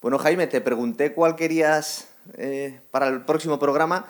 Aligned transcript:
Bueno, 0.00 0.18
Jaime, 0.18 0.46
te 0.46 0.60
pregunté 0.60 1.12
cuál 1.12 1.34
querías 1.34 2.08
eh, 2.36 2.80
para 2.90 3.08
el 3.08 3.22
próximo 3.24 3.58
programa 3.58 4.06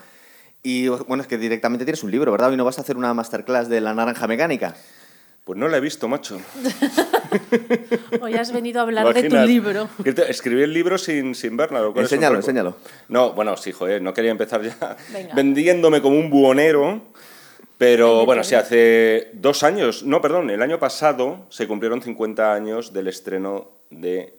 y 0.62 0.88
bueno, 0.88 1.22
es 1.22 1.26
que 1.28 1.38
directamente 1.38 1.84
tienes 1.84 2.02
un 2.02 2.10
libro, 2.10 2.30
¿verdad? 2.30 2.50
Hoy 2.50 2.56
no 2.56 2.64
vas 2.64 2.78
a 2.78 2.82
hacer 2.82 2.96
una 2.96 3.14
masterclass 3.14 3.68
de 3.68 3.80
la 3.80 3.94
naranja 3.94 4.26
mecánica. 4.26 4.74
Pues 5.44 5.58
no 5.58 5.66
la 5.68 5.78
he 5.78 5.80
visto, 5.80 6.08
macho. 6.08 6.38
Hoy 8.20 8.34
has 8.34 8.52
venido 8.52 8.80
a 8.80 8.82
hablar 8.82 9.14
de 9.14 9.30
tu 9.30 9.36
libro. 9.36 9.88
que 10.04 10.12
te- 10.12 10.30
Escribí 10.30 10.62
el 10.62 10.74
libro 10.74 10.98
sin, 10.98 11.34
sin 11.34 11.56
verla. 11.56 11.80
lo 11.80 11.94
cual 11.94 12.04
es 12.04 12.12
un 12.12 12.16
Enséñalo, 12.16 12.36
enséñalo. 12.36 12.76
No, 13.08 13.32
bueno, 13.32 13.56
sí, 13.56 13.72
joder, 13.72 14.02
no 14.02 14.12
quería 14.12 14.30
empezar 14.30 14.60
ya 14.62 14.96
Venga. 15.10 15.34
vendiéndome 15.34 16.02
como 16.02 16.18
un 16.18 16.28
buhonero. 16.28 17.00
Pero 17.78 18.26
bueno, 18.26 18.42
sí, 18.44 18.56
hace 18.56 19.30
dos 19.34 19.62
años, 19.62 20.02
no, 20.02 20.20
perdón, 20.20 20.50
el 20.50 20.60
año 20.60 20.78
pasado 20.80 21.46
se 21.48 21.66
cumplieron 21.68 22.02
50 22.02 22.52
años 22.52 22.92
del 22.92 23.06
estreno 23.06 23.70
de 23.90 24.37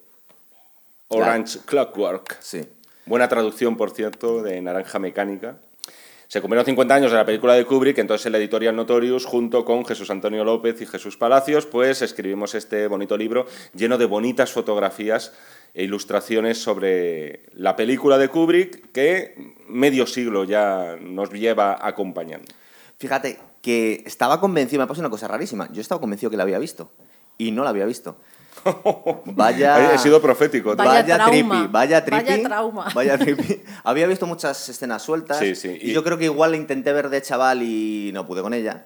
Orange 1.09 1.59
Clockwork. 1.65 2.37
Sí. 2.39 2.61
Buena 3.05 3.27
traducción, 3.27 3.75
por 3.77 3.91
cierto, 3.91 4.43
de 4.43 4.61
Naranja 4.61 4.99
Mecánica. 4.99 5.57
Se 6.27 6.41
cumplieron 6.41 6.65
50 6.65 6.93
años 6.93 7.11
de 7.11 7.17
la 7.17 7.25
película 7.25 7.55
de 7.55 7.65
Kubrick, 7.65 7.97
entonces 7.97 8.27
el 8.27 8.35
editorial 8.35 8.75
Notorious, 8.75 9.25
junto 9.25 9.65
con 9.65 9.83
Jesús 9.83 10.11
Antonio 10.11 10.43
López 10.43 10.79
y 10.79 10.85
Jesús 10.85 11.17
Palacios, 11.17 11.65
pues 11.65 12.03
escribimos 12.03 12.53
este 12.53 12.85
bonito 12.85 13.17
libro 13.17 13.47
lleno 13.73 13.97
de 13.97 14.05
bonitas 14.05 14.51
fotografías 14.51 15.33
e 15.73 15.83
ilustraciones 15.85 16.61
sobre 16.61 17.47
la 17.53 17.75
película 17.75 18.19
de 18.19 18.27
Kubrick 18.27 18.91
que 18.91 19.55
medio 19.67 20.05
siglo 20.05 20.43
ya 20.43 20.95
nos 21.01 21.31
lleva 21.31 21.79
acompañando. 21.81 22.45
Fíjate 22.99 23.39
que 23.63 24.03
estaba 24.05 24.39
convencido, 24.39 24.77
me 24.77 24.83
ha 24.83 24.87
pasado 24.87 25.07
una 25.07 25.11
cosa 25.11 25.27
rarísima. 25.27 25.67
Yo 25.71 25.81
estaba 25.81 25.99
convencido 25.99 26.29
que 26.29 26.37
la 26.37 26.43
había 26.43 26.59
visto 26.59 26.91
y 27.39 27.49
no 27.49 27.63
la 27.63 27.71
había 27.71 27.85
visto. 27.85 28.17
Vaya. 29.25 29.93
He 29.93 29.97
sido 29.97 30.21
profético. 30.21 30.75
Vaya 30.75 30.91
Vaya, 31.01 31.17
vaya 31.69 32.03
trippy. 32.05 32.27
vaya 32.27 32.43
trauma. 32.43 32.87
Vaya 32.93 33.17
trippy. 33.19 33.61
Había 33.83 34.07
visto 34.07 34.25
muchas 34.25 34.69
escenas 34.69 35.01
sueltas. 35.03 35.39
Sí, 35.39 35.55
sí, 35.55 35.77
Y, 35.81 35.89
y- 35.91 35.93
yo 35.93 36.03
creo 36.03 36.17
que 36.17 36.25
igual 36.25 36.51
la 36.51 36.57
intenté 36.57 36.93
ver 36.93 37.09
de 37.09 37.21
chaval 37.21 37.61
y 37.63 38.11
no 38.13 38.25
pude 38.27 38.41
con 38.41 38.53
ella. 38.53 38.85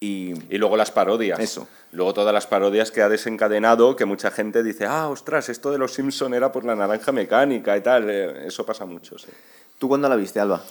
Y. 0.00 0.34
Y 0.54 0.58
luego 0.58 0.76
las 0.76 0.90
parodias. 0.90 1.38
Eso. 1.38 1.68
Luego 1.92 2.12
todas 2.12 2.34
las 2.34 2.46
parodias 2.46 2.90
que 2.90 3.02
ha 3.02 3.08
desencadenado, 3.08 3.94
que 3.96 4.04
mucha 4.04 4.30
gente 4.30 4.62
dice, 4.62 4.86
ah, 4.86 5.08
ostras, 5.08 5.48
esto 5.48 5.70
de 5.70 5.78
los 5.78 5.92
Simpson 5.92 6.34
era 6.34 6.50
por 6.50 6.64
la 6.64 6.74
naranja 6.74 7.12
mecánica 7.12 7.76
y 7.76 7.80
tal. 7.82 8.10
Eh, 8.10 8.46
Eso 8.48 8.66
pasa 8.66 8.84
mucho, 8.84 9.16
sí. 9.18 9.28
¿Tú 9.78 9.88
cuándo 9.88 10.08
la 10.08 10.16
viste, 10.16 10.40
Alba? 10.40 10.62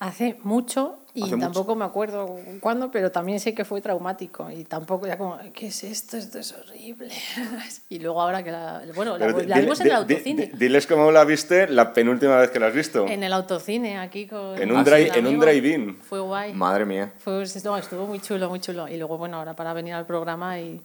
Hace 0.00 0.38
mucho 0.44 0.96
y 1.12 1.24
Hace 1.24 1.36
mucho. 1.36 1.46
tampoco 1.48 1.74
me 1.74 1.84
acuerdo 1.84 2.38
cuándo, 2.60 2.90
pero 2.90 3.12
también 3.12 3.38
sé 3.38 3.54
que 3.54 3.66
fue 3.66 3.82
traumático 3.82 4.50
y 4.50 4.64
tampoco 4.64 5.06
ya 5.06 5.18
como, 5.18 5.38
¿qué 5.52 5.66
es 5.66 5.84
esto? 5.84 6.16
Esto 6.16 6.38
es 6.38 6.52
horrible. 6.54 7.10
y 7.90 7.98
luego 7.98 8.22
ahora 8.22 8.42
que 8.42 8.50
la... 8.50 8.80
Bueno, 8.94 9.18
la, 9.18 9.26
vimos 9.58 9.78
en 9.80 9.86
el 9.88 9.92
autocine. 9.92 10.46
di- 10.46 10.52
diles 10.56 10.86
cómo 10.86 11.10
la 11.10 11.24
viste 11.24 11.68
la 11.68 11.92
penúltima 11.92 12.38
vez 12.38 12.50
que 12.50 12.58
la 12.58 12.68
has 12.68 12.74
visto. 12.74 13.06
En 13.06 13.22
el 13.22 13.32
autocine, 13.34 13.98
aquí 13.98 14.26
con... 14.26 14.56
En 14.56 14.70
un 14.70 14.76
con 14.76 14.84
drive- 14.86 15.10
el 15.12 15.16
en 15.18 15.26
un 15.26 15.38
drive-in. 15.40 15.96
Fue 15.96 16.20
guay. 16.20 16.54
Madre 16.54 16.86
mía. 16.86 17.12
Fue, 17.18 17.44
no, 17.64 17.76
estuvo 17.76 18.06
muy 18.06 18.20
chulo, 18.20 18.48
muy 18.48 18.60
chulo. 18.60 18.88
Y 18.88 18.96
luego, 18.96 19.18
bueno, 19.18 19.36
ahora 19.36 19.54
para 19.54 19.74
venir 19.74 19.92
al 19.92 20.06
programa 20.06 20.58
y 20.58 20.80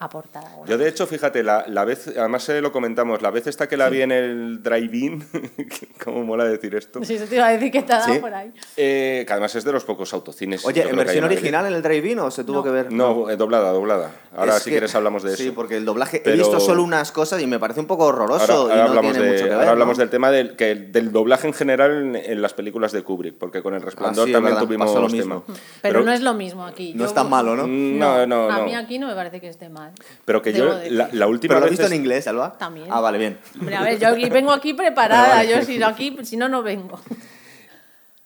aportar 0.00 0.44
algo. 0.44 0.64
Yo, 0.66 0.78
de 0.78 0.88
hecho, 0.88 1.06
fíjate, 1.06 1.42
la, 1.42 1.64
la 1.68 1.84
vez, 1.84 2.08
además 2.16 2.48
eh, 2.48 2.60
lo 2.60 2.70
comentamos, 2.72 3.20
la 3.22 3.30
vez 3.30 3.46
esta 3.48 3.68
que 3.68 3.76
la 3.76 3.88
vi 3.88 4.02
en 4.02 4.12
el 4.12 4.62
drive-in, 4.62 5.24
cómo 6.04 6.22
mola 6.24 6.44
decir 6.44 6.74
esto, 6.74 7.02
Sí, 7.04 7.14
eso 7.14 7.24
te 7.26 7.34
iba 7.36 7.46
a 7.46 7.50
decir 7.50 7.70
que 7.72 7.82
te 7.82 7.92
ha 7.92 7.98
dado 7.98 8.14
Sí. 8.14 8.20
por 8.20 8.32
ahí. 8.32 8.52
eh, 8.76 9.24
que 9.26 9.32
además 9.32 9.54
es 9.56 9.64
de 9.64 9.72
los 9.72 9.84
pocos 9.84 10.12
autocines. 10.14 10.64
Oye, 10.64 10.88
¿en 10.88 10.96
versión 10.96 11.24
original 11.24 11.66
en 11.66 11.74
el 11.74 11.82
drive-in 11.82 12.18
o 12.20 12.30
se 12.30 12.44
tuvo 12.44 12.58
No. 12.58 12.62
que 12.62 12.70
ver? 12.70 12.92
No, 12.92 13.28
eh, 13.30 13.36
doblada, 13.36 13.70
doblada. 13.72 14.10
Ahora, 14.36 14.56
Es 14.56 14.62
si 14.62 14.64
que- 14.66 14.76
quieres, 14.76 14.94
hablamos 14.94 15.22
de 15.22 15.30
eso. 15.34 15.42
Sí, 15.42 15.50
porque 15.50 15.76
el 15.76 15.84
doblaje. 15.84 16.18
He 16.18 16.20
Pero- 16.20 16.36
visto 16.36 16.60
solo 16.60 16.82
unas 16.84 17.10
cosas 17.12 17.42
y 17.42 17.46
me 17.46 17.58
parece 17.58 17.80
un 17.80 17.86
poco 17.86 18.04
horroroso 18.04 18.52
Ahora, 18.52 18.54
ahora 18.54 18.74
y 18.74 18.76
no 18.78 18.84
hablamos, 18.90 19.12
tiene 19.12 19.26
de- 19.26 19.32
mucho 19.32 19.44
que 19.44 19.48
ver. 19.50 19.58
ahora 19.58 19.70
hablamos 19.72 19.96
¿no? 19.98 20.02
del 20.02 20.10
tema 20.10 20.30
del, 20.30 20.56
que, 20.56 20.74
del 20.76 21.12
doblaje 21.12 21.48
en 21.48 21.54
general 21.54 21.90
en, 21.90 22.16
en 22.16 22.40
las 22.42 22.54
películas 22.54 22.92
de 22.92 23.02
Kubrick, 23.02 23.34
porque 23.36 23.62
con 23.62 23.74
El 23.74 23.82
Resplandor 23.82 24.24
Ah, 24.24 24.26
sí, 24.26 24.32
también 24.32 24.56
tuvimos 24.58 24.88
lo 24.94 25.00
tema. 25.06 25.08
mismo. 25.08 25.44
Pero, 25.82 26.02
no 26.02 26.12
es 26.12 26.20
lo 26.20 26.34
mismo 26.34 26.64
aquí. 26.66 26.92
No 26.94 27.00
Yo- 27.00 27.06
es 27.06 27.14
tan 27.14 27.28
malo, 27.28 27.56
¿no? 27.56 27.66
Mm, 27.66 27.98
No, 27.98 28.26
no, 28.26 28.50
A 28.50 28.58
no. 28.58 28.64
mí 28.64 28.74
aquí 28.74 28.98
no 28.98 29.08
me 29.08 29.14
parece 29.14 29.40
que 29.40 29.48
esté 29.48 29.68
mal. 29.68 29.87
Pero 30.24 30.42
que 30.42 30.52
Debo 30.52 30.72
yo, 30.72 30.90
la, 30.90 31.08
la 31.12 31.26
última 31.26 31.52
¿Pero 31.54 31.60
lo 31.60 31.64
has 31.66 31.70
visto 31.70 31.86
en 31.86 31.94
inglés, 31.94 32.26
Alba? 32.26 32.56
También. 32.58 32.86
Ah, 32.90 33.00
vale, 33.00 33.18
bien. 33.18 33.38
Hombre, 33.58 33.76
a 33.76 33.82
ver, 33.82 33.98
yo 33.98 34.08
aquí- 34.08 34.28
vengo 34.30 34.52
aquí 34.52 34.74
preparada. 34.74 35.36
Vale. 35.36 35.50
Yo 35.50 35.62
si 35.62 35.78
no 35.78 35.86
aquí, 35.86 36.16
si 36.24 36.36
no, 36.36 36.48
no 36.48 36.62
vengo. 36.62 37.00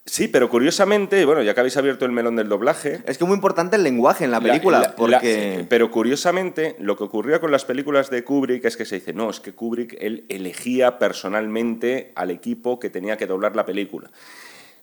Sí, 0.04 0.26
pero 0.26 0.50
curiosamente, 0.50 1.24
bueno, 1.24 1.42
ya 1.42 1.54
que 1.54 1.60
habéis 1.60 1.76
abierto 1.76 2.04
el 2.04 2.10
melón 2.10 2.34
del 2.34 2.48
doblaje, 2.48 2.94
Es 3.06 3.16
que 3.18 3.24
es 3.24 3.28
muy 3.28 3.36
importante 3.36 3.76
el 3.76 3.84
lenguaje 3.84 4.24
en 4.24 4.32
la 4.32 4.40
película, 4.40 4.80
La- 4.80 4.88
la- 4.88 4.96
porque... 4.96 5.58
la- 5.60 5.68
pero 5.68 5.90
curiosamente, 5.92 6.74
lo 6.80 6.96
que 6.96 7.04
ocurría 7.04 7.40
con 7.40 7.52
las 7.52 7.64
películas 7.64 8.10
de 8.10 8.24
Kubrick 8.24 8.64
es 8.64 8.76
que 8.76 8.84
se 8.84 8.96
dice, 8.96 9.12
no, 9.12 9.30
es 9.30 9.38
que 9.38 9.54
Kubrick 9.54 9.96
él 10.00 10.26
elegía 10.28 10.98
personalmente 10.98 12.10
al 12.16 12.32
equipo 12.32 12.80
que 12.80 12.90
tenía 12.90 13.16
que 13.16 13.26
doblar 13.26 13.54
la 13.54 13.64
película. 13.64 14.10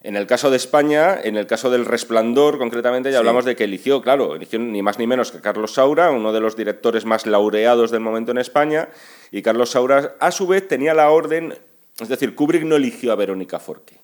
En 0.02 0.16
el 0.16 0.28
caso 0.28 0.50
de 0.50 0.56
España, 0.56 1.20
en 1.22 1.36
el 1.36 1.46
caso 1.46 1.70
del 1.70 1.86
Resplandor, 1.86 2.58
concretamente, 2.58 3.10
ya 3.10 3.18
Sí. 3.18 3.20
hablamos 3.20 3.44
de 3.44 3.56
que 3.58 3.66
eligió, 3.66 4.02
claro, 4.02 4.36
eligió 4.36 4.58
ni 4.58 4.82
más 4.82 4.98
ni 4.98 5.08
menos 5.08 5.32
que 5.32 5.42
Carlos 5.42 5.74
Saura, 5.74 6.12
uno 6.12 6.32
de 6.32 6.40
los 6.40 6.56
directores 6.56 7.04
más 7.04 7.26
laureados 7.26 7.92
del 7.92 8.00
momento 8.00 8.32
en 8.32 8.38
España, 8.38 8.88
y 9.30 9.42
Carlos 9.42 9.72
Saura, 9.72 10.16
a 10.20 10.32
su 10.32 10.48
vez, 10.48 10.68
tenía 10.70 10.94
la 10.94 11.10
orden, 11.10 11.54
es 12.00 12.08
decir, 12.08 12.34
Kubrick 12.34 12.64
no 12.64 12.78
eligió 12.78 13.12
a 13.12 13.16
Verónica 13.16 13.60
Forqué 13.60 13.98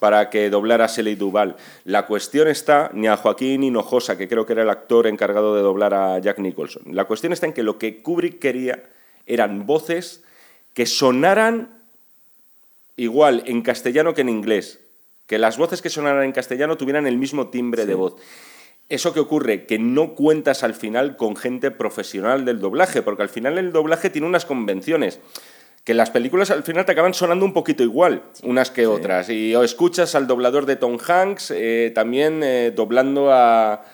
para 0.00 0.28
que 0.30 0.50
doblara 0.50 0.84
a 0.84 0.88
Shelley 0.88 1.14
Duvall. 1.16 1.56
La 1.84 2.06
cuestión 2.06 2.46
está, 2.46 2.90
ni 2.92 3.08
a 3.08 3.16
Joaquín 3.16 3.64
Hinojosa, 3.64 4.16
que 4.18 4.28
creo 4.28 4.44
que 4.46 4.52
era 4.52 4.62
el 4.62 4.70
actor 4.70 5.06
encargado 5.06 5.56
de 5.56 5.62
doblar 5.62 5.92
a 5.94 6.18
Jack 6.20 6.38
Nicholson. 6.38 6.82
La 6.94 7.06
cuestión 7.06 7.32
está 7.32 7.46
en 7.46 7.52
que 7.54 7.62
lo 7.64 7.78
que 7.78 8.00
Kubrick 8.02 8.38
quería 8.38 8.84
eran 9.26 9.66
voces 9.66 10.22
que 10.74 10.86
sonaran 10.86 11.70
igual 12.96 13.42
en 13.46 13.62
castellano 13.62 14.14
que 14.14 14.20
en 14.20 14.28
inglés. 14.28 14.78
Que 15.28 15.38
las 15.38 15.58
voces 15.58 15.80
que 15.80 15.90
sonaran 15.90 16.24
en 16.24 16.32
castellano 16.32 16.76
tuvieran 16.76 17.06
el 17.06 17.18
mismo 17.18 17.48
timbre 17.50 17.86
de 17.86 17.94
voz. 17.94 18.16
Eso 18.88 19.14
que 19.14 19.20
ocurre, 19.20 19.66
que 19.66 19.78
no 19.78 20.14
cuentas 20.14 20.64
al 20.64 20.74
final 20.74 21.16
con 21.16 21.36
gente 21.36 21.70
profesional 21.70 22.44
del 22.44 22.58
doblaje, 22.58 23.02
porque 23.02 23.22
al 23.22 23.28
final 23.28 23.58
el 23.58 23.70
doblaje 23.70 24.10
tiene 24.10 24.26
unas 24.26 24.46
convenciones 24.46 25.20
que 25.88 25.94
las 25.94 26.10
películas 26.10 26.50
al 26.50 26.64
final 26.64 26.84
te 26.84 26.92
acaban 26.92 27.14
sonando 27.14 27.46
un 27.46 27.54
poquito 27.54 27.82
igual, 27.82 28.22
unas 28.42 28.70
que 28.70 28.86
otras. 28.86 29.30
Y 29.30 29.54
o 29.54 29.62
escuchas 29.62 30.14
al 30.14 30.26
doblador 30.26 30.66
de 30.66 30.76
Tom 30.76 30.98
Hanks 30.98 31.50
eh, 31.50 31.92
también 31.94 32.42
eh, 32.42 32.72
doblando 32.76 33.32
a, 33.32 33.86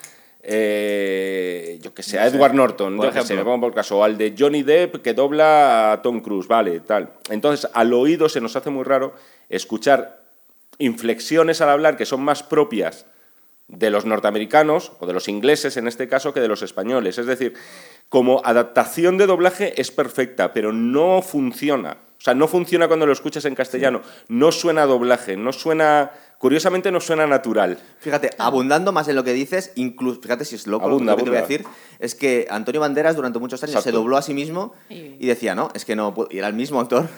eh, 0.43 1.79
yo 1.81 1.95
que 1.95 2.03
sé, 2.03 2.19
a 2.19 2.27
Edward 2.27 2.55
Norton, 2.55 2.97
por 2.97 3.07
yo 3.07 3.13
que 3.13 3.23
sé, 3.23 3.37
me 3.37 3.45
pongo 3.45 3.61
por 3.61 3.75
caso, 3.75 3.99
o 3.99 4.03
al 4.03 4.19
de 4.19 4.35
Johnny 4.37 4.65
Depp 4.65 5.03
que 5.03 5.15
dobla 5.15 5.93
a 5.93 6.03
Tom 6.03 6.21
Cruise, 6.21 6.49
vale, 6.49 6.81
tal. 6.81 7.13
Entonces, 7.31 7.71
al 7.73 7.93
oído 7.93 8.29
se 8.29 8.41
nos 8.41 8.57
hace 8.57 8.71
muy 8.71 8.83
raro 8.83 9.15
escuchar 9.49 10.24
inflexiones 10.79 11.61
al 11.61 11.71
hablar 11.71 11.97
que 11.97 12.07
son 12.07 12.23
más 12.23 12.43
propias 12.43 13.07
de 13.67 13.91
los 13.91 14.05
norteamericanos, 14.05 14.93
o 15.01 15.07
de 15.07 15.15
los 15.15 15.29
ingleses 15.29 15.77
en 15.77 15.89
este 15.89 16.07
caso, 16.09 16.35
que 16.35 16.41
de 16.41 16.49
los 16.49 16.63
españoles. 16.63 17.17
Es 17.19 17.27
decir, 17.27 17.55
como 18.11 18.43
adaptación 18.45 19.17
de 19.17 19.27
doblaje 19.27 19.81
es 19.81 19.91
perfecta, 19.91 20.53
pero 20.53 20.73
no 20.73 21.23
funciona. 21.23 21.97
O 22.19 22.23
sea, 22.25 22.35
no 22.35 22.47
funciona 22.49 22.89
cuando 22.89 23.07
lo 23.07 23.13
escuchas 23.13 23.45
en 23.47 23.55
castellano. 23.55 24.03
No 24.29 24.53
suena 24.53 24.83
a 24.83 24.87
doblaje, 24.87 25.37
no 25.37 25.53
suena... 25.53 26.11
Curiosamente 26.39 26.93
no 26.93 27.01
suena 27.01 27.27
natural. 27.27 27.79
Fíjate, 28.01 28.29
abundando 28.37 28.93
más 28.93 29.09
en 29.09 29.17
lo 29.17 29.25
que 29.25 29.33
dices, 29.33 29.73
incluso, 29.77 30.21
fíjate 30.21 30.45
si 30.45 30.57
es 30.57 30.67
loco 30.67 30.85
Abunda, 30.85 31.13
lo 31.13 31.17
que 31.17 31.23
te 31.25 31.31
voy 31.31 31.39
a 31.39 31.43
decir, 31.43 31.65
es 31.99 32.15
que 32.15 32.47
Antonio 32.51 32.83
Banderas 32.83 33.17
durante 33.17 33.39
muchos 33.39 33.63
años 33.65 33.83
se 33.83 33.93
dobló 33.93 34.19
a 34.19 34.23
sí 34.23 34.35
mismo 34.35 34.75
Y- 34.91 35.25
decía, 35.27 35.55
no, 35.55 35.71
es 35.75 35.87
que 35.87 35.97
no, 35.97 36.13
puedo", 36.13 36.29
y 36.31 36.37
era 36.39 36.49
el 36.49 36.55
mismo 36.55 36.81
actor, 36.81 37.09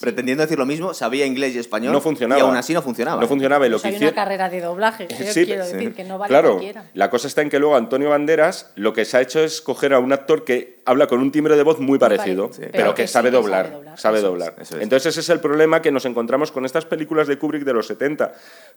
pretendiendo 0.00 0.42
decir 0.42 0.58
lo 0.58 0.66
mismo, 0.66 0.94
sabía 0.94 1.26
inglés 1.26 1.54
y 1.54 1.58
español, 1.58 1.92
No 1.92 2.00
funcionaba. 2.00 2.38
y 2.40 2.42
aún 2.42 2.56
así 2.56 2.72
no 2.74 2.82
funcionaba. 2.82 3.20
No 3.20 3.28
funcionaba. 3.28 3.66
y 3.66 3.70
Lo 3.70 3.74
Pues 3.76 3.82
que 3.82 3.88
hay 3.88 3.94
hicieron- 3.94 4.14
una 4.14 4.22
carrera 4.24 4.48
de 4.48 4.60
doblaje. 4.60 5.06
Yo 5.10 5.32
Sí, 5.32 5.44
quiero 5.44 5.64
sí. 5.64 5.72
decir 5.74 5.94
que 5.94 6.04
no 6.04 6.18
vale 6.18 6.28
claro, 6.30 6.50
cualquiera. 6.52 6.84
la 6.94 7.10
cosa 7.10 7.26
está 7.28 7.42
en 7.42 7.50
que 7.50 7.58
luego 7.58 7.76
Antonio 7.76 8.10
Banderas 8.10 8.70
lo 8.74 8.92
que 8.92 9.04
se 9.04 9.16
ha 9.16 9.20
hecho 9.20 9.40
es 9.40 9.60
coger 9.60 9.94
a 9.94 9.98
un 9.98 10.12
actor 10.12 10.44
que 10.44 10.80
habla 10.84 11.06
con 11.06 11.20
un 11.20 11.30
timbre 11.30 11.56
de 11.56 11.62
voz 11.62 11.78
muy 11.78 11.98
parecido, 11.98 12.50
pero, 12.56 12.70
pero 12.72 12.94
que, 12.94 13.06
sabe 13.06 13.30
doblar. 13.30 13.66
sabe 13.66 13.76
doblar, 13.76 13.98
Sabe 13.98 14.18
eso 14.18 14.26
es, 14.26 14.32
doblar. 14.32 14.54
eso 14.60 14.76
es. 14.76 14.82
Entonces 14.82 15.06
ese 15.12 15.20
es 15.20 15.28
el 15.30 15.40
problema 15.40 15.80
que 15.82 15.92
nos 15.92 16.04
encontramos 16.06 16.50
con 16.50 16.64
estas 16.64 16.84
películas 16.84 17.28
de 17.28 17.38
Kubrick 17.38 17.62
de 17.64 17.72
los 17.72 17.86
70, 17.86 18.32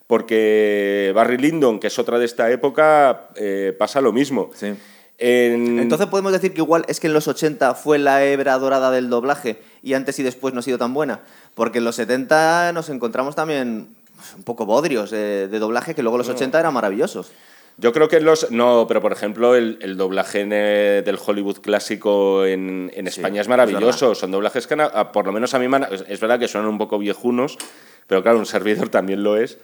porque 0.06 1.12
Barry 1.14 1.36
Lyndon, 1.38 1.78
que 1.80 1.88
es 1.88 1.98
otra 1.98 2.18
de 2.18 2.24
esta 2.26 2.50
época, 2.50 3.28
eh, 3.36 3.74
pasa 3.78 4.00
lo 4.00 4.12
mismo. 4.12 4.50
Sí. 4.54 4.74
En- 5.18 5.78
Entonces 5.78 6.06
podemos 6.08 6.32
decir 6.32 6.52
que 6.52 6.60
igual 6.60 6.84
es 6.88 7.00
que 7.00 7.06
en 7.06 7.12
los 7.14 7.26
80 7.28 7.74
fue 7.74 7.98
la 7.98 8.24
hebra 8.24 8.58
dorada 8.58 8.90
del 8.90 9.08
doblaje 9.08 9.58
y 9.82 9.94
antes 9.94 10.18
y 10.18 10.22
después 10.22 10.52
no 10.54 10.60
ha 10.60 10.62
sido 10.62 10.78
tan 10.78 10.92
buena, 10.94 11.20
porque 11.54 11.78
en 11.78 11.84
los 11.84 11.96
70 11.96 12.72
nos 12.74 12.88
encontramos 12.90 13.34
también 13.34 13.88
pues, 14.14 14.34
un 14.34 14.42
poco 14.42 14.66
bodrios 14.66 15.10
de, 15.10 15.48
de 15.48 15.58
doblaje 15.58 15.94
que 15.94 16.02
luego 16.02 16.18
los 16.18 16.28
80 16.28 16.60
eran 16.60 16.74
maravillosos. 16.74 17.30
Yo 17.78 17.92
creo 17.92 18.08
que 18.08 18.20
los. 18.20 18.50
No, 18.50 18.86
pero 18.88 19.02
por 19.02 19.12
ejemplo, 19.12 19.54
el, 19.54 19.78
el 19.82 19.98
doblaje 19.98 20.46
eh, 20.50 21.02
del 21.04 21.18
Hollywood 21.24 21.58
clásico 21.58 22.46
en, 22.46 22.90
en 22.94 23.06
España 23.06 23.42
es 23.42 23.48
maravilloso. 23.48 24.14
Son 24.14 24.30
doblajes 24.30 24.66
que, 24.66 24.76
por 25.12 25.26
lo 25.26 25.32
menos 25.32 25.52
a 25.52 25.58
mí, 25.58 25.66
han- 25.66 25.86
es, 25.92 26.02
es 26.08 26.18
verdad 26.18 26.38
que 26.38 26.48
suenan 26.48 26.70
un 26.70 26.78
poco 26.78 26.98
viejunos, 26.98 27.58
pero 28.06 28.22
claro, 28.22 28.38
un 28.38 28.46
servidor 28.46 28.88
también 28.90 29.22
lo 29.22 29.36
es. 29.36 29.58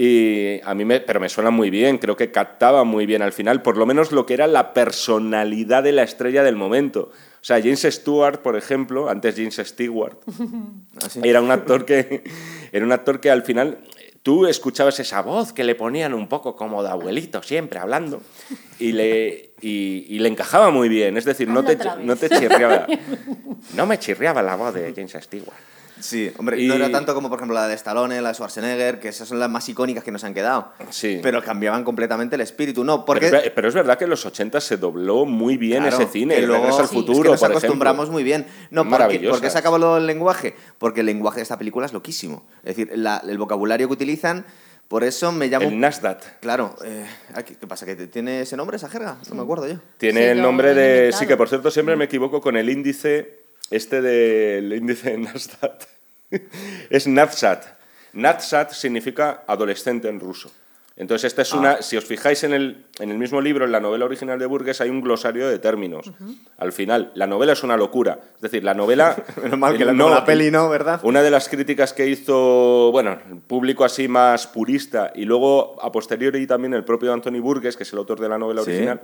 Y 0.00 0.60
a 0.62 0.74
mí 0.74 0.84
me, 0.84 1.00
pero 1.00 1.18
me 1.18 1.28
suena 1.28 1.50
muy 1.50 1.70
bien, 1.70 1.98
creo 1.98 2.16
que 2.16 2.30
captaba 2.30 2.84
muy 2.84 3.04
bien 3.04 3.20
al 3.20 3.32
final, 3.32 3.62
por 3.62 3.76
lo 3.76 3.84
menos 3.84 4.12
lo 4.12 4.26
que 4.26 4.34
era 4.34 4.46
la 4.46 4.72
personalidad 4.72 5.82
de 5.82 5.90
la 5.90 6.04
estrella 6.04 6.44
del 6.44 6.54
momento. 6.54 7.10
O 7.10 7.44
sea, 7.44 7.60
James 7.60 7.82
Stewart, 7.82 8.40
por 8.40 8.56
ejemplo, 8.56 9.08
antes 9.08 9.34
James 9.34 9.56
Stewart, 9.56 10.18
Así. 11.04 11.20
era 11.24 11.42
un 11.42 11.50
actor 11.50 11.84
que 11.84 12.22
era 12.70 12.86
un 12.86 12.92
actor 12.92 13.18
que 13.18 13.28
al 13.28 13.42
final 13.42 13.78
tú 14.22 14.46
escuchabas 14.46 15.00
esa 15.00 15.20
voz 15.20 15.52
que 15.52 15.64
le 15.64 15.74
ponían 15.74 16.14
un 16.14 16.28
poco 16.28 16.54
como 16.54 16.84
de 16.84 16.90
abuelito 16.90 17.42
siempre 17.42 17.80
hablando 17.80 18.22
y 18.78 18.92
le 18.92 19.54
y, 19.60 20.06
y 20.08 20.20
le 20.20 20.28
encajaba 20.28 20.70
muy 20.70 20.88
bien 20.88 21.16
es 21.16 21.24
decir 21.24 21.48
no 21.48 21.64
te, 21.64 21.76
no 22.02 22.14
te 22.14 22.28
chirriaba 22.28 22.86
no 23.74 23.86
me 23.86 23.98
chirriaba 23.98 24.42
la 24.42 24.56
voz 24.56 24.74
de 24.74 24.92
James 24.94 25.16
Stewart 25.20 25.67
Sí, 26.00 26.30
hombre, 26.38 26.60
Y- 26.60 26.68
no 26.68 26.74
era 26.74 26.90
tanto 26.90 27.14
como 27.14 27.28
por 27.28 27.38
ejemplo 27.38 27.54
la 27.54 27.66
de 27.68 27.74
Stallone, 27.74 28.20
la 28.20 28.28
de 28.28 28.34
Schwarzenegger, 28.34 29.00
que 29.00 29.08
esas 29.08 29.26
son 29.28 29.38
las 29.38 29.50
más 29.50 29.68
icónicas 29.68 30.04
que 30.04 30.10
nos 30.12 30.24
han 30.24 30.34
quedado. 30.34 30.72
Sí. 30.90 31.20
Pero 31.22 31.42
cambiaban 31.42 31.84
completamente 31.84 32.36
el 32.36 32.40
espíritu, 32.42 32.84
¿no? 32.84 33.04
pero, 33.04 33.20
Porque 33.20 33.52
pero 33.54 33.68
es 33.68 33.74
verdad 33.74 33.98
que 33.98 34.04
en 34.04 34.10
los 34.10 34.24
80 34.26 34.60
se 34.60 34.76
dobló 34.76 35.24
muy 35.26 35.56
bien 35.56 35.82
Claro, 35.82 35.96
ese 36.00 36.06
cine 36.10 36.40
luego- 36.42 36.62
Regreso 36.64 36.80
al 36.82 36.88
sí, 36.88 36.94
futuro 36.96 37.18
es 37.20 37.24
que 37.24 37.30
nos 37.30 37.40
por 37.40 37.50
acostumbramos 37.50 38.02
ejemplo. 38.04 38.12
muy 38.12 38.22
bien. 38.24 38.46
No, 38.70 38.88
porque, 38.88 39.26
porque 39.28 39.50
se 39.50 39.58
acabó 39.58 39.94
del 39.94 40.06
lenguaje. 40.06 40.54
Porque 40.78 41.00
el 41.00 41.06
lenguaje 41.06 41.36
de 41.36 41.42
esta 41.42 41.58
película 41.58 41.86
es 41.86 41.92
loquísimo. 41.92 42.46
Es 42.62 42.76
decir, 42.76 42.90
la- 42.96 43.22
el 43.28 43.38
vocabulario 43.38 43.86
que 43.88 43.92
utilizan, 43.94 44.44
por 44.88 45.04
eso 45.04 45.32
me 45.32 45.48
llamo. 45.48 45.68
el 45.68 45.78
Nasdaq 45.78 46.38
Claro, 46.40 46.74
eh, 46.84 47.04
¿qué 47.60 47.66
pasa? 47.66 47.84
¿Que 47.84 47.94
tiene 48.06 48.40
ese 48.42 48.56
nombre, 48.56 48.76
esa 48.78 48.88
jerga? 48.88 49.16
No 49.28 49.34
me 49.34 49.42
acuerdo 49.42 49.66
yo. 49.68 49.74
Tiene 49.98 50.20
Sí, 50.22 50.26
el 50.28 50.40
nombre 50.42 50.72
de... 50.74 51.12
Sí, 51.12 51.26
que 51.26 51.36
por 51.36 51.48
cierto 51.48 51.70
siempre 51.70 51.94
me 51.96 52.04
equivoco 52.06 52.40
con 52.40 52.56
el 52.56 52.70
índice, 52.70 53.40
este 53.70 54.00
del 54.02 54.72
índice 54.72 55.10
de 55.12 55.18
Nasdaq. 55.18 55.86
es 56.90 57.06
Nadsat. 57.06 57.64
Nadsat 58.12 58.72
significa 58.72 59.44
adolescente 59.46 60.08
en 60.08 60.20
ruso. 60.20 60.50
Entonces, 60.96 61.26
esta 61.28 61.42
es 61.42 61.52
una... 61.52 61.80
Si 61.80 61.96
os 61.96 62.04
fijáis 62.04 62.42
en 62.42 62.52
el, 62.52 62.84
en 62.98 63.12
el 63.12 63.18
mismo 63.18 63.40
libro, 63.40 63.64
en 63.64 63.70
la 63.70 63.78
novela 63.78 64.04
original 64.04 64.36
de 64.36 64.46
Burgess, 64.46 64.80
hay 64.80 64.90
un 64.90 65.00
glosario 65.00 65.48
de 65.48 65.60
términos. 65.60 66.10
Al 66.56 66.72
final, 66.72 67.12
la 67.14 67.28
novela 67.28 67.52
es 67.52 67.62
una 67.62 67.76
locura. 67.76 68.18
Es 68.34 68.40
decir, 68.40 68.64
la 68.64 68.74
novela... 68.74 69.14
Menos 69.40 69.58
mal 69.60 69.78
que 69.78 69.84
la, 69.84 69.92
no, 69.92 70.04
como 70.06 70.16
la 70.16 70.24
peli 70.24 70.50
no, 70.50 70.68
¿verdad? 70.68 70.98
Una 71.04 71.22
de 71.22 71.30
las 71.30 71.48
críticas 71.48 71.92
que 71.92 72.08
hizo, 72.08 72.90
bueno, 72.90 73.16
el 73.30 73.36
público 73.38 73.84
así 73.84 74.08
más 74.08 74.48
purista 74.48 75.12
y 75.14 75.24
luego 75.24 75.80
a 75.80 75.92
posteriori 75.92 76.44
también 76.48 76.74
el 76.74 76.82
propio 76.84 77.12
Anthony 77.12 77.38
Burgess, 77.40 77.76
que 77.76 77.84
es 77.84 77.92
el 77.92 78.00
autor 78.00 78.18
de 78.18 78.28
la 78.30 78.38
novela 78.38 78.64
Sí. 78.64 78.70
original, 78.70 79.00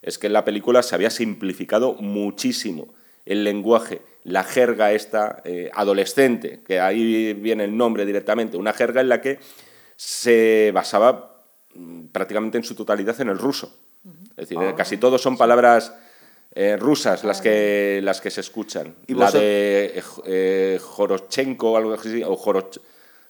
es 0.00 0.18
que 0.20 0.28
en 0.28 0.34
la 0.34 0.44
película 0.44 0.80
se 0.84 0.94
había 0.94 1.10
simplificado 1.10 1.94
muchísimo 1.94 2.94
el 3.24 3.44
lenguaje, 3.44 4.02
la 4.24 4.44
jerga 4.44 4.92
esta 4.92 5.42
eh, 5.44 5.70
adolescente, 5.74 6.60
que 6.66 6.80
ahí 6.80 7.34
viene 7.34 7.64
el 7.64 7.76
nombre 7.76 8.06
directamente, 8.06 8.56
una 8.56 8.72
jerga 8.72 9.00
en 9.00 9.08
la 9.08 9.20
que 9.20 9.38
se 9.96 10.70
basaba 10.74 11.42
mm, 11.74 12.06
prácticamente 12.06 12.58
en 12.58 12.64
su 12.64 12.74
totalidad 12.74 13.20
en 13.20 13.28
el 13.28 13.38
ruso. 13.38 13.78
Es 14.30 14.48
decir, 14.48 14.58
eh, 14.60 14.74
casi 14.76 14.96
todos 14.96 15.22
son 15.22 15.36
palabras 15.36 15.92
eh, 16.54 16.76
rusas 16.76 17.24
las 17.24 17.40
que, 17.40 18.00
las 18.02 18.20
que 18.20 18.30
se 18.30 18.42
escuchan. 18.42 18.94
¿Y 19.06 19.14
la 19.14 19.30
de 19.30 19.86
eh, 19.96 20.02
eh, 20.26 20.78
Jorochenko 20.82 21.72
o 21.72 21.76
algo 21.78 21.94
así, 21.94 22.22
o 22.22 22.36
Joroch... 22.36 22.78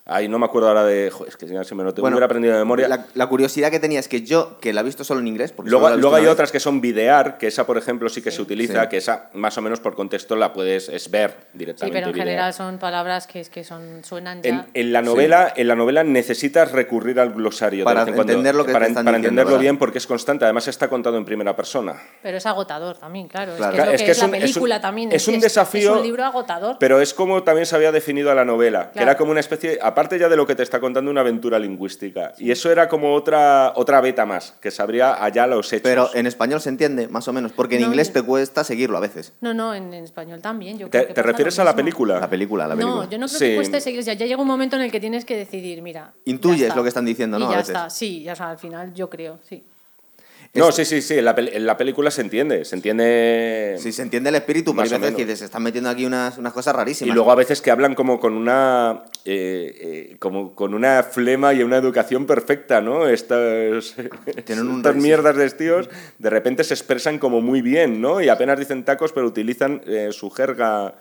Ay, 0.05 0.29
no 0.29 0.37
me 0.41 0.47
acuerdo 0.47 0.67
ahora 0.67 0.83
de... 0.85 1.11
jo, 1.13 1.25
Es 1.27 1.37
que 1.37 1.47
se 1.47 1.75
me 1.77 1.85
lo 1.85 1.95
tengo 1.95 2.03
Bueno, 2.03 2.17
hubiera 2.17 2.27
aprendido 2.27 2.55
de 2.55 2.59
memoria. 2.59 2.89
La, 2.89 3.07
la 3.15 3.27
curiosidad 3.29 3.71
que 3.71 3.79
tenía 3.79 4.01
es 4.01 4.09
que 4.09 4.23
yo, 4.23 4.59
que 4.59 4.73
la 4.73 4.81
he 4.81 4.85
visto 4.85 5.05
solo 5.05 5.21
en 5.21 5.29
inglés. 5.29 5.53
Porque 5.53 5.71
Luego, 5.71 5.91
luego 5.91 6.17
hay 6.17 6.27
otras 6.27 6.51
que 6.51 6.59
son 6.59 6.81
videar, 6.81 7.39
que 7.39 7.47
esa, 7.47 7.67
por 7.67 7.79
ejemplo, 7.79 8.09
sí 8.09 8.21
que 8.21 8.33
se 8.33 8.43
utiliza, 8.43 8.83
Sí. 8.83 8.89
que 8.89 8.97
esa, 8.97 9.31
más 9.35 9.57
o 9.59 9.63
menos 9.63 9.79
por 9.79 9.95
contexto, 9.95 10.35
la 10.35 10.53
puedes 10.53 10.89
es 10.89 11.09
ver 11.09 11.31
Sí, 11.53 11.59
directamente. 11.59 11.97
pero 11.97 12.07
en 12.09 12.13
videar. 12.15 12.27
general 12.27 12.53
son 12.53 12.79
palabras 12.79 13.29
que, 13.29 13.39
es 13.39 13.49
que 13.49 13.63
son, 13.63 14.03
suenan 14.03 14.43
ya. 14.43 14.49
En, 14.51 14.65
en 14.75 14.93
la 14.93 15.03
novela, 15.03 15.53
en 15.55 15.69
la 15.69 15.77
novela 15.77 16.03
necesitas 16.03 16.73
recurrir 16.73 17.21
al 17.21 17.33
glosario 17.33 17.85
Para 17.85 18.03
entender 18.03 18.57
lo 18.57 18.65
que 18.67 18.73
para, 18.73 18.87
te 18.87 18.91
están 18.91 19.05
para 19.05 19.19
diciendo, 19.19 19.29
entenderlo 19.43 19.51
¿verdad? 19.53 19.61
bien 19.63 19.79
porque 19.79 19.99
es 19.99 20.07
constante. 20.09 20.45
Además 20.45 20.67
está 20.67 20.89
contado 20.89 21.17
en 21.17 21.25
primera 21.25 21.55
persona. 21.55 21.95
Pero 22.23 22.39
es 22.39 22.47
agotador 22.47 22.99
también, 22.99 23.29
claro. 23.29 23.53
Claro. 23.57 23.77
Es 23.77 23.85
que 23.85 23.95
es, 23.95 24.03
que 24.03 24.11
es, 24.11 24.17
es 24.17 24.23
la 24.23 24.29
un- 24.29 24.35
es 24.35 24.43
un- 24.43 24.49
película 24.49 24.81
también. 24.81 25.13
es 25.13 25.29
un 25.29 25.39
desafío, 25.39 25.93
Es 25.93 25.97
un 25.99 26.03
libro 26.03 26.25
agotador. 26.25 26.77
Pero 26.81 27.01
es 27.01 27.15
como 27.15 27.45
también 27.45 27.67
se 27.67 27.77
había 27.77 27.93
definido 27.93 28.33
a 28.33 28.35
la 28.35 28.45
novela, 28.45 28.91
que 28.93 29.01
era 29.01 29.17
como 29.17 29.31
una 29.31 29.39
especie, 29.41 29.79
aparte 29.93 30.19
ya 30.19 30.29
de 30.29 30.37
lo 30.37 30.47
que 30.47 30.55
te 30.55 30.63
está 30.63 30.81
contando, 30.81 31.11
una 31.11 31.21
aventura 31.23 31.59
lingüística. 31.59 32.33
Y 32.39 32.51
eso 32.51 32.71
era 32.71 32.89
como 32.89 33.15
otra, 33.15 33.73
otra 33.77 34.01
beta 34.01 34.27
más, 34.27 34.53
que 34.61 34.71
sabría 34.71 35.23
allá 35.25 35.47
los 35.47 35.73
hechos. 35.73 35.83
Pero 35.83 36.11
en 36.15 36.27
español 36.27 36.61
se 36.61 36.69
entiende, 36.69 37.09
más 37.09 37.29
o 37.29 37.33
menos. 37.33 37.53
Porque 37.53 37.77
en 37.77 37.83
No, 37.83 37.89
inglés 37.89 38.13
te 38.13 38.23
cuesta 38.23 38.65
seguirlo 38.65 38.97
a 38.99 39.01
veces. 39.01 39.33
No, 39.41 39.55
no, 39.55 39.75
en, 39.75 39.95
en 39.95 40.05
español 40.05 40.41
también. 40.43 40.79
Yo 40.79 40.87
¿Te, 40.89 40.91
creo 40.91 41.07
que 41.09 41.15
te 41.15 41.15
pasa 41.15 41.23
lo 41.27 41.33
refieres 41.33 41.59
a 41.59 41.65
la 41.65 41.77
película? 41.77 42.21
La 42.21 42.29
película, 42.29 42.67
la 42.69 42.75
película. 42.75 43.05
No, 43.05 43.11
yo 43.11 43.19
no 43.19 43.27
creo 43.27 43.39
Sí. 43.39 43.45
que 43.47 43.55
cueste 43.55 43.81
seguir. 43.81 44.01
O 44.01 44.03
sea, 44.03 44.15
ya 44.15 44.27
llega 44.27 44.41
un 44.43 44.49
momento 44.49 44.77
en 44.77 44.83
el 44.83 44.91
que 44.93 45.01
tienes 45.01 45.25
que 45.25 45.37
decidir, 45.37 45.83
mira. 45.83 46.13
ya 46.25 46.33
Intuyes 46.33 46.63
está. 46.63 46.75
lo 46.77 46.83
que 46.83 46.89
están 46.89 47.05
diciendo, 47.05 47.39
¿no? 47.39 47.45
Y 47.47 47.49
A 47.49 47.51
ya 47.53 47.57
veces. 47.59 47.75
está, 47.77 47.91
sí, 47.91 48.23
ya, 48.23 48.33
o 48.33 48.37
sea, 48.37 48.51
al 48.51 48.59
final 48.59 48.93
yo 48.95 49.09
creo, 49.11 49.39
sí. 49.49 49.63
No, 50.55 50.71
sí, 50.71 50.85
sí, 50.85 51.01
sí, 51.01 51.19
en 51.19 51.25
la, 51.25 51.35
pel- 51.35 51.49
en 51.51 51.65
la 51.65 51.79
película 51.79 52.11
se 52.11 52.21
entiende, 52.21 52.67
se 52.67 52.77
entiende... 52.77 53.77
Sí, 53.79 53.91
se 53.91 54.03
entiende 54.03 54.29
el 54.29 54.35
espíritu, 54.35 54.77
pero 54.77 54.87
o 54.87 55.01
veces 55.01 55.17
que 55.17 55.35
se 55.37 55.47
están 55.47 55.63
metiendo 55.63 55.89
aquí 55.89 56.05
unas, 56.05 56.37
unas 56.37 56.53
cosas 56.53 56.75
Y 56.75 56.77
rarísimas. 56.77 57.15
luego 57.15 57.33
a 57.33 57.37
veces 57.37 57.63
que 57.63 57.71
hablan 57.71 57.95
como 57.95 58.21
con 58.21 58.35
una 58.35 59.05
eh, 59.25 60.11
eh, 60.13 60.17
como 60.19 60.55
con 60.55 60.75
una 60.75 61.03
flema 61.05 61.55
y 61.55 61.63
una 61.63 61.79
educación 61.79 62.27
perfecta, 62.27 62.83
¿no? 62.83 63.09
Estas, 63.09 63.95
Tienen 64.45 64.69
un 64.69 64.77
estas 64.79 64.97
mierdas 64.97 65.37
de 65.37 65.47
estíos 65.47 65.89
de 66.19 66.29
repente 66.29 66.65
se 66.65 66.75
expresan 66.75 67.19
como 67.19 67.41
muy 67.41 67.63
bien, 67.63 68.03
¿no? 68.03 68.21
Y 68.21 68.29
apenas 68.29 68.59
dicen 68.59 68.85
tacos, 68.85 69.13
pero 69.13 69.27
utilizan 69.27 69.81
eh, 69.87 70.09
su 70.13 70.29
jerga 70.31 70.97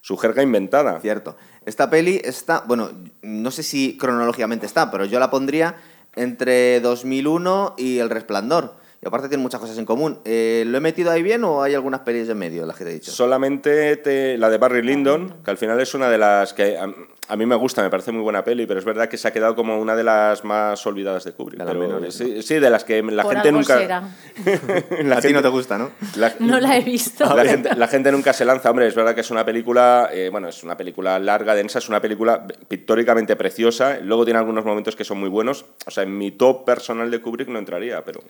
su 0.00 0.16
jerga 0.16 0.42
inventada. 0.42 0.98
Cierto. 1.00 1.36
Esta 1.66 1.90
peli 1.90 2.20
está, 2.24 2.62
bueno, 2.66 2.90
no 3.22 3.50
sé 3.50 3.62
si 3.62 3.98
cronológicamente 3.98 4.64
está, 4.64 4.90
pero 4.90 5.04
yo 5.04 5.18
la 5.18 5.30
pondría 5.30 5.76
entre 6.14 6.80
2001 6.80 7.74
y 7.76 7.98
El 7.98 8.08
Resplandor. 8.08 8.82
Y 9.04 9.06
aparte 9.06 9.28
tiene 9.28 9.42
muchas 9.42 9.60
cosas 9.60 9.76
en 9.76 9.84
común. 9.84 10.18
Eh, 10.24 10.64
¿Lo 10.66 10.78
he 10.78 10.80
metido 10.80 11.10
ahí 11.10 11.22
bien 11.22 11.44
o 11.44 11.62
hay 11.62 11.74
algunas 11.74 12.00
pelis 12.00 12.26
en 12.30 12.38
medio, 12.38 12.64
las 12.64 12.74
que 12.74 12.84
te 12.84 12.90
he 12.90 12.94
dicho? 12.94 13.10
Solamente 13.10 13.98
te- 13.98 14.38
la 14.38 14.48
de 14.48 14.56
Barry 14.56 14.80
Lyndon, 14.80 15.42
que 15.44 15.50
al 15.50 15.58
final 15.58 15.78
es 15.78 15.92
una 15.92 16.08
de 16.08 16.16
las 16.16 16.54
que 16.54 16.78
a, 16.78 16.88
a 17.28 17.36
mí 17.36 17.44
me 17.44 17.54
gusta, 17.54 17.82
me 17.82 17.90
parece 17.90 18.12
muy 18.12 18.22
buena 18.22 18.42
peli, 18.44 18.64
pero 18.64 18.78
es 18.80 18.86
verdad 18.86 19.08
que 19.10 19.18
se 19.18 19.28
ha 19.28 19.32
quedado 19.34 19.54
como 19.54 19.78
una 19.78 19.94
de 19.94 20.04
las 20.04 20.42
más 20.44 20.86
olvidadas 20.86 21.24
de 21.24 21.32
Kubrick. 21.32 21.58
De 21.58 21.64
las 21.66 21.74
pero 21.74 21.86
menores, 21.86 22.14
sí, 22.14 22.42
sí, 22.42 22.54
de 22.54 22.70
las 22.70 22.84
que 22.84 23.02
la 23.02 23.22
Por 23.24 23.34
gente 23.34 23.48
algo 23.50 23.60
nunca. 23.60 23.78
será. 23.78 24.08
la 25.02 25.16
a 25.18 25.20
ti 25.20 25.34
no 25.34 25.42
te 25.42 25.48
gusta, 25.48 25.76
¿no? 25.76 25.90
la- 26.16 26.32
No 26.40 26.58
la 26.58 26.78
he 26.78 26.80
visto. 26.80 27.26
La 27.36 27.44
gente, 27.44 27.76
la 27.76 27.88
gente 27.88 28.10
nunca 28.10 28.32
se 28.32 28.46
lanza, 28.46 28.70
hombre, 28.70 28.86
es 28.86 28.94
verdad 28.94 29.14
que 29.14 29.20
es 29.20 29.30
una 29.30 29.44
película, 29.44 30.08
eh, 30.14 30.30
bueno, 30.32 30.48
es 30.48 30.62
una 30.64 30.78
película 30.78 31.18
larga, 31.18 31.54
densa, 31.54 31.78
es 31.78 31.90
una 31.90 32.00
película 32.00 32.46
pictóricamente 32.68 33.36
preciosa, 33.36 33.98
luego 34.00 34.24
tiene 34.24 34.38
algunos 34.38 34.64
momentos 34.64 34.96
que 34.96 35.04
son 35.04 35.20
muy 35.20 35.28
buenos, 35.28 35.66
o 35.86 35.90
sea, 35.90 36.04
en 36.04 36.16
mi 36.16 36.30
top 36.30 36.64
personal 36.64 37.10
de 37.10 37.20
Kubrick 37.20 37.48
no 37.48 37.58
entraría, 37.58 38.02
pero... 38.02 38.20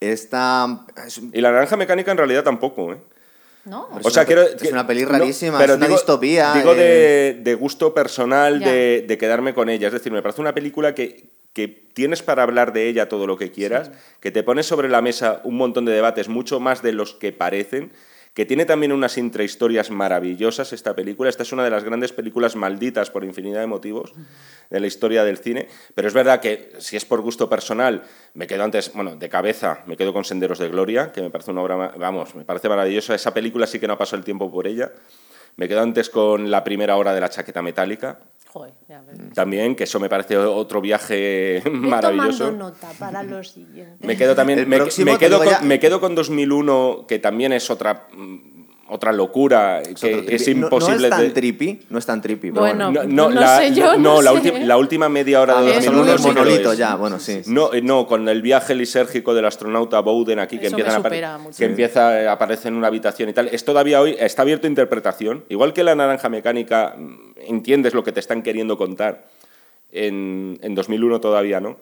Esta 0.00 0.84
es, 1.06 1.20
Y 1.32 1.40
La 1.40 1.50
Naranja 1.50 1.76
Mecánica 1.76 2.10
en 2.12 2.18
realidad 2.18 2.44
tampoco, 2.44 2.92
¿eh? 2.92 2.98
¿No? 3.64 3.88
Es 4.00 4.06
o 4.06 4.10
sea, 4.10 4.22
una 4.22 4.26
quiero, 4.26 4.42
es 4.42 4.72
una 4.72 4.86
peli 4.86 5.02
no, 5.02 5.10
rarísima, 5.10 5.58
pero 5.58 5.72
es 5.74 5.76
una 5.78 5.86
digo- 5.88 5.96
distopía, 5.98 6.54
Digo 6.54 6.72
eh. 6.74 6.76
de, 7.36 7.40
de 7.42 7.54
gusto 7.54 7.92
personal, 7.92 8.60
de, 8.60 9.04
de 9.06 9.18
quedarme 9.18 9.52
con 9.52 9.68
ella. 9.68 9.88
Es 9.88 9.92
decir, 9.92 10.10
me 10.12 10.22
parece 10.22 10.40
una 10.40 10.54
película 10.54 10.94
que, 10.94 11.26
que 11.52 11.68
tienes 11.68 12.22
para 12.22 12.44
hablar 12.44 12.72
de 12.72 12.88
ella 12.88 13.08
todo 13.10 13.26
lo 13.26 13.36
que 13.36 13.50
quieras, 13.50 13.90
que 14.20 14.30
te 14.30 14.42
pones 14.42 14.64
sobre 14.66 14.88
la 14.88 15.02
mesa 15.02 15.40
un 15.44 15.56
montón 15.56 15.84
de 15.84 15.92
debates, 15.92 16.28
mucho 16.28 16.60
más 16.60 16.80
de 16.82 16.92
los 16.92 17.12
que 17.14 17.32
parecen, 17.32 17.90
que 18.38 18.46
tiene 18.46 18.66
también 18.66 18.92
unas 18.92 19.18
intrahistorias 19.18 19.90
maravillosas 19.90 20.72
esta 20.72 20.94
película. 20.94 21.28
Esta 21.28 21.42
es 21.42 21.50
una 21.50 21.64
de 21.64 21.70
las 21.70 21.82
grandes 21.82 22.12
películas 22.12 22.54
malditas 22.54 23.10
por 23.10 23.24
infinidad 23.24 23.58
de 23.58 23.66
motivos 23.66 24.12
de 24.70 24.78
la 24.78 24.86
historia 24.86 25.24
del 25.24 25.38
cine, 25.38 25.66
pero 25.96 26.06
es 26.06 26.14
verdad 26.14 26.38
que 26.38 26.70
si 26.78 26.96
es 26.96 27.04
por 27.04 27.20
gusto 27.20 27.48
personal, 27.48 28.04
me 28.34 28.46
quedo 28.46 28.62
antes, 28.62 28.92
bueno, 28.94 29.16
de 29.16 29.28
cabeza, 29.28 29.82
me 29.86 29.96
quedo 29.96 30.12
con 30.12 30.24
Senderos 30.24 30.60
de 30.60 30.68
Gloria, 30.68 31.10
que 31.10 31.20
me 31.20 31.30
parece 31.30 31.50
una 31.50 31.62
obra, 31.62 31.94
vamos, 31.98 32.36
me 32.36 32.44
parece 32.44 32.68
maravillosa. 32.68 33.12
Esa 33.12 33.34
película 33.34 33.66
sí 33.66 33.80
que 33.80 33.88
no 33.88 33.94
ha 33.94 34.16
el 34.16 34.22
tiempo 34.22 34.48
por 34.52 34.68
ella. 34.68 34.92
Me 35.58 35.68
quedo 35.68 35.82
antes 35.82 36.08
con 36.08 36.50
la 36.50 36.62
primera 36.64 36.96
hora 36.96 37.12
de 37.12 37.20
la 37.20 37.28
chaqueta 37.28 37.60
metálica, 37.62 38.18
Joder, 38.52 38.72
ya 38.88 39.02
ves. 39.02 39.18
también, 39.34 39.74
que 39.76 39.84
eso 39.84 39.98
me 40.00 40.08
parece 40.08 40.36
otro 40.38 40.80
viaje 40.80 41.62
maravilloso. 41.70 42.46
tomando 42.46 42.70
nota 42.70 42.88
para 42.98 43.22
lo 43.24 43.42
siguiente. 43.44 44.06
Me 44.06 44.16
quedo 44.16 44.34
también 44.34 44.66
me, 44.68 44.78
quedo 45.18 45.38
con, 45.38 45.48
ya- 45.48 45.60
me 45.60 45.78
quedo 45.78 46.00
con 46.00 46.14
2001 46.14 47.04
que 47.06 47.18
también 47.18 47.52
es 47.52 47.68
otra 47.70 48.06
mm, 48.12 48.57
otra 48.90 49.12
locura 49.12 49.80
es 49.82 50.00
que 50.00 50.14
otro 50.14 50.30
es 50.30 50.42
trippy. 50.44 50.60
No- 50.60 50.66
imposible 50.66 50.98
No, 50.98 51.04
es 51.04 51.10
tan 51.10 51.20
de- 51.22 51.30
trippy, 51.30 51.80
no 51.90 51.98
es 51.98 52.06
tan 52.06 52.22
trippy. 52.22 52.50
pero 52.50 52.60
Bueno, 52.60 52.90
no, 52.92 53.04
no 53.04 53.28
la, 53.30 53.58
sé 53.58 53.74
yo, 53.74 53.96
no, 53.96 53.98
no 54.16 54.22
la, 54.22 54.30
sé. 54.30 54.36
última- 54.36 54.58
la 54.60 54.76
última 54.78 55.08
media 55.08 55.40
hora 55.40 55.58
Ah, 55.58 55.62
de 55.62 55.72
son 55.82 55.96
2001 55.96 56.02
unos 56.02 56.22
monolitos 56.26 56.72
es. 56.72 56.78
ya, 56.78 56.94
bueno, 56.96 57.18
sí. 57.18 57.42
No, 57.46 57.72
eh, 57.72 57.82
no, 57.82 58.06
con 58.06 58.28
el 58.28 58.42
viaje 58.42 58.74
lisérgico 58.74 59.34
del 59.34 59.44
astronauta 59.44 60.00
Bowden 60.00 60.38
aquí, 60.38 60.58
que 60.58 60.66
Eso 60.68 60.76
empiezan 60.76 61.04
a 61.06 61.38
que 61.56 61.64
empieza 61.64 62.20
eh, 62.22 62.28
aparece 62.28 62.68
en 62.68 62.74
una 62.74 62.86
habitación 62.88 63.28
y 63.28 63.32
tal. 63.32 63.48
Es 63.48 63.64
todavía 63.64 64.00
hoy, 64.00 64.16
está 64.18 64.42
abierto 64.42 64.66
a 64.66 64.70
interpretación. 64.70 65.44
Igual 65.48 65.72
que 65.72 65.84
la 65.84 65.94
naranja 65.94 66.28
mecánica, 66.28 66.94
mm, 66.96 67.16
entiendes 67.46 67.94
lo 67.94 68.02
que 68.04 68.12
te 68.12 68.20
están 68.20 68.42
queriendo 68.42 68.76
contar. 68.78 69.26
En, 69.90 70.58
en 70.62 70.74
2001 70.74 71.18
todavía, 71.20 71.60
¿no? 71.60 71.78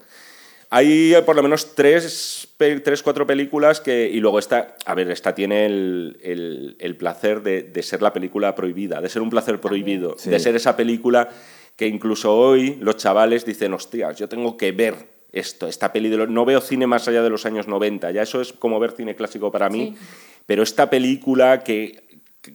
Hay 0.71 1.15
por 1.25 1.37
lo 1.37 1.43
menos 1.43 1.75
tres, 1.75 2.49
tres, 2.57 3.03
cuatro 3.03 3.27
películas 3.27 3.81
que. 3.81 4.11
Y 4.13 4.19
luego 4.21 4.39
esta. 4.39 4.75
A 4.85 4.95
ver, 4.95 5.11
esta 5.11 5.35
tiene 5.35 5.67
el, 5.67 6.19
el- 6.23 6.77
el 6.81 6.97
placer 6.97 7.43
de, 7.43 7.63
de 7.63 7.83
ser 7.83 8.03
la 8.03 8.13
película 8.13 8.55
prohibida, 8.55 9.01
de 9.01 9.09
ser 9.09 9.23
un 9.23 9.31
placer 9.31 9.61
prohibido, 9.61 10.17
Sí. 10.19 10.31
de 10.31 10.41
ser 10.41 10.57
esa 10.57 10.77
película 10.77 11.29
que 11.77 11.87
incluso 11.87 12.35
hoy 12.37 12.77
los 12.81 12.97
chavales 12.97 13.45
dicen, 13.45 13.75
hostias, 13.75 14.17
yo 14.17 14.29
tengo 14.29 14.57
que 14.57 14.73
ver 14.73 14.95
esto, 15.33 15.69
esta 15.69 15.93
peli. 15.93 16.09
De 16.09 16.27
no 16.27 16.45
veo 16.45 16.61
cine 16.61 16.87
más 16.87 17.07
allá 17.07 17.23
de 17.23 17.31
los 17.31 17.47
años 17.47 17.69
90, 17.69 18.11
ya 18.11 18.23
eso 18.23 18.41
es 18.41 18.53
como 18.53 18.81
ver 18.81 18.93
cine 18.93 19.15
clásico 19.15 19.53
para 19.53 19.69
mí. 19.69 19.95
Sí. 19.97 20.05
Pero 20.47 20.63
esta 20.63 20.89
película 20.91 21.63
que, 21.63 22.05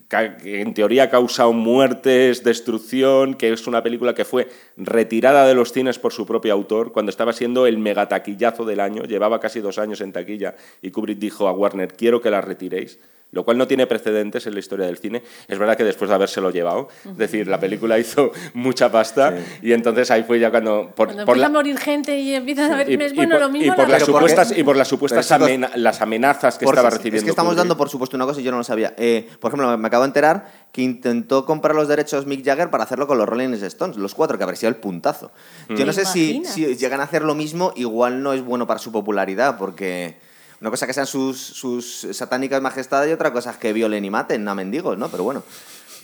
que 0.08 0.60
en 0.60 0.74
teoría 0.74 1.04
ha 1.04 1.10
causado 1.10 1.52
muertes, 1.52 2.44
destrucción, 2.44 3.34
que 3.34 3.52
es 3.52 3.66
una 3.66 3.82
película 3.82 4.14
que 4.14 4.24
fue 4.24 4.48
retirada 4.76 5.46
de 5.46 5.54
los 5.54 5.72
cines 5.72 5.98
por 5.98 6.12
su 6.12 6.26
propio 6.26 6.52
autor 6.52 6.92
cuando 6.92 7.10
estaba 7.10 7.32
siendo 7.32 7.66
el 7.66 7.78
megataquillazo 7.78 8.64
del 8.64 8.80
año, 8.80 9.04
llevaba 9.04 9.40
casi 9.40 9.60
dos 9.60 9.78
años 9.78 10.00
en 10.00 10.12
taquilla 10.12 10.54
y 10.80 10.90
Kubrick 10.90 11.18
dijo 11.18 11.48
a 11.48 11.52
Warner, 11.52 11.94
quiero 11.94 12.20
que 12.20 12.30
la 12.30 12.40
retiréis, 12.40 12.98
lo 13.32 13.44
cual 13.44 13.58
no 13.58 13.66
tiene 13.66 13.86
precedentes 13.86 14.46
en 14.46 14.52
la 14.54 14.60
historia 14.60 14.86
del 14.86 14.98
cine. 14.98 15.22
Es 15.48 15.58
verdad 15.58 15.76
que 15.76 15.84
después 15.84 16.08
de 16.10 16.14
habérselo 16.14 16.50
llevado, 16.50 16.88
es 17.04 17.16
decir, 17.16 17.48
la 17.48 17.58
película 17.58 17.98
hizo 17.98 18.30
mucha 18.54 18.92
pasta 18.92 19.34
y 19.62 19.72
entonces 19.72 20.10
ahí 20.10 20.22
fue 20.22 20.38
ya 20.38 20.50
cuando... 20.50 20.92
Por, 20.94 21.08
Cuando 21.08 21.24
por 21.24 21.36
empieza 21.36 21.38
la- 21.38 21.46
a 21.46 21.48
morir 21.50 21.78
gente 21.78 22.18
y 22.18 22.34
empiezan 22.34 22.72
a 22.72 22.76
ver, 22.76 22.90
y, 22.90 22.94
es 23.02 23.12
y 23.12 23.16
bueno, 23.16 23.36
por, 23.36 23.40
lo 23.40 23.48
mismo 23.50 23.72
y 23.72 23.76
por 23.76 23.88
la- 23.88 23.98
las 23.98 24.02
supuestas, 24.06 24.56
y 24.56 24.62
por 24.62 24.76
las 24.76 24.86
supuestas 24.88 25.32
amena- 25.32 25.70
las 25.76 26.00
amenazas 26.02 26.58
que 26.58 26.66
estaba 26.66 26.88
es- 26.88 26.94
recibiendo 26.94 27.18
Es 27.18 27.24
que 27.24 27.30
estamos 27.30 27.50
Kubrick. 27.52 27.58
dando 27.58 27.76
por 27.76 27.88
supuesto 27.88 28.16
una 28.16 28.26
cosa 28.26 28.40
y 28.40 28.44
yo 28.44 28.50
no 28.52 28.58
lo 28.58 28.64
sabía. 28.64 28.94
Eh, 28.98 29.28
por 29.40 29.48
ejemplo, 29.50 29.76
me 29.78 29.86
acabo 29.88 30.02
de 30.04 30.08
enterar 30.08 30.52
que 30.70 30.82
intentó 30.82 31.46
comprar 31.46 31.74
los 31.74 31.88
derechos 31.88 32.26
Mick 32.26 32.44
Jagger 32.44 32.68
para 32.70 32.84
hacerlo 32.84 33.06
con 33.06 33.16
los 33.16 33.26
Rolling 33.28 33.54
Stones, 33.54 33.96
los 33.96 34.14
cuatro, 34.14 34.36
que 34.36 34.44
habría 34.44 34.56
sido 34.56 34.68
el 34.68 34.76
puntazo. 34.76 35.30
Yo 35.70 35.86
no 35.86 35.92
¿Te 35.92 36.04
sé 36.04 36.04
si, 36.04 36.42
si 36.44 36.76
llegan 36.76 37.00
a 37.00 37.04
hacer 37.04 37.22
lo 37.22 37.34
mismo, 37.34 37.72
igual 37.76 38.22
no 38.22 38.34
es 38.34 38.42
bueno 38.42 38.66
para 38.66 38.78
su 38.78 38.92
popularidad, 38.92 39.56
porque 39.58 40.16
una 40.62 40.70
cosa 40.70 40.86
que 40.86 40.94
sean 40.94 41.06
sus, 41.08 41.38
sus 41.38 42.06
satánicas 42.12 42.62
majestades 42.62 43.10
y 43.10 43.12
otra 43.12 43.32
cosa 43.32 43.50
es 43.50 43.56
que 43.58 43.72
violen 43.72 44.04
y 44.04 44.10
maten 44.10 44.46
a 44.48 44.54
mendigos, 44.54 44.96
¿no? 44.96 45.08
Pero 45.10 45.24
bueno. 45.24 45.42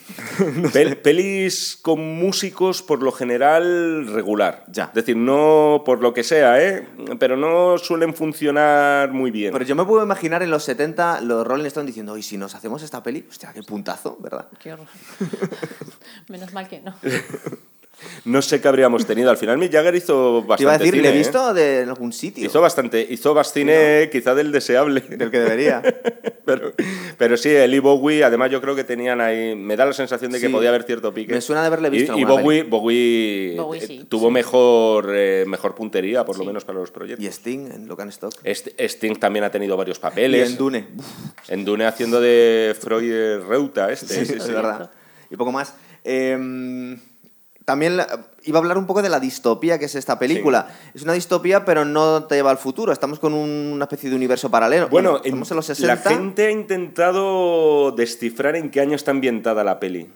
Pel- 0.72 0.96
pelis 1.02 1.78
con 1.80 2.00
músicos 2.00 2.82
por 2.82 3.02
lo 3.02 3.12
general 3.12 4.06
regular. 4.08 4.64
Ya. 4.66 4.84
Es 4.86 4.94
decir, 4.94 5.16
no 5.16 5.82
por 5.84 6.00
lo 6.00 6.12
que 6.14 6.24
sea, 6.24 6.60
¿eh? 6.60 6.88
pero 7.20 7.36
no 7.36 7.78
suelen 7.78 8.14
funcionar 8.14 9.12
muy 9.12 9.30
bien. 9.30 9.52
Pero 9.52 9.64
yo 9.64 9.76
me 9.76 9.84
puedo 9.84 10.02
imaginar 10.02 10.42
en 10.42 10.50
los 10.50 10.64
70 10.64 11.20
los 11.20 11.46
Rolling 11.46 11.66
Stones 11.66 11.86
diciendo, 11.88 12.16
y 12.16 12.22
si 12.22 12.36
nos 12.36 12.54
hacemos 12.54 12.82
esta 12.82 13.02
peli, 13.02 13.26
hostia, 13.30 13.52
qué 13.52 13.62
puntazo, 13.62 14.16
¿verdad? 14.20 14.48
Qué 14.58 14.72
horror. 14.72 14.86
Menos 16.28 16.52
mal 16.52 16.66
que 16.68 16.80
no. 16.80 16.94
No 18.24 18.42
sé 18.42 18.60
qué 18.60 18.68
habríamos 18.68 19.06
tenido. 19.06 19.30
Al 19.30 19.36
final 19.36 19.58
Mick 19.58 19.72
Jagger 19.72 19.94
hizo 19.94 20.42
bastante 20.42 20.56
Te 20.56 20.62
iba 20.62 20.72
a 20.74 20.78
decir, 20.78 20.94
cine, 20.94 21.02
le 21.02 21.08
he 21.08 21.14
¿eh? 21.14 21.18
visto 21.18 21.54
de 21.54 21.80
en 21.82 21.88
algún 21.88 22.12
sitio. 22.12 22.46
Hizo 22.46 22.60
bastante, 22.60 23.06
hizo 23.10 23.34
más 23.34 23.52
cine 23.52 24.08
quizá 24.12 24.34
del 24.34 24.52
deseable. 24.52 25.00
Del 25.00 25.30
que 25.30 25.40
debería. 25.40 25.82
pero, 26.44 26.72
pero 27.16 27.36
sí, 27.36 27.48
él 27.50 27.74
y 27.74 27.78
Bowie, 27.80 28.22
además 28.24 28.50
yo 28.50 28.60
creo 28.60 28.76
que 28.76 28.84
tenían 28.84 29.20
ahí, 29.20 29.54
me 29.56 29.76
da 29.76 29.84
la 29.86 29.92
sensación 29.92 30.30
de 30.30 30.40
que 30.40 30.46
Sí. 30.46 30.52
podía 30.52 30.68
haber 30.68 30.84
cierto 30.84 31.12
pique. 31.12 31.34
Me 31.34 31.40
suena 31.40 31.60
de 31.62 31.66
haberle 31.66 31.90
visto 31.90 32.16
Y, 32.16 32.20
y 32.20 32.24
Bowie, 32.24 32.62
Bowie, 32.62 33.54
Bowie 33.56 33.82
eh, 33.82 33.86
sí, 33.86 34.06
tuvo 34.08 34.28
sí. 34.28 34.32
Mejor, 34.34 35.10
eh, 35.12 35.44
mejor 35.46 35.74
puntería, 35.74 36.24
por 36.24 36.38
lo 36.38 36.44
menos 36.44 36.64
para 36.64 36.78
los 36.78 36.90
proyectos. 36.90 37.24
Y 37.24 37.28
Sting 37.28 37.70
en 37.72 37.88
Locan 37.88 38.08
Stock. 38.10 38.32
Est- 38.44 38.78
Sting 38.78 39.16
también 39.16 39.44
ha 39.44 39.50
tenido 39.50 39.76
varios 39.76 39.98
Y 39.98 40.00
papeles. 40.00 40.50
en 40.50 40.56
Dune. 40.56 40.86
En 41.48 41.64
Dune 41.64 41.84
haciendo 41.86 42.20
de 42.20 42.76
Freud 42.78 43.40
Reuta, 43.48 43.90
este. 43.90 44.14
Sí, 44.14 44.26
sí, 44.26 44.34
es 44.36 44.44
sí. 44.44 44.52
verdad. 44.52 44.90
Y 45.30 45.36
poco 45.36 45.50
más. 45.52 45.74
Em, 46.04 46.98
también 47.68 48.00
iba 48.44 48.58
a 48.58 48.62
hablar 48.62 48.78
un 48.78 48.86
poco 48.86 49.02
de 49.02 49.10
la 49.10 49.20
distopía 49.20 49.78
que 49.78 49.84
es 49.84 49.94
esta 49.94 50.18
película. 50.18 50.68
Es 50.94 51.02
una 51.02 51.12
distopía, 51.12 51.66
pero 51.66 51.84
no 51.84 52.24
te 52.24 52.36
lleva 52.36 52.50
al 52.50 52.56
futuro. 52.56 52.92
Estamos 52.94 53.18
con 53.18 53.34
un- 53.34 53.72
una 53.74 53.84
especie 53.84 54.08
de 54.08 54.16
universo 54.16 54.50
paralelo. 54.50 54.88
Bueno, 54.88 55.20
estamos 55.22 55.50
en 55.50 55.56
los 55.58 55.66
60. 55.66 55.94
la 55.94 56.00
gente 56.16 56.46
ha 56.46 56.50
intentado 56.50 57.92
descifrar 57.92 58.56
en 58.56 58.70
qué 58.70 58.80
año 58.80 58.96
está 58.96 59.10
ambientada 59.10 59.64
la 59.64 59.78
peli. 59.78 60.10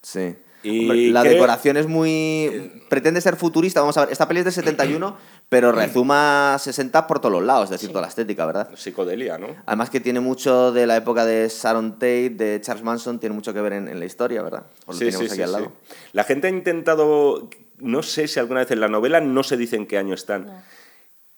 Sí. 0.00 0.36
Y 0.62 1.10
la 1.10 1.22
creo- 1.22 1.32
decoración 1.34 1.76
es 1.76 1.86
muy. 1.86 2.70
Pretende 2.88 3.20
ser 3.20 3.36
futurista. 3.36 3.80
Vamos 3.80 3.96
a 3.96 4.02
ver, 4.02 4.12
esta 4.12 4.28
peli 4.28 4.40
es 4.40 4.44
de 4.46 4.52
71, 4.52 5.16
pero 5.48 5.72
rezuma 5.72 6.56
60 6.58 7.06
por 7.06 7.18
todos 7.20 7.32
los 7.32 7.42
lados, 7.42 7.64
es 7.64 7.70
decir, 7.70 7.88
Sí. 7.88 7.92
toda 7.92 8.02
la 8.02 8.08
estética, 8.08 8.46
¿verdad? 8.46 8.70
Psicodelia, 8.76 9.38
¿no? 9.38 9.48
Además 9.66 9.90
que 9.90 10.00
tiene 10.00 10.20
mucho 10.20 10.72
de 10.72 10.86
la 10.86 10.96
época 10.96 11.24
de 11.24 11.48
Sharon 11.48 11.94
Tate, 11.94 12.30
de 12.30 12.60
Charles 12.60 12.84
Manson, 12.84 13.18
tiene 13.18 13.34
mucho 13.34 13.52
que 13.52 13.60
ver 13.60 13.72
en, 13.72 13.88
en 13.88 13.98
la 13.98 14.04
historia, 14.04 14.42
¿verdad? 14.42 14.64
Os 14.86 14.94
lo 14.94 14.98
Sí, 14.98 15.04
tenemos 15.06 15.20
sí, 15.20 15.26
aquí 15.26 15.36
sí, 15.36 15.42
al 15.42 15.48
sí. 15.48 15.54
lado. 15.54 15.72
La 16.12 16.24
gente 16.24 16.46
ha 16.46 16.50
intentado, 16.50 17.48
no 17.78 18.02
sé 18.02 18.28
si 18.28 18.38
alguna 18.38 18.60
vez 18.60 18.70
en 18.70 18.80
la 18.80 18.88
novela 18.88 19.20
no 19.20 19.42
se 19.42 19.56
dice 19.56 19.76
en 19.76 19.86
qué 19.86 19.98
año 19.98 20.14
están. 20.14 20.62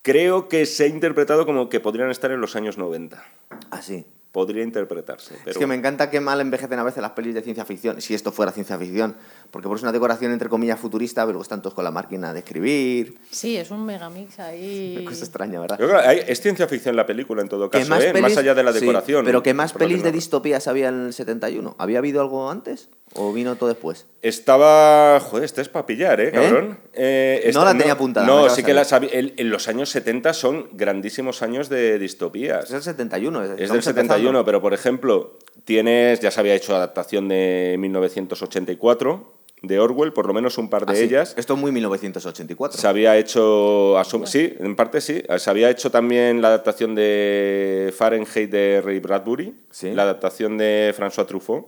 Creo 0.03 0.49
que 0.49 0.67
se 0.67 0.85
ha 0.85 0.87
interpretado 0.87 1.47
como 1.47 1.71
que 1.71 1.81
podrían 1.81 2.11
estar 2.11 2.31
en 2.31 2.41
los 2.41 2.57
años 2.57 2.77
90. 2.77 3.25
Así. 3.71 4.05
Podría 4.35 4.65
interpretarse. 4.65 5.37
Pero 5.45 5.53
Es 5.53 5.59
que 5.59 5.67
me 5.69 5.77
encanta 5.77 6.11
que 6.11 6.19
mal 6.19 6.41
envejecen 6.41 6.77
a 6.81 6.83
veces 6.83 7.01
las 7.01 7.13
pelis 7.13 7.37
de 7.37 7.43
ciencia 7.43 7.65
ficción, 7.65 8.01
si 8.01 8.15
esto 8.15 8.33
fuera 8.33 8.51
ciencia 8.51 8.77
ficción, 8.77 9.15
porque 9.55 9.69
por 9.69 9.77
eso 9.77 9.83
es 9.83 9.83
una 9.85 9.93
decoración 9.93 10.33
entre 10.33 10.49
comillas 10.49 10.81
futurista, 10.81 11.23
pero 11.23 11.35
luego 11.35 11.43
están 11.45 11.63
todos 11.63 11.75
con 11.75 11.85
la 11.85 11.93
máquina 11.93 12.33
de 12.33 12.41
escribir. 12.41 13.17
Sí, 13.31 13.57
es 13.57 13.71
un 13.71 13.87
megamix 13.87 14.41
ahí. 14.41 14.97
Una 15.01 15.11
cosa 15.11 15.25
extraña, 15.25 15.61
¿verdad? 15.61 15.79
Yo 15.79 15.87
creo 15.87 16.01
que 16.01 16.07
hay- 16.09 16.23
es 16.27 16.41
ciencia 16.41 16.67
ficción 16.67 16.97
la 16.97 17.07
película 17.07 17.41
en 17.41 17.49
todo 17.49 17.71
¿Qué 17.71 17.79
caso, 17.79 17.95
¿eh? 18.01 18.21
más 18.21 18.37
allá 18.37 18.53
de 18.55 18.63
la 18.65 18.73
sí, 18.73 18.81
decoración. 18.81 19.25
pero 19.25 19.45
¿qué 19.45 19.55
más 19.55 19.73
que 19.73 19.79
pelis 19.79 20.03
de 20.03 20.11
no- 20.11 20.15
distopías 20.17 20.67
había 20.67 20.89
en 20.89 21.07
el 21.07 21.13
71? 21.13 21.77
¿Había 21.79 21.99
habido 21.99 22.21
algo 22.21 22.51
antes 22.51 22.89
o 23.15 23.33
vino 23.33 23.55
todo 23.55 23.69
después? 23.69 24.07
Estaba. 24.23 25.21
Joder, 25.21 25.45
este 25.45 25.61
es 25.63 25.69
para 25.69 25.87
pillar, 25.87 26.21
¿eh, 26.21 26.33
cabrón? 26.33 26.79
Eh, 26.93 27.41
No 27.45 27.49
esta- 27.51 27.65
la 27.65 27.79
tenía 27.79 27.93
apuntada, 27.93 28.27
No, 28.27 28.51
sí 28.51 28.65
que 28.65 28.75
la 28.75 28.85
saber. 28.85 29.11
sabía. 29.11 29.33
En, 29.37 29.51
los 29.51 29.69
años 29.69 29.89
70 29.91 30.33
son 30.35 30.67
grandísimos 30.73 31.43
años 31.43 31.69
de 31.69 31.99
distopías. 32.01 32.65
Es 32.65 32.73
el 32.73 32.83
71. 32.83 33.43
Es 33.45 33.51
del 33.51 33.61
estamos 33.61 33.85
71, 33.85 34.19
empezando. 34.31 34.45
pero 34.45 34.61
por 34.61 34.75
ejemplo, 34.75 35.39
tienes, 35.65 36.19
ya 36.21 36.31
se 36.33 36.41
había 36.41 36.55
hecho 36.55 36.75
adaptación 36.75 37.29
de 37.29 37.77
1984 37.79 39.33
de 39.63 39.79
Orwell, 39.79 40.13
por 40.13 40.27
lo 40.27 40.35
menos 40.35 40.59
un 40.59 40.69
par 40.69 40.85
de 40.85 40.93
Ah, 40.93 40.97
sí. 40.97 41.03
ellas. 41.05 41.35
Esto 41.39 41.55
es 41.55 41.61
muy 41.61 41.73
1984. 41.73 42.79
Se 42.81 42.87
había 42.87 43.17
hecho, 43.17 43.97
asum- 43.99 44.27
sí, 44.27 44.55
en 44.59 44.77
parte 44.77 45.01
sí, 45.01 45.23
se 45.39 45.51
había 45.51 45.71
hecho 45.71 45.91
también 45.91 46.43
la 46.43 46.49
adaptación 46.49 46.95
de 46.95 47.93
Fahrenheit 47.97 48.51
de 48.51 48.83
Ray 48.85 49.01
Bradbury, 49.01 49.55
Sí. 49.71 49.91
la 49.93 50.03
adaptación 50.03 50.59
de 50.59 50.95
François 50.97 51.27
Truffaut. 51.27 51.67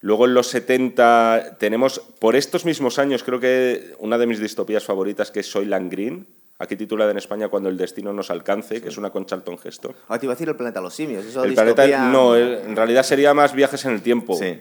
Luego 0.00 0.26
en 0.26 0.34
los 0.34 0.48
70 0.48 1.56
tenemos, 1.58 2.00
por 2.18 2.34
estos 2.36 2.64
mismos 2.64 2.98
años, 2.98 3.22
creo 3.22 3.38
que 3.40 3.94
una 3.98 4.18
de 4.18 4.26
mis 4.26 4.40
distopías 4.40 4.84
favoritas 4.84 5.30
que 5.30 5.40
es 5.40 5.46
Soylent 5.46 5.90
Green, 5.90 6.26
aquí 6.62 6.76
titulada 6.76 7.10
en 7.10 7.18
España 7.18 7.48
Cuando 7.48 7.68
el 7.68 7.76
destino 7.76 8.12
nos 8.12 8.30
alcance, 8.30 8.80
que 8.80 8.88
es 8.88 8.96
una 8.96 9.10
con 9.10 9.26
Charlton 9.26 9.58
Heston. 9.62 9.94
Ahora 10.08 10.20
te 10.20 10.26
iba 10.26 10.32
a 10.32 10.36
decir 10.36 10.48
el 10.48 10.56
planeta 10.56 10.80
los 10.80 10.94
simios. 10.94 11.24
Eso 11.24 11.42
El 11.44 11.50
distopía- 11.50 11.74
planeta, 11.74 12.08
no, 12.10 12.36
en 12.36 12.76
realidad 12.76 13.02
sería 13.02 13.34
más 13.34 13.52
viajes 13.54 13.84
en 13.84 13.92
el 13.92 14.02
tiempo 14.02 14.36
Sí. 14.36 14.60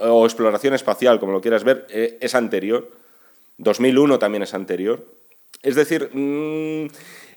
o 0.00 0.24
exploración 0.24 0.74
espacial, 0.74 1.20
como 1.20 1.32
lo 1.32 1.40
quieras 1.40 1.64
ver, 1.64 1.86
eh, 1.90 2.18
es 2.20 2.34
anterior. 2.34 2.90
2001 3.58 4.18
también 4.18 4.42
es 4.42 4.54
anterior. 4.54 5.04
Es 5.62 5.74
decir, 5.76 6.10
mm, 6.12 6.86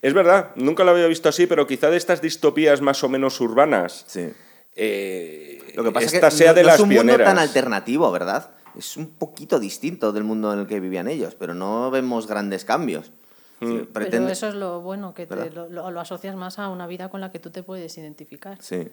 es 0.02 0.14
verdad, 0.14 0.52
nunca 0.56 0.84
lo 0.84 0.92
había 0.92 1.08
visto 1.08 1.30
así, 1.30 1.46
pero 1.46 1.68
quizá 1.68 1.90
de 1.90 1.98
estas 1.98 2.22
distopías 2.22 2.82
más 2.82 3.04
o 3.04 3.10
menos 3.10 3.40
urbanas, 3.42 4.06
Sí. 4.08 4.30
eh, 4.76 5.60
Lo 5.76 5.84
que 5.84 5.92
pasa 5.92 6.06
esta 6.08 6.28
es 6.28 6.34
que 6.34 6.38
sea 6.40 6.52
no, 6.52 6.56
de 6.56 6.62
no 6.62 6.68
las 6.68 6.76
es 6.76 6.82
un 6.82 6.90
mundo 6.90 7.02
pioneras. 7.04 7.28
tan 7.28 7.38
alternativo, 7.40 8.12
¿verdad? 8.12 8.50
Es 8.78 8.98
un 8.98 9.08
poquito 9.08 9.60
distinto 9.60 10.12
del 10.12 10.24
mundo 10.24 10.52
en 10.54 10.60
el 10.60 10.68
que 10.68 10.80
vivían 10.80 11.08
ellos, 11.08 11.36
pero 11.36 11.54
no 11.54 11.92
vemos 11.92 12.28
grandes 12.28 12.66
cambios. 12.66 13.12
Mm. 13.60 13.80
Pero 13.94 14.28
eso 14.28 14.48
es 14.50 14.54
lo 14.56 14.82
bueno, 14.82 15.14
que 15.14 15.26
te- 15.28 15.50
lo- 15.52 15.68
lo 15.92 16.00
asocias 16.00 16.36
más 16.36 16.60
a 16.60 16.70
una 16.70 16.88
vida 16.88 17.10
con 17.10 17.22
la 17.22 17.32
que 17.32 17.40
tú 17.40 17.50
te 17.52 17.64
puedes 17.64 17.98
identificar. 17.98 18.58
Sí. 18.62 18.88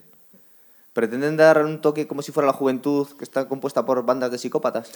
Pretenden 0.93 1.37
dar 1.37 1.65
un 1.65 1.81
toque 1.81 2.07
como 2.07 2.23
si 2.23 2.33
fuera 2.33 2.47
la 2.47 2.53
juventud 2.53 3.09
que 3.19 3.25
está 3.25 3.49
compuesta 3.49 3.85
por 3.87 4.05
bandas 4.05 4.31
de 4.31 4.39
psicópatas. 4.39 4.91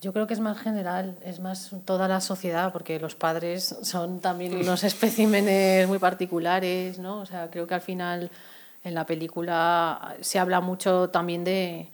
Yo 0.00 0.12
creo 0.12 0.26
que 0.26 0.34
es 0.34 0.40
más 0.40 0.58
general, 0.58 1.16
es 1.24 1.38
más 1.38 1.70
toda 1.84 2.08
la 2.08 2.20
sociedad, 2.20 2.72
porque 2.72 2.98
los 2.98 3.14
padres 3.14 3.76
son 3.82 4.18
también 4.20 4.56
unos 4.56 4.82
especímenes 4.84 5.86
muy 5.86 5.98
particulares, 6.00 6.98
¿no? 6.98 7.20
O 7.20 7.26
sea, 7.26 7.48
creo 7.50 7.68
que 7.68 7.74
al 7.74 7.80
final 7.80 8.28
en 8.82 8.94
la 8.94 9.06
película 9.06 10.16
se 10.20 10.40
habla 10.40 10.60
mucho 10.60 11.08
también 11.10 11.44
de, 11.44 11.88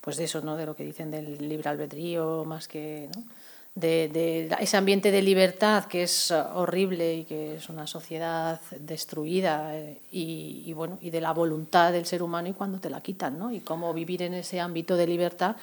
pues 0.00 0.16
de 0.16 0.24
eso, 0.24 0.40
¿no? 0.40 0.56
De 0.56 0.64
lo 0.64 0.74
que 0.74 0.84
dicen 0.84 1.10
del 1.10 1.46
libre 1.46 1.68
albedrío, 1.68 2.44
más 2.46 2.66
que, 2.68 3.10
¿no? 3.14 3.22
De, 3.74 4.10
de 4.12 4.54
ese 4.60 4.76
ambiente 4.76 5.10
de 5.10 5.22
libertad 5.22 5.86
que 5.86 6.02
es 6.02 6.30
eh, 6.30 6.34
horrible 6.54 7.14
y 7.14 7.24
que 7.24 7.56
es 7.56 7.70
una 7.70 7.86
sociedad 7.86 8.60
destruida 8.78 9.74
eh, 9.74 9.98
y, 10.12 10.62
y, 10.66 10.72
bueno 10.74 10.98
y 11.00 11.08
de 11.08 11.22
la 11.22 11.32
voluntad 11.32 11.90
del 11.90 12.04
ser 12.04 12.22
humano 12.22 12.48
y 12.48 12.52
cuando 12.52 12.78
te 12.80 12.90
la 12.90 13.00
quitan, 13.00 13.38
¿no? 13.38 13.50
Y 13.50 13.60
cómo 13.60 13.94
vivir 13.94 14.20
en 14.22 14.34
ese 14.34 14.60
ámbito 14.60 14.94
de 14.96 15.06
libertad 15.06 15.56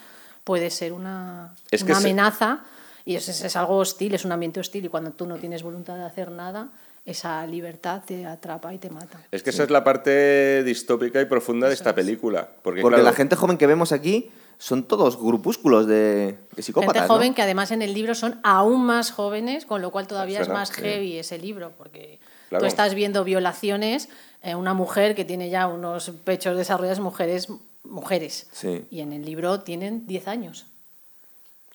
puede 0.44 0.72
ser 0.72 0.92
una, 0.92 1.54
Es 1.70 1.84
que 1.84 1.92
una 1.92 2.02
se- 2.02 2.08
amenaza 2.08 2.64
y 3.06 3.16
es, 3.16 3.30
es, 3.30 3.44
es 3.44 3.56
algo 3.56 3.78
hostil, 3.78 4.16
es 4.16 4.26
un 4.26 4.32
ambiente 4.32 4.60
hostil 4.60 4.86
y 4.86 4.90
cuando 4.90 5.12
tú 5.12 5.28
no 5.28 5.36
tienes 5.38 5.62
voluntad 5.62 5.96
de 5.96 6.04
hacer 6.04 6.32
nada, 6.32 6.70
esa 7.06 7.46
libertad 7.46 8.02
te 8.08 8.26
atrapa 8.26 8.74
y 8.74 8.80
te 8.80 8.90
mata. 8.90 9.20
Es 9.32 9.44
que 9.44 9.52
esa 9.52 9.62
es 9.64 9.70
la 9.70 9.84
parte 9.84 10.64
distópica 10.64 11.22
y 11.22 11.26
profunda 11.26 11.68
de 11.68 11.76
esta 11.76 11.94
película. 11.94 12.50
Porque, 12.64 12.82
Porque 12.82 12.96
claro, 12.96 13.04
la 13.12 13.14
gente 13.16 13.36
joven 13.36 13.58
que 13.60 13.68
vemos 13.68 13.92
aquí 13.92 14.32
son 14.60 14.84
todos 14.84 15.18
grupúsculos 15.18 15.88
de, 15.88 16.38
de 16.56 16.62
psicópatas. 16.62 16.94
Gente 16.94 17.08
¿no? 17.08 17.14
joven 17.16 17.34
que 17.34 17.42
además 17.42 17.72
en 17.72 17.82
el 17.82 17.94
libro 17.94 18.14
son 18.14 18.40
aún 18.44 18.86
más 18.86 19.10
jóvenes, 19.10 19.66
con 19.66 19.82
lo 19.82 19.90
cual 19.90 20.06
todavía 20.06 20.42
es 20.42 20.50
más 20.50 20.70
sí. 20.70 20.82
heavy 20.82 21.18
ese 21.18 21.40
libro, 21.40 21.72
porque 21.78 22.20
Claro. 22.50 22.64
tú 22.64 22.68
estás 22.68 22.94
viendo 22.96 23.24
violaciones 23.24 24.10
en 24.42 24.58
una 24.58 24.74
mujer 24.74 25.14
que 25.16 25.24
tiene 25.24 25.50
ya 25.50 25.68
unos 25.68 26.12
pechos 26.24 26.58
desarrollados, 26.58 27.00
mujeres, 27.00 27.48
mujeres. 27.84 28.48
Sí. 28.52 28.86
Y 28.90 29.02
en 29.02 29.14
el 29.14 29.24
libro 29.24 29.62
tienen 29.62 30.08
10 30.08 30.28
años. 30.28 30.66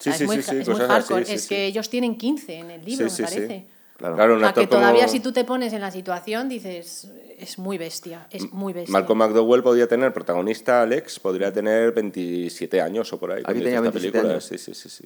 Sí, 0.00 0.10
O 0.10 0.12
sea, 0.12 0.18
sí, 0.18 0.24
es 0.24 0.26
muy, 0.28 0.42
sí, 0.42 0.56
es 0.56 0.68
muy 0.68 0.80
hardcore. 0.80 1.32
es 1.32 1.46
que 1.46 1.66
ellos 1.66 1.88
tienen 1.88 2.16
15 2.18 2.54
en 2.56 2.70
el 2.72 2.84
libro, 2.84 3.06
me 3.06 3.10
parece. 3.24 3.66
Claro. 3.96 4.16
Claro, 4.16 4.34
un 4.36 4.44
A 4.44 4.48
actor 4.48 4.64
que 4.64 4.66
todavía 4.68 5.02
como 5.04 5.12
si 5.12 5.20
tú 5.20 5.32
te 5.32 5.44
pones 5.44 5.72
en 5.72 5.80
la 5.80 5.92
situación 5.92 6.48
dices, 6.48 7.08
es 7.38 7.58
muy 7.58 7.78
bestia, 7.78 8.26
es 8.30 8.52
muy 8.52 8.72
bestia. 8.72 8.92
Malcolm 8.92 9.18
McDowell 9.18 9.62
podía 9.62 9.86
tener 9.86 10.12
protagonista, 10.12 10.82
Alex, 10.82 11.18
podría 11.20 11.52
tener 11.52 11.92
27 11.92 12.80
años 12.80 13.12
o 13.12 13.18
por 13.18 13.32
ahí. 13.32 13.42
Aquí 13.44 13.60
tenía 13.60 13.80
hizo 13.80 13.84
esta 13.84 13.90
27 13.90 14.12
película. 14.12 14.32
años. 14.34 14.44
Sí, 14.44 14.58
sí, 14.58 14.74
sí, 14.74 14.88
sí. 14.88 15.04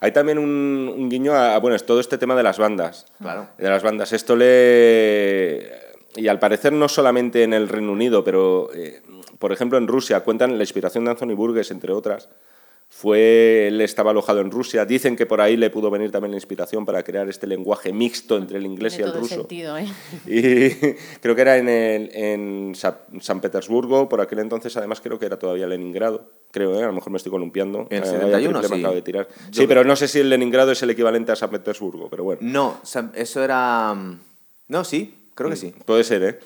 Hay 0.00 0.12
también 0.12 0.38
un, 0.38 0.92
un 0.96 1.08
guiño 1.08 1.32
a, 1.32 1.54
a, 1.54 1.58
bueno, 1.58 1.76
es 1.76 1.84
todo 1.84 2.00
este 2.00 2.18
tema 2.18 2.34
de 2.36 2.42
las 2.42 2.58
bandas. 2.58 3.06
Claro. 3.18 3.48
De 3.58 3.68
las 3.68 3.82
bandas. 3.82 4.12
Esto 4.12 4.36
le... 4.36 5.70
Y 6.16 6.26
al 6.28 6.38
parecer 6.38 6.72
no 6.72 6.88
solamente 6.88 7.42
en 7.44 7.52
el 7.54 7.68
Reino 7.68 7.92
Unido, 7.92 8.24
pero, 8.24 8.68
eh, 8.74 9.00
por 9.38 9.52
ejemplo, 9.52 9.78
en 9.78 9.86
Rusia, 9.86 10.20
cuentan 10.20 10.56
la 10.58 10.64
inspiración 10.64 11.04
de 11.04 11.12
Anthony 11.12 11.34
Burgess, 11.36 11.70
entre 11.70 11.92
otras. 11.92 12.28
Fue, 12.92 13.68
él 13.68 13.80
estaba 13.80 14.10
alojado 14.10 14.40
en 14.40 14.50
Rusia. 14.50 14.84
Dicen 14.84 15.14
que 15.16 15.24
por 15.24 15.40
ahí 15.40 15.56
le 15.56 15.70
pudo 15.70 15.90
venir 15.90 16.10
también 16.10 16.32
la 16.32 16.36
inspiración 16.36 16.84
para 16.84 17.02
crear 17.04 17.28
este 17.28 17.46
lenguaje 17.46 17.92
mixto 17.92 18.36
entre 18.36 18.58
el 18.58 18.66
inglés 18.66 18.96
Tiene 18.96 19.04
y 19.04 19.06
el 19.06 19.12
todo 19.12 19.20
ruso. 19.22 19.34
sentido, 19.36 19.78
¿eh? 19.78 19.86
Y 20.26 20.70
creo 21.22 21.34
que 21.36 21.40
era 21.40 21.56
en, 21.56 21.68
el- 21.68 22.10
en 22.12 22.74
Sa- 22.74 23.02
San 23.20 23.40
Petersburgo, 23.40 24.08
por 24.08 24.20
aquel 24.20 24.40
entonces 24.40 24.76
además 24.76 25.00
creo 25.00 25.18
que 25.20 25.26
era 25.26 25.38
todavía 25.38 25.68
Leningrado. 25.68 26.30
Creo, 26.50 26.78
¿eh? 26.78 26.82
a 26.82 26.88
lo 26.88 26.92
mejor 26.92 27.12
me 27.12 27.16
estoy 27.18 27.30
columpiando. 27.30 27.86
En 27.90 28.02
Eh, 28.02 28.06
71, 28.06 28.28
vaya 28.32 28.38
triple 28.38 28.68
me 28.68 28.74
sí. 28.76 28.80
acabo 28.82 28.94
de 28.96 29.02
tirar. 29.02 29.28
Yo- 29.50 29.62
Sí, 29.62 29.66
pero 29.68 29.84
no 29.84 29.94
sé 29.94 30.08
si 30.08 30.18
el 30.18 30.28
Leningrado 30.28 30.72
es 30.72 30.82
el 30.82 30.90
equivalente 30.90 31.30
a 31.30 31.36
San 31.36 31.50
Petersburgo, 31.50 32.08
pero 32.10 32.24
bueno. 32.24 32.40
No, 32.42 32.80
eso 33.14 33.42
era... 33.44 33.94
mm, 33.94 34.18
No, 34.68 34.82
sí, 34.84 35.14
creo 35.36 35.48
que 35.48 35.56
sí. 35.56 35.72
Puede 35.86 36.02
ser, 36.04 36.22
¿eh? 36.24 36.38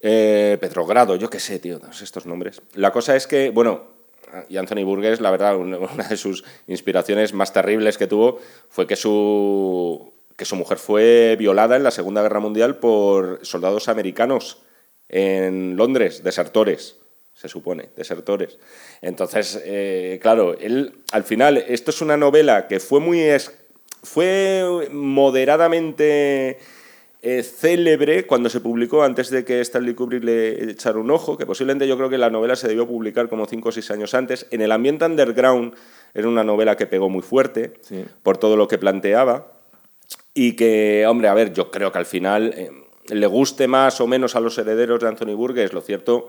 Eh, 0.00 0.58
Petrogrado, 0.60 1.14
yo 1.16 1.30
qué 1.30 1.38
sé, 1.40 1.58
tío, 1.60 1.78
todos 1.78 2.02
estos 2.02 2.26
nombres. 2.26 2.60
La 2.74 2.92
cosa 2.92 3.14
es 3.16 3.26
que, 3.26 3.50
bueno, 3.50 3.95
y 4.48 4.56
Anthony 4.56 4.84
Burgess, 4.84 5.20
la 5.20 5.30
verdad, 5.30 5.56
una 5.58 6.08
de 6.08 6.16
sus 6.16 6.44
inspiraciones 6.66 7.32
más 7.32 7.52
terribles 7.52 7.98
que 7.98 8.06
tuvo 8.06 8.40
fue 8.68 8.86
que 8.86 8.96
su, 8.96 10.12
que 10.36 10.44
su 10.44 10.56
mujer 10.56 10.78
fue 10.78 11.36
violada 11.38 11.76
en 11.76 11.82
la 11.82 11.90
Segunda 11.90 12.22
Guerra 12.22 12.40
Mundial 12.40 12.76
por 12.76 13.40
soldados 13.42 13.88
americanos 13.88 14.58
en 15.08 15.76
Londres, 15.76 16.22
desertores, 16.24 16.96
se 17.34 17.48
supone, 17.48 17.90
desertores. 17.96 18.58
Entonces, 19.02 19.60
eh, 19.64 20.18
claro, 20.20 20.56
él, 20.58 20.94
al 21.12 21.24
final, 21.24 21.58
esto 21.58 21.90
es 21.90 22.00
una 22.00 22.16
novela 22.16 22.66
que 22.66 22.80
fue 22.80 23.00
muy... 23.00 23.22
fue 24.02 24.88
moderadamente 24.90 26.58
eh, 27.22 27.42
célebre 27.42 28.26
cuando 28.26 28.48
se 28.48 28.60
publicó 28.60 29.02
antes 29.02 29.30
de 29.30 29.44
que 29.44 29.60
Stanley 29.60 29.94
Kubrick 29.94 30.22
le 30.24 30.70
echara 30.70 30.98
un 30.98 31.10
ojo, 31.10 31.36
que 31.36 31.46
posiblemente 31.46 31.88
yo 31.88 31.96
creo 31.96 32.08
que 32.08 32.18
la 32.18 32.30
novela 32.30 32.54
se 32.56 32.68
debió 32.68 32.86
publicar 32.86 33.28
como 33.28 33.46
5 33.46 33.68
o 33.68 33.72
6 33.72 33.90
años 33.90 34.14
antes. 34.14 34.46
En 34.50 34.60
el 34.60 34.70
ambiente 34.70 35.04
underground 35.04 35.74
era 36.14 36.28
una 36.28 36.44
novela 36.44 36.76
que 36.76 36.86
pegó 36.86 37.08
muy 37.08 37.22
fuerte 37.22 37.72
Sí. 37.82 38.04
por 38.22 38.38
todo 38.38 38.56
lo 38.56 38.68
que 38.68 38.78
planteaba 38.78 39.52
y 40.34 40.54
que, 40.54 41.04
hombre, 41.08 41.28
a 41.28 41.34
ver, 41.34 41.52
yo 41.52 41.70
creo 41.70 41.90
que 41.90 41.98
al 41.98 42.06
final 42.06 42.52
eh, 42.56 42.70
le 43.08 43.26
guste 43.26 43.66
más 43.66 44.00
o 44.00 44.06
menos 44.06 44.36
a 44.36 44.40
los 44.40 44.56
herederos 44.58 45.00
de 45.00 45.08
Anthony 45.08 45.34
Burgess, 45.34 45.72
lo 45.72 45.80
cierto 45.80 46.28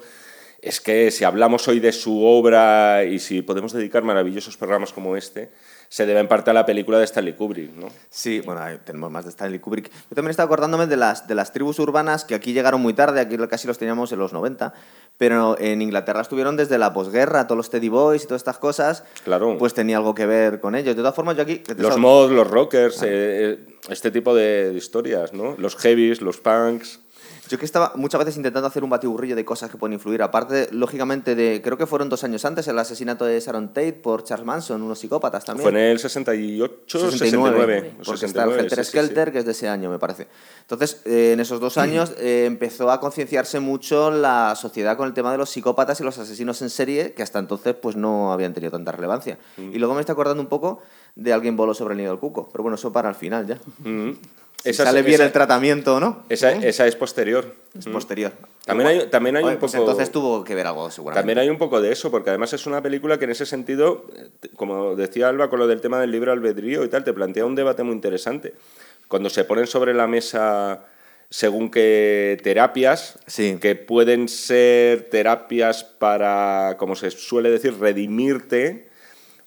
es 0.60 0.82
que 0.82 1.12
si 1.12 1.24
hablamos 1.24 1.67
hoy 1.67 1.79
de 1.79 1.91
su 1.91 2.24
obra 2.25 3.03
y 3.06 3.20
si 3.20 3.44
podemos 3.44 3.74
dedicar 3.74 4.03
maravillosos 4.03 4.58
programas 4.58 4.91
como 4.91 5.15
este, 5.15 5.51
se 5.89 6.06
debe 6.06 6.20
en 6.20 6.27
parte 6.27 6.50
a 6.51 6.53
la 6.53 6.65
película 6.65 6.98
de 7.00 7.06
Stanley 7.06 7.34
Kubrick, 7.34 7.74
¿no? 7.75 7.88
Sí, 8.10 8.41
bueno, 8.41 8.62
ahí 8.62 8.77
tenemos 8.84 9.10
más 9.12 9.24
de 9.25 9.29
Stanley 9.32 9.60
Kubrick. 9.60 9.89
Yo 9.89 10.15
también 10.15 10.32
estaba 10.32 10.46
acordándome 10.46 10.88
de 10.88 10.98
las, 10.98 11.27
de 11.27 11.36
las 11.36 11.53
tribus 11.53 11.79
urbanas 11.79 12.25
que 12.25 12.36
aquí 12.36 12.53
llegaron 12.53 12.82
muy 12.82 12.94
tarde, 12.94 13.20
aquí 13.22 13.38
casi 13.50 13.67
los 13.67 13.77
teníamos 13.77 14.12
en 14.12 14.20
los 14.20 14.34
90, 14.34 14.74
pero 15.17 15.58
en 15.60 15.82
Inglaterra 15.82 16.22
estuvieron 16.22 16.58
desde 16.58 16.77
la 16.77 16.94
posguerra, 16.94 17.48
todos 17.48 17.58
los 17.58 17.70
Teddy 17.70 17.89
Boys 17.89 18.24
y 18.24 18.27
todas 18.27 18.41
estas 18.41 18.58
cosas, 18.58 19.03
Claro. 19.24 19.58
pues 19.58 19.74
tenía 19.74 19.98
algo 19.98 20.13
que 20.13 20.25
ver 20.25 20.60
con 20.60 20.75
ellos. 20.75 20.96
De 20.96 21.01
todas 21.01 21.15
formas, 21.15 21.36
yo 21.38 21.44
aquí... 21.44 21.63
Los 21.77 21.98
mods, 21.98 22.32
los 22.32 22.48
rockers, 22.50 23.01
eh, 23.03 23.08
eh, 23.08 23.60
este 23.89 24.12
tipo 24.12 24.36
de 24.36 24.74
historias, 24.75 25.34
¿no? 25.34 25.56
Los 25.58 25.75
heavies, 25.77 26.22
los 26.22 26.38
punks. 26.38 27.00
Yo 27.49 27.57
que 27.57 27.65
estaba 27.65 27.93
muchas 27.95 28.19
veces 28.19 28.37
intentando 28.37 28.67
hacer 28.67 28.83
un 28.83 28.89
batiburrillo 28.89 29.35
de 29.35 29.45
cosas 29.45 29.69
que 29.69 29.77
pueden 29.77 29.93
influir, 29.93 30.21
aparte, 30.21 30.67
lógicamente, 30.71 31.35
de, 31.35 31.61
creo 31.63 31.77
que 31.77 31.85
fueron 31.85 32.09
dos 32.09 32.23
años 32.23 32.43
antes, 32.45 32.67
el 32.67 32.77
asesinato 32.77 33.25
de 33.25 33.39
Sharon 33.39 33.69
Tate 33.69 33.93
por 33.93 34.23
Charles 34.23 34.45
Manson, 34.45 34.81
unos 34.81 34.99
psicópatas 34.99 35.45
también. 35.45 35.63
Fue 35.63 35.71
en 35.71 35.91
el 35.91 35.99
68, 35.99 36.99
69. 37.12 37.12
69, 37.12 37.95
o 37.99 38.03
porque 38.03 38.25
está 38.25 38.43
el 38.43 38.49
69, 38.51 38.69
sí, 38.69 38.75
sí, 38.75 38.83
sí. 38.83 38.89
Skelter, 38.89 39.31
que 39.31 39.39
es 39.39 39.45
de 39.45 39.51
ese 39.51 39.67
año, 39.67 39.89
me 39.89 39.99
parece. 39.99 40.27
Entonces, 40.62 41.01
eh, 41.05 41.31
en 41.33 41.39
esos 41.39 41.60
dos 41.60 41.77
años 41.77 42.13
eh, 42.17 42.45
empezó 42.45 42.91
a 42.91 42.99
concienciarse 42.99 43.60
mucho 43.60 44.12
la 44.12 44.55
sociedad 44.55 44.97
con 44.97 45.07
el 45.07 45.13
tema 45.13 45.31
de 45.31 45.38
los 45.38 45.49
psicópatas 45.49 45.99
y 46.01 46.03
los 46.03 46.17
asesinos 46.17 46.62
en 46.62 46.69
serie, 46.69 47.13
que 47.13 47.23
hasta 47.23 47.39
entonces 47.39 47.75
pues 47.75 47.95
no 47.95 48.33
habían 48.33 48.53
tenido 48.53 48.71
tanta 48.71 48.91
relevancia. 48.91 49.38
Mm. 49.57 49.73
Y 49.73 49.77
luego 49.77 49.93
me 49.95 50.01
está 50.01 50.13
acordando 50.13 50.41
un 50.41 50.49
poco 50.49 50.81
de 51.15 51.33
alguien 51.33 51.55
voló 51.55 51.73
sobre 51.73 51.93
el 51.93 51.97
nido 51.97 52.12
del 52.12 52.19
cuco, 52.19 52.49
pero 52.51 52.63
bueno, 52.63 52.75
eso 52.75 52.93
para 52.93 53.10
el 53.10 53.15
final 53.15 53.47
ya. 53.47 53.60
Mm. 53.79 54.12
Si 54.63 54.72
Esa- 54.72 54.86
sale 54.86 55.02
bien 55.04 55.15
esa- 55.15 55.26
el 55.26 55.32
tratamiento 55.32 55.96
o 55.96 56.00
no, 56.00 56.24
Esa, 56.30 56.52
esa 56.52 56.88
es 56.88 56.96
posterior. 56.96 57.54
es 57.78 57.86
posterior. 57.88 58.32
También 58.65 58.88
hay, 58.89 59.08
también 59.08 59.38
hay 59.38 59.43
Oye, 59.43 59.54
un 59.54 59.60
pues 59.60 59.72
poco... 59.72 59.84
entonces 59.84 60.12
tuvo 60.12 60.43
que 60.43 60.56
ver 60.56 60.65
algo 60.67 60.89
seguramente. 60.89 61.20
También 61.22 61.38
hay 61.39 61.50
un 61.50 61.58
poco 61.58 61.80
de 61.80 61.91
eso, 61.91 62.10
porque 62.12 62.32
además 62.32 62.52
es 62.54 62.65
una 62.65 62.82
película 62.82 63.17
que 63.20 63.26
en 63.26 63.32
ese 63.32 63.46
sentido, 63.46 64.08
eh, 64.17 64.50
como 64.56 64.96
decía 64.96 65.30
Alba 65.30 65.50
con 65.50 65.60
lo 65.60 65.67
del 65.67 65.80
tema 65.80 66.00
del 66.02 66.12
libre 66.12 66.32
albedrío 66.32 66.84
y 66.84 66.89
tal, 66.89 67.04
te 67.04 67.13
plantea 67.13 67.46
un 67.46 67.56
debate 67.56 67.84
muy 67.84 67.93
interesante. 67.93 68.56
Cuando 69.08 69.30
se 69.30 69.43
ponen 69.46 69.67
sobre 69.67 69.93
la 69.93 70.08
mesa 70.08 70.84
según 71.30 71.70
qué 71.70 72.38
terapias, 72.43 73.20
Sí. 73.28 73.58
que 73.62 73.76
pueden 73.76 74.28
ser 74.28 75.10
terapias 75.10 75.84
para, 75.84 76.76
como 76.80 76.96
se 76.96 77.12
suele 77.12 77.52
decir, 77.52 77.78
redimirte, 77.80 78.87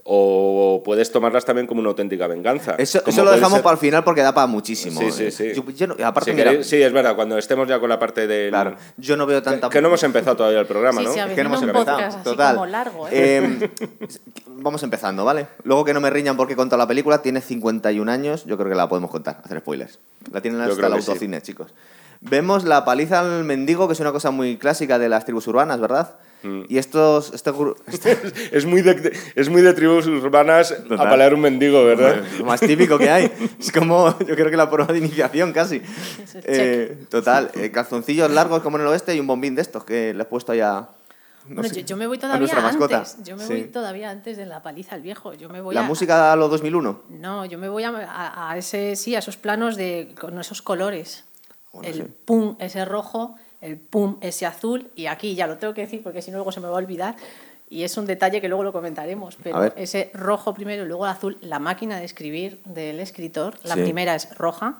o 0.04 0.82
puedes 0.84 1.12
tomarlas 1.12 1.44
también 1.44 1.66
como 1.66 1.80
una 1.80 1.90
auténtica 1.90 2.26
venganza. 2.26 2.74
Eso, 2.78 3.02
lo 3.06 3.30
dejamos 3.32 3.54
ser- 3.58 3.62
para 3.62 3.74
el 3.74 3.78
final 3.80 4.02
porque 4.02 4.22
da 4.22 4.32
para 4.34 4.46
muchísimo. 4.46 5.00
Sí, 5.00 5.10
sí, 5.12 5.24
eh. 5.24 5.30
sí. 5.30 5.52
Yo- 5.54 5.70
yo 5.70 5.86
no- 5.88 5.96
aparte, 6.04 6.30
Si 6.30 6.36
mira, 6.36 6.62
sí, 6.62 6.82
es 6.82 6.92
verdad, 6.92 7.14
cuando 7.14 7.36
estemos 7.38 7.68
ya 7.68 7.78
con 7.78 7.88
la 7.90 7.98
parte 7.98 8.26
del... 8.26 8.50
claro, 8.50 8.76
yo 8.96 9.16
no 9.16 9.26
veo 9.26 9.40
Que, 9.40 9.44
tanta... 9.50 9.68
que 9.68 9.80
no 9.82 9.88
hemos 9.88 10.02
empezado 10.02 10.36
todavía 10.36 10.60
el 10.60 10.66
programa, 10.66 11.00
Sí, 11.00 11.06
¿no? 11.06 11.12
sí, 11.12 11.18
Es 11.20 11.26
que 11.32 11.42
no 11.44 11.50
hemos 11.50 11.62
empezado. 11.62 12.22
Total. 12.24 12.54
como 12.54 12.66
largo, 12.66 13.08
¿eh? 13.08 13.10
Eh, 13.12 13.70
vamos 14.46 14.82
empezando, 14.82 15.24
¿vale? 15.24 15.46
Luego 15.64 15.84
que 15.84 15.92
no 15.94 16.00
me 16.00 16.10
riñan 16.10 16.36
porque 16.36 16.54
he 16.54 16.56
contado 16.56 16.78
la 16.78 16.88
película, 16.88 17.22
tiene 17.22 17.40
51 17.40 18.10
años, 18.10 18.44
yo 18.46 18.56
creo 18.56 18.68
que 18.70 18.74
la 18.76 18.88
podemos 18.88 19.10
contar, 19.10 19.40
hacer 19.44 19.58
spoilers. 19.60 19.98
La 20.32 20.40
tienen 20.40 20.60
hasta 20.60 20.72
el 20.74 20.92
que 20.94 21.02
sí. 21.02 21.10
autocine, 21.10 21.42
chicos. 21.42 21.74
Vemos 22.22 22.64
la 22.64 22.84
paliza 22.84 23.20
al 23.20 23.44
mendigo, 23.44 23.86
que 23.86 23.94
es 23.94 24.00
una 24.00 24.12
cosa 24.12 24.30
muy 24.30 24.56
clásica 24.58 24.98
de 24.98 25.08
las 25.08 25.24
tribus 25.24 25.46
urbanas, 25.46 25.80
¿verdad? 25.80 26.14
Mm. 26.42 26.62
Y 26.68 26.78
estos... 26.78 27.32
Este, 27.34 27.50
gru- 27.52 27.76
este- 27.86 28.18
Es 28.56 28.64
muy 28.66 28.82
de, 28.82 29.12
es 29.34 29.48
muy 29.48 29.62
de 29.62 29.72
tribus 29.74 30.06
urbanas 30.06 30.74
Total. 30.88 31.06
apalear 31.06 31.34
un 31.34 31.40
mendigo, 31.40 31.84
¿verdad? 31.84 32.22
lo 32.38 32.44
más 32.46 32.60
típico 32.60 32.98
que 32.98 33.10
hay. 33.10 33.30
Es 33.60 33.70
como, 33.72 34.18
yo 34.20 34.34
creo 34.34 34.50
que 34.50 34.56
la 34.56 34.70
prueba 34.70 34.92
de 34.92 34.98
iniciación 35.00 35.52
casi. 35.52 35.82
Eh, 36.44 37.04
total, 37.10 37.50
eh, 37.54 37.70
calzoncillos 37.70 38.30
largos 38.30 38.62
como 38.62 38.76
en 38.76 38.82
el 38.82 38.88
oeste 38.88 39.14
y 39.14 39.20
un 39.20 39.26
bombín 39.26 39.54
de 39.54 39.62
estos 39.62 39.84
que 39.84 40.14
le 40.14 40.22
he 40.22 40.26
puesto 40.26 40.54
ya... 40.54 40.88
no 41.46 41.56
Bueno, 41.56 41.68
sé, 41.68 41.80
yo, 41.82 41.86
yo 41.88 41.96
me 41.96 42.06
voy 42.06 42.16
a 42.16 42.20
todavía 42.20 42.38
nuestra 42.40 42.62
mascota. 42.62 42.96
antes. 42.98 43.16
Yo 43.24 43.36
me 43.36 43.44
Sí. 43.46 43.52
voy 43.52 43.62
todavía 43.64 44.10
antes 44.10 44.36
de 44.36 44.46
la 44.46 44.62
paliza 44.62 44.94
al 44.94 45.02
viejo. 45.02 45.34
Yo 45.34 45.48
me 45.48 45.60
voy 45.60 45.74
La 45.74 45.80
a, 45.82 45.84
música 45.84 46.32
a 46.32 46.36
los 46.36 46.50
2001. 46.50 47.02
No, 47.10 47.44
yo 47.44 47.58
me 47.58 47.68
voy 47.68 47.82
a, 47.84 47.90
a- 47.90 48.50
a 48.52 48.56
ese, 48.58 48.96
sí, 48.96 49.14
a 49.14 49.18
esos 49.18 49.36
planos 49.36 49.76
de, 49.76 50.14
con 50.18 50.38
esos 50.40 50.62
colores. 50.62 51.24
Bueno, 51.72 51.88
el 51.88 51.94
sí. 51.94 52.04
pum, 52.24 52.56
ese 52.58 52.84
rojo, 52.84 53.36
el 53.60 53.76
pum, 53.78 54.16
ese 54.20 54.46
azul. 54.46 54.90
Y 54.96 55.06
aquí 55.06 55.34
ya 55.34 55.46
lo 55.46 55.56
tengo 55.58 55.74
que 55.74 55.82
decir 55.82 56.02
porque 56.02 56.22
si 56.22 56.30
no 56.30 56.38
luego 56.38 56.52
se 56.52 56.60
me 56.60 56.66
va 56.68 56.74
a 56.74 56.78
olvidar. 56.78 57.16
Y 57.68 57.84
es 57.84 57.96
un 57.96 58.04
detalle 58.06 58.40
que 58.40 58.48
luego 58.48 58.64
lo 58.64 58.72
comentaremos. 58.72 59.36
Pero 59.42 59.64
ese 59.76 60.10
rojo 60.14 60.54
primero 60.54 60.84
y 60.84 60.86
luego 60.88 61.04
el 61.06 61.12
azul, 61.12 61.38
la 61.40 61.58
máquina 61.60 61.98
de 61.98 62.04
escribir 62.04 62.60
del 62.64 62.98
escritor, 63.00 63.58
la 63.62 63.74
Sí. 63.76 63.82
primera 63.82 64.14
es 64.16 64.36
roja. 64.36 64.78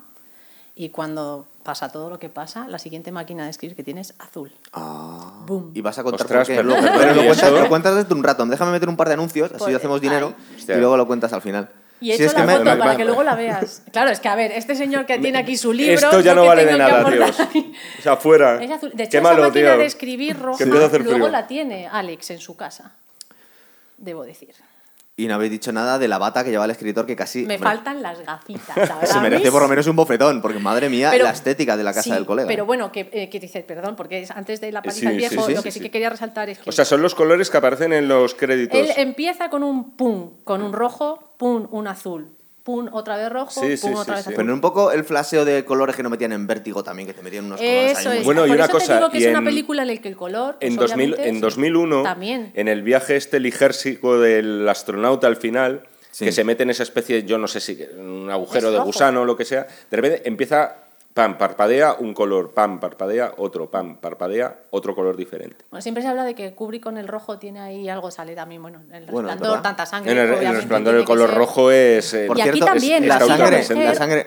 Y 0.75 0.88
cuando 0.88 1.47
pasa 1.62 1.93
todo 1.93 2.09
lo 2.11 2.19
que 2.19 2.29
pasa, 2.31 2.66
la 2.66 2.79
siguiente 2.79 3.12
máquina 3.12 3.45
de 3.45 3.51
escribir 3.51 3.77
que 3.77 3.85
tiene 3.85 4.01
es 4.01 4.14
azul. 4.19 4.51
Ah. 4.73 5.43
Boom. 5.47 5.73
Y 5.75 5.83
vas 5.83 5.99
a 5.99 6.03
contar 6.03 6.23
Ostras, 6.23 6.49
pero- 6.49 6.62
Luego- 6.62 6.81
pero 6.83 6.99
pero 6.99 7.14
lo 7.14 7.23
¿y 7.23 7.27
cuentas, 7.27 7.49
eso? 7.51 7.61
lo 7.61 7.69
cuentas 7.69 7.95
dentro 7.97 8.14
de 8.14 8.19
un 8.19 8.25
rato. 8.25 8.47
Déjame 8.47 8.73
meter 8.73 8.88
un 8.88 8.97
par 8.97 9.09
de 9.09 9.14
anuncios, 9.14 9.51
así 9.53 9.59
Pues, 9.64 9.77
hacemos 9.77 10.01
dinero 10.01 10.35
ahí. 10.57 10.64
Y 10.69 10.81
luego 10.81 10.97
lo 10.97 11.07
cuentas 11.07 11.33
al 11.33 11.43
final. 11.43 11.69
Y 12.00 12.12
he 12.12 12.16
Si 12.16 12.24
hecho 12.24 12.32
la 12.38 12.46
foto 12.46 12.64
me- 12.64 12.76
para 12.76 12.96
que 12.96 13.04
luego 13.04 13.22
la 13.22 13.34
veas. 13.34 13.82
Claro, 13.92 14.10
es 14.10 14.20
que 14.20 14.28
a 14.28 14.34
ver, 14.34 14.52
este 14.52 14.74
señor 14.74 15.04
que 15.06 15.18
tiene 15.18 15.38
aquí 15.38 15.56
su 15.56 15.72
libro. 15.72 15.92
Esto 15.94 16.20
ya 16.20 16.34
no 16.34 16.46
vale 16.46 16.64
de 16.64 16.78
nada, 16.78 17.04
tío. 17.10 17.22
aportar 17.24 17.48
ahí. 17.54 17.72
O 17.98 18.02
sea, 18.02 18.16
fuera. 18.16 18.62
Es 18.62 18.70
azul. 18.70 18.90
De 18.94 19.02
hecho, 19.04 19.10
Qué 19.10 19.18
esa 19.18 19.28
malo, 19.28 19.42
máquina 19.48 19.70
tío. 19.72 19.78
de 19.78 19.84
escribir 19.86 20.38
roja, 20.38 20.64
luego 20.64 21.28
la 21.28 21.46
tiene 21.46 21.88
Alex 21.88 22.30
en 22.30 22.38
su 22.38 22.56
casa. 22.56 22.92
Debo 23.98 24.24
decir. 24.24 24.54
Y 25.20 25.26
no 25.28 25.35
habéis 25.35 25.50
dicho 25.52 25.70
nada 25.72 25.98
de 25.98 26.09
la 26.09 26.18
bata 26.18 26.42
que 26.44 26.50
lleva 26.50 26.64
el 26.64 26.70
escritor 26.70 27.04
que 27.06 27.14
casi... 27.14 27.44
Me 27.44 27.56
hombre, 27.56 27.68
faltan 27.70 28.00
las 28.02 28.20
gafitas. 28.24 28.88
¿sabes? 28.88 29.11
Se 29.12 29.20
merece 29.20 29.50
por 29.50 29.61
lo 29.62 29.68
menos 29.68 29.87
un 29.87 29.96
bofetón, 29.96 30.40
porque 30.40 30.59
madre 30.59 30.88
mía, 30.88 31.11
Pero- 31.11 31.24
la 31.24 31.30
estética 31.30 31.76
de 31.76 31.85
la 31.85 31.90
casa 31.92 32.04
sí, 32.04 32.11
del 32.12 32.24
colega. 32.26 32.48
Pero 32.48 32.64
bueno, 32.66 32.90
que, 32.90 33.09
eh, 33.12 33.28
que 33.28 33.38
dice, 33.40 33.62
perdón, 33.62 33.96
porque 33.96 34.20
es 34.22 34.30
antes 34.30 34.61
de 34.61 34.72
la 34.72 34.80
paliza 34.83 35.00
Sí, 35.00 35.06
sí, 35.09 35.16
viejo, 35.16 35.46
sí, 35.46 35.52
lo 35.54 35.59
sí, 35.59 35.62
que 35.64 35.70
sí, 35.72 35.78
sí. 35.78 35.85
que 35.85 35.90
quería 35.90 36.11
resaltar 36.11 36.48
es 36.48 36.59
que 36.59 36.70
O 36.70 36.72
sea, 36.72 36.85
son 36.85 37.02
los 37.02 37.14
colores 37.14 37.50
que 37.50 37.56
aparecen 37.59 37.92
en 37.92 38.09
los 38.09 38.35
créditos. 38.35 38.78
él 38.78 38.90
empieza 38.96 39.50
con 39.50 39.62
un 39.62 39.96
pum, 39.96 40.30
con 40.44 40.62
un 40.62 40.72
rojo, 40.72 41.35
pum, 41.37 41.66
un 41.70 41.87
azul, 41.87 42.30
pum, 42.62 42.88
otra 42.92 43.16
vez 43.16 43.31
rojo, 43.31 43.51
Sí, 43.61 43.77
sí, 43.77 43.83
pum, 43.87 43.94
sí, 43.94 43.99
otra 44.01 44.14
vez 44.16 44.25
sí. 44.25 44.31
azul. 44.31 44.35
Pero 44.42 44.55
un 44.55 44.61
poco 44.61 44.92
el 44.92 45.05
flaseo 45.05 45.44
de 45.44 45.64
colores 45.64 45.96
que 45.96 46.03
no 46.03 46.11
metían 46.11 46.33
en 46.33 46.46
vértigo 46.46 46.83
también, 46.85 47.07
que 47.09 47.14
te 47.14 47.23
metían 47.23 47.44
unos 47.46 47.59
colores 47.61 47.99
Eso 47.99 48.11
ahí 48.11 48.18
es. 48.18 48.25
Bueno, 48.25 48.44
y 48.46 48.49
Por 48.49 48.57
una 48.57 48.64
eso 48.66 48.73
cosa, 48.75 48.87
te 48.87 48.94
digo 48.94 49.11
que 49.11 49.18
y 49.18 49.25
es 49.25 49.31
una 49.31 49.42
película 49.44 49.83
en 49.83 49.88
la 49.88 49.96
que 49.96 50.09
el 50.09 50.16
color. 50.16 50.57
pues, 50.61 50.70
En, 50.70 50.77
2000, 50.77 50.94
obviamente, 51.14 51.29
en 51.29 51.35
sí. 51.37 51.40
2001, 51.40 52.03
También. 52.03 52.53
en 52.55 52.68
el 52.68 52.83
viaje 52.83 53.16
este 53.16 53.40
ligérsico 53.40 54.18
del 54.20 54.68
astronauta 54.68 55.27
al 55.27 55.37
final, 55.37 55.83
Sí. 56.12 56.25
que 56.25 56.33
se 56.33 56.42
mete 56.44 56.64
en 56.64 56.70
esa 56.70 56.83
especie, 56.83 57.23
yo 57.23 57.38
no 57.38 57.46
sé 57.46 57.61
si 57.61 57.79
un 57.96 58.29
agujero 58.31 58.66
Es 58.66 58.73
de 58.73 58.79
rojo. 58.79 58.87
gusano 58.87 59.23
o 59.23 59.25
lo 59.25 59.37
que 59.37 59.44
sea, 59.44 59.66
de 59.90 59.96
repente 59.96 60.29
empieza, 60.29 60.75
pam, 61.12 61.37
parpadea 61.38 61.94
un 61.99 62.14
color, 62.14 62.53
pam, 62.55 62.79
parpadea 62.79 63.35
otro, 63.38 63.68
pam, 63.70 63.96
parpadea 63.96 64.61
otro 64.70 64.94
color 64.94 65.16
diferente. 65.16 65.64
Bueno, 65.70 65.83
siempre 65.83 66.03
se 66.03 66.09
habla 66.09 66.25
de 66.25 66.35
que 66.35 66.55
Kubrick 66.55 66.83
con 66.85 66.96
el 66.99 67.09
rojo 67.09 67.38
tiene 67.38 67.59
ahí 67.61 67.88
algo, 67.88 68.11
sale 68.12 68.35
también, 68.37 68.62
bueno, 68.62 68.81
el 68.92 69.07
resplandor, 69.09 69.40
verdad. 69.40 69.62
tanta 69.62 69.87
sangre. 69.87 70.12
En 70.12 70.18
el, 70.18 70.25
en 70.25 70.31
el 70.31 70.38
obviamente 70.38 70.61
resplandor 70.61 70.94
el 70.94 71.05
color 71.05 71.35
rojo 71.35 71.70
es... 71.73 72.14
eh, 72.14 72.27
Por 72.29 72.38
Y 72.38 72.42
aquí 72.42 72.61
también, 72.61 73.03
es- 73.03 73.09
la 73.09 73.18
sangre, 73.20 73.59
mujer- 73.59 73.77
la 73.85 73.94
sangre... 73.94 74.27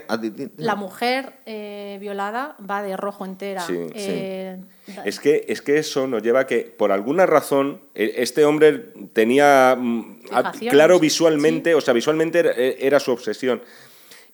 La 0.58 0.76
mujer 0.76 1.34
eh, 1.46 1.98
violada 2.02 2.58
va 2.69 2.84
de 2.84 2.98
rojo 2.98 3.26
entera. 3.26 3.62
Sí, 3.62 3.76
Eh, 3.96 4.58
da- 4.88 5.04
Es 5.06 5.19
que, 5.22 5.46
es 5.48 5.62
que 5.62 5.78
eso 5.78 6.06
nos 6.08 6.22
lleva 6.22 6.41
a 6.41 6.48
que, 6.48 6.60
por 6.78 6.91
alguna 6.91 7.26
razón, 7.26 7.80
e- 7.96 8.15
este 8.17 8.43
hombre 8.43 8.91
tenía 9.13 9.78
mm, 9.80 10.24
Fijaciones, 10.28 10.72
claro 10.74 11.00
visualmente, 11.00 11.74
o 11.76 11.82
sea, 11.82 11.93
visualmente 11.93 12.39
era, 12.39 12.52
era 12.52 13.00
su 13.00 13.12
obsesión. 13.13 13.62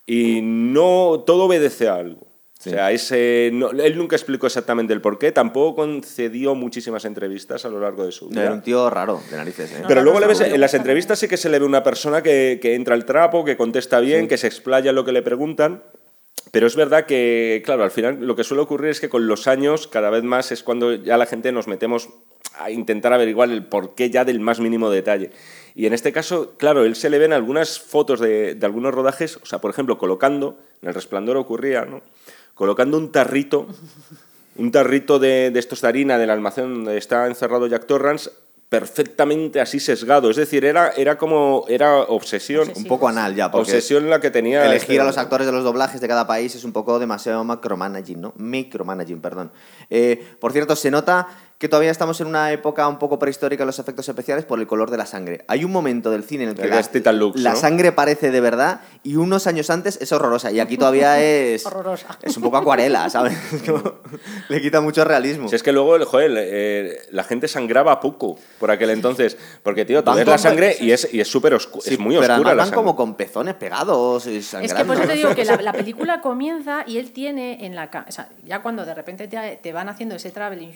Y 0.08 0.42
no 0.42 1.24
todo 1.28 1.44
obedece 1.46 1.88
a 1.88 1.94
algo. 1.96 2.28
Sí. 2.62 2.72
O 2.72 2.74
sea, 2.74 2.91
ese, 2.91 3.52
no- 3.54 3.72
él 3.72 3.98
nunca 3.98 4.17
explicó 4.17 4.45
exactamente 4.45 4.91
el 4.93 5.00
porqué, 5.00 5.32
tampoco 5.32 5.78
concedió 5.78 6.56
muchísimas 6.56 7.06
entrevistas 7.06 7.63
a 7.63 7.69
lo 7.69 7.80
largo 7.80 8.06
de 8.06 8.12
su 8.12 8.28
vida. 8.28 8.43
Era 8.43 8.52
un 8.54 8.62
tío 8.62 8.89
raro, 8.89 9.22
de 9.32 9.38
narices, 9.38 9.72
¿eh? 9.72 9.78
No, 9.82 9.88
Pero 9.88 10.02
no, 10.02 10.04
luego 10.04 10.19
no, 10.19 10.26
le 10.26 10.28
ves, 10.28 10.41
en 10.41 10.60
las 10.60 10.74
entrevistas 10.74 11.17
sí 11.19 11.30
que 11.30 11.38
se 11.38 11.48
le 11.50 11.58
ve 11.58 11.65
una 11.65 11.84
persona 11.84 12.22
que, 12.22 12.60
que 12.62 12.76
entra 12.76 12.95
al 12.95 13.06
trapo, 13.06 13.45
que 13.45 13.56
contesta 13.56 14.02
bien, 14.02 14.28
que 14.28 14.38
se 14.38 14.48
explaya 14.48 14.89
en 14.89 14.95
lo 14.98 15.06
que 15.06 15.13
le 15.13 15.22
preguntan. 15.22 15.84
Pero 16.52 16.67
es 16.67 16.76
verdad 16.76 17.06
que, 17.06 17.62
claro, 17.63 17.84
al 17.84 17.91
final 17.91 18.26
lo 18.28 18.36
que 18.36 18.43
suele 18.43 18.62
ocurrir 18.63 18.89
es 18.91 19.00
que 19.00 19.08
con 19.08 19.26
los 19.28 19.48
años 19.48 19.88
cada 19.88 20.10
vez 20.10 20.24
más 20.24 20.52
es 20.52 20.62
cuando 20.63 20.93
ya 20.95 21.15
la 21.17 21.28
gente 21.28 21.52
nos 21.54 21.67
metemos 21.67 22.10
a 22.58 22.72
intentar 22.72 23.13
averiguar 23.13 23.50
el 23.52 23.63
porqué 23.67 24.10
ya 24.10 24.26
del 24.26 24.41
más 24.41 24.60
mínimo 24.60 24.89
detalle. 24.89 25.30
Y 25.76 25.86
en 25.86 25.93
este 25.93 26.12
caso, 26.12 26.56
claro, 26.58 26.84
él 26.84 26.95
se 26.95 27.10
le 27.10 27.19
ven 27.19 27.32
algunas 27.32 27.80
fotos 27.80 28.19
de, 28.19 28.56
de 28.56 28.65
algunos 28.65 28.93
rodajes, 28.93 29.38
o 29.38 29.45
sea, 29.45 29.60
por 29.62 29.72
ejemplo, 29.72 29.98
colocando, 29.98 30.58
en 30.82 30.89
el 30.89 30.95
resplandor 30.95 31.38
ocurría, 31.38 31.86
¿no? 31.86 32.02
Colocando 32.60 32.98
un 32.98 33.10
tarrito 33.10 33.67
un 34.58 34.69
tarrito 34.69 35.17
de, 35.17 35.50
de 35.50 35.60
estos 35.60 35.80
de 35.80 35.88
harina 35.88 36.17
del 36.17 36.30
almacén 36.30 36.65
donde 36.84 36.98
está 36.98 37.26
encerrado 37.28 37.67
Jack 37.67 37.86
Torrance 37.86 38.30
perfectamente 38.67 39.62
así 39.62 39.80
sesgado. 39.80 40.30
Es 40.30 40.36
decir, 40.36 40.65
era, 40.65 40.89
era 40.89 41.17
como, 41.17 41.63
era 41.69 42.00
obsesión. 42.02 42.63
Obsesivo. 42.63 42.84
Un 42.84 42.89
poco 42.89 43.08
anal 43.08 43.34
ya, 43.34 43.48
Obsesión 43.48 44.10
la 44.10 44.19
que 44.19 44.30
tenía... 44.30 44.65
elegir 44.65 44.82
este 44.82 45.00
a 45.00 45.06
los 45.06 45.15
hombre. 45.15 45.22
actores 45.22 45.48
de 45.48 45.54
los 45.54 45.63
doblajes 45.63 46.02
de 46.02 46.08
cada 46.10 46.28
país 46.28 46.54
es 46.54 46.65
un 46.65 46.74
poco 46.74 47.00
demasiado 47.00 47.45
macromanaging, 47.45 48.19
¿no? 48.19 48.34
Micromanaging, 48.36 49.22
perdón. 49.22 49.52
Eh, 49.89 50.22
por 50.41 50.52
cierto, 50.52 50.76
se 50.76 50.91
nota 50.91 51.30
que 51.60 51.67
todavía 51.67 51.91
estamos 51.91 52.22
en 52.22 52.28
una 52.28 52.54
época 52.54 52.88
un 52.88 52.98
poco 52.98 53.19
prehistórica 53.19 53.63
en 53.63 53.67
los 53.67 53.80
efectos 53.80 54.08
especiales 54.08 54.45
por 54.45 54.62
el 54.62 54.65
color 54.65 54.89
de 54.91 54.95
la 54.98 55.06
sangre. 55.06 55.43
Hay 55.50 55.65
un 55.65 55.72
momento 55.74 56.10
del 56.10 56.24
cine 56.24 56.43
en 56.43 56.50
el 56.52 56.56
que 56.56 56.62
El 56.63 56.69
la, 56.69 56.82
Titan 56.82 57.19
Lux, 57.19 57.38
la 57.38 57.52
¿no? 57.52 57.56
sangre 57.58 57.91
parece 57.91 58.32
de 58.32 58.39
verdad 58.39 58.80
y 59.04 59.17
unos 59.17 59.45
años 59.45 59.69
antes 59.69 60.00
es 60.02 60.13
horrorosa 60.13 60.52
y 60.54 60.62
aquí 60.62 60.78
todavía 60.78 61.19
es... 61.22 61.65
Horrorosa. 61.65 62.17
Es 62.22 62.38
un 62.38 62.43
poco 62.43 62.56
acuarela, 62.58 63.10
¿sabes? 63.10 63.38
Es 63.52 63.62
le 64.48 64.62
quita 64.62 64.80
mucho 64.80 65.04
realismo. 65.04 65.50
Si 65.50 65.56
es 65.56 65.62
que 65.62 65.74
luego, 65.74 66.04
joder, 66.06 66.32
eh, 66.38 66.98
la 67.12 67.26
gente 67.26 67.50
sangraba 67.50 68.00
poco 68.00 68.39
por 68.58 68.72
aquel 68.72 68.89
entonces. 68.91 69.38
Porque, 69.62 69.84
tío, 69.84 70.02
tú 70.04 70.13
ves 70.13 70.26
la 70.26 70.38
sangre 70.38 70.78
y 70.80 70.91
es, 70.91 71.13
y 71.13 71.19
es 71.19 71.28
súper 71.28 71.54
oscura, 71.54 71.84
Sí, 71.84 71.95
es 71.95 72.00
muy 72.00 72.15
pero 72.17 72.36
oscura 72.36 72.52
la 72.52 72.56
van 72.56 72.65
sangre. 72.67 72.76
como 72.76 72.95
con 72.95 73.15
pezones 73.15 73.56
pegados 73.56 74.26
y 74.28 74.38
Es 74.38 74.45
sangrando. 74.45 74.78
que 74.78 74.86
por 74.86 74.95
eso 74.98 75.08
te 75.08 75.17
digo 75.17 75.36
que 75.36 75.43
la, 75.45 75.58
la 75.62 75.74
película 75.74 76.22
comienza 76.22 76.84
y 76.88 77.00
él 77.00 77.12
tiene 77.12 77.65
en 77.65 77.76
la... 77.76 77.89
O 78.08 78.12
sea, 78.12 78.30
ya 78.45 78.62
cuando 78.62 78.86
de 78.86 78.93
repente 78.93 79.28
te, 79.28 79.60
te 79.62 79.74
van 79.74 79.89
haciendo 79.89 80.15
ese 80.15 80.32
traveling 80.32 80.72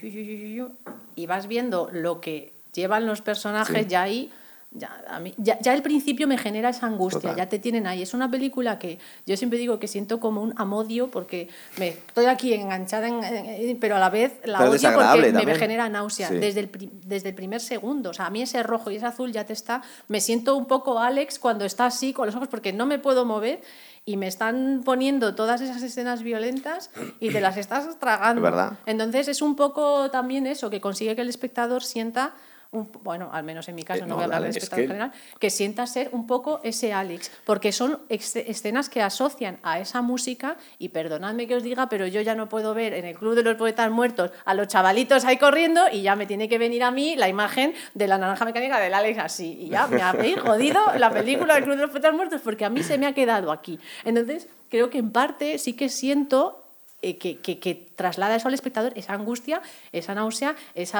y 1.15 1.25
vas 1.25 1.47
viendo 1.47 1.89
lo 1.91 2.19
que 2.21 2.51
llevan 2.73 3.05
los 3.05 3.21
personajes, 3.21 3.87
ya 3.87 4.03
ahí... 4.03 4.31
Ya, 4.75 5.03
a 5.07 5.19
mí- 5.19 5.35
ya, 5.37 5.59
ya 5.59 5.75
el 5.75 5.83
principio 5.83 6.27
me 6.27 6.35
genera 6.35 6.69
esa 6.69 6.87
angustia, 6.87 7.19
Total. 7.21 7.35
ya 7.35 7.47
te 7.47 7.59
tienen 7.59 7.85
ahí. 7.85 8.01
Es 8.01 8.15
una 8.15 8.31
película 8.31 8.79
que 8.79 8.97
yo 9.27 9.37
siempre 9.37 9.59
digo 9.59 9.77
que 9.77 9.87
siento 9.87 10.19
como 10.19 10.41
un 10.41 10.51
amodio 10.57 11.11
porque 11.11 11.47
me 11.77 11.89
estoy 11.89 12.25
aquí 12.25 12.55
enganchada, 12.55 13.07
en- 13.07 13.23
en- 13.23 13.79
pero 13.79 13.97
a 13.97 13.99
la 13.99 14.09
vez 14.09 14.31
la 14.45 14.57
Pero 14.57 14.71
odio 14.71 14.89
porque 14.95 15.45
me 15.45 15.53
genera 15.53 15.89
náusea 15.89 16.29
Sí. 16.29 16.37
desde, 16.37 16.61
el, 16.61 16.71
desde 17.05 17.29
el 17.29 17.35
primer 17.35 17.61
segundo. 17.61 18.09
O 18.09 18.13
sea, 18.15 18.25
a 18.25 18.29
mí 18.31 18.41
ese 18.41 18.63
rojo 18.63 18.89
y 18.89 18.95
ese 18.95 19.05
azul 19.05 19.31
ya 19.31 19.45
te 19.45 19.53
está... 19.53 19.83
Me 20.07 20.19
siento 20.19 20.55
un 20.55 20.65
poco 20.65 20.97
Alex 20.97 21.37
cuando 21.37 21.65
está 21.65 21.85
así 21.85 22.11
con 22.11 22.25
los 22.25 22.35
ojos 22.35 22.47
porque 22.47 22.73
no 22.73 22.87
me 22.87 22.97
puedo 22.97 23.25
mover 23.25 23.61
y 24.05 24.17
me 24.17 24.27
están 24.27 24.81
poniendo 24.83 25.35
todas 25.35 25.61
esas 25.61 25.81
escenas 25.81 26.23
violentas 26.23 26.89
y 27.19 27.31
te 27.31 27.41
las 27.41 27.57
estás 27.57 27.99
tragando. 27.99 28.41
Verdad. 28.41 28.73
Entonces 28.85 29.27
es 29.27 29.41
un 29.41 29.55
poco 29.55 30.11
también 30.11 30.45
eso, 30.45 30.69
que 30.69 30.81
consigue 30.81 31.15
que 31.15 31.21
el 31.21 31.29
espectador 31.29 31.83
sienta... 31.83 32.33
un- 32.73 32.91
bueno, 33.03 33.29
al 33.31 33.43
menos 33.43 33.67
en 33.69 33.75
mi 33.75 33.83
caso, 33.83 33.99
Eh, 33.99 34.01
no, 34.01 34.09
no, 34.09 34.15
voy 34.15 34.21
a 34.23 34.25
hablar 34.25 34.41
del 34.41 34.49
Es 34.49 34.57
espectador 34.57 34.83
que- 34.83 34.87
general, 34.87 35.11
que 35.39 35.49
sienta 35.49 35.87
ser 35.87 36.09
un 36.11 36.27
poco 36.27 36.59
ese 36.63 36.91
Alex, 36.91 37.31
porque 37.45 37.71
son 37.71 37.99
escenas 38.09 38.89
que 38.89 39.01
asocian 39.01 39.59
a 39.63 39.79
esa 39.79 40.01
música, 40.01 40.57
y 40.79 40.89
perdonadme 40.89 41.47
que 41.47 41.55
os 41.55 41.63
diga, 41.63 41.87
pero 41.87 42.05
yo 42.07 42.21
ya 42.21 42.35
no 42.35 42.49
puedo 42.49 42.73
ver 42.73 42.93
en 42.93 43.05
el 43.05 43.15
Club 43.17 43.35
de 43.35 43.43
los 43.43 43.55
Poetas 43.55 43.89
Muertos 43.91 44.31
a 44.45 44.53
los 44.53 44.67
chavalitos 44.67 45.23
ahí 45.25 45.37
corriendo 45.37 45.81
y 45.91 46.01
ya 46.01 46.15
me 46.15 46.25
tiene 46.25 46.49
que 46.49 46.57
venir 46.57 46.83
a 46.83 46.91
mí 46.91 47.15
la 47.15 47.29
imagen 47.29 47.73
de 47.93 48.07
la 48.07 48.17
naranja 48.17 48.45
mecánica 48.45 48.79
del 48.79 48.93
Alex 48.93 49.19
así, 49.19 49.57
y 49.61 49.69
ya 49.69 49.87
me 49.87 50.01
habéis 50.01 50.37
jodido 50.39 50.81
la 50.97 51.09
película 51.11 51.55
del 51.55 51.63
Club 51.63 51.75
de 51.75 51.81
los 51.83 51.91
Poetas 51.91 52.13
Muertos 52.13 52.41
porque 52.43 52.65
a 52.65 52.69
mí 52.69 52.83
se 52.83 52.97
me 52.97 53.05
ha 53.05 53.13
quedado 53.13 53.51
aquí. 53.51 53.79
Entonces, 54.03 54.47
creo 54.69 54.89
que 54.89 54.97
en 54.97 55.11
parte 55.11 55.57
sí 55.59 55.73
que 55.73 55.89
siento 55.89 56.62
eh, 57.03 57.17
que, 57.17 57.37
que- 57.39 57.59
que 57.59 57.75
traslada 57.95 58.35
eso 58.35 58.47
al 58.47 58.53
espectador, 58.55 58.93
esa 58.95 59.13
angustia, 59.13 59.61
esa 59.91 60.15
náusea, 60.15 60.55
ese 60.73 60.97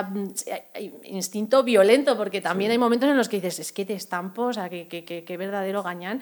instinto 1.06 1.64
violento, 1.64 2.18
porque 2.18 2.42
también 2.42 2.72
hay 2.72 2.78
momentos 2.78 3.10
en 3.10 3.18
los 3.18 3.30
que 3.30 3.38
dices, 3.38 3.60
es 3.60 3.72
que 3.72 3.86
te 3.86 3.94
estampo, 3.94 4.44
o 4.44 4.54
sea, 4.54 4.70
que, 4.70 4.88
que- 4.88 5.38
verdadero 5.38 5.82
gañán. 5.84 6.22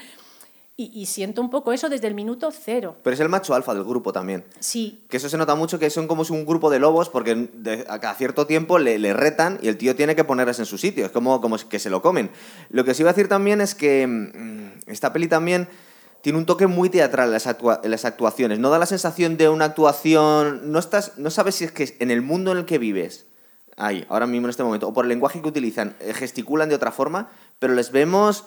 Y, 0.77 0.89
y 0.99 1.05
siento 1.05 1.41
un 1.41 1.49
poco 1.51 1.73
eso 1.73 1.89
desde 1.89 2.07
el 2.07 2.15
minuto 2.15 2.49
cero. 2.51 2.95
Pero 3.03 3.13
es 3.13 3.19
el 3.19 3.29
macho 3.29 3.53
alfa 3.53 3.73
del 3.73 3.83
grupo 3.83 4.13
también. 4.13 4.45
Sí, 4.59 5.03
Que 5.09 5.17
eso 5.17 5.29
se 5.29 5.37
nota 5.37 5.53
mucho 5.53 5.77
que 5.77 5.89
son 5.91 6.07
como 6.07 6.23
un 6.27 6.45
grupo 6.45 6.69
de 6.71 6.79
lobos 6.79 7.09
porque 7.09 7.35
de- 7.35 7.85
a 7.87 7.99
cada 7.99 8.15
cierto 8.15 8.47
tiempo 8.47 8.79
le, 8.79 8.97
le 8.97 9.13
retan 9.13 9.59
y 9.61 9.67
el 9.67 9.77
tío 9.77 9.95
tiene 9.95 10.15
que 10.15 10.23
ponerles 10.23 10.57
en 10.59 10.65
su 10.65 10.77
sitio. 10.79 11.05
Es 11.05 11.11
como, 11.11 11.39
como 11.41 11.57
que 11.69 11.77
se 11.77 11.89
lo 11.89 12.01
comen. 12.01 12.31
Lo 12.69 12.83
que 12.85 12.91
os 12.91 12.99
iba 12.99 13.09
a 13.09 13.13
decir 13.13 13.27
también 13.27 13.61
es 13.61 13.75
que 13.75 14.07
mm, 14.07 14.89
esta 14.89 15.11
peli 15.13 15.27
también 15.27 15.67
tiene 16.21 16.37
un 16.37 16.45
toque 16.45 16.67
muy 16.67 16.89
teatral 16.89 17.27
en 17.27 17.33
las, 17.33 17.47
actua- 17.47 17.81
las 17.83 18.05
actuaciones. 18.05 18.59
No 18.59 18.69
da 18.69 18.77
la 18.79 18.85
sensación 18.85 19.37
de 19.37 19.49
una 19.49 19.65
actuación... 19.65 20.71
No, 20.71 20.79
estás, 20.79 21.17
no 21.17 21.29
sabes 21.31 21.55
si 21.55 21.65
es 21.65 21.71
que 21.71 21.95
en 21.99 22.11
el 22.11 22.21
mundo 22.21 22.51
en 22.51 22.59
el 22.59 22.65
que 22.65 22.77
vives, 22.77 23.25
ahí, 23.77 24.05
ahora 24.09 24.27
mismo 24.27 24.47
en 24.47 24.51
este 24.51 24.63
momento, 24.63 24.87
o 24.87 24.93
por 24.93 25.05
el 25.05 25.09
lenguaje 25.09 25.41
que 25.41 25.47
utilizan, 25.47 25.95
eh, 25.99 26.13
gesticulan 26.13 26.69
de 26.69 26.75
otra 26.75 26.91
forma, 26.91 27.29
pero 27.59 27.73
les 27.73 27.91
vemos 27.91 28.43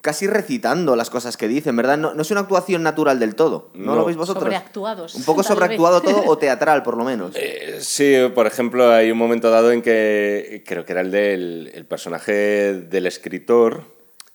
casi 0.00 0.26
recitando 0.26 0.96
las 0.96 1.10
cosas 1.10 1.36
que 1.36 1.48
dicen, 1.48 1.76
¿verdad? 1.76 1.98
No, 1.98 2.14
no 2.14 2.22
es 2.22 2.30
una 2.30 2.40
actuación 2.40 2.82
natural 2.82 3.18
del 3.18 3.34
todo. 3.34 3.70
¿No, 3.74 3.86
No. 3.92 3.96
lo 3.96 4.04
veis 4.04 4.16
vosotros? 4.16 4.44
Sobreactuados, 4.44 5.14
Un 5.16 5.24
poco 5.24 5.42
tal 5.42 5.50
vez. 5.50 5.58
sobreactuado 5.60 6.00
todo 6.00 6.24
o 6.26 6.38
teatral, 6.38 6.82
por 6.82 6.96
lo 6.96 7.04
menos. 7.04 7.32
Eh, 7.34 7.78
Sí, 7.80 8.14
por 8.34 8.46
ejemplo, 8.46 8.90
hay 8.92 9.10
un 9.10 9.18
momento 9.18 9.50
dado 9.50 9.70
en 9.72 9.82
que 9.82 10.62
creo 10.66 10.84
que 10.86 10.92
era 10.92 11.00
el 11.02 11.10
del 11.10 11.70
el 11.74 11.84
personaje 11.84 12.32
del 12.74 13.06
escritor. 13.06 13.82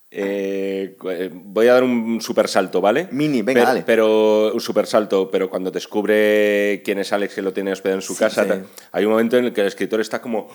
Eh, 0.10 0.96
eh, 1.10 1.30
voy 1.34 1.68
a 1.68 1.74
dar 1.74 1.84
un 1.84 2.22
super 2.22 2.48
salto, 2.48 2.80
¿vale? 2.82 3.10
Mini, 3.12 3.42
venga, 3.42 3.60
pero, 3.62 3.66
dale. 3.68 3.84
Pero 3.86 4.54
un 4.54 4.62
super 4.62 4.88
salto, 4.88 5.30
pero 5.30 5.50
cuando 5.50 5.70
descubre 5.72 6.82
quién 6.86 7.00
es 7.00 7.12
Alex 7.12 7.36
que 7.36 7.42
lo 7.42 7.54
tiene 7.54 7.72
hospedado 7.74 7.98
en 8.00 8.02
su 8.02 8.16
casa, 8.16 8.46
sí. 8.46 8.62
hay 8.92 9.06
un 9.06 9.12
momento 9.12 9.38
en 9.38 9.46
el 9.46 9.54
que 9.54 9.62
el 9.62 9.68
escritor 9.68 10.00
está 10.00 10.22
como 10.22 10.48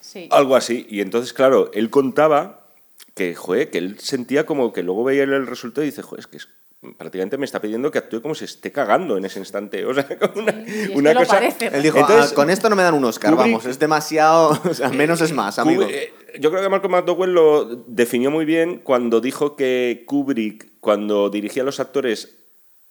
sí. 0.00 0.28
algo 0.30 0.56
así. 0.56 0.86
Y 0.90 1.00
entonces, 1.00 1.32
claro, 1.32 1.70
él 1.72 1.88
contaba 1.90 2.66
que, 3.14 3.34
joder, 3.34 3.70
que 3.70 3.78
él 3.78 3.98
sentía 3.98 4.44
como 4.46 4.72
que 4.72 4.82
luego 4.82 5.04
veía 5.04 5.22
el 5.24 5.46
resultado 5.46 5.82
y 5.84 5.90
dice, 5.90 6.02
joder, 6.02 6.20
es 6.20 6.26
que 6.26 6.36
es- 6.36 6.48
prácticamente 6.96 7.36
me 7.36 7.44
está 7.44 7.60
pidiendo 7.60 7.90
que 7.90 7.98
actúe 7.98 8.22
como 8.22 8.34
si 8.34 8.44
esté 8.46 8.72
cagando 8.72 9.16
en 9.18 9.24
ese 9.24 9.38
instante. 9.38 9.84
O 9.84 9.92
sea, 9.94 10.06
como 10.18 10.42
una, 10.42 10.52
y 10.66 10.70
es 10.70 10.88
que 10.90 10.94
una 10.96 11.12
lo 11.12 11.20
cosa. 11.20 11.34
parece. 11.34 11.66
Él 11.66 11.82
dijo, 11.82 11.98
Entonces, 11.98 12.32
"Ah, 12.32 12.34
con 12.34 12.48
esto 12.50 12.68
no 12.70 12.76
me 12.76 12.82
dan 12.82 12.94
un 12.94 13.04
Oscar, 13.04 13.32
Kubrick- 13.34 13.36
vamos, 13.36 13.66
es 13.66 13.78
demasiado, 13.78 14.58
o 14.70 14.74
sea, 14.74 14.88
menos 14.88 15.20
es 15.20 15.32
más, 15.32 15.58
amigo. 15.58 15.82
Kubrick- 15.84 15.90
eh, 15.94 16.12
yo 16.40 16.50
creo 16.50 16.62
que 16.62 16.68
Malcolm 16.68 16.92
McDowell 16.92 17.32
lo 17.32 17.64
definió 17.86 18.30
muy 18.30 18.44
bien 18.44 18.78
cuando 18.82 19.20
dijo 19.20 19.56
que 19.56 20.04
Kubrick, 20.06 20.68
cuando 20.80 21.28
dirigía 21.28 21.62
a 21.62 21.66
los 21.66 21.80
actores, 21.80 22.36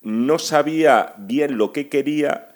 no 0.02 0.38
sabía 0.39 1.13
bien 1.17 1.58
lo 1.58 1.71
que 1.73 1.89
quería, 1.89 2.54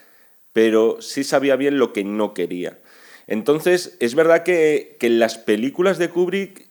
pero 0.54 1.02
sí 1.02 1.24
sabía 1.24 1.56
bien 1.56 1.78
lo 1.80 1.94
que 1.94 2.04
no 2.04 2.34
quería. 2.34 2.78
Entonces, 3.26 3.98
es 4.02 4.14
verdad 4.16 4.44
que, 4.44 4.98
que 5.00 5.08
en 5.08 5.18
las 5.20 5.38
películas 5.38 5.98
de 5.98 6.10
Kubrick 6.10 6.68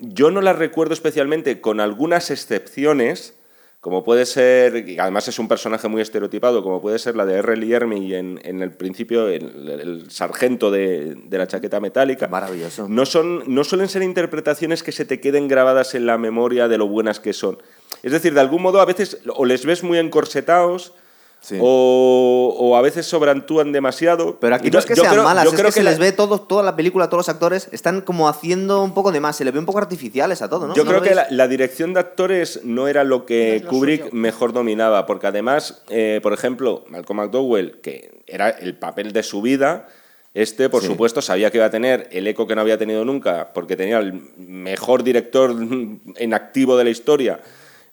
yo 0.00 0.30
no 0.30 0.40
las 0.40 0.58
recuerdo 0.58 0.94
especialmente, 0.94 1.60
con 1.60 1.80
algunas 1.80 2.30
excepciones, 2.30 3.38
como 3.80 4.02
puede 4.02 4.26
ser, 4.26 4.88
y 4.88 4.98
además 4.98 5.28
es 5.28 5.38
un 5.38 5.46
personaje 5.46 5.86
muy 5.86 6.02
estereotipado, 6.02 6.62
como 6.64 6.82
puede 6.82 6.98
ser 6.98 7.14
la 7.14 7.24
de 7.24 7.34
R. 7.34 7.56
Lee 7.56 7.72
Ermey 7.72 8.14
en, 8.14 8.40
en 8.42 8.62
el 8.62 8.72
principio, 8.72 9.28
el, 9.28 9.68
el 9.68 10.10
sargento 10.10 10.72
de, 10.72 11.14
de 11.14 11.38
la 11.38 11.46
chaqueta 11.46 11.78
metálica. 11.78 12.26
Maravilloso. 12.26 12.88
No, 12.88 13.06
son, 13.06 13.44
no 13.46 13.62
suelen 13.62 13.88
ser 13.88 14.02
interpretaciones 14.02 14.82
que 14.82 14.90
se 14.90 15.04
te 15.04 15.20
queden 15.20 15.46
grabadas 15.46 15.94
en 15.94 16.06
la 16.06 16.18
memoria 16.18 16.66
de 16.66 16.78
lo 16.78 16.88
buenas 16.88 17.20
que 17.20 17.32
son. 17.32 17.58
Es 18.02 18.10
decir, 18.10 18.34
de 18.34 18.40
algún 18.40 18.62
modo 18.62 18.80
a 18.80 18.86
veces 18.86 19.20
o 19.28 19.44
les 19.44 19.64
ves 19.64 19.84
muy 19.84 19.98
encorsetados 19.98 20.94
Sí. 21.40 21.58
O, 21.60 22.56
o 22.58 22.76
a 22.76 22.82
veces 22.82 23.06
sobreactúan 23.06 23.70
demasiado. 23.70 24.40
Pero 24.40 24.56
aquí 24.56 24.68
no 24.70 24.80
es 24.80 24.86
que 24.86 24.94
yo 24.96 25.02
sean 25.02 25.12
creo- 25.14 25.24
malas, 25.24 25.44
yo 25.44 25.50
es 25.50 25.54
creo 25.56 25.66
que, 25.68 25.72
se 25.72 25.82
la- 25.84 25.90
les 25.90 25.98
ve 26.00 26.10
todo, 26.10 26.40
toda 26.40 26.64
la 26.64 26.74
película, 26.74 27.06
todos 27.08 27.20
los 27.20 27.28
actores 27.28 27.68
están 27.70 28.00
como 28.00 28.28
haciendo 28.28 28.82
un 28.82 28.94
poco 28.94 29.12
de 29.12 29.20
más, 29.20 29.36
se 29.36 29.44
les 29.44 29.52
ve 29.52 29.60
un 29.60 29.66
poco 29.66 29.78
artificiales 29.78 30.42
a 30.42 30.48
todo, 30.48 30.66
¿no? 30.66 30.74
Yo 30.74 30.82
¿No 30.84 30.90
creo 30.90 31.02
que 31.02 31.14
la, 31.14 31.26
la 31.30 31.46
dirección 31.46 31.94
de 31.94 32.00
actores 32.00 32.60
no 32.64 32.88
era 32.88 33.04
lo 33.04 33.26
que 33.26 33.48
No 33.50 33.54
es 33.56 33.62
lo 33.62 33.68
Kubrick 33.70 34.00
suyo. 34.06 34.12
mejor 34.14 34.52
dominaba, 34.52 35.06
porque 35.06 35.28
además, 35.28 35.82
eh, 35.88 36.18
por 36.22 36.32
ejemplo, 36.32 36.84
Malcolm 36.88 37.18
McDowell, 37.20 37.80
que 37.80 38.22
era 38.26 38.48
el 38.50 38.74
papel 38.76 39.12
de 39.12 39.22
su 39.22 39.40
vida, 39.40 39.86
este, 40.34 40.68
por 40.68 40.82
Sí. 40.82 40.88
supuesto, 40.88 41.22
sabía 41.22 41.50
que 41.52 41.58
iba 41.58 41.66
a 41.66 41.70
tener 41.70 42.08
el 42.10 42.26
eco 42.26 42.46
que 42.48 42.54
no 42.56 42.60
había 42.60 42.76
tenido 42.76 43.04
nunca, 43.04 43.52
porque 43.54 43.76
tenía 43.76 43.98
el 43.98 44.14
mejor 44.36 45.04
director 45.04 45.54
en 46.16 46.34
activo 46.34 46.76
de 46.76 46.84
la 46.84 46.90
historia. 46.90 47.40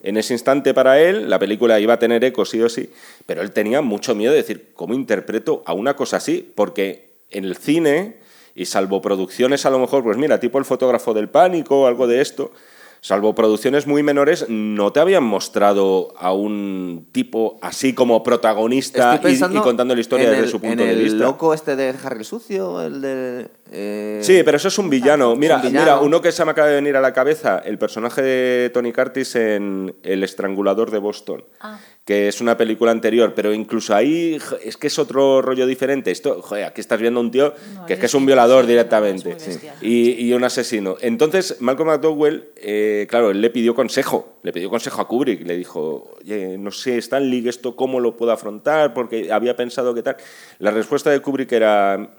En 0.03 0.17
ese 0.17 0.33
instante 0.33 0.73
para 0.73 0.99
él, 1.01 1.29
la 1.29 1.39
película 1.39 1.79
iba 1.79 1.93
a 1.93 1.99
tener 1.99 2.23
eco 2.25 2.43
sí 2.43 2.61
o 2.61 2.67
sí, 2.67 2.91
pero 3.25 3.41
él 3.41 3.51
tenía 3.51 3.81
mucho 3.81 4.13
miedo 4.13 4.33
de 4.33 4.39
decir, 4.39 4.67
¿cómo 4.75 4.93
interpreto 4.93 5.63
a 5.65 5.73
una 5.73 5.95
cosa 5.95 6.17
así? 6.17 6.51
Porque 6.55 7.07
en 7.31 7.45
el 7.45 7.55
cine, 7.55 8.17
y 8.53 8.65
salvo 8.65 9.01
producciones 9.01 9.65
a 9.65 9.69
lo 9.69 9.79
mejor, 9.79 10.03
pues 10.03 10.17
mira, 10.17 10.41
tipo 10.41 10.59
el 10.59 10.65
fotógrafo 10.65 11.13
del 11.13 11.29
pánico 11.29 11.81
o 11.81 11.87
algo 11.87 12.05
de 12.05 12.21
esto, 12.21 12.51
salvo 13.03 13.35
producciones 13.35 13.85
muy 13.85 14.01
menores, 14.01 14.45
no 14.47 14.93
te 14.93 15.01
habían 15.01 15.25
mostrado 15.25 16.13
a 16.17 16.31
un 16.31 17.05
tipo 17.11 17.59
así 17.61 17.93
como 17.93 18.23
protagonista 18.23 19.19
y- 19.21 19.57
contando 19.57 19.93
la 19.93 19.99
historia 19.99 20.29
desde 20.29 20.45
el- 20.45 20.49
su 20.49 20.61
punto 20.61 20.81
en 20.83 20.87
de 20.87 20.93
el 20.93 21.03
vista. 21.03 21.23
loco 21.23 21.53
este 21.53 21.75
de 21.75 21.93
Harry 22.01 22.19
el 22.19 22.25
Sucio, 22.25 22.81
el 22.81 23.01
de... 23.01 23.47
eh, 23.73 24.19
Sí, 24.23 24.41
pero 24.45 24.55
eso 24.55 24.69
es 24.69 24.77
un 24.79 24.89
villano. 24.89 25.35
Mira, 25.35 25.57
un 25.57 25.63
villano. 25.63 25.81
mira, 25.85 25.99
uno 25.99 26.21
que 26.21 26.31
se 26.31 26.45
me 26.45 26.51
acaba 26.51 26.69
de 26.69 26.75
venir 26.75 26.95
a 26.95 27.01
la 27.01 27.11
cabeza, 27.11 27.59
el 27.59 27.77
personaje 27.77 28.21
de 28.21 28.69
Tony 28.73 28.93
Curtis 28.93 29.35
en 29.35 29.93
El 30.01 30.23
estrangulador 30.23 30.89
de 30.89 30.99
Boston, 30.99 31.43
Ah. 31.59 31.77
Que 32.05 32.27
es 32.27 32.41
una 32.41 32.57
película 32.57 32.91
anterior, 32.91 33.33
pero 33.33 33.53
incluso 33.53 33.95
ahí 33.95 34.37
es 34.61 34.75
que 34.75 34.87
es 34.87 34.99
otro 34.99 35.41
rollo 35.41 35.65
diferente. 35.65 36.11
Esto, 36.11 36.41
joder, 36.41 36.65
aquí 36.65 36.81
estás 36.81 36.99
viendo 36.99 37.21
a 37.21 37.23
un 37.23 37.31
tío 37.31 37.53
No, 37.73 37.85
que 37.85 37.93
es 37.93 37.97
es 37.97 37.99
que 38.01 38.05
es 38.07 38.13
un 38.13 38.25
violador 38.25 38.65
sí, 38.65 38.71
directamente 38.71 39.37
y, 39.81 40.25
y 40.27 40.33
un 40.33 40.43
asesino. 40.43 40.97
Entonces, 40.99 41.61
Malcolm 41.61 41.89
McDowell, 41.89 42.49
eh, 42.57 43.07
claro, 43.09 43.31
él 43.31 43.39
le 43.39 43.49
pidió 43.49 43.73
consejo, 43.73 44.37
le 44.43 44.51
pidió 44.51 44.69
consejo 44.69 45.01
a 45.01 45.07
Kubrick, 45.07 45.47
le 45.47 45.55
dijo, 45.55 46.15
oye, 46.19 46.57
no 46.57 46.71
sé, 46.71 46.97
Stanley, 46.97 47.47
esto 47.47 47.75
cómo 47.77 48.01
lo 48.01 48.17
puedo 48.17 48.33
afrontar, 48.33 48.93
porque 48.93 49.31
había 49.31 49.55
pensado 49.55 49.93
que 49.93 50.03
tal. 50.03 50.17
La 50.59 50.71
respuesta 50.71 51.09
de 51.09 51.21
Kubrick 51.21 51.53
era, 51.53 52.09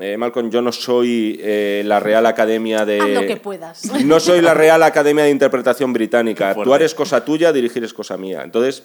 eh, 0.00 0.16
Malcolm, 0.16 0.50
yo 0.50 0.60
no 0.60 0.72
soy 0.72 1.38
eh, 1.40 1.82
la 1.86 2.00
Real 2.00 2.26
Academia 2.26 2.84
de... 2.84 3.00
Haz 3.00 3.08
lo 3.10 3.26
que 3.26 3.36
puedas. 3.36 3.84
No 4.04 4.18
soy 4.18 4.40
la 4.40 4.54
Real 4.54 4.82
Academia 4.82 5.22
de 5.22 5.30
Interpretación 5.30 5.92
Británica. 5.92 6.50
Actuar 6.50 6.82
es 6.82 6.96
cosa 6.96 7.24
tuya, 7.24 7.52
dirigir 7.52 7.84
es 7.84 7.94
cosa 7.94 8.16
mía. 8.16 8.42
Entonces, 8.42 8.82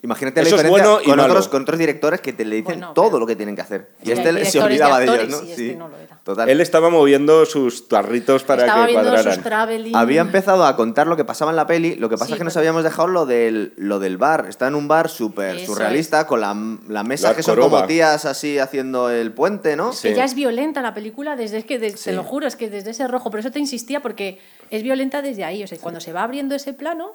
Imagínate 0.00 0.40
la 0.42 0.46
Eso 0.46 0.56
es 0.56 0.62
diferencia 0.62 0.90
bueno 0.90 1.02
y 1.02 1.10
con, 1.10 1.18
otros, 1.20 1.48
con 1.48 1.62
otros 1.62 1.76
directores 1.78 2.20
que 2.20 2.32
te 2.32 2.44
le 2.44 2.56
dicen 2.56 2.78
Bueno, 2.78 2.92
todo 2.92 3.06
pero- 3.06 3.18
lo 3.18 3.26
que 3.26 3.34
tienen 3.34 3.56
que 3.56 3.62
hacer. 3.62 3.88
Y 4.02 4.06
Sí, 4.06 4.12
este 4.12 4.28
hay 4.28 4.34
le- 4.34 4.44
se 4.44 4.58
directores 4.58 4.78
de 4.78 4.84
olvidaba 4.84 5.00
de, 5.00 5.06
ellos, 5.24 5.28
¿no? 5.42 5.46
y 5.48 5.50
este 5.50 5.74
no 5.76 5.88
lo 5.88 5.96
era. 5.96 6.18
Total. 6.22 6.48
él 6.50 6.60
estaba 6.60 6.90
moviendo 6.90 7.46
sus 7.46 7.88
tarritos 7.88 8.44
para 8.44 8.66
Estaba 8.66 8.86
que 8.86 8.92
cuadraran. 8.92 9.34
sus. 9.34 9.94
Había 9.94 10.20
empezado 10.20 10.66
a 10.66 10.76
contar 10.76 11.06
lo 11.06 11.16
que 11.16 11.24
pasaba 11.24 11.50
en 11.50 11.56
la 11.56 11.66
peli, 11.66 11.96
lo 11.96 12.08
que 12.10 12.16
pasa 12.16 12.26
Sí, 12.26 12.32
es 12.34 12.38
que 12.38 12.44
nos 12.44 12.56
habíamos 12.58 12.84
dejado 12.84 13.08
lo 13.08 13.24
del, 13.26 13.72
lo 13.76 13.98
del 13.98 14.18
bar. 14.18 14.44
Está 14.48 14.68
en 14.68 14.74
un 14.74 14.88
bar 14.88 15.08
súper 15.08 15.58
surrealista, 15.64 16.26
con 16.26 16.42
la, 16.42 16.54
la 16.88 17.02
mesa 17.02 17.30
La 17.30 17.34
que 17.34 17.42
son 17.42 17.58
como 17.58 17.84
tías 17.86 18.24
así 18.26 18.58
haciendo 18.58 19.08
el 19.10 19.32
puente, 19.32 19.74
¿no? 19.74 19.92
Sí. 19.94 20.08
Que 20.10 20.14
ya 20.16 20.24
es 20.24 20.34
violenta 20.34 20.82
la 20.82 20.92
película 20.94 21.34
desde 21.34 21.58
es 21.58 21.64
que 21.64 21.78
de- 21.78 21.96
Sí. 21.96 22.04
te 22.10 22.12
lo 22.12 22.22
juro 22.24 22.46
es 22.46 22.56
que 22.56 22.68
desde 22.68 22.90
ese 22.90 23.08
rojo 23.08 23.30
por 23.30 23.40
eso 23.40 23.50
te 23.50 23.58
insistía 23.58 24.00
porque 24.00 24.38
es 24.70 24.82
violenta 24.82 25.22
desde 25.22 25.44
ahí 25.44 25.64
o 25.64 25.66
sea 25.66 25.78
cuando 25.78 26.00
se 26.00 26.12
va 26.12 26.22
abriendo 26.24 26.54
ese 26.54 26.72
plano 26.74 27.12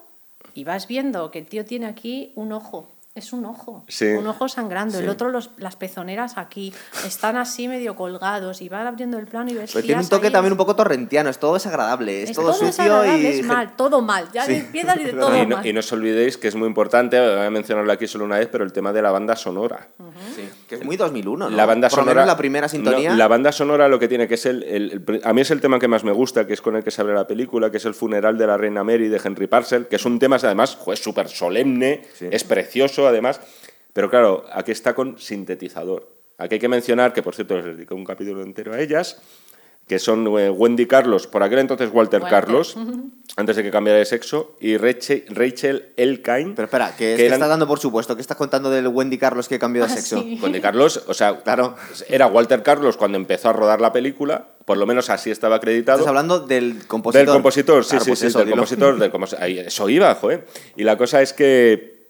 y 0.55 0.63
vas 0.63 0.87
viendo 0.87 1.31
que 1.31 1.39
el 1.39 1.45
tío 1.45 1.65
tiene 1.65 1.85
aquí 1.87 2.31
un 2.35 2.51
ojo 2.51 2.87
es 3.15 3.31
un 3.31 3.45
ojo 3.45 3.85
Sí. 3.87 4.05
un 4.07 4.25
ojo 4.25 4.47
sangrando 4.49 4.97
el 4.97 5.07
otro 5.07 5.29
los, 5.29 5.51
las 5.57 5.75
pezoneras 5.75 6.35
aquí 6.39 6.73
están 7.05 7.37
así 7.37 7.67
medio 7.67 7.95
colgados 7.95 8.59
y 8.63 8.69
van 8.69 8.87
abriendo 8.87 9.19
el 9.19 9.27
plano 9.27 9.51
y 9.51 9.53
ves 9.53 9.71
Pero 9.71 9.85
tiene 9.85 10.01
un 10.01 10.09
toque 10.09 10.27
ahí. 10.27 10.33
también 10.33 10.53
un 10.53 10.57
poco 10.57 10.75
torrentiano, 10.75 11.29
es 11.29 11.37
todo 11.37 11.53
desagradable, 11.53 12.23
es, 12.23 12.31
Es 12.31 12.35
todo, 12.35 12.45
todo 12.47 12.53
sucio 12.55 12.67
desagradable, 12.67 13.19
y... 13.19 13.39
es 13.39 13.45
mal 13.45 13.75
todo 13.77 14.01
mal 14.01 14.29
ya 14.33 14.45
Sí. 14.45 14.53
empiezas 14.55 14.97
y 14.99 15.03
de 15.03 15.13
todo 15.13 15.37
Y 15.37 15.45
no, 15.45 15.57
mal 15.57 15.65
y 15.67 15.73
no 15.73 15.79
os 15.81 15.91
olvidéis 15.93 16.37
que 16.37 16.47
es 16.47 16.55
muy 16.55 16.67
importante, 16.67 17.19
voy 17.19 17.45
a 17.45 17.49
mencionarlo 17.51 17.91
aquí 17.93 18.07
solo 18.07 18.25
una 18.25 18.39
vez, 18.39 18.49
pero 18.51 18.63
el 18.63 18.73
tema 18.73 18.91
de 18.91 19.03
la 19.03 19.11
banda 19.11 19.35
sonora. 19.35 19.89
Sí, 20.35 20.49
que 20.67 20.75
es 20.75 20.83
muy 20.83 20.97
2001, 20.97 21.49
¿no? 21.51 21.55
La 21.55 21.67
banda 21.67 21.89
Por 21.89 21.99
sonora. 21.99 22.15
menos 22.15 22.27
la 22.27 22.37
primera 22.37 22.67
sintonía. 22.67 23.11
no, 23.11 23.15
la 23.17 23.27
banda 23.27 23.51
sonora 23.51 23.87
lo 23.89 23.99
que 23.99 24.07
tiene 24.07 24.27
que 24.27 24.33
es 24.35 24.45
el, 24.47 24.63
el- 24.63 25.21
A 25.23 25.33
mí 25.33 25.41
es 25.41 25.51
el 25.51 25.61
tema 25.61 25.77
que 25.77 25.87
más 25.87 26.03
me 26.03 26.11
gusta, 26.11 26.47
que 26.47 26.53
es 26.53 26.61
con 26.61 26.75
el 26.75 26.83
que 26.83 26.89
se 26.89 27.01
abre 27.01 27.13
la 27.13 27.27
película, 27.27 27.69
que 27.69 27.77
es 27.77 27.85
el 27.85 27.93
funeral 27.93 28.39
de 28.39 28.47
la 28.47 28.57
reina 28.57 28.83
Mary 28.83 29.07
de 29.07 29.21
Henry 29.23 29.45
Parcel, 29.45 29.85
que 29.87 29.97
es 29.97 30.05
un 30.05 30.17
tema, 30.17 30.37
además, 30.37 30.79
es 30.87 31.03
súper 31.03 31.29
solemne, 31.29 32.01
Sí. 32.15 32.27
es 32.31 32.43
precioso, 32.43 33.02
además. 33.07 33.39
Pero 33.93 34.09
claro, 34.09 34.45
aquí 34.51 34.71
está 34.71 34.93
con 34.95 35.19
sintetizador. 35.19 36.09
Aquí 36.37 36.55
hay 36.55 36.59
que 36.59 36.67
mencionar, 36.69 37.13
que 37.13 37.21
por 37.21 37.35
cierto 37.35 37.55
les 37.57 37.65
dedico 37.65 37.93
un 37.95 38.05
capítulo 38.05 38.41
entero 38.41 38.73
a 38.73 38.79
ellas, 38.79 39.21
que 39.87 39.99
son 39.99 40.25
eh, 40.39 40.49
Wendy 40.49 40.87
Carlos, 40.87 41.27
por 41.27 41.43
aquel 41.43 41.59
entonces 41.59 41.89
Walter, 41.93 42.21
Walter. 42.21 42.39
Carlos, 42.39 42.75
antes 43.35 43.55
de 43.55 43.63
que 43.63 43.69
cambiara 43.69 43.99
de 43.99 44.05
sexo, 44.05 44.55
y 44.59 44.77
Rachel, 44.77 45.25
Rachel 45.29 45.89
Elkine. 45.97 46.53
Pero 46.55 46.65
espera, 46.65 46.95
que, 46.95 47.11
es 47.11 47.17
que 47.17 47.17
que 47.17 47.25
eran- 47.27 47.33
estás 47.35 47.49
dando 47.49 47.67
por 47.67 47.79
supuesto, 47.79 48.15
que 48.15 48.21
estás 48.21 48.37
contando 48.37 48.69
del 48.71 48.87
Wendy 48.87 49.17
Carlos 49.17 49.47
que 49.47 49.59
cambió 49.59 49.85
de 49.85 49.91
Ah, 49.91 49.95
sexo. 49.95 50.21
sí. 50.21 50.39
Wendy 50.41 50.59
Carlos, 50.61 51.03
o 51.07 51.13
sea, 51.13 51.41
Claro. 51.43 51.75
era 52.07 52.27
Walter 52.27 52.63
Carlos 52.63 52.97
cuando 52.97 53.17
empezó 53.17 53.49
a 53.49 53.53
rodar 53.53 53.79
la 53.81 53.91
película, 53.93 54.47
por 54.65 54.77
lo 54.77 54.85
menos 54.87 55.09
así 55.11 55.29
estaba 55.29 55.57
acreditado. 55.57 55.99
Estás 55.99 56.09
hablando 56.09 56.39
del 56.39 56.87
compositor. 56.87 57.25
Del 57.27 57.33
compositor, 57.35 57.83
sí, 57.83 57.89
Claro, 57.91 58.05
sí, 58.05 58.09
pues 58.11 58.19
sí, 58.19 58.25
eso, 58.27 58.39
del 58.39 58.47
dilo. 58.47 58.55
compositor. 58.57 58.97
Del 58.97 59.11
compos- 59.11 59.35
ahí, 59.39 59.59
eso 59.59 59.87
iba, 59.89 60.15
joder. 60.15 60.47
Y 60.77 60.83
la 60.83 60.97
cosa 60.97 61.21
es 61.21 61.33
que 61.33 62.02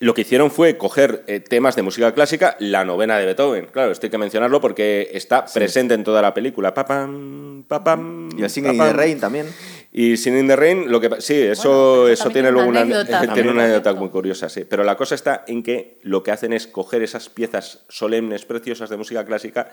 lo 0.00 0.14
que 0.14 0.20
hicieron 0.20 0.50
fue 0.50 0.76
coger 0.78 1.24
eh, 1.26 1.40
temas 1.40 1.74
de 1.74 1.82
música 1.82 2.12
clásica, 2.14 2.56
la 2.60 2.84
novena 2.84 3.18
de 3.18 3.26
Beethoven. 3.26 3.66
Claro, 3.66 3.90
esto 3.90 4.06
hay 4.06 4.10
que 4.10 4.18
mencionarlo 4.18 4.60
porque 4.60 5.10
está 5.12 5.44
presente 5.44 5.94
en 5.94 6.04
toda 6.04 6.22
la 6.22 6.32
película. 6.34 6.72
Papam, 6.72 7.64
papam, 7.66 8.28
Y 8.38 8.42
el 8.42 8.50
Singing 8.50 8.74
in 8.74 8.78
the 8.78 8.92
Rain 8.92 9.18
también. 9.20 9.46
Y 9.90 10.16
Singing 10.16 10.40
in 10.42 10.46
the 10.48 10.56
Rain, 10.56 10.90
lo 10.92 11.00
que 11.00 11.10
pa- 11.10 11.20
sí, 11.20 11.34
eso, 11.34 12.02
Bueno, 12.02 12.08
eso 12.08 12.30
tiene 12.30 12.52
luego 12.52 12.68
una 12.70 12.82
una, 12.82 13.00
anécdota, 13.00 13.34
tiene 13.34 13.50
una 13.50 13.64
anécdota 13.64 13.92
muy 13.94 14.08
curiosa, 14.10 14.48
sí. 14.48 14.64
Pero 14.64 14.84
la 14.84 14.96
cosa 14.96 15.16
está 15.16 15.44
en 15.48 15.62
que 15.64 15.98
lo 16.02 16.22
que 16.22 16.30
hacen 16.30 16.52
es 16.52 16.68
coger 16.68 17.02
esas 17.02 17.28
piezas 17.28 17.84
solemnes, 17.88 18.44
preciosas 18.44 18.90
de 18.90 18.96
música 18.96 19.24
clásica 19.24 19.70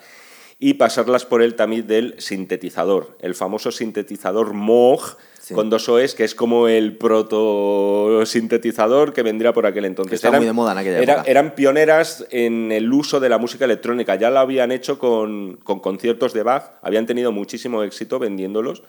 y 0.58 0.74
pasarlas 0.74 1.24
por 1.24 1.42
el 1.42 1.54
tamiz 1.54 1.86
del 1.86 2.14
sintetizador, 2.18 3.16
el 3.20 3.34
famoso 3.34 3.70
sintetizador 3.70 4.54
Moog 4.54 5.18
Sí. 5.46 5.54
con 5.54 5.70
dos 5.70 5.88
OEs, 5.88 6.16
que 6.16 6.24
es 6.24 6.34
como 6.34 6.66
el 6.66 6.96
proto-sintetizador 6.96 9.12
que 9.12 9.22
vendría 9.22 9.52
por 9.52 9.64
aquel 9.64 9.84
entonces. 9.84 10.10
Que 10.10 10.16
estaba 10.16 10.38
muy 10.38 10.46
de 10.46 10.52
moda 10.52 10.72
en 10.72 10.78
aquella 10.78 10.98
era- 10.98 11.12
época. 11.14 11.30
Eran 11.30 11.54
pioneras 11.54 12.26
en 12.30 12.72
el 12.72 12.92
uso 12.92 13.20
de 13.20 13.28
la 13.28 13.38
música 13.38 13.64
electrónica, 13.64 14.16
ya 14.16 14.28
lo 14.30 14.40
habían 14.40 14.72
hecho 14.72 14.98
con, 14.98 15.56
con 15.62 15.78
conciertos 15.78 16.32
de 16.32 16.42
Bach, 16.42 16.72
habían 16.82 17.06
tenido 17.06 17.30
muchísimo 17.30 17.84
éxito 17.84 18.18
vendiéndolos 18.18 18.82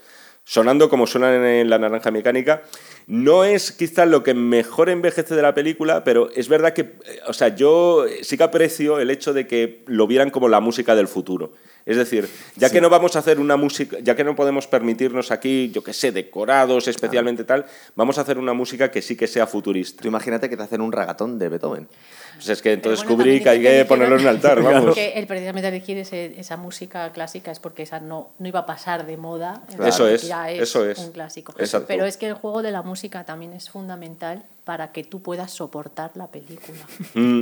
sonando 0.46 0.90
como 0.90 1.06
suenan 1.08 1.44
en 1.46 1.70
La 1.70 1.78
Naranja 1.78 2.10
Mecánica. 2.10 2.64
No 3.06 3.44
es 3.44 3.74
quizá 3.74 4.06
lo 4.06 4.24
que 4.24 4.34
mejor 4.34 4.90
envejece 4.90 5.36
de 5.36 5.42
la 5.42 5.54
película, 5.54 6.06
pero 6.06 6.30
es 6.34 6.48
verdad 6.48 6.72
que, 6.72 6.82
eh, 6.82 6.96
o 7.28 7.34
sea, 7.34 7.54
yo 7.54 8.06
sí 8.22 8.38
que 8.38 8.44
aprecio 8.44 9.00
el 9.00 9.10
hecho 9.12 9.34
de 9.34 9.46
que 9.46 9.84
lo 9.88 10.08
vieran 10.08 10.30
como 10.30 10.48
la 10.48 10.62
música 10.62 10.96
del 10.96 11.10
futuro. 11.10 11.52
Es 11.88 11.98
decir, 11.98 12.30
ya 12.58 12.70
que 12.70 12.82
no 12.82 12.90
vamos 12.90 13.16
a 13.16 13.20
hacer 13.20 13.40
una 13.40 13.56
música, 13.58 13.98
ya 14.04 14.14
que 14.16 14.24
no 14.24 14.36
podemos 14.36 14.68
permitirnos 14.68 15.32
aquí, 15.32 15.72
yo 15.74 15.82
qué 15.84 15.94
sé, 15.94 16.12
decorados 16.12 16.88
especialmente 16.88 17.44
tal, 17.46 17.66
vamos 17.96 18.18
a 18.18 18.22
hacer 18.22 18.38
una 18.38 18.54
música 18.54 18.92
que 18.92 19.02
sí 19.02 19.16
que 19.16 19.26
sea 19.26 19.48
futurista. 19.48 20.02
Tú 20.02 20.10
imagínate 20.10 20.50
que 20.50 20.58
te 20.58 20.64
hacen 20.64 20.82
un 20.82 20.92
ragatón 20.92 21.40
de 21.40 21.48
Beethoven. 21.50 21.88
Pues 22.36 22.50
es 22.50 22.62
que 22.62 22.74
entonces 22.74 23.00
bueno, 23.06 23.16
Kubrick 23.24 23.48
hay 23.48 23.62
que 23.62 23.86
ponerlo 23.86 24.16
en 24.18 24.22
un 24.22 24.28
altar, 24.28 24.62
vamos. 24.62 24.84
Porque 24.86 25.14
él 25.16 25.26
precisamente 25.26 25.70
elegir 25.70 25.98
ese- 25.98 26.40
esa 26.40 26.56
música 26.58 27.12
clásica 27.12 27.52
es 27.52 27.60
porque 27.60 27.82
esa 27.84 28.00
no, 28.00 28.30
no 28.38 28.48
iba 28.48 28.60
a 28.60 28.66
pasar 28.68 29.08
de 29.08 29.18
moda. 29.18 29.64
Claro. 29.70 29.86
Eso 29.88 30.08
es, 30.08 30.28
Ya 30.28 30.52
eso 30.52 30.88
es. 30.88 31.00
un 31.00 31.12
clásico. 31.14 31.54
Exacto. 31.58 31.88
Pero 31.88 32.06
es 32.06 32.18
que 32.18 32.28
el 32.28 32.34
juego 32.36 32.62
de 32.62 32.72
la 32.72 32.84
música 32.84 33.24
también 33.24 33.54
es 33.54 33.70
fundamental 33.72 34.44
para 34.66 34.92
que 34.92 35.04
tú 35.04 35.22
puedas 35.24 35.52
soportar 35.52 36.12
la 36.16 36.28
película. 36.28 36.78
Mm, 37.16 37.42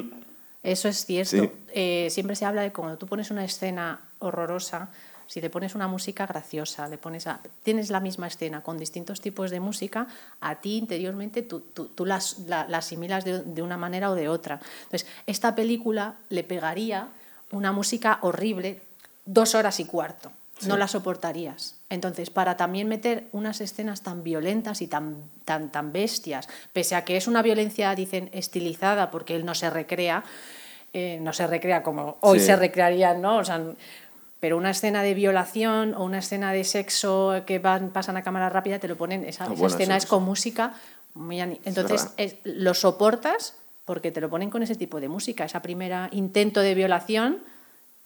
Eso 0.65 0.87
es 0.87 1.05
cierto. 1.05 1.29
Sí. 1.43 1.49
Eh, 1.73 2.07
siempre 2.11 2.35
se 2.35 2.45
habla 2.45 2.61
de 2.61 2.71
cuando 2.73 2.97
tú 2.97 3.07
pones 3.07 3.31
una 3.31 3.43
escena 3.45 3.99
horrorosa, 4.19 4.89
si 5.27 5.41
le 5.41 5.49
pones 5.49 5.73
una 5.75 5.87
música 5.87 6.25
graciosa, 6.27 6.87
le 6.87 6.97
pones 6.99 7.25
a- 7.27 7.39
tienes 7.63 7.89
la 7.89 7.99
misma 7.99 8.27
escena 8.27 8.61
con 8.61 8.77
distintos 8.77 9.21
tipos 9.21 9.49
de 9.51 9.59
música, 9.59 10.07
a 10.39 10.55
ti 10.55 10.77
interiormente 10.77 11.41
tú, 11.41 11.61
tú, 11.61 11.87
tú 11.87 12.05
las- 12.05 12.39
la, 12.47 12.67
la 12.67 12.77
asimilas 12.77 13.25
de, 13.25 13.41
de 13.43 13.61
una 13.61 13.75
manera 13.77 14.09
o 14.11 14.15
de 14.15 14.29
otra. 14.29 14.59
Entonces, 14.83 15.07
esta 15.25 15.55
película 15.55 16.15
le 16.29 16.43
pegaría 16.43 17.07
una 17.51 17.71
música 17.71 18.19
horrible 18.21 18.81
dos 19.25 19.55
horas 19.55 19.79
y 19.79 19.85
cuarto. 19.85 20.31
No 20.63 20.77
la 20.77 20.87
soportarías. 20.87 21.75
Entonces, 21.89 22.29
para 22.29 22.55
también 22.57 22.87
meter 22.87 23.25
unas 23.33 23.59
escenas 23.61 24.01
tan 24.01 24.23
violentas 24.23 24.81
y 24.81 24.87
tan, 24.87 25.17
tan, 25.43 25.71
tan 25.71 25.91
bestias, 25.91 26.47
pese 26.73 26.95
a 26.95 27.03
que 27.03 27.17
es 27.17 27.27
una 27.27 27.41
violencia, 27.41 27.93
dicen, 27.93 28.29
estilizada, 28.33 29.11
porque 29.11 29.35
él 29.35 29.45
no 29.45 29.53
se 29.53 29.69
recrea, 29.69 30.23
eh, 30.93 31.19
no 31.21 31.33
se 31.33 31.45
recrea 31.47 31.83
como 31.83 32.17
hoy 32.21 32.39
Sí. 32.39 32.45
se 32.45 32.55
recrearían, 32.55 33.21
¿no? 33.21 33.37
O 33.37 33.43
sea, 33.43 33.61
pero 34.39 34.57
una 34.57 34.69
escena 34.71 35.03
de 35.03 35.13
violación 35.13 35.93
o 35.93 36.03
una 36.05 36.19
escena 36.19 36.53
de 36.53 36.63
sexo 36.63 37.43
que 37.45 37.59
van, 37.59 37.89
pasan 37.89 38.15
a 38.17 38.21
cámara 38.23 38.49
rápida, 38.49 38.79
te 38.79 38.87
lo 38.87 38.95
ponen, 38.95 39.25
esa, 39.25 39.43
Ah, 39.43 39.47
esa 39.47 39.55
bueno, 39.55 39.75
escena 39.75 39.97
es 39.97 40.05
con 40.05 40.23
música 40.23 40.73
muy... 41.15 41.39
Entonces, 41.65 42.09
es- 42.17 42.35
lo 42.43 42.73
soportas 42.73 43.55
porque 43.85 44.11
te 44.11 44.21
lo 44.21 44.29
ponen 44.29 44.49
con 44.49 44.63
ese 44.63 44.75
tipo 44.75 44.99
de 44.99 45.09
música. 45.09 45.45
Esa 45.45 45.61
primera 45.61 46.09
intento 46.11 46.61
de 46.61 46.73
violación 46.75 47.39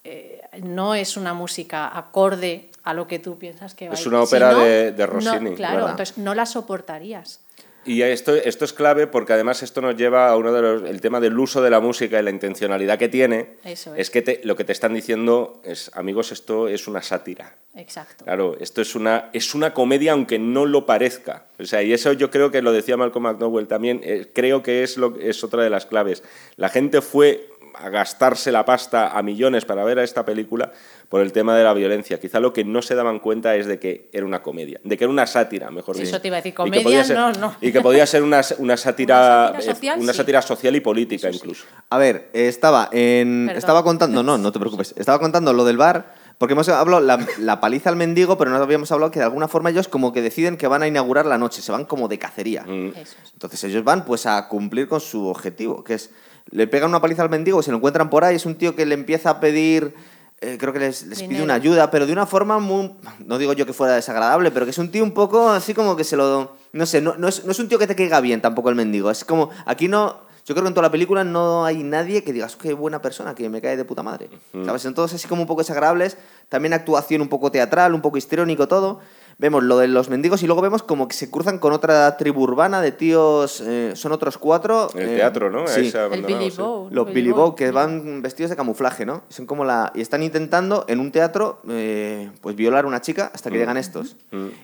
eh, 0.04 0.40
no 0.62 0.94
es 0.94 1.16
una 1.16 1.34
música 1.34 1.96
acorde 1.96 2.70
a 2.84 2.94
lo 2.94 3.06
que 3.06 3.18
tú 3.18 3.38
piensas 3.38 3.74
que 3.74 3.88
va 3.88 3.94
Es 3.94 4.06
una 4.06 4.18
Si 4.24 4.34
ópera 4.34 4.52
no, 4.52 4.60
de- 4.64 4.92
de 4.92 5.06
no, 5.06 5.12
Rossini, 5.12 5.54
claro, 5.54 5.74
¿verdad? 5.76 5.90
entonces 5.90 6.18
no 6.18 6.34
la 6.34 6.46
soportarías. 6.46 7.40
Y 7.82 8.02
esto, 8.02 8.34
esto 8.34 8.66
es 8.66 8.74
clave 8.74 9.06
porque 9.06 9.32
además 9.32 9.62
esto 9.62 9.80
nos 9.80 9.96
lleva 9.96 10.28
a 10.28 10.36
uno 10.36 10.52
de 10.52 10.60
los, 10.60 10.82
el 10.82 11.00
tema 11.00 11.18
del 11.18 11.38
uso 11.38 11.62
de 11.62 11.70
la 11.70 11.80
música 11.80 12.20
y 12.20 12.22
la 12.22 12.28
intencionalidad 12.30 12.98
que 12.98 13.08
tiene. 13.08 13.54
Eso 13.64 13.94
es 13.94 14.00
es. 14.02 14.10
que 14.10 14.20
te- 14.20 14.40
lo 14.44 14.54
que 14.54 14.64
te 14.64 14.72
están 14.72 14.92
diciendo 14.92 15.62
es, 15.64 15.90
amigos, 15.94 16.30
esto 16.30 16.68
es 16.68 16.86
una 16.88 17.00
sátira. 17.00 17.54
Exacto. 17.74 18.24
Claro, 18.26 18.54
esto 18.60 18.82
es 18.82 18.94
una, 18.94 19.30
es 19.32 19.54
una 19.54 19.72
comedia 19.72 20.12
aunque 20.12 20.38
no 20.38 20.66
lo 20.66 20.84
parezca. 20.84 21.46
O 21.58 21.64
sea, 21.64 21.82
y 21.82 21.94
eso 21.94 22.12
yo 22.12 22.30
creo 22.30 22.50
que 22.50 22.60
lo 22.60 22.72
decía 22.72 22.98
Malcolm 22.98 23.24
McDowell 23.24 23.66
también, 23.66 24.00
eh, 24.04 24.30
creo 24.34 24.62
que 24.62 24.82
es, 24.82 24.98
lo, 24.98 25.16
es 25.18 25.42
otra 25.42 25.62
de 25.62 25.70
las 25.70 25.86
claves. 25.86 26.22
La 26.56 26.68
gente 26.68 27.00
fue 27.00 27.48
a 27.74 27.88
gastarse 27.90 28.52
la 28.52 28.64
pasta 28.64 29.08
a 29.16 29.22
millones 29.22 29.64
para 29.64 29.84
ver 29.84 29.98
a 29.98 30.04
esta 30.04 30.24
película 30.24 30.72
por 31.08 31.20
el 31.20 31.32
tema 31.32 31.56
de 31.56 31.64
la 31.64 31.72
violencia. 31.74 32.18
Quizá 32.20 32.40
lo 32.40 32.52
que 32.52 32.64
no 32.64 32.82
se 32.82 32.94
daban 32.94 33.18
cuenta 33.18 33.56
es 33.56 33.66
de 33.66 33.78
que 33.78 34.08
era 34.12 34.24
una 34.26 34.42
comedia, 34.42 34.80
de 34.84 34.96
que 34.96 35.04
era 35.04 35.10
una 35.12 35.26
sátira, 35.26 35.70
mejor 35.70 35.94
Sí, 35.96 36.02
dicho. 36.02 36.14
eso 36.16 36.22
te 36.22 36.28
iba 36.28 36.36
a 36.36 36.40
decir, 36.40 36.50
Y 36.50 36.52
que 36.52 36.56
comedia 36.56 36.82
podía 36.82 37.04
ser- 37.04 37.16
no, 37.16 37.32
no. 37.32 37.54
Y 37.60 37.72
que 37.72 37.80
podía 37.80 38.06
ser 38.06 38.22
una, 38.22 38.40
una 38.58 38.76
sátira, 38.76 39.50
Una 39.52 39.60
sátira 39.60 39.74
social, 39.74 39.98
eh, 39.98 40.02
una 40.02 40.12
sí. 40.12 40.16
sátira 40.18 40.42
social 40.42 40.76
y 40.76 40.80
política 40.80 41.30
incluso. 41.30 41.64
A 41.88 41.98
ver, 41.98 42.30
eh, 42.32 42.48
estaba 42.48 42.88
en. 42.92 43.46
Perdón. 43.46 43.58
Estaba 43.58 43.82
contando. 43.82 44.22
No, 44.22 44.38
no 44.38 44.52
te 44.52 44.58
preocupes. 44.58 44.94
Estaba 44.96 45.18
contando 45.18 45.52
lo 45.52 45.64
del 45.64 45.76
bar. 45.76 46.20
Porque 46.38 46.54
hemos 46.54 46.66
hablado 46.70 47.02
la, 47.02 47.18
la 47.38 47.60
paliza 47.60 47.90
al 47.90 47.96
mendigo, 47.96 48.38
pero 48.38 48.50
no 48.50 48.56
habíamos 48.56 48.90
hablado 48.92 49.10
que 49.10 49.18
de 49.18 49.26
alguna 49.26 49.46
forma 49.46 49.68
ellos 49.68 49.88
como 49.88 50.10
que 50.14 50.22
deciden 50.22 50.56
que 50.56 50.66
van 50.68 50.82
a 50.82 50.88
inaugurar 50.88 51.26
la 51.26 51.36
noche, 51.36 51.60
se 51.60 51.70
van 51.70 51.84
como 51.84 52.08
de 52.08 52.18
cacería. 52.18 52.62
Mm. 52.62 52.94
Entonces 53.34 53.62
ellos 53.64 53.84
van 53.84 54.06
pues 54.06 54.24
a 54.24 54.48
cumplir 54.48 54.88
con 54.88 55.02
su 55.02 55.26
objetivo, 55.26 55.84
que 55.84 55.92
es 55.92 56.08
le 56.50 56.66
pegan 56.66 56.90
una 56.90 57.00
paliza 57.00 57.22
al 57.22 57.30
mendigo, 57.30 57.62
se 57.62 57.70
lo 57.70 57.76
encuentran 57.76 58.10
por 58.10 58.24
ahí, 58.24 58.36
es 58.36 58.46
un 58.46 58.56
tío 58.56 58.74
que 58.74 58.86
le 58.86 58.94
empieza 58.94 59.30
a 59.30 59.40
pedir, 59.40 59.94
eh, 60.40 60.56
creo 60.58 60.72
que 60.72 60.80
les, 60.80 61.06
les 61.06 61.22
pide 61.22 61.42
una 61.42 61.54
ayuda, 61.54 61.90
pero 61.90 62.06
de 62.06 62.12
una 62.12 62.26
forma 62.26 62.58
muy, 62.58 62.92
no 63.24 63.38
digo 63.38 63.52
yo 63.52 63.66
que 63.66 63.72
fuera 63.72 63.94
desagradable, 63.94 64.50
pero 64.50 64.66
que 64.66 64.70
es 64.70 64.78
un 64.78 64.90
tío 64.90 65.04
un 65.04 65.12
poco 65.12 65.50
así 65.50 65.74
como 65.74 65.96
que 65.96 66.04
se 66.04 66.16
lo, 66.16 66.56
no 66.72 66.86
sé, 66.86 67.00
no, 67.00 67.14
no 67.16 67.28
es, 67.28 67.44
no 67.44 67.52
es 67.52 67.58
un 67.58 67.68
tío 67.68 67.78
que 67.78 67.86
te 67.86 67.94
caiga 67.94 68.20
bien 68.20 68.40
tampoco 68.40 68.68
el 68.68 68.74
mendigo, 68.74 69.10
es 69.10 69.24
como, 69.24 69.50
aquí 69.66 69.86
no, 69.86 70.28
yo 70.44 70.54
creo 70.54 70.64
que 70.64 70.68
en 70.68 70.74
toda 70.74 70.88
la 70.88 70.90
película 70.90 71.22
no 71.22 71.64
hay 71.64 71.82
nadie 71.82 72.24
que 72.24 72.32
digas, 72.32 72.56
qué 72.56 72.72
buena 72.72 73.00
persona, 73.00 73.34
que 73.34 73.48
me 73.48 73.60
cae 73.60 73.76
de 73.76 73.84
puta 73.84 74.02
madre, 74.02 74.30
¿sabes? 74.64 74.82
Son 74.82 74.94
todos 74.94 75.12
así 75.14 75.28
como 75.28 75.42
un 75.42 75.48
poco 75.48 75.60
desagradables, 75.60 76.16
también 76.48 76.72
actuación 76.72 77.20
un 77.20 77.28
poco 77.28 77.52
teatral, 77.52 77.94
un 77.94 78.00
poco 78.00 78.16
histriónico 78.16 78.66
todo, 78.66 79.00
Vemos 79.40 79.62
lo 79.62 79.78
de 79.78 79.88
los 79.88 80.10
mendigos 80.10 80.42
y 80.42 80.46
luego 80.46 80.60
vemos 80.60 80.82
como 80.82 81.08
que 81.08 81.16
se 81.16 81.30
cruzan 81.30 81.58
con 81.58 81.72
otra 81.72 82.18
tribu 82.18 82.42
urbana 82.42 82.82
de 82.82 82.92
tíos, 82.92 83.62
eh, 83.62 83.92
son 83.94 84.12
otros 84.12 84.36
cuatro. 84.36 84.90
En 84.92 85.00
el 85.00 85.08
eh, 85.08 85.16
teatro, 85.16 85.50
¿no? 85.50 85.66
Sí, 85.66 85.90
El 86.12 86.26
Billy 86.26 86.50
sí. 86.50 86.58
Bow. 86.58 86.90
los 86.90 87.06
Billy 87.06 87.14
Billy 87.14 87.30
Bow, 87.30 87.40
Bow 87.46 87.54
que 87.54 87.70
van 87.70 88.20
vestidos 88.20 88.50
de 88.50 88.56
camuflaje, 88.56 89.06
¿no? 89.06 89.22
Son 89.30 89.46
como 89.46 89.64
la 89.64 89.92
y 89.94 90.02
están 90.02 90.22
intentando 90.22 90.84
en 90.88 91.00
un 91.00 91.10
teatro 91.10 91.62
eh, 91.70 92.30
pues 92.42 92.54
violar 92.54 92.84
a 92.84 92.88
una 92.88 93.00
chica 93.00 93.30
hasta 93.34 93.50
que 93.50 93.56
llegan 93.56 93.78
estos. 93.78 94.16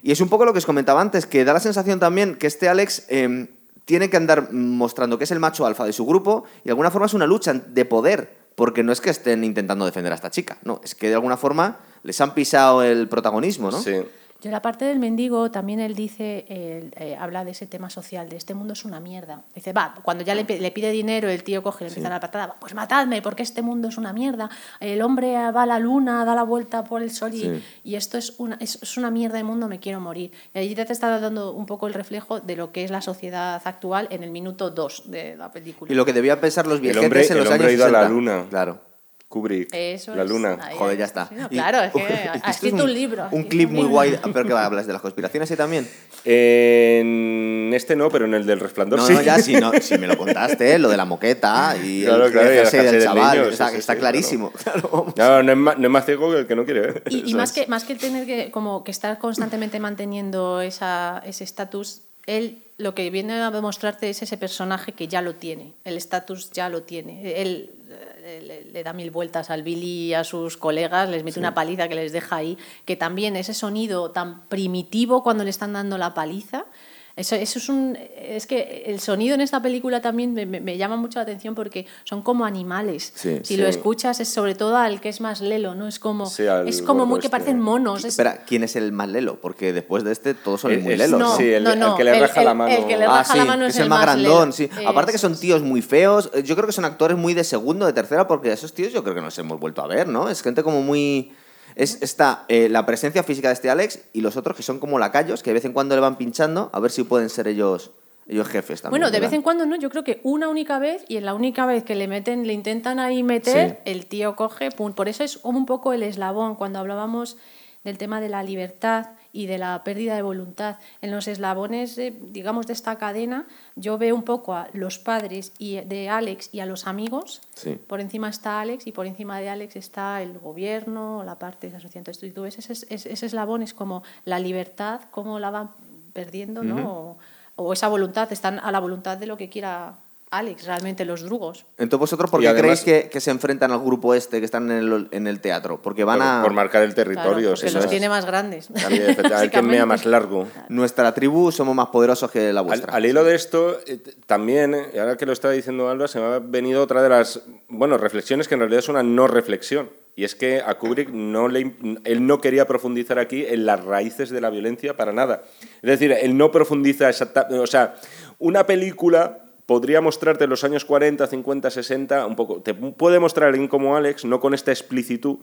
Y 0.03 0.13
es 0.13 0.21
un 0.21 0.29
poco 0.29 0.45
lo 0.45 0.53
que 0.53 0.59
os 0.59 0.67
comentaba 0.67 1.01
antes, 1.01 1.25
que 1.25 1.47
da 1.47 1.55
la 1.55 1.61
sensación 1.61 1.99
también 1.99 2.35
que 2.35 2.47
este 2.47 2.69
Alex 2.69 3.07
eh, 3.09 3.49
tiene 3.87 4.11
que 4.11 4.19
andar 4.19 4.53
mostrando 4.53 5.17
que 5.17 5.25
es 5.25 5.31
el 5.31 5.41
macho 5.41 5.65
alfa 5.65 5.87
de 5.87 5.95
su 5.95 6.05
grupo 6.05 6.45
y 6.61 6.65
de 6.65 6.73
alguna 6.73 6.91
forma 6.91 7.07
es 7.07 7.15
una 7.15 7.27
lucha 7.27 7.55
de 7.55 7.85
poder, 7.87 8.37
porque 8.55 8.83
no 8.83 8.93
es 8.93 9.01
que 9.01 9.09
estén 9.09 9.43
intentando 9.43 9.87
defender 9.87 10.13
a 10.13 10.17
esta 10.17 10.29
chica, 10.29 10.59
no, 10.65 10.83
es 10.85 10.95
que 10.95 11.09
de 11.09 11.15
alguna 11.15 11.39
forma 11.39 11.79
les 12.03 12.21
han 12.21 12.35
pisado 12.35 12.83
el 12.83 13.09
protagonismo, 13.09 13.71
¿no? 13.71 13.81
Sí. 13.81 14.03
Yo 14.47 14.53
la 14.53 14.63
parte 14.63 14.85
del 14.85 15.01
mendigo 15.01 15.51
también 15.51 15.81
él 15.81 15.97
dice, 15.97 16.45
él, 16.49 16.93
eh, 16.97 17.17
habla 17.19 17.45
de 17.45 17.51
ese 17.51 17.67
tema 17.67 17.91
social, 17.91 18.29
de 18.29 18.37
este 18.37 18.55
mundo 18.55 18.75
es 18.75 18.85
una 18.85 19.01
mierda. 19.01 19.43
Dice, 19.57 19.73
va, 19.73 19.97
cuando 20.05 20.23
ya 20.23 20.37
le, 20.37 20.45
le 20.45 20.71
pide 20.71 20.93
dinero, 20.93 21.29
el 21.29 21.43
tío 21.43 21.65
coge, 21.65 21.83
le 21.83 21.89
empieza 21.89 22.07
a 22.07 22.13
dar 22.13 22.21
patada, 22.21 22.55
pues 22.61 22.73
matadme, 22.73 23.23
porque 23.23 23.43
este 23.43 23.61
mundo 23.61 23.89
es 23.89 23.99
una 23.99 24.13
mierda. 24.13 24.49
El 24.79 25.03
hombre 25.03 25.33
va 25.51 25.65
a 25.65 25.67
la 25.67 25.81
luna, 25.81 26.25
da 26.25 26.37
la 26.37 26.45
vuelta 26.45 26.85
por 26.85 27.03
el 27.03 27.11
sol 27.11 27.35
y, 27.35 27.41
Sí. 27.41 27.63
y 27.83 27.95
esto 27.97 28.19
es 28.19 28.35
una, 28.39 28.57
es, 28.61 28.79
es 28.81 28.97
una 28.97 29.11
mierda 29.11 29.37
de 29.37 29.43
mundo, 29.43 29.67
me 29.67 29.81
quiero 29.81 30.01
morir. 30.01 30.31
Y 30.55 30.59
allí 30.61 30.75
te 30.77 30.93
está 30.93 31.19
dando 31.19 31.53
un 31.53 31.67
poco 31.67 31.89
el 31.89 31.95
reflejo 31.95 32.39
de 32.39 32.55
lo 32.55 32.71
que 32.71 32.85
es 32.85 32.93
la 32.93 33.01
sociedad 33.01 33.61
actual 33.65 34.07
en 34.13 34.23
el 34.23 34.31
minuto 34.31 34.71
2 34.71 35.11
de 35.11 35.37
la 35.37 35.51
película. 35.51 35.93
Y 35.93 35.97
lo 35.97 36.05
que 36.07 36.13
debían 36.13 36.39
pensar 36.39 36.69
los 36.69 36.77
El 36.77 36.83
viejetes 36.83 37.05
hombre, 37.05 37.27
en 37.27 37.33
el 37.33 37.39
los 37.39 37.47
hombre 37.53 37.69
años 37.69 37.73
ha 37.73 37.75
ido 37.75 37.85
a 37.87 37.91
la 37.91 37.99
60. 38.07 38.15
luna. 38.15 38.47
Claro. 38.49 38.86
Kubrick, 39.29 39.69
Eso 39.73 40.15
la 40.15 40.23
es. 40.23 40.29
luna. 40.31 40.57
Ahí, 40.63 40.77
Joder, 40.79 40.97
ya 40.99 41.05
está. 41.05 41.27
sí, 41.29 41.35
no, 41.35 41.47
Y- 41.51 41.57
claro, 41.57 41.81
es 41.83 41.93
que 41.93 41.99
Esto 42.15 42.31
ha 42.45 42.51
es 42.51 42.57
escrito 42.57 42.85
un 42.85 42.95
libro. 42.95 43.29
Un 43.33 43.43
clip 43.45 43.69
muy 43.69 43.79
libro. 43.79 43.91
guay. 43.91 44.19
¿Pero 44.33 44.47
qué 44.47 44.53
va? 44.53 44.65
¿Hablas 44.65 44.87
de 44.87 44.93
las 44.93 45.03
conspiraciones 45.03 45.51
y 45.51 45.57
también? 45.57 45.89
En 46.25 47.71
este 47.75 47.97
no, 47.97 48.09
pero 48.11 48.25
en 48.25 48.35
el 48.35 48.47
del 48.47 48.61
resplandor 48.61 48.99
No, 49.01 49.07
sí. 49.07 49.13
no, 49.15 49.23
ya 49.23 49.39
sí, 49.39 49.55
no, 49.57 49.73
sí 49.81 49.99
me 49.99 50.07
lo 50.07 50.17
contaste, 50.17 50.73
¿eh? 50.75 50.79
lo 50.79 50.89
de 50.89 50.97
la 50.97 51.05
moqueta 51.05 51.77
y 51.83 52.05
Claro, 52.05 52.27
el 52.27 52.33
claro, 52.33 52.49
y 52.49 52.51
el 52.53 52.59
jersey 52.61 52.81
del 52.81 52.91
jersey 52.91 52.99
del 53.01 53.09
chaval. 53.17 53.39
niño, 53.39 53.49
está 53.51 53.67
sí, 53.69 53.73
sí, 53.75 53.79
está 53.79 53.93
sí, 53.95 53.99
clarísimo. 54.01 54.51
claro. 54.53 55.15
No, 55.17 55.43
no 55.43 55.53
es, 55.53 55.59
más, 55.59 55.79
no 55.79 55.85
es 55.87 55.91
más 55.91 56.05
ciego 56.07 56.31
que 56.33 56.39
el 56.41 56.47
que 56.47 56.57
no 56.57 56.65
quiere 56.65 56.81
ver. 56.81 57.03
Y, 57.09 57.31
y 57.31 57.35
más, 57.35 57.51
es. 57.51 57.55
que, 57.55 57.67
más 57.69 57.85
que 57.85 57.93
el 57.95 57.99
tener 57.99 58.27
que, 58.27 58.51
como 58.51 58.85
que 58.85 58.91
estar 58.91 59.19
constantemente 59.19 59.79
manteniendo 59.81 60.61
esa, 60.61 61.23
ese 61.27 61.45
estatus, 61.45 62.03
él 62.27 62.59
lo 62.79 62.95
que 62.95 63.09
viene 63.11 63.35
a 63.35 63.51
demostrarte 63.51 64.11
es 64.11 64.21
ese 64.23 64.37
personaje 64.37 64.93
que 64.93 65.09
ya 65.09 65.23
lo 65.23 65.35
tiene, 65.35 65.73
el 65.85 65.97
estatus 65.97 66.51
ya 66.51 66.69
lo 66.69 66.83
tiene. 66.83 67.41
Él 67.41 67.71
eh, 67.86 67.86
le, 68.27 68.65
le 68.65 68.83
da 68.83 68.93
mil 68.93 69.11
vueltas 69.11 69.51
al 69.51 69.63
Billy 69.63 70.09
y 70.09 70.15
a 70.15 70.25
sus 70.25 70.57
colegas, 70.57 71.09
les 71.09 71.23
mete 71.23 71.39
una 71.39 71.55
paliza 71.55 71.89
que 71.89 71.95
les 71.95 72.13
deja 72.13 72.37
ahí, 72.37 72.59
que 72.85 72.97
también 72.97 73.37
ese 73.37 73.55
sonido 73.55 74.11
tan 74.11 74.47
primitivo 74.49 75.23
cuando 75.23 75.45
le 75.45 75.51
están 75.51 75.73
dando 75.73 75.99
la 75.99 76.15
paliza. 76.15 76.67
Eso, 77.17 77.35
eso 77.35 77.59
es 77.59 77.69
un. 77.71 77.97
Es 78.21 78.47
que 78.47 78.85
el 78.89 79.01
sonido 79.01 79.35
en 79.35 79.41
esta 79.41 79.63
película 79.63 80.03
también 80.03 80.35
me, 80.35 80.45
me- 80.45 80.61
me 80.61 80.77
llama 80.77 80.97
mucho 80.97 81.19
la 81.19 81.23
atención 81.23 81.55
porque 81.55 81.87
son 82.05 82.21
como 82.21 82.45
animales. 82.45 83.11
Sí, 83.15 83.39
si 83.43 83.55
sí. 83.55 83.57
lo 83.57 83.67
escuchas, 83.67 84.21
es 84.21 84.29
sobre 84.29 84.55
todo 84.55 84.77
al 84.77 85.01
que 85.01 85.09
es 85.09 85.23
más 85.23 85.41
lelo, 85.41 85.75
¿no? 85.75 85.89
Es 85.89 85.99
como. 85.99 86.27
Sí, 86.27 86.43
es 86.67 86.83
como 86.83 87.07
muy 87.07 87.21
que 87.21 87.31
parecen 87.31 87.59
monos. 87.59 88.01
es- 88.01 88.11
Espera, 88.11 88.45
¿quién 88.47 88.65
es 88.65 88.77
el 88.77 88.93
más 88.93 89.09
lelo? 89.09 89.41
Porque 89.41 89.73
después 89.73 90.05
de 90.05 90.13
este 90.13 90.35
todos 90.35 90.61
son 90.61 90.73
El- 90.73 90.83
muy 90.83 90.95
lelos. 90.95 91.19
no, 91.19 91.35
sí, 91.39 91.45
el- 91.45 91.65
no, 91.65 91.73
el 91.73 91.79
no, 91.81 91.97
que 91.97 92.05
le 92.05 92.21
raja 92.21 92.43
la 92.45 92.53
mano. 92.53 92.75
El 92.75 92.87
que 92.87 92.99
le 92.99 93.07
Ah, 93.07 93.19
raja 93.21 93.33
sí, 93.33 93.39
la 93.39 93.45
mano 93.47 93.65
es, 93.65 93.79
el 93.79 93.89
más 93.89 94.03
grandón, 94.03 94.51
lelo. 94.51 94.53
sí. 94.53 94.69
Aparte 94.87 95.13
que 95.13 95.19
son 95.19 95.41
tíos 95.41 95.63
muy 95.63 95.81
feos. 95.81 96.31
eh, 96.35 96.43
Yo 96.43 96.55
creo 96.55 96.67
que 96.67 96.73
son 96.73 96.85
actores 96.85 97.17
muy 97.17 97.33
de 97.33 97.45
segundo, 97.45 97.87
de 97.87 97.95
tercera, 97.95 98.29
porque 98.29 98.53
esos 98.53 98.75
tíos 98.75 98.93
yo 98.93 99.03
creo 99.03 99.15
que 99.15 99.23
nos 99.23 99.39
hemos 99.39 99.59
vuelto 99.59 99.81
a 99.81 99.87
ver, 99.87 100.07
¿no? 100.07 100.29
Es 100.29 100.43
gente 100.43 100.63
como 100.63 100.83
muy... 100.83 101.33
Es, 101.77 102.03
está 102.03 102.45
eh, 102.49 102.69
la 102.69 102.85
presencia 102.87 103.23
física 103.23 103.49
de 103.49 103.55
este 103.55 103.71
Alex 103.71 104.01
y 104.13 104.23
los 104.23 104.37
otros 104.37 104.57
que 104.57 104.63
son 104.63 104.79
como 104.81 104.99
lacayos, 104.99 105.43
que 105.43 105.51
de 105.51 105.55
vez 105.55 105.65
en 105.67 105.73
cuando 105.73 105.95
le 105.95 106.01
van 106.01 106.17
pinchando, 106.17 106.71
a 106.73 106.81
ver 106.81 106.91
si 106.91 107.03
pueden 107.05 107.29
ser 107.29 107.47
ellos, 107.49 107.91
ellos 108.27 108.49
jefes 108.49 108.81
también. 108.83 108.93
Bueno, 108.93 109.07
de 109.07 109.19
¿verdad? 109.19 109.31
vez 109.31 109.37
en 109.37 109.43
cuando 109.43 109.67
no, 109.67 109.77
yo 109.77 109.91
creo 109.91 110.03
que 110.03 110.21
una 110.25 110.49
única 110.49 110.79
vez 110.79 111.05
y 111.07 111.19
en 111.19 111.27
la 111.27 111.35
única 111.35 111.67
vez 111.67 111.85
que 111.85 111.95
le 111.95 112.09
meten, 112.09 112.47
le 112.47 112.55
intentan 112.55 112.99
ahí 112.99 113.23
meter, 113.23 113.69
Sí. 113.85 113.91
el 113.93 114.07
tío 114.07 114.35
coge, 114.37 114.71
pum. 114.71 114.95
Por 114.95 115.09
eso 115.09 115.23
es 115.23 115.39
un 115.45 115.67
poco 115.67 115.93
el 115.93 116.03
eslabón 116.03 116.55
cuando 116.57 116.79
hablábamos 116.79 117.37
del 117.85 117.99
tema 117.99 118.21
de 118.21 118.31
la 118.31 118.43
libertad 118.43 119.11
y 119.37 119.47
de 119.47 119.59
la 119.59 119.85
pérdida 119.85 120.17
de 120.17 120.23
voluntad. 120.23 120.79
En 121.03 121.11
los 121.11 121.29
eslabones, 121.29 121.95
de, 121.95 122.11
digamos, 122.11 122.67
de 122.67 122.73
esta 122.73 122.97
cadena, 122.97 123.47
yo 123.75 123.99
veo 123.99 124.15
un 124.15 124.23
poco 124.23 124.55
a 124.55 124.69
los 124.73 124.99
padres 124.99 125.53
y 125.59 125.77
de 125.83 126.09
Alex 126.09 126.49
y 126.53 126.61
a 126.61 126.67
los 126.67 126.87
amigos. 126.87 127.43
Sí. 127.55 127.79
Por 127.87 128.01
encima 128.01 128.31
está 128.31 128.63
Alex 128.63 128.87
y 128.87 128.93
por 128.93 129.07
encima 129.07 129.39
de 129.39 129.51
Alex 129.51 129.77
está 129.77 130.23
el 130.23 130.39
gobierno, 130.39 131.23
la 131.23 131.39
parte 131.39 131.67
de 131.67 131.73
la 131.73 131.79
asociación. 131.79 132.01
Entonces, 132.01 132.33
tú 132.33 132.43
ves 132.43 132.59
ese, 132.59 132.73
ese, 132.73 133.13
ese 133.13 133.27
eslabón 133.27 133.63
es 133.63 133.75
como 133.75 134.03
la 134.25 134.39
libertad, 134.39 135.03
cómo 135.11 135.39
la 135.39 135.51
van 135.51 135.69
perdiendo, 136.15 136.65
¿no? 136.65 136.91
O, 136.91 137.19
o 137.57 137.73
esa 137.75 137.89
voluntad, 137.89 138.33
están 138.33 138.59
a 138.59 138.73
la 138.73 138.81
voluntad 138.81 139.19
de 139.19 139.27
lo 139.27 139.37
que 139.37 139.51
quiera 139.51 139.99
Alex, 140.39 140.67
realmente 140.67 141.05
los 141.05 141.23
drugos. 141.23 141.67
Entonces 141.79 141.99
vosotros, 142.01 142.31
¿por 142.31 142.41
qué 142.41 142.49
además- 142.49 142.83
creéis 142.83 143.05
que, 143.05 143.11
que 143.11 143.21
se 143.21 143.31
enfrentan 143.31 143.73
al 143.73 143.81
grupo 143.81 144.15
este 144.15 144.39
que 144.41 144.45
están 144.45 144.71
en 144.71 144.79
el, 144.79 145.09
en 145.11 145.27
el 145.27 145.41
teatro? 145.41 145.81
Porque 145.83 146.05
van 146.05 146.19
por, 146.19 146.27
a... 146.27 146.43
por 146.43 146.53
marcar 146.53 146.83
el 146.83 146.95
Claro, 146.95 147.11
territorio. 147.11 147.49
porque 147.51 147.69
sí, 147.69 147.75
los 147.75 147.89
tiene 147.89 148.09
más 148.09 148.25
grandes. 148.27 148.69
También, 148.75 149.03
efectivamente, 149.03 149.35
Hay 149.37 149.49
que 149.51 149.63
mea 149.63 149.87
más 149.87 150.05
largo. 150.07 150.47
Nuestra 150.69 151.13
tribu 151.15 151.51
somos 151.53 151.75
más 151.75 151.89
poderosos 151.89 152.31
que 152.31 152.53
la 152.53 152.61
Al, 152.61 152.67
vuestra. 152.67 152.93
al 152.93 153.07
hilo 153.07 153.25
de 153.25 153.35
esto, 153.35 153.79
eh, 153.87 153.99
también, 154.27 154.75
eh, 154.75 154.87
y 154.95 154.99
ahora 154.99 155.17
que 155.17 155.27
lo 155.27 155.33
estaba 155.33 155.55
diciendo 155.55 155.89
Alba, 155.89 156.09
se 156.09 156.19
me 156.21 156.27
ha 156.27 156.39
venido 156.39 156.83
otra 156.83 157.03
de 157.03 157.09
las 157.09 157.41
bueno, 157.69 157.99
reflexiones 157.99 158.49
que 158.49 158.55
en 158.55 158.61
realidad 158.61 158.81
es 158.81 158.89
una 158.89 159.03
no 159.03 159.27
reflexión. 159.27 159.91
Y 160.19 160.25
es 160.25 160.35
que 160.35 160.63
a 160.65 160.79
Kubrick 160.79 161.11
no 161.11 161.47
le, 161.49 161.75
él 162.05 162.27
no 162.27 162.41
quería 162.41 162.67
profundizar 162.67 163.19
aquí 163.19 163.45
en 163.47 163.67
las 163.67 163.85
raíces 163.85 164.31
de 164.31 164.41
la 164.41 164.49
violencia 164.49 164.97
para 164.97 165.13
nada. 165.13 165.43
Es 165.83 165.91
decir, 165.91 166.11
él 166.11 166.39
no 166.39 166.51
profundiza 166.51 167.11
exactamente. 167.11 167.59
O 167.59 167.67
sea, 167.67 167.97
una 168.39 168.65
película 168.65 169.41
podría 169.67 170.01
mostrarte 170.01 170.45
en 170.45 170.51
los 170.51 170.65
años 170.65 170.85
40, 170.85 171.27
50, 171.27 171.71
60, 171.71 172.27
un 172.27 172.37
poco. 172.37 172.63
Te 172.63 172.73
puede 172.73 173.19
mostrar 173.19 173.49
alguien 173.49 173.69
como 173.69 173.97
Alex, 173.97 174.25
no 174.25 174.41
con 174.41 174.55
esta 174.55 174.71
explicitud, 174.71 175.39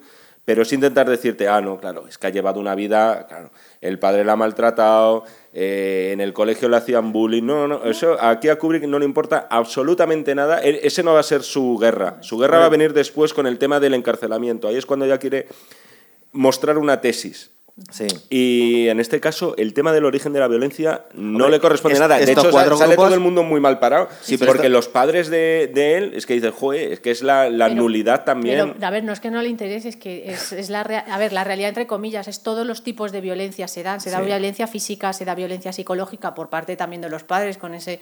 pero 0.45 0.63
es 0.63 0.73
intentar 0.73 1.09
decirte, 1.09 1.47
ah, 1.47 1.61
no, 1.61 1.79
claro, 1.79 2.05
es 2.07 2.17
que 2.17 2.27
ha 2.27 2.29
llevado 2.29 2.59
una 2.59 2.75
vida, 2.75 3.27
claro, 3.27 3.51
el 3.79 3.97
padre 3.97 4.25
la 4.25 4.33
ha 4.33 4.35
maltratado, 4.35 5.23
eh, 5.53 6.09
en 6.11 6.19
el 6.19 6.33
colegio 6.33 6.67
le 6.67 6.77
hacían 6.77 7.13
bullying, 7.13 7.43
no, 7.43 7.67
no, 7.67 7.83
eso 7.85 8.17
aquí 8.19 8.49
a 8.49 8.57
Kubrick 8.57 8.83
no 8.83 8.99
le 8.99 9.05
importa 9.05 9.47
absolutamente 9.49 10.35
nada, 10.35 10.59
ese 10.61 11.01
no 11.01 11.13
va 11.13 11.21
a 11.21 11.23
ser 11.23 11.43
su 11.43 11.77
guerra, 11.77 12.17
su 12.21 12.37
guerra 12.37 12.59
va 12.59 12.65
a 12.65 12.69
venir 12.69 12.91
después 12.91 13.33
con 13.33 13.47
el 13.47 13.57
tema 13.57 13.79
del 13.79 13.93
encarcelamiento, 13.93 14.67
ahí 14.67 14.75
es 14.75 14.85
cuando 14.85 15.05
ya 15.05 15.17
quiere 15.17 15.47
mostrar 16.33 16.77
una 16.77 16.99
tesis. 16.99 17.51
Sí. 17.89 18.05
Y 18.29 18.87
en 18.89 18.99
este 18.99 19.19
caso, 19.19 19.55
el 19.57 19.73
tema 19.73 19.91
del 19.93 20.05
origen 20.05 20.31
de 20.31 20.39
la 20.39 20.47
violencia 20.47 21.05
no 21.15 21.45
Hombre, 21.45 21.49
le 21.57 21.59
corresponde 21.59 21.95
es- 21.95 21.99
nada. 21.99 22.17
De 22.17 22.31
hecho, 22.31 22.51
sale 22.51 22.65
grupos- 22.67 22.95
todo 22.95 23.13
el 23.15 23.19
mundo 23.19 23.41
muy 23.41 23.59
mal 23.59 23.79
parado. 23.79 24.09
Sí, 24.21 24.37
porque 24.37 24.67
esto- 24.67 24.69
los 24.69 24.87
padres 24.87 25.27
de, 25.29 25.71
de 25.73 25.97
él, 25.97 26.13
es 26.15 26.27
que 26.27 26.35
dicen, 26.35 26.51
joder, 26.51 26.91
es 26.93 26.99
que 26.99 27.09
es 27.09 27.23
la, 27.23 27.49
la 27.49 27.69
Pero- 27.69 27.81
nulidad 27.81 28.25
también. 28.25 28.73
Pero, 28.73 28.85
a 28.85 28.91
ver, 28.91 29.03
no 29.03 29.11
es 29.11 29.19
que 29.19 29.31
no 29.31 29.41
le 29.41 29.49
interese, 29.49 29.89
es 29.89 29.95
que 29.97 30.31
es, 30.31 30.51
es 30.51 30.69
la 30.69 30.83
rea- 30.83 31.05
a 31.09 31.17
ver, 31.17 31.33
la 31.33 31.43
realidad 31.43 31.69
entre 31.69 31.87
comillas, 31.87 32.27
es 32.27 32.43
todos 32.43 32.65
los 32.67 32.83
tipos 32.83 33.11
de 33.11 33.21
violencia 33.21 33.67
se 33.67 33.81
dan, 33.81 33.99
se 34.01 34.11
da 34.11 34.19
Sí. 34.19 34.25
violencia 34.25 34.67
física, 34.67 35.11
se 35.11 35.25
da 35.25 35.33
violencia 35.33 35.73
psicológica 35.73 36.35
por 36.35 36.49
parte 36.49 36.75
también 36.75 37.01
de 37.01 37.09
los 37.09 37.23
padres 37.23 37.57
con 37.57 37.73
ese 37.73 37.99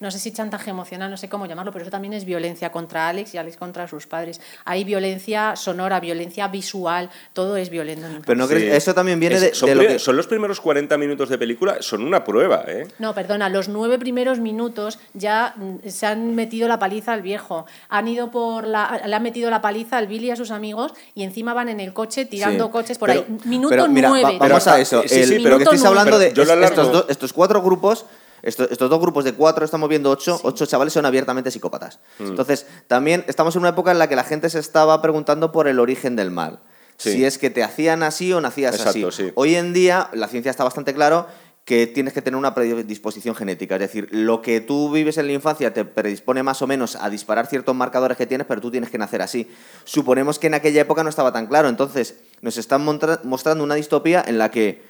no 0.00 0.10
sé 0.10 0.18
si 0.18 0.32
chantaje 0.32 0.70
emocional, 0.70 1.10
no 1.10 1.16
sé 1.16 1.28
cómo 1.30 1.46
llamarlo, 1.46 1.72
pero 1.72 1.84
eso 1.84 1.90
también 1.90 2.12
es 2.12 2.24
violencia 2.26 2.70
contra 2.72 3.08
Alex 3.08 3.32
y 3.34 3.38
Alex 3.38 3.56
contra 3.56 3.86
sus 3.88 4.06
padres. 4.06 4.40
Hay 4.64 4.84
violencia 4.84 5.54
sonora, 5.56 5.98
violencia 6.00 6.48
visual, 6.48 7.08
todo 7.32 7.56
es 7.56 7.70
violento. 7.70 8.06
Pero 8.26 8.36
no 8.38 8.46
Sí. 8.48 8.54
crees, 8.54 8.74
eso 8.74 8.92
también 8.92 9.13
viene 9.20 9.36
Es- 9.36 9.40
de, 9.42 9.54
son, 9.54 9.68
de 9.68 9.74
lo 9.74 9.80
pri- 9.82 9.88
que... 9.94 9.98
son 9.98 10.16
los 10.16 10.26
primeros 10.26 10.60
40 10.60 10.96
minutos 10.98 11.28
de 11.28 11.38
película, 11.38 11.76
son 11.80 12.02
una 12.02 12.24
prueba, 12.24 12.64
¿eh? 12.66 12.86
No, 12.98 13.14
perdona, 13.14 13.48
los 13.48 13.68
nueve 13.68 13.98
primeros 13.98 14.38
minutos 14.40 14.98
ya 15.12 15.54
mm, 15.56 15.88
se 15.88 16.06
han 16.06 16.34
metido 16.34 16.68
la 16.68 16.78
paliza 16.78 17.12
al 17.12 17.22
viejo. 17.22 17.66
Han 17.88 18.08
ido 18.08 18.30
por 18.30 18.66
la. 18.66 19.02
Le 19.06 19.14
han 19.14 19.22
metido 19.22 19.50
la 19.50 19.60
paliza 19.62 19.98
al 19.98 20.06
Billy 20.06 20.26
y 20.28 20.30
a 20.30 20.36
sus 20.36 20.50
amigos 20.50 20.92
y 21.14 21.22
encima 21.24 21.54
van 21.54 21.68
en 21.68 21.80
el 21.80 21.92
coche 21.92 22.24
tirando 22.24 22.66
Sí. 22.66 22.70
coches 22.72 22.98
por 22.98 23.08
Pero- 23.08 23.24
ahí. 23.28 23.38
Minuto 23.44 23.68
pero 23.70 23.88
mira, 23.88 24.08
va- 24.10 24.18
nueve. 24.20 24.38
vamos 24.40 24.62
Pero- 24.64 24.74
a 24.76 24.80
eso. 24.80 25.02
sí, 25.06 25.20
El- 25.20 25.42
pero- 25.42 25.56
que 25.58 25.64
estáis 25.64 25.84
hablando 25.84 26.18
de 26.18 26.28
es- 26.28 27.04
estos 27.08 27.32
cuatro 27.32 27.60
grupos, 27.62 28.06
estos, 28.42 28.70
estos 28.70 28.90
dos 28.90 29.00
grupos 29.00 29.24
de 29.24 29.32
cuatro, 29.32 29.64
estamos 29.64 29.88
viendo 29.88 30.10
ocho, 30.10 30.38
ocho 30.42 30.66
chavales 30.66 30.92
son 30.92 31.06
abiertamente 31.06 31.50
psicópatas. 31.50 31.98
Mm. 32.18 32.26
Entonces, 32.28 32.66
también 32.86 33.24
estamos 33.26 33.54
en 33.56 33.60
una 33.60 33.70
época 33.70 33.90
en 33.90 33.98
la 33.98 34.06
que 34.08 34.16
la 34.16 34.24
gente 34.24 34.50
se 34.50 34.58
estaba 34.58 35.00
preguntando 35.00 35.50
por 35.50 35.66
el 35.68 35.80
origen 35.80 36.14
del 36.16 36.30
mal. 36.30 36.58
Sí. 36.96 37.12
Si 37.12 37.24
es 37.24 37.38
que 37.38 37.50
te 37.50 37.62
hacían 37.62 38.02
así 38.02 38.32
o 38.32 38.40
nacías 38.40 38.74
Exacto, 38.76 39.08
así. 39.08 39.24
sí. 39.24 39.32
Hoy 39.34 39.56
en 39.56 39.72
día, 39.72 40.08
la 40.12 40.28
ciencia 40.28 40.50
está 40.50 40.64
bastante 40.64 40.94
claro 40.94 41.26
que 41.64 41.86
tienes 41.86 42.12
que 42.12 42.20
tener 42.20 42.36
una 42.36 42.54
predisposición 42.54 43.34
genética. 43.34 43.76
Es 43.76 43.80
decir, 43.80 44.08
lo 44.10 44.42
que 44.42 44.60
tú 44.60 44.92
vives 44.92 45.16
en 45.16 45.26
la 45.26 45.32
infancia 45.32 45.72
te 45.72 45.84
predispone 45.84 46.42
más 46.42 46.60
o 46.60 46.66
menos 46.66 46.96
a 46.96 47.08
disparar 47.08 47.46
ciertos 47.46 47.74
marcadores 47.74 48.18
que 48.18 48.26
tienes, 48.26 48.46
pero 48.46 48.60
tú 48.60 48.70
tienes 48.70 48.90
que 48.90 48.98
nacer 48.98 49.22
así. 49.22 49.48
Suponemos 49.84 50.38
que 50.38 50.48
en 50.48 50.54
aquella 50.54 50.82
época 50.82 51.02
no 51.02 51.08
estaba 51.08 51.32
tan 51.32 51.46
claro. 51.46 51.68
Entonces, 51.68 52.16
nos 52.42 52.58
están 52.58 52.84
mostrando 52.84 53.64
una 53.64 53.76
distopía 53.76 54.22
en 54.26 54.36
la 54.36 54.50
que 54.50 54.82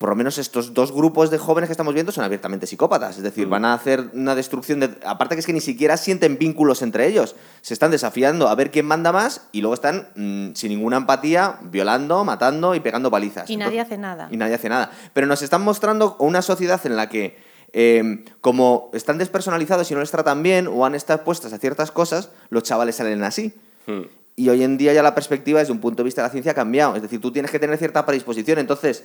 por 0.00 0.08
lo 0.08 0.16
menos 0.16 0.38
estos 0.38 0.72
dos 0.72 0.92
grupos 0.92 1.30
de 1.30 1.36
jóvenes 1.36 1.68
que 1.68 1.72
estamos 1.72 1.92
viendo 1.92 2.10
son 2.10 2.24
abiertamente 2.24 2.66
psicópatas. 2.66 3.18
Es 3.18 3.22
decir, 3.22 3.46
van 3.48 3.66
a 3.66 3.74
hacer 3.74 4.08
una 4.14 4.34
destrucción 4.34 4.80
de... 4.80 4.96
Aparte 5.04 5.34
que 5.34 5.40
es 5.40 5.46
que 5.46 5.52
ni 5.52 5.60
siquiera 5.60 5.98
sienten 5.98 6.38
vínculos 6.38 6.80
entre 6.80 7.06
ellos. 7.06 7.36
Se 7.60 7.74
están 7.74 7.90
desafiando 7.90 8.48
a 8.48 8.54
ver 8.54 8.70
quién 8.70 8.86
manda 8.86 9.12
más 9.12 9.42
y 9.52 9.60
luego 9.60 9.74
están 9.74 10.08
mm, 10.16 10.54
sin 10.54 10.70
ninguna 10.70 10.96
empatía 10.96 11.56
violando, 11.64 12.24
matando 12.24 12.74
y 12.74 12.80
pegando 12.80 13.10
palizas. 13.10 13.50
Y 13.50 13.58
nadie 13.58 13.72
Entonces- 13.78 13.92
hace 13.92 14.00
nada. 14.00 14.28
Y 14.30 14.38
nadie 14.38 14.54
hace 14.54 14.70
nada. 14.70 14.90
Pero 15.12 15.26
nos 15.26 15.42
están 15.42 15.60
mostrando 15.60 16.16
una 16.18 16.40
sociedad 16.40 16.80
en 16.86 16.96
la 16.96 17.10
que, 17.10 17.36
eh, 17.74 18.24
como 18.40 18.88
están 18.94 19.18
despersonalizados 19.18 19.90
y 19.90 19.92
no 19.92 20.00
les 20.00 20.10
tratan 20.10 20.42
bien 20.42 20.66
o 20.66 20.86
han 20.86 20.94
estado 20.94 21.18
expuestas 21.18 21.52
a 21.52 21.58
ciertas 21.58 21.90
cosas, 21.90 22.30
los 22.48 22.62
chavales 22.62 22.96
salen 22.96 23.22
así. 23.22 23.52
Hmm. 23.86 24.04
Y 24.34 24.48
hoy 24.48 24.62
en 24.62 24.78
día 24.78 24.94
ya 24.94 25.02
la 25.02 25.14
perspectiva 25.14 25.60
desde 25.60 25.72
un 25.72 25.80
punto 25.80 26.02
de 26.02 26.04
vista 26.04 26.22
de 26.22 26.28
la 26.28 26.32
ciencia 26.32 26.52
ha 26.52 26.54
cambiado. 26.54 26.96
Es 26.96 27.02
decir, 27.02 27.20
tú 27.20 27.30
tienes 27.30 27.50
que 27.50 27.58
tener 27.58 27.76
cierta 27.76 28.06
predisposición. 28.06 28.58
Entonces, 28.58 29.04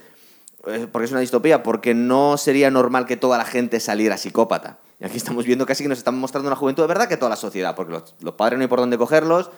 porque 0.92 1.06
es 1.06 1.12
una 1.12 1.20
distopía, 1.20 1.64
porque 1.64 1.94
no 1.94 2.38
sería 2.38 2.72
normal 2.72 3.06
que 3.06 3.18
toda 3.18 3.38
la 3.38 3.46
gente 3.46 3.80
saliera 3.80 4.18
psicópata. 4.18 4.78
Y 5.00 5.06
aquí 5.06 5.18
estamos 5.18 5.46
viendo 5.46 5.66
casi 5.66 5.84
que 5.84 5.90
nos 5.90 5.98
están 5.98 6.18
mostrando 6.18 6.48
una 6.48 6.56
juventud 6.56 6.84
de 6.84 6.88
verdad 6.88 7.08
que 7.08 7.18
toda 7.18 7.30
la 7.30 7.36
sociedad, 7.36 7.76
porque 7.76 7.94
los, 7.94 8.16
los 8.22 8.34
padres 8.36 8.58
no 8.58 8.64
hay 8.64 8.68
por 8.68 8.80
dónde 8.80 8.98
cogerlos. 8.98 9.52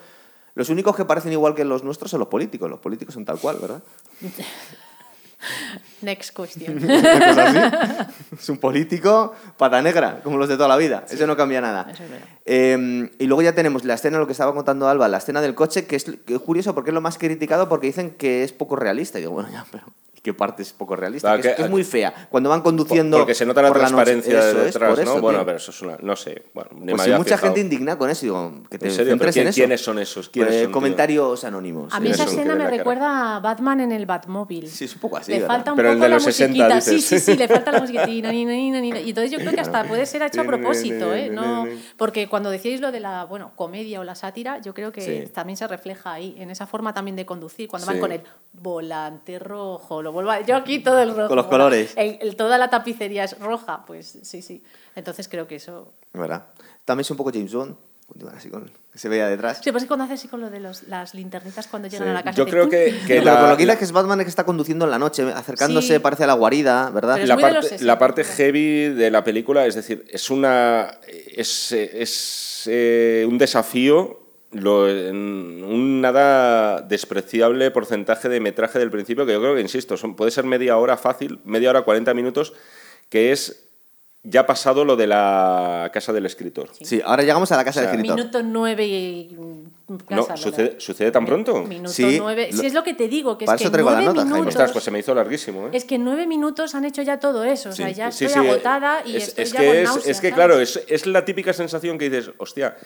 Los 0.54 0.70
únicos 0.70 0.96
que 0.96 1.04
parecen 1.04 1.32
igual 1.32 1.54
que 1.54 1.64
los 1.64 1.84
nuestros 1.84 2.10
son 2.10 2.20
los 2.20 2.28
políticos. 2.28 2.68
Los 2.68 2.80
políticos 2.80 3.14
son 3.14 3.24
tal 3.24 3.38
cual, 3.38 3.58
¿verdad? 3.60 3.82
Next 6.02 6.36
question. 6.36 6.78
Es 8.38 8.48
un 8.48 8.58
político 8.58 9.34
pata 9.56 9.80
negra, 9.82 10.20
como 10.22 10.36
los 10.36 10.48
de 10.48 10.56
toda 10.56 10.68
la 10.68 10.76
vida. 10.76 11.04
Eso 11.08 11.26
no 11.26 11.36
cambia 11.36 11.60
nada. 11.60 11.86
Es. 11.90 12.00
Eh, 12.44 13.10
y 13.18 13.26
luego 13.26 13.42
ya 13.42 13.54
tenemos 13.54 13.84
la 13.84 13.94
escena, 13.94 14.18
lo 14.18 14.26
que 14.26 14.32
estaba 14.32 14.54
contando 14.54 14.88
Alba, 14.88 15.08
la 15.08 15.18
escena 15.18 15.40
del 15.40 15.54
coche, 15.54 15.86
que 15.86 15.96
es, 15.96 16.04
que 16.04 16.34
es 16.34 16.40
curioso 16.40 16.74
porque 16.74 16.90
es 16.90 16.94
lo 16.94 17.00
más 17.00 17.18
criticado 17.18 17.68
porque 17.68 17.88
dicen 17.88 18.10
que 18.10 18.44
es 18.44 18.52
poco 18.52 18.76
realista. 18.76 19.18
Y 19.18 19.22
digo, 19.22 19.32
bueno, 19.32 19.48
ya, 19.50 19.64
pero 19.70 19.84
¿y 20.07 20.07
¿qué 20.28 20.34
parte 20.34 20.62
es 20.62 20.72
poco 20.74 20.94
realista? 20.94 21.28
Claro, 21.28 21.42
que, 21.42 21.48
es, 21.48 21.54
que- 21.56 21.62
es 21.62 21.70
muy 21.70 21.84
fea. 21.84 22.12
Cuando 22.28 22.50
van 22.50 22.60
conduciendo. 22.60 23.16
Porque 23.18 23.34
se 23.34 23.46
nota 23.46 23.62
la 23.62 23.68
por 23.68 23.78
noche. 23.78 23.88
transparencia 23.88 24.38
Eso 24.38 24.58
de 24.58 24.68
es, 24.68 24.74
detrás, 24.74 24.98
eso, 24.98 25.20
bueno, 25.22 25.42
pero 25.46 25.56
eso 25.56 25.70
es 25.70 25.80
una. 25.82 25.96
No 26.02 26.16
sé. 26.16 26.42
Bueno, 26.52 26.70
ni 26.74 26.80
me 26.80 26.92
Pues 26.92 27.02
había 27.02 27.16
mucha 27.18 27.36
fijado. 27.36 27.46
gente 27.54 27.60
indignada 27.60 27.96
con 27.96 28.10
eso. 28.10 28.22
Digo, 28.26 28.52
que 28.70 28.78
te 28.78 28.86
¿En 28.88 28.92
serio? 28.92 29.12
centres 29.12 29.18
¿Pero 29.18 29.28
en 29.28 29.32
quién- 29.32 29.48
eso. 29.48 29.54
quiénes 29.56 29.80
son 29.80 29.98
esos? 29.98 30.28
¿Quiénes 30.28 30.48
Pues 30.50 30.60
son, 30.62 30.68
tío? 30.68 30.74
comentarios 30.74 31.44
anónimos. 31.44 31.94
A 31.94 32.00
mí 32.00 32.10
esa 32.10 32.24
escena 32.24 32.54
me 32.54 32.64
la 32.64 32.70
recuerda 32.70 33.36
a 33.36 33.40
Batman 33.40 33.80
en 33.80 33.92
el 33.92 34.04
Batmóvil. 34.04 34.68
Sí, 34.68 34.84
es 34.84 34.94
un 34.94 35.00
poco 35.00 35.16
así. 35.16 35.32
le 35.32 35.40
falta 35.46 35.70
un 35.72 35.76
Pero 35.76 35.88
el 35.90 35.94
poco 35.96 36.04
de 36.04 36.08
la 36.10 36.16
los 36.16 36.24
60 36.24 36.52
musiquita. 36.64 36.80
Sí, 36.82 36.94
dices. 36.96 37.24
sí, 37.24 37.32
sí, 37.32 37.38
le 37.38 37.48
falta 37.48 37.72
la 37.72 37.80
musiquita. 37.80 38.32
Y 38.98 39.08
entonces 39.10 39.30
yo 39.30 39.38
creo 39.38 39.52
que 39.52 39.60
hasta 39.60 39.84
puede 39.84 40.04
ser 40.06 40.22
hecho 40.22 40.40
a 40.40 40.44
propósito, 40.44 41.14
¿eh? 41.14 41.30
No, 41.30 41.66
porque 41.96 42.28
cuando 42.28 42.50
decíais 42.50 42.80
lo 42.80 42.92
de 42.92 43.00
la 43.00 43.24
bueno, 43.24 43.52
comedia 43.56 44.00
o 44.00 44.04
la 44.04 44.14
sátira, 44.14 44.60
yo 44.60 44.74
creo 44.74 44.92
que 44.92 44.98
Sí. 45.26 45.32
también 45.32 45.56
se 45.56 45.66
refleja 45.66 46.12
ahí, 46.12 46.34
en 46.38 46.50
esa 46.50 46.66
forma 46.66 46.92
también 46.92 47.16
de 47.16 47.24
conducir, 47.24 47.68
cuando 47.68 47.86
van 47.86 47.98
con 48.00 48.12
el 48.12 48.20
volante 48.52 49.38
rojo, 49.38 50.02
lo 50.02 50.12
vuelvo 50.18 50.30
a- 50.32 50.40
yo 50.40 50.56
aquí 50.56 50.80
todo 50.80 50.98
el 51.00 51.14
rojo. 51.14 51.28
Con 51.28 51.36
los 51.36 51.46
colores. 51.46 51.92
El- 51.96 52.18
el- 52.20 52.36
toda 52.36 52.58
la 52.58 52.68
tapicería 52.70 53.24
es 53.24 53.38
roja, 53.38 53.84
pues 53.86 54.18
sí, 54.22 54.42
sí. 54.42 54.62
Entonces 54.96 55.28
creo 55.28 55.46
que 55.46 55.56
eso... 55.56 55.92
¿Verdad? 56.12 56.46
También 56.84 57.02
es 57.02 57.10
un 57.10 57.16
poco 57.16 57.30
James 57.32 57.52
Bond. 57.54 57.76
Así 58.34 58.48
con, 58.48 58.70
que 58.90 58.98
se 58.98 59.06
veía 59.10 59.28
detrás. 59.28 59.60
Sí, 59.62 59.70
pues 59.70 59.82
es 59.84 59.86
cuando 59.86 60.04
hace 60.04 60.14
así 60.14 60.28
con 60.28 60.40
lo 60.40 60.48
de 60.48 60.60
los, 60.60 60.84
las 60.84 61.12
linternitas 61.12 61.66
cuando 61.68 61.88
llegan 61.88 62.06
Sí. 62.06 62.10
a 62.10 62.14
la 62.14 62.22
casa. 62.22 62.38
Yo 62.38 62.46
creo 62.46 62.66
que, 62.70 62.86
que 63.06 63.16
Pero 63.16 63.24
la, 63.24 63.38
por 63.40 63.48
lo 63.50 63.56
que 63.58 63.66
la- 63.66 63.74
dice 63.74 63.78
que 63.80 63.84
es 63.84 63.92
Batman 63.92 64.18
el 64.20 64.24
que 64.24 64.30
está 64.30 64.44
conduciendo 64.44 64.86
en 64.86 64.90
la 64.92 64.98
noche, 64.98 65.30
acercándose, 65.30 65.92
Sí. 65.94 65.98
parece 65.98 66.24
a 66.24 66.26
la 66.26 66.32
guarida, 66.32 66.88
¿verdad? 66.88 67.14
Pero 67.16 67.24
es 67.24 67.28
la 67.28 67.36
parte, 67.36 67.62
60, 67.68 67.84
la 67.84 67.98
parte 67.98 68.22
¿verdad? 68.22 68.36
heavy 68.36 68.88
de 68.94 69.10
la 69.10 69.22
película, 69.24 69.66
es 69.66 69.74
decir, 69.74 70.06
es 70.10 70.30
una 70.30 70.90
es, 71.06 71.70
es, 71.72 72.62
eh, 72.66 73.26
un 73.28 73.36
desafío 73.36 74.20
lo- 74.52 74.88
en 74.88 75.62
un 75.64 76.00
nada 76.00 76.80
despreciable 76.82 77.70
porcentaje 77.70 78.28
de 78.28 78.40
metraje 78.40 78.78
del 78.78 78.90
principio, 78.90 79.26
que 79.26 79.32
yo 79.32 79.40
creo 79.40 79.54
que, 79.54 79.60
insisto, 79.60 79.96
son, 79.96 80.16
puede 80.16 80.30
ser 80.30 80.44
media 80.44 80.76
hora 80.78 80.96
fácil, 80.96 81.38
media 81.44 81.70
hora, 81.70 81.82
40 81.82 82.14
minutos, 82.14 82.52
que 83.10 83.32
es 83.32 83.64
ya 84.24 84.44
pasado 84.46 84.84
lo 84.84 84.96
de 84.96 85.06
la 85.06 85.90
casa 85.94 86.12
del 86.12 86.26
escritor. 86.26 86.68
Sí, 86.82 87.00
ahora 87.04 87.22
llegamos 87.22 87.50
a 87.52 87.56
la 87.56 87.64
casa 87.64 87.80
O 87.80 87.82
sea, 87.84 87.90
del 87.92 88.00
escritor. 88.00 88.16
Minuto 88.18 88.42
nueve 88.42 88.84
y... 88.86 89.36
No, 90.10 90.26
¿sucede, 90.36 90.62
¿verdad? 90.64 90.78
¿sucede 90.80 91.10
tan 91.12 91.24
pronto? 91.24 91.62
Minuto 91.64 91.88
Sí, 91.90 92.16
nueve. 92.18 92.48
lo- 92.50 92.58
Sí, 92.58 92.66
es 92.66 92.74
lo 92.74 92.82
que 92.84 92.92
te 92.94 93.08
digo, 93.08 93.38
que 93.38 93.46
Para 93.46 93.56
es 93.56 93.62
eso 93.62 93.70
que 93.70 93.74
traigo 93.74 93.90
la 93.90 94.00
nota, 94.02 94.20
Jaime. 94.22 94.32
minutos... 94.32 94.48
Ostras, 94.54 94.72
pues 94.72 94.84
se 94.84 94.90
me 94.90 94.98
hizo 94.98 95.14
larguísimo, 95.14 95.68
¿eh? 95.68 95.70
Es 95.72 95.84
que 95.84 95.94
en 95.94 96.04
nueve 96.04 96.26
minutos 96.26 96.74
han 96.74 96.84
hecho 96.84 97.00
ya 97.02 97.18
todo 97.20 97.44
eso. 97.44 97.70
O 97.70 97.72
sea, 97.72 97.90
ya 97.90 98.10
Sí, 98.10 98.24
estoy 98.26 98.42
sí, 98.42 98.48
agotada 98.50 99.02
y 99.06 99.16
es, 99.16 99.28
estoy 99.28 99.44
es 99.44 99.52
ya 99.52 99.60
que 99.60 99.66
con 99.66 99.76
es, 99.76 99.90
que 100.06 100.14
¿sabes? 100.14 100.34
claro, 100.34 100.60
es, 100.60 100.82
es 100.88 101.06
la 101.06 101.24
típica 101.24 101.52
sensación 101.52 101.96
que 101.96 102.10
dices, 102.10 102.30
hostia, 102.38 102.76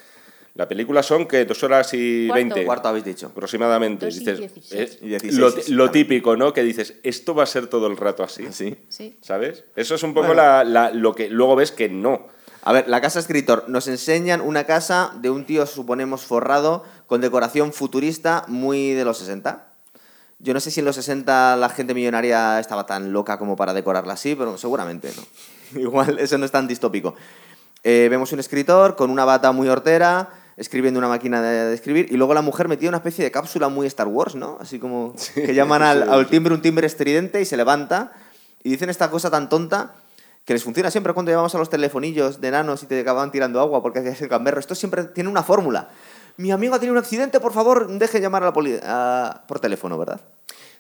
la 0.54 0.68
película 0.68 1.02
son 1.02 1.26
que 1.26 1.44
dos 1.46 1.62
horas 1.62 1.94
y 1.94 2.28
veinte. 2.28 2.64
Cuarto 2.64 2.88
habéis 2.88 3.04
dicho. 3.04 3.28
aproximadamente. 3.28 4.06
Dos 4.06 4.16
y 4.16 4.18
dices, 4.18 4.38
dieciséis. 4.38 4.92
eh, 4.94 4.98
Y 5.02 5.08
dieciséis, 5.08 5.38
lo, 5.38 5.50
sí, 5.50 5.62
sí, 5.62 5.72
lo 5.72 5.90
típico, 5.90 6.36
¿no? 6.36 6.52
Que 6.52 6.62
dices, 6.62 6.94
esto 7.02 7.34
va 7.34 7.44
a 7.44 7.46
ser 7.46 7.68
todo 7.68 7.86
el 7.86 7.96
rato 7.96 8.22
así. 8.22 8.46
Sí. 8.52 8.76
Sí. 8.88 9.16
¿Sabes? 9.22 9.64
Eso 9.76 9.94
es 9.94 10.02
un 10.02 10.12
poco 10.14 10.26
Bueno. 10.28 10.42
la- 10.42 10.64
la- 10.64 10.90
lo 10.90 11.14
que 11.14 11.28
luego 11.30 11.56
ves 11.56 11.72
que 11.72 11.88
no. 11.88 12.26
A 12.64 12.72
ver, 12.72 12.86
la 12.88 13.00
casa 13.00 13.18
escritor. 13.18 13.64
Nos 13.68 13.88
enseñan 13.88 14.40
una 14.40 14.64
casa 14.64 15.12
de 15.20 15.30
un 15.30 15.44
tío, 15.46 15.66
suponemos, 15.66 16.22
forrado, 16.24 16.84
con 17.06 17.20
decoración 17.20 17.72
futurista 17.72 18.44
muy 18.46 18.92
de 18.92 19.04
los 19.04 19.18
60. 19.18 19.68
Yo 20.38 20.52
no 20.54 20.60
sé 20.60 20.70
si 20.70 20.80
en 20.80 20.86
los 20.86 20.96
60 20.96 21.56
la 21.56 21.68
gente 21.70 21.94
millonaria 21.94 22.60
estaba 22.60 22.84
tan 22.84 23.12
loca 23.12 23.38
como 23.38 23.56
para 23.56 23.72
decorarla 23.72 24.12
así, 24.14 24.34
pero 24.34 24.58
seguramente 24.58 25.10
no. 25.16 25.80
Igual 25.80 26.18
eso 26.18 26.36
no 26.36 26.44
es 26.44 26.50
tan 26.50 26.68
distópico. 26.68 27.14
Eh, 27.84 28.06
vemos 28.10 28.32
un 28.32 28.38
escritor 28.40 28.94
con 28.96 29.10
una 29.10 29.24
bata 29.24 29.50
muy 29.52 29.68
hortera, 29.68 30.28
escribiendo 30.56 30.98
una 30.98 31.08
máquina 31.08 31.40
de, 31.42 31.66
de 31.66 31.74
escribir, 31.74 32.08
y 32.10 32.16
luego 32.16 32.34
la 32.34 32.42
mujer 32.42 32.68
metida 32.68 32.86
en 32.88 32.90
una 32.90 32.98
especie 32.98 33.24
de 33.24 33.30
cápsula 33.30 33.68
muy 33.68 33.86
Star 33.86 34.06
Wars, 34.08 34.34
¿no? 34.34 34.58
Así 34.60 34.78
como 34.78 35.14
que 35.34 35.54
llaman 35.54 35.82
al, 35.82 36.08
al 36.08 36.26
timbre 36.28 36.54
un 36.54 36.62
timbre 36.62 36.86
estridente 36.86 37.40
y 37.40 37.44
se 37.44 37.56
levanta 37.56 38.12
y 38.62 38.70
dicen 38.70 38.90
esta 38.90 39.10
cosa 39.10 39.30
tan 39.30 39.48
tonta 39.48 39.94
que 40.44 40.52
les 40.52 40.64
funciona 40.64 40.90
siempre 40.90 41.12
cuando 41.14 41.30
llevamos 41.30 41.54
a 41.54 41.58
los 41.58 41.70
telefonillos 41.70 42.40
de 42.40 42.48
enanos 42.48 42.82
y 42.82 42.86
te 42.86 43.00
acaban 43.00 43.30
tirando 43.30 43.60
agua 43.60 43.80
porque 43.82 44.00
hacías 44.00 44.20
el 44.22 44.28
gamberro. 44.28 44.58
Esto 44.60 44.74
siempre 44.74 45.04
tiene 45.04 45.30
una 45.30 45.42
fórmula. 45.42 45.88
Mi 46.36 46.50
amigo 46.50 46.74
ha 46.74 46.78
tenido 46.78 46.94
un 46.94 46.98
accidente, 46.98 47.38
por 47.40 47.52
favor, 47.52 47.86
deje 47.98 48.20
llamar 48.20 48.42
a 48.42 48.46
la 48.46 48.52
poli 48.52 48.78
a- 48.82 49.44
por 49.46 49.60
teléfono, 49.60 49.96
¿verdad? 49.98 50.20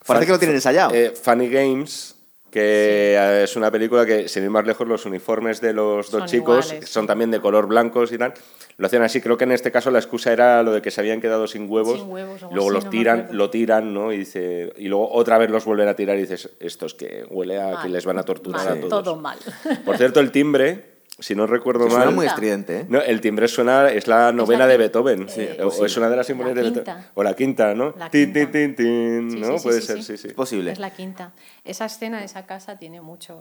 Parece 0.06 0.26
que 0.26 0.32
lo 0.32 0.38
tienen 0.38 0.56
ensayado. 0.56 0.92
Eh, 0.94 1.12
Funny 1.22 1.48
Games, 1.48 2.16
que 2.52 3.14
eh, 3.16 3.44
es 3.44 3.56
una 3.56 3.70
película 3.70 4.04
que, 4.04 4.28
sin 4.28 4.44
ir 4.44 4.50
más 4.50 4.66
lejos, 4.66 4.86
los 4.86 5.06
uniformes 5.06 5.62
de 5.62 5.72
los 5.72 6.10
dos 6.10 6.20
Son 6.20 6.28
chicos 6.28 6.66
iguales. 6.66 6.90
son 6.90 7.06
también 7.06 7.30
de 7.30 7.40
color 7.40 7.66
blancos 7.66 8.12
y 8.12 8.18
tal. 8.18 8.34
Lo 8.76 8.86
hacían 8.86 9.02
así. 9.02 9.22
Creo 9.22 9.38
que 9.38 9.44
en 9.44 9.52
este 9.52 9.72
caso 9.72 9.90
la 9.90 9.98
excusa 9.98 10.32
era 10.34 10.62
lo 10.62 10.72
de 10.72 10.82
que 10.82 10.90
se 10.90 11.00
habían 11.00 11.22
quedado 11.22 11.46
sin 11.46 11.68
huevos. 11.68 12.00
Sin 12.00 12.10
huevos, 12.10 12.42
luego 12.42 12.68
así, 12.68 12.74
los 12.74 12.84
no 12.84 12.90
tiran, 12.90 13.28
lo 13.32 13.48
tiran, 13.48 13.94
¿no? 13.94 14.12
Y, 14.12 14.18
dice, 14.18 14.70
y 14.76 14.88
luego 14.88 15.10
otra 15.10 15.38
vez 15.38 15.48
los 15.48 15.64
vuelven 15.64 15.88
a 15.88 15.96
tirar 15.96 16.18
y 16.18 16.22
dices, 16.22 16.50
estos 16.60 16.92
que 16.92 17.24
huele 17.30 17.58
a 17.58 17.70
que 17.70 17.74
Mal. 17.76 17.92
les 17.92 18.04
van 18.04 18.18
a 18.18 18.22
torturar 18.22 18.66
Mal, 18.66 18.78
a 18.78 18.80
todos. 18.82 19.04
Todo 19.04 19.16
mal. 19.16 19.38
Por 19.86 19.96
cierto, 19.96 20.20
el 20.20 20.30
timbre 20.30 20.91
si 21.18 21.34
no 21.34 21.46
recuerdo 21.46 21.84
Que 21.84 21.90
suena 21.90 22.06
mal. 22.06 22.14
muy 22.14 22.26
estridente, 22.26 22.80
¿eh? 22.80 22.86
No, 22.88 23.00
el 23.00 23.20
timbre 23.20 23.46
suena, 23.46 23.88
es 23.90 24.06
la 24.08 24.32
novena 24.32 24.66
de. 24.66 24.76
Beethoven. 24.76 25.28
Sí, 25.28 25.46
o, 25.62 25.84
es 25.84 25.96
una 25.96 26.08
de 26.08 26.16
las 26.16 26.26
sinfonías 26.26 26.56
de 26.56 26.62
quinta. 26.62 26.80
Beethoven. 26.80 27.04
O 27.14 27.22
la 27.22 27.34
quinta, 27.34 27.74
¿no? 27.74 27.94
La 27.98 28.10
quinta. 28.10 28.32
tin, 28.50 28.52
tin, 28.52 28.74
tin, 28.76 29.30
Sí, 29.30 29.38
¿no? 29.38 29.52
sí, 29.52 29.58
sí, 29.58 29.62
Puede 29.62 29.80
sí, 29.80 29.86
ser, 29.86 30.02
sí. 30.02 30.16
sí. 30.16 30.28
Es 30.28 30.34
posible. 30.34 30.72
Es 30.72 30.78
la 30.78 30.90
quinta. 30.90 31.32
Esa 31.64 31.84
escena 31.84 32.18
de 32.18 32.24
esa 32.24 32.44
casa 32.46 32.78
tiene 32.78 33.00
mucho. 33.00 33.38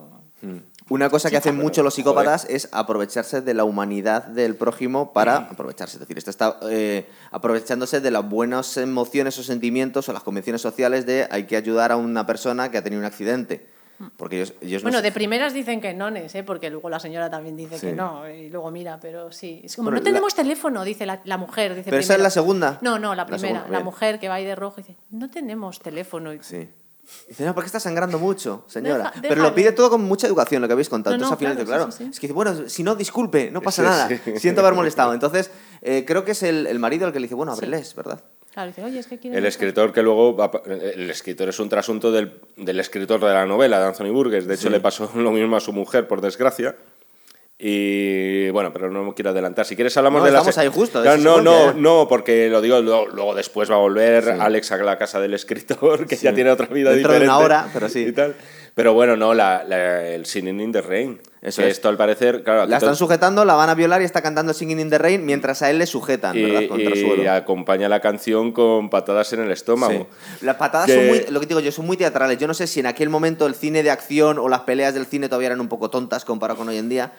Una 0.90 1.10
cosa 1.10 1.30
que 1.30 1.38
hacen 1.38 1.56
mucho 1.56 1.82
los 1.82 1.94
psicópatas 1.96 2.46
es 2.50 2.70
aprovecharse 2.72 3.42
de 3.42 3.54
la 3.54 3.64
humanidad 3.64 4.26
del 4.26 4.56
prójimo 4.56 5.14
para 5.14 5.38
aprovecharse. 5.38 5.96
Es 5.96 6.00
decir, 6.02 6.18
esto 6.18 6.30
está 6.30 6.60
eh, 6.70 7.08
aprovechándose 7.32 8.02
de 8.02 8.12
las 8.12 8.28
buenas 8.30 8.78
emociones 8.78 9.40
o 9.40 9.44
sentimientos 9.44 10.08
o 10.10 10.14
las 10.14 10.24
convenciones 10.24 10.62
sociales 10.62 11.06
de 11.06 11.28
hay 11.32 11.46
que 11.46 11.56
ayudar 11.56 11.92
a 11.92 11.96
una 11.98 12.28
persona 12.28 12.70
que 12.70 12.78
ha 12.78 12.84
tenido 12.84 13.00
un 13.00 13.06
accidente. 13.06 13.66
Porque 14.18 14.38
ellos, 14.38 14.54
ellos 14.62 14.84
no 14.84 14.88
Bueno, 14.88 14.98
se- 15.00 15.04
de 15.04 15.12
primeras 15.12 15.54
dicen 15.54 15.82
que 15.82 15.94
nones, 15.94 16.34
¿eh? 16.36 16.44
porque 16.44 16.70
luego 16.70 16.90
la 16.90 17.00
señora 17.00 17.30
también 17.30 17.56
dice 17.56 17.78
Sí. 17.78 17.88
que 17.88 17.94
no, 17.94 18.30
y 18.30 18.50
luego 18.50 18.72
mira, 18.72 19.00
pero 19.02 19.32
sí. 19.32 19.62
Es 19.64 19.76
como, 19.76 19.88
Bueno, 19.88 20.00
no 20.00 20.04
tenemos 20.04 20.34
teléfono, 20.36 20.84
dice 20.84 21.06
la, 21.06 21.22
la 21.26 21.38
mujer. 21.38 21.76
Dice 21.76 21.90
Pero 21.90 21.98
esa 21.98 22.14
es 22.14 22.18
primero. 22.18 22.24
la 22.24 22.30
segunda. 22.30 22.78
No, 22.82 23.00
no, 23.00 23.10
la 23.10 23.24
La 23.24 23.26
primera. 23.26 23.42
segunda, 23.42 23.64
La, 23.70 23.78
bien. 23.80 23.86
mujer 23.86 24.20
que 24.20 24.30
va 24.30 24.36
ahí 24.36 24.46
de 24.46 24.56
rojo 24.56 24.78
dice, 24.78 24.96
no 25.10 25.30
tenemos 25.30 25.80
teléfono. 25.80 26.34
Y- 26.34 26.40
Sí. 26.42 26.70
Dice, 27.28 27.44
no, 27.44 27.54
porque 27.54 27.66
está 27.66 27.80
sangrando 27.80 28.20
mucho, 28.20 28.64
señora. 28.68 29.12
Deja- 29.16 29.22
Pero 29.28 29.42
lo 29.44 29.54
pide 29.54 29.74
todo 29.74 29.90
con 29.90 30.02
mucha 30.04 30.28
educación, 30.28 30.62
lo 30.62 30.68
que 30.68 30.74
habéis 30.74 30.88
contado. 30.88 31.18
No, 31.18 31.22
no, 31.22 31.26
Entonces, 31.34 31.48
al 31.50 31.54
final 31.56 31.66
claro, 31.66 31.84
sí, 31.84 31.88
claro, 31.88 31.92
sí, 31.98 32.04
sí. 32.06 32.10
es 32.12 32.20
que 32.22 32.28
dice, 32.28 32.34
bueno, 32.34 32.70
si 32.70 32.84
no, 32.84 32.96
disculpe, 32.96 33.52
no 33.52 33.62
pasa 33.62 33.82
Sí, 33.82 33.88
nada. 33.90 34.08
sí. 34.08 34.40
Siento 34.40 34.62
haber 34.62 34.76
molestado. 34.76 35.14
Entonces, 35.14 35.52
eh, 35.82 36.06
creo 36.08 36.24
que 36.24 36.32
es 36.32 36.44
el, 36.44 36.68
el 36.68 36.80
marido 36.80 37.08
el 37.08 37.12
que 37.14 37.20
le 37.20 37.26
dice, 37.26 37.36
bueno, 37.36 37.52
ábreles, 37.52 37.96
¿verdad? 37.96 38.24
Claro, 38.54 38.68
dice, 38.68 38.84
oye, 38.84 39.00
es 39.00 39.08
que. 39.08 39.18
El 39.24 39.46
escritor 39.46 39.94
que 39.94 40.02
luego. 40.04 40.36
va 40.36 40.52
El 40.68 41.10
escritor 41.10 41.48
es 41.50 41.60
un 41.60 41.70
trasunto 41.70 42.12
del, 42.12 42.34
del 42.58 42.80
escritor 42.80 43.20
de 43.22 43.28
la 43.34 43.46
novela, 43.46 43.80
de 43.80 43.86
Anthony 43.88 44.12
Burgess. 44.12 44.46
De 44.46 44.56
hecho, 44.56 44.70
le 44.70 44.80
pasó 44.82 45.10
lo 45.16 45.32
mismo 45.32 45.56
a 45.56 45.60
su 45.62 45.72
mujer, 45.72 46.08
por 46.08 46.20
desgracia. 46.22 46.76
Y 47.64 48.50
bueno, 48.50 48.74
pero 48.74 48.90
no 48.90 49.04
me 49.04 49.14
quiero 49.14 49.30
adelantar. 49.30 49.66
Si 49.66 49.76
quieres, 49.76 49.96
hablamos 49.96 50.22
No, 50.22 50.26
de 50.26 50.32
la. 50.32 50.40
estamos 50.40 50.58
ahí 50.58 50.68
justo, 50.68 51.02
de 51.02 51.16
no, 51.20 51.42
no, 51.42 51.68
ya. 51.68 51.74
no, 51.74 52.08
porque 52.10 52.50
lo 52.50 52.60
digo, 52.60 52.82
lo- 52.82 53.06
luego 53.08 53.36
después 53.36 53.70
va 53.70 53.76
a 53.76 53.78
volver 53.80 54.30
Alex 54.30 54.72
a 54.72 54.78
la 54.78 54.98
casa 54.98 55.20
del 55.22 55.36
escritor, 55.36 56.08
que 56.08 56.16
ya 56.16 56.34
tiene 56.34 56.50
otra 56.50 56.66
vida 56.66 56.90
Dentro 56.90 57.14
de 57.14 57.20
diferente. 57.20 57.26
una 57.26 57.38
hora, 57.38 57.70
pero 57.72 57.88
sí. 57.88 58.00
y 58.08 58.12
tal. 58.14 58.36
Pero 58.74 58.94
bueno, 58.94 59.18
no, 59.18 59.34
la, 59.34 59.64
la- 59.68 60.08
el 60.08 60.26
Singing 60.26 60.62
in 60.62 60.72
the 60.72 60.82
Rain. 60.82 61.22
Eso 61.42 61.62
es. 61.64 61.70
esto 61.70 61.90
al 61.90 61.98
parecer. 61.98 62.44
Claro, 62.44 62.66
La 62.68 62.78
están 62.78 62.96
sujetando, 62.96 63.44
la 63.46 63.56
van 63.56 63.68
a 63.70 63.76
violar 63.76 64.02
y 64.02 64.06
está 64.06 64.22
cantando 64.22 64.54
Singing 64.54 64.80
in 64.80 64.90
the 64.90 64.98
Rain 64.98 65.26
mientras 65.26 65.62
a 65.62 65.70
él 65.70 65.80
le 65.80 65.88
sujetan, 65.88 66.36
¿verdad? 66.36 66.62
y, 66.62 66.68
Contra 66.68 66.88
el 66.92 66.98
y 66.98 67.02
suelo. 67.02 67.32
acompaña 67.32 67.90
la 67.90 68.00
canción 68.00 68.52
con 68.52 68.90
patadas 68.90 69.34
en 69.34 69.42
el 69.42 69.52
estómago. 69.52 70.08
Sí. 70.40 70.46
Las 70.46 70.56
patadas 70.58 70.86
Que- 70.88 70.96
son 70.96 71.08
muy, 71.08 71.26
lo 71.32 71.40
que 71.40 71.48
digo 71.48 71.60
yo, 71.60 71.72
son 71.72 71.86
muy 71.88 71.98
teatrales. 71.98 72.38
Yo 72.38 72.48
no 72.48 72.54
sé 72.54 72.68
si 72.68 72.80
en 72.80 72.86
aquel 72.86 73.10
momento 73.10 73.46
el 73.48 73.56
cine 73.56 73.82
de 73.84 73.90
acción 73.92 74.38
o 74.40 74.48
las 74.50 74.62
peleas 74.62 74.94
del 74.94 75.06
cine 75.06 75.28
todavía 75.28 75.48
eran 75.48 75.60
un 75.62 75.68
poco 75.68 75.90
tontas 75.90 76.24
comparado 76.26 76.60
con 76.60 76.70
hoy 76.70 76.78
en 76.78 76.88
día. 76.90 77.12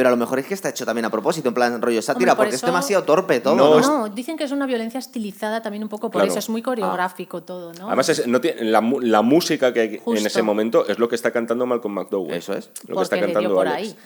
Pero 0.00 0.08
a 0.08 0.12
lo 0.12 0.16
mejor 0.16 0.38
es 0.38 0.46
que 0.46 0.54
está 0.54 0.70
hecho 0.70 0.86
también 0.86 1.04
a 1.04 1.10
propósito, 1.10 1.48
en 1.48 1.54
plan 1.54 1.82
rollo 1.82 2.00
sátira, 2.00 2.32
Hombre, 2.32 2.36
por 2.36 2.36
porque 2.46 2.54
es 2.54 2.60
eso- 2.62 2.66
demasiado 2.68 3.04
torpe 3.04 3.40
todo, 3.40 3.54
No, 3.54 3.74
¿no? 3.74 3.78
es- 3.80 3.86
No, 3.86 4.08
dicen 4.08 4.38
que 4.38 4.44
es 4.44 4.50
una 4.50 4.64
violencia 4.64 4.96
estilizada 4.98 5.60
también 5.60 5.82
un 5.82 5.90
poco 5.90 6.10
por 6.10 6.22
Claro. 6.22 6.30
eso, 6.30 6.38
es 6.38 6.48
muy 6.48 6.62
coreográfico 6.62 7.42
todo, 7.42 7.74
¿no? 7.74 7.88
Además, 7.88 8.08
es- 8.08 8.26
no 8.26 8.40
tiene- 8.40 8.64
la, 8.64 8.80
mu- 8.80 9.00
la 9.02 9.20
música 9.20 9.74
que 9.74 9.80
hay 9.80 9.94
en 9.96 10.00
Justo. 10.00 10.26
ese 10.26 10.40
momento 10.40 10.86
es 10.88 10.98
lo 10.98 11.06
que 11.06 11.16
está 11.16 11.32
cantando 11.32 11.66
Malcolm 11.66 11.92
McDowell. 11.96 12.32
Eso 12.32 12.54
es. 12.54 12.68
Lo 12.68 12.72
que 12.86 12.92
Porque 12.94 13.02
está 13.02 13.16
le 13.16 13.26
dio 13.26 13.34
cantando 13.34 13.54
por 13.54 13.68
Alex. 13.68 13.88
ahí. 13.90 13.96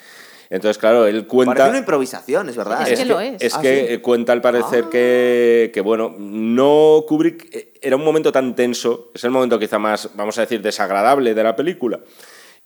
Entonces, 0.51 0.79
claro, 0.79 1.07
él 1.07 1.29
cuenta. 1.29 1.53
Parece 1.55 1.71
una 1.71 1.79
improvisación, 1.79 2.49
es 2.49 2.57
verdad. 2.57 2.83
Es 2.91 2.99
¿eh? 2.99 3.03
que 3.05 3.09
lo 3.09 3.21
es. 3.21 3.41
Es 3.41 3.55
Ah, 3.55 3.61
que 3.61 3.87
sí. 3.87 3.93
eh, 3.95 4.01
cuenta 4.01 4.33
al 4.33 4.41
parecer 4.41 4.87
Ah. 4.89 4.91
que, 4.91 5.71
que, 5.73 5.81
bueno, 5.81 6.13
no 6.19 7.05
Kubrick 7.07 7.55
eh, 7.55 7.73
era 7.81 7.95
un 7.95 8.05
momento 8.05 8.33
tan 8.33 8.57
tenso, 8.57 9.11
es 9.15 9.23
el 9.23 9.31
momento 9.31 9.61
quizá 9.61 9.79
más, 9.79 10.11
vamos 10.17 10.37
a 10.39 10.41
decir, 10.41 10.61
desagradable 10.61 11.35
de 11.35 11.43
la 11.45 11.55
película. 11.55 12.01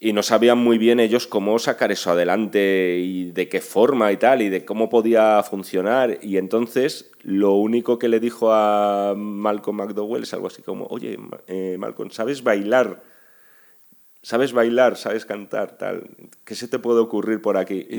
Y 0.00 0.12
no 0.12 0.22
sabían 0.22 0.58
muy 0.58 0.78
bien 0.78 1.00
ellos 1.00 1.26
cómo 1.26 1.58
sacar 1.58 1.90
eso 1.90 2.12
adelante 2.12 2.98
y 3.00 3.32
de 3.32 3.48
qué 3.48 3.60
forma 3.60 4.12
y 4.12 4.16
tal, 4.16 4.42
y 4.42 4.48
de 4.48 4.64
cómo 4.64 4.88
podía 4.88 5.42
funcionar. 5.42 6.18
Y 6.22 6.36
entonces 6.36 7.10
lo 7.22 7.54
único 7.54 7.98
que 7.98 8.08
le 8.08 8.20
dijo 8.20 8.52
a 8.52 9.14
Malcolm 9.16 9.78
McDowell 9.78 10.22
es 10.22 10.32
algo 10.34 10.46
así 10.46 10.62
como, 10.62 10.86
oye, 10.86 11.18
eh, 11.48 11.76
Malcolm, 11.80 12.10
¿sabes 12.12 12.44
bailar? 12.44 13.02
¿Sabes 14.22 14.52
bailar? 14.52 14.96
¿Sabes 14.96 15.24
cantar? 15.24 15.76
Tal. 15.78 16.10
¿Qué 16.44 16.54
se 16.54 16.68
te 16.68 16.78
puede 16.78 17.00
ocurrir 17.00 17.42
por 17.42 17.56
aquí? 17.56 17.86
Y 17.88 17.98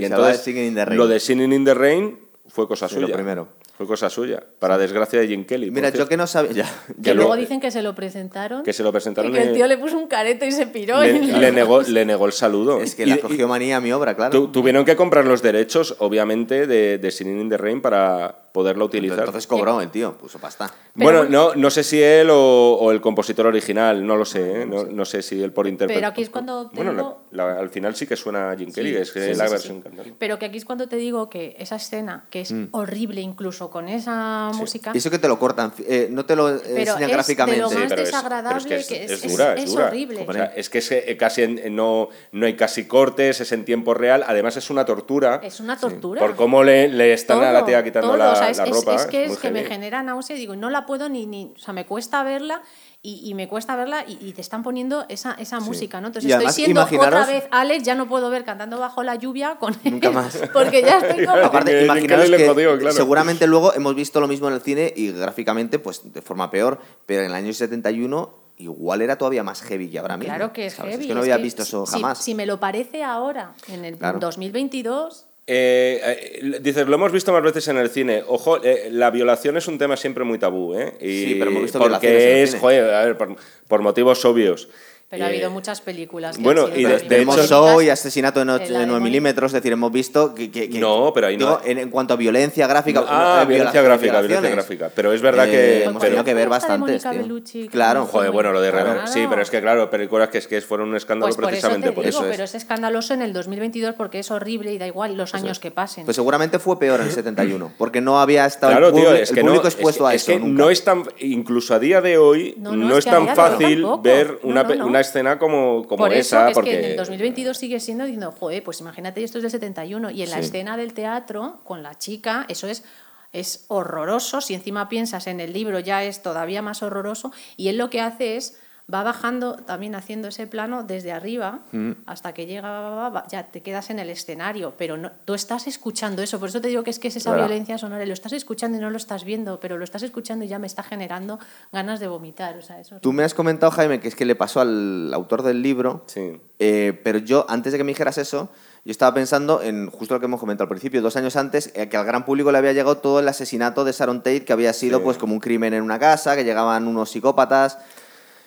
the 0.76 0.86
Rain. 0.86 0.98
Lo 0.98 1.08
de 1.08 1.20
Singing 1.20 1.52
in 1.52 1.66
the 1.66 1.74
Rain 1.74 2.29
fue 2.50 2.68
cosa 2.68 2.88
Sí, 2.90 2.96
suya. 2.96 3.08
lo 3.08 3.14
primero. 3.14 3.48
Fue 3.78 3.88
cosa 3.88 4.10
suya. 4.10 4.44
Para 4.60 4.78
desgracia 4.78 5.20
de 5.22 5.28
Jim 5.28 5.46
Kelly. 5.46 5.72
Mira, 5.72 5.90
yo 5.90 6.06
que 6.10 6.18
no 6.18 6.28
sabía... 6.28 6.52
Ya, 6.52 6.66
que 7.04 7.14
luego 7.14 7.36
dicen 7.38 7.62
que 7.62 7.72
se 7.72 7.82
lo 7.82 7.96
presentaron. 7.96 8.64
que 8.64 8.74
se 8.74 8.84
lo 8.84 8.92
presentaron 8.92 9.32
y 9.32 9.36
que 9.36 9.42
el 9.44 9.54
tío 9.54 9.68
le 9.68 9.78
puso 9.78 9.98
un 9.98 10.08
careto 10.08 10.44
y 10.46 10.52
se 10.52 10.68
piró. 10.68 11.00
le, 11.02 11.12
y- 11.12 11.32
le 11.32 11.52
negó, 11.54 11.82
le 11.84 12.04
negó 12.06 12.26
el 12.26 12.34
saludo. 12.34 12.82
Es 12.82 12.96
que 12.96 13.04
Y- 13.04 13.06
la 13.06 13.18
cogió 13.20 13.48
manía 13.48 13.78
a 13.78 13.82
mi 13.82 13.92
obra, 13.94 14.16
claro. 14.16 14.32
tu- 14.32 14.50
tuvieron 14.50 14.84
que 14.84 14.98
comprar 14.98 15.26
los 15.26 15.42
derechos, 15.42 15.96
obviamente, 16.00 16.68
de, 16.68 16.98
de 16.98 17.12
Singing 17.12 17.40
in 17.40 17.50
the 17.50 17.58
Rain 17.58 17.82
para 17.82 18.49
poderla 18.60 18.84
utilizar. 18.84 19.20
Entonces 19.20 19.48
cobró 19.48 19.80
el 19.80 19.90
tío, 19.90 20.18
puso 20.18 20.38
pasta. 20.38 20.70
Pero 20.94 21.24
bueno, 21.24 21.24
no, 21.30 21.56
no 21.56 21.70
sé 21.70 21.82
si 21.84 22.02
él 22.04 22.30
o, 22.30 22.74
o 22.82 22.92
el 22.92 23.00
compositor 23.00 23.48
original, 23.48 24.06
no 24.06 24.18
lo 24.18 24.26
sé, 24.26 24.64
¿eh? 24.64 24.66
no, 24.66 24.84
no 24.84 25.06
sé 25.06 25.22
si 25.22 25.42
él 25.42 25.54
por 25.54 25.66
intérprete. 25.66 25.98
Pero 25.98 26.08
aquí 26.12 26.22
es 26.24 26.30
cuando 26.30 26.68
te 26.70 26.76
Bueno, 26.76 26.92
digo- 26.92 27.22
la- 27.32 27.54
la- 27.54 27.60
al 27.60 27.70
final 27.70 27.96
sí 27.96 28.06
que 28.06 28.18
suena 28.18 28.52
a 28.52 28.58
Jim 28.58 28.70
Kelly, 28.74 28.90
Sí, 28.92 28.98
es 28.98 29.10
sí, 29.14 29.20
es 29.20 29.38
la 29.38 29.46
sí, 29.48 29.52
versión 29.54 29.78
sí. 29.78 29.84
cantando. 29.84 30.16
Pero 30.20 30.38
que 30.38 30.46
aquí 30.48 30.58
es 30.58 30.66
cuando 30.66 30.88
te 30.90 30.98
digo 30.98 31.30
que 31.30 31.56
esa 31.58 31.78
escena, 31.78 32.26
que 32.30 32.42
es 32.42 32.52
Mm. 32.52 32.66
horrible 32.72 33.22
incluso 33.22 33.70
con 33.70 33.88
esa 33.88 34.52
música, 34.56 34.92
Y 34.94 34.98
eso 34.98 35.10
que 35.10 35.20
te 35.20 35.30
lo 35.30 35.40
cortan, 35.40 35.72
eh, 35.88 36.10
no 36.12 36.26
te 36.26 36.36
lo 36.36 36.50
eh, 36.50 36.60
Pero 36.62 36.78
enseñan 36.80 37.04
es 37.04 37.10
gráficamente. 37.16 37.56
de 37.62 37.62
lo 37.62 37.70
más 37.72 37.88
pero 37.90 38.02
es- 38.02 38.08
desagradable 38.12 38.58
es 38.76 38.88
que 38.88 38.94
que 38.96 39.04
es- 39.06 39.12
es, 39.12 39.24
es- 39.24 39.32
dura, 39.32 39.54
es, 39.54 39.64
es 39.64 39.72
dura. 39.72 39.86
horrible. 39.88 40.26
O 40.28 40.34
sea, 40.34 40.46
es 40.56 40.70
que 40.70 41.18
casi 41.18 41.44
en- 41.44 41.76
no, 41.76 42.10
no 42.34 42.46
hay 42.46 42.56
casi 42.56 42.88
cortes, 42.88 43.40
es 43.40 43.52
en 43.54 43.64
tiempo 43.64 43.94
real, 43.94 44.24
además 44.28 44.58
es 44.58 44.70
una 44.70 44.84
tortura. 44.86 45.40
es 45.44 45.60
una 45.62 45.78
tortura. 45.80 46.20
Por 46.20 46.36
cómo 46.36 46.64
le, 46.64 46.88
le 46.90 47.14
están 47.14 47.42
a 47.44 47.52
la 47.54 47.64
tía 47.64 47.84
quitando 47.84 48.10
todo, 48.10 48.18
la, 48.58 48.64
es, 48.64 48.70
la 48.70 48.78
es- 48.78 48.86
ropa. 48.86 48.96
es 48.96 49.06
que, 49.08 49.26
es 49.26 49.38
que 49.38 49.52
me 49.52 49.64
genera 49.64 50.04
náusea 50.04 50.36
y 50.36 50.40
digo, 50.40 50.56
no 50.56 50.70
la 50.70 50.86
puedo 50.86 51.10
ni, 51.10 51.26
ni 51.26 51.54
o 51.56 51.60
sea, 51.60 51.74
me 51.74 51.86
cuesta 51.86 52.24
verla 52.24 52.62
y, 53.02 53.22
y 53.30 53.34
me 53.34 53.48
cuesta 53.48 53.76
verla 53.78 54.04
y, 54.08 54.18
y 54.22 54.34
te 54.34 54.42
están 54.42 54.62
poniendo 54.62 55.06
esa, 55.08 55.34
esa 55.40 55.60
música, 55.62 56.02
¿no? 56.02 56.08
Entonces 56.08 56.28
Y 56.30 56.32
estoy 56.32 56.46
además, 56.46 56.56
siendo 56.56 56.82
imaginaros- 56.82 57.22
otra 57.24 57.26
vez 57.34 57.44
Alex, 57.52 57.84
ya 57.84 57.96
no 57.96 58.10
puedo 58.10 58.30
ver 58.30 58.44
cantando 58.44 58.78
bajo 58.78 59.04
la 59.04 59.16
lluvia 59.16 59.56
con 59.58 59.74
él, 59.84 59.92
Nunca 59.94 60.12
más. 60.12 60.38
porque 60.54 60.82
ya 60.82 60.98
estoy 61.00 61.26
como... 61.26 61.38
Aparte, 61.38 61.84
imaginaros 61.84 62.30
que 62.30 62.46
claro. 62.80 62.92
seguramente 62.92 63.48
luego 63.48 63.74
hemos 63.74 63.96
visto 63.96 64.20
lo 64.20 64.28
mismo 64.28 64.48
en 64.50 64.56
el 64.56 64.62
cine 64.62 64.94
y 64.96 65.12
gráficamente, 65.12 65.80
pues 65.80 66.12
de 66.14 66.22
forma 66.22 66.50
peor, 66.52 66.80
pero 67.06 67.22
en 67.22 67.28
el 67.28 67.36
año 67.36 67.54
71 67.54 68.50
igual 68.58 69.02
era 69.02 69.18
todavía 69.18 69.42
más 69.42 69.62
heavy 69.62 69.90
que 69.90 70.00
ahora 70.00 70.18
mismo. 70.18 70.34
Claro 70.36 70.52
que 70.52 70.66
es 70.66 70.74
¿sabes? 70.74 70.92
heavy. 70.92 71.04
Es 71.06 71.08
que 71.08 71.14
no 71.14 71.22
es 71.22 71.24
había 71.24 71.38
que 71.38 71.44
visto 71.44 71.64
eso 71.64 71.86
si- 71.86 71.94
jamás. 71.94 72.18
Si, 72.18 72.36
me 72.36 72.46
lo 72.46 72.60
parece 72.60 73.06
ahora, 73.06 73.54
en 73.70 73.86
el 73.86 73.98
Claro. 73.98 74.20
2022, 74.20 75.28
Eh, 75.52 76.00
eh, 76.44 76.60
dices, 76.62 76.88
lo 76.88 76.94
hemos 76.94 77.12
visto 77.12 77.34
más 77.34 77.42
veces 77.42 77.68
en 77.70 77.78
el 77.78 77.90
cine. 77.90 78.24
Ojo, 78.28 78.64
eh, 78.64 78.90
la 78.92 79.10
violación 79.10 79.58
es 79.58 79.68
un 79.68 79.80
tema 79.80 79.98
siempre 79.98 80.24
muy 80.24 80.38
tabú, 80.38 80.76
¿eh? 80.76 80.94
Y 81.02 81.26
Sí, 81.26 81.36
pero 81.40 81.50
hemos 81.50 81.64
visto 81.64 81.80
violaciones 81.80 82.24
en 82.24 82.30
porque 82.30 82.38
el 82.38 82.44
es, 82.44 82.50
cine. 82.52 82.62
joder, 82.62 82.94
a 82.94 83.06
ver, 83.06 83.18
por, 83.18 83.36
por 83.68 83.82
motivos 83.82 84.24
obvios. 84.26 84.70
Pero 85.10 85.24
ha 85.26 85.28
Eh, 85.28 85.30
habido 85.34 85.50
muchas 85.50 85.82
películas 85.82 86.38
que 86.38 86.44
bueno, 86.44 86.68
y 86.74 86.84
de- 86.84 87.00
de 87.00 87.22
hecho-. 87.22 87.44
Show 87.48 87.82
y 87.82 87.90
asesinato 87.90 88.42
en, 88.42 88.50
och- 88.50 88.62
En 88.62 88.74
la 88.74 88.80
de 88.80 88.84
en 88.84 88.90
9 88.90 89.00
Mónica. 89.00 89.04
milímetros, 89.04 89.50
es 89.50 89.54
decir, 89.54 89.72
hemos 89.74 89.92
visto 89.92 90.36
que... 90.36 90.52
que- 90.52 90.70
que- 90.70 90.80
No, 90.80 91.12
pero 91.14 91.28
ahí 91.28 91.38
no- 91.38 91.46
digo, 91.58 91.62
En, 91.66 91.78
en 91.80 91.90
cuanto 91.90 92.14
a 92.14 92.18
violencia 92.18 92.68
gráfica... 92.68 93.04
Ah, 93.08 93.42
eh, 93.44 93.48
violencia 93.48 93.82
gráfica, 93.82 94.22
violencia 94.22 94.50
gráfica. 94.52 94.92
Pero 94.94 95.12
es 95.12 95.22
verdad 95.22 95.48
Eh, 95.48 95.52
que... 95.52 95.84
hemos 95.86 95.94
pero- 96.00 96.00
tenido 96.12 96.24
que 96.24 96.34
ver 96.34 96.50
que 96.50 97.68
Claro. 97.70 98.02
no 98.02 98.06
Joder, 98.06 98.32
bueno, 98.32 98.52
lo 98.52 98.62
de 98.62 98.72
Claro. 98.72 98.94
Rebe- 99.02 99.08
Sí, 99.08 99.26
pero 99.30 99.42
es 99.42 99.50
que, 99.50 99.62
claro, 99.62 99.90
películas 99.90 100.30
que, 100.30 100.38
es 100.38 100.48
que 100.48 100.62
fueron 100.62 100.90
un 100.90 100.96
escándalo 100.96 101.28
Pues 101.28 101.36
por 101.36 101.44
eso 101.46 101.50
te 101.50 101.52
precisamente 101.52 101.90
digo, 101.90 101.96
por 101.96 102.06
eso. 102.06 102.26
es. 102.26 102.32
pero 102.32 102.44
es 102.44 102.56
escandaloso 102.56 103.14
en 103.14 103.22
el 103.22 103.34
2022 103.34 103.96
porque 103.96 104.20
es 104.20 104.30
horrible 104.32 104.72
y 104.74 104.78
da 104.78 104.88
igual 104.88 105.16
los 105.18 105.34
años 105.34 105.60
que 105.60 105.72
pasen. 105.72 106.06
Pues 106.06 106.16
seguramente 106.16 106.60
fue 106.60 106.78
peor 106.80 107.00
en 107.02 107.08
el 107.08 107.12
71, 107.12 107.72
porque 107.78 108.02
no 108.02 108.20
había 108.20 108.46
estado 108.46 108.72
Claro, 108.74 108.88
el, 108.90 108.94
tío, 108.94 109.10
publi- 109.12 109.20
es 109.20 109.30
el 109.30 109.36
que 109.36 109.42
público 109.42 109.64
no, 109.64 109.70
expuesto 109.70 110.04
es, 110.08 110.12
a 110.12 110.16
es 110.16 110.22
eso 110.24 110.32
que 110.34 110.40
nunca. 110.40 110.64
no 110.64 110.70
es 110.70 110.84
tan, 110.84 111.04
incluso 111.20 111.74
a 111.74 111.80
día 111.80 112.02
de 112.02 112.18
hoy, 112.18 112.56
No, 112.58 112.72
no, 112.76 112.86
no, 112.88 112.92
es 112.94 113.00
es 113.00 113.06
que 113.06 113.12
tan 113.12 113.36
fácil 113.36 113.86
ver 114.04 114.40
No, 114.44 114.50
una, 114.50 114.64
no, 114.64 114.76
no. 114.76 114.99
Una 115.00 115.08
escena 115.08 115.40
como, 115.40 115.86
como 115.88 116.04
Por 116.04 116.14
eso, 116.14 116.36
esa, 116.38 116.46
que 116.46 116.52
es 116.52 116.56
porque 116.56 116.70
que 116.72 116.80
en 116.80 116.92
el 116.92 116.98
2022 116.98 117.58
sigue 117.58 117.80
siendo 117.80 118.06
diciendo, 118.06 118.32
joder, 118.32 118.64
pues 118.64 118.80
imagínate, 118.80 119.24
esto 119.24 119.38
es 119.38 119.44
del 119.44 119.52
71 119.52 120.12
y 120.12 120.24
en 120.24 120.30
la 120.30 120.40
escena 120.40 120.78
del 120.78 120.94
teatro 120.94 121.62
con 121.64 121.84
la 121.84 121.98
chica, 121.98 122.46
eso 122.50 122.68
es 122.68 122.84
es 123.32 123.66
horroroso, 123.68 124.42
si 124.42 124.56
encima 124.56 124.90
piensas 124.90 125.28
en 125.28 125.40
el 125.40 125.54
libro 125.54 125.80
ya 125.80 126.04
es 126.04 126.24
todavía 126.24 126.62
más 126.62 126.82
horroroso 126.82 127.32
y 127.58 127.68
él 127.68 127.78
lo 127.78 127.90
que 127.90 128.02
hace 128.02 128.38
es 128.38 128.60
va 128.92 129.04
bajando 129.04 129.56
también 129.56 129.96
haciendo 129.96 130.28
ese 130.30 130.48
plano 130.48 130.84
desde 130.84 131.12
arriba 131.12 131.60
Mm. 131.72 131.92
hasta 132.06 132.34
que 132.34 132.46
llega 132.46 133.24
ya 133.30 133.44
te 133.48 133.62
quedas 133.62 133.90
en 133.90 134.00
el 134.00 134.10
escenario, 134.10 134.74
pero 134.78 134.98
no, 134.98 135.12
tú 135.26 135.34
estás 135.34 135.68
escuchando 135.68 136.22
eso, 136.22 136.40
por 136.40 136.50
eso 136.50 136.60
te 136.62 136.68
digo 136.70 136.84
que 136.84 136.90
es 136.90 137.00
que 137.00 137.10
es 137.10 137.16
esa 137.16 137.32
Claro. 137.32 137.48
violencia 137.48 137.78
sonora, 137.78 138.06
lo 138.06 138.14
estás 138.14 138.34
escuchando 138.34 138.78
y 138.78 138.82
no 138.82 138.90
lo 138.90 138.98
estás 138.98 139.24
viendo, 139.24 139.60
pero 139.60 139.78
lo 139.78 139.84
estás 139.84 140.04
escuchando 140.04 140.46
y 140.46 140.48
ya 140.48 140.60
me 140.60 140.68
está 140.68 140.84
generando 140.84 141.40
ganas 141.72 142.00
de 142.00 142.08
vomitar, 142.08 142.58
o 142.58 142.62
sea, 142.62 142.80
eso 142.80 142.96
es- 142.96 143.02
Tú 143.02 143.14
me 143.14 143.24
has 143.24 143.34
comentado, 143.34 143.72
Jaime, 143.72 144.00
que 144.00 144.08
es 144.08 144.16
que 144.16 144.26
le 144.26 144.36
pasó 144.36 144.62
al 144.62 145.14
autor 145.14 145.44
del 145.44 145.62
libro, 145.62 146.04
Sí. 146.08 146.40
eh, 146.60 147.00
pero 147.04 147.20
yo, 147.20 147.46
antes 147.50 147.72
de 147.72 147.78
que 147.78 147.84
me 147.84 147.92
dijeras 147.92 148.18
eso, 148.18 148.50
yo 148.86 148.92
estaba 148.92 149.14
pensando 149.14 149.62
en 149.62 149.90
justo 149.92 150.14
lo 150.16 150.20
que 150.20 150.26
hemos 150.26 150.40
comentado 150.40 150.64
al 150.64 150.70
principio, 150.70 151.02
dos 151.02 151.16
años 151.18 151.36
antes, 151.36 151.72
eh, 151.76 151.90
que 151.90 151.98
al 151.98 152.06
gran 152.06 152.24
público 152.26 152.52
le 152.52 152.58
había 152.58 152.72
llegado 152.74 152.98
todo 152.98 153.20
el 153.20 153.28
asesinato 153.28 153.84
de 153.84 153.92
Sharon 153.92 154.20
Tate, 154.20 154.46
que 154.46 154.54
había 154.54 154.72
sido 154.74 155.00
Sí. 155.00 155.04
pues 155.04 155.18
como 155.18 155.34
un 155.34 155.40
crimen 155.42 155.74
en 155.74 155.84
una 155.84 156.00
casa, 156.00 156.36
que 156.36 156.44
llegaban 156.46 156.88
unos 156.88 157.12
psicópatas. 157.12 157.78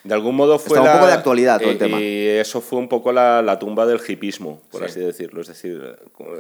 De 0.05 0.15
algún 0.15 0.35
modo 0.35 0.59
fue 0.59 0.79
Está 0.79 0.91
un 0.91 0.97
poco 0.99 1.07
de 1.07 1.13
actualidad 1.13 1.61
todo 1.61 1.71
el 1.71 1.77
eh, 1.77 1.79
tema. 1.79 2.01
Y 2.01 2.27
eso 2.27 2.61
fue 2.61 2.79
un 2.81 2.89
poco 2.89 3.13
la, 3.13 3.41
la 3.41 3.59
tumba 3.59 3.87
del 3.87 4.01
hipismo, 4.07 4.61
por 4.71 4.81
Sí. 4.81 4.87
así 4.87 5.01
decirlo. 5.01 5.43
Es 5.43 5.47
decir, 5.49 5.81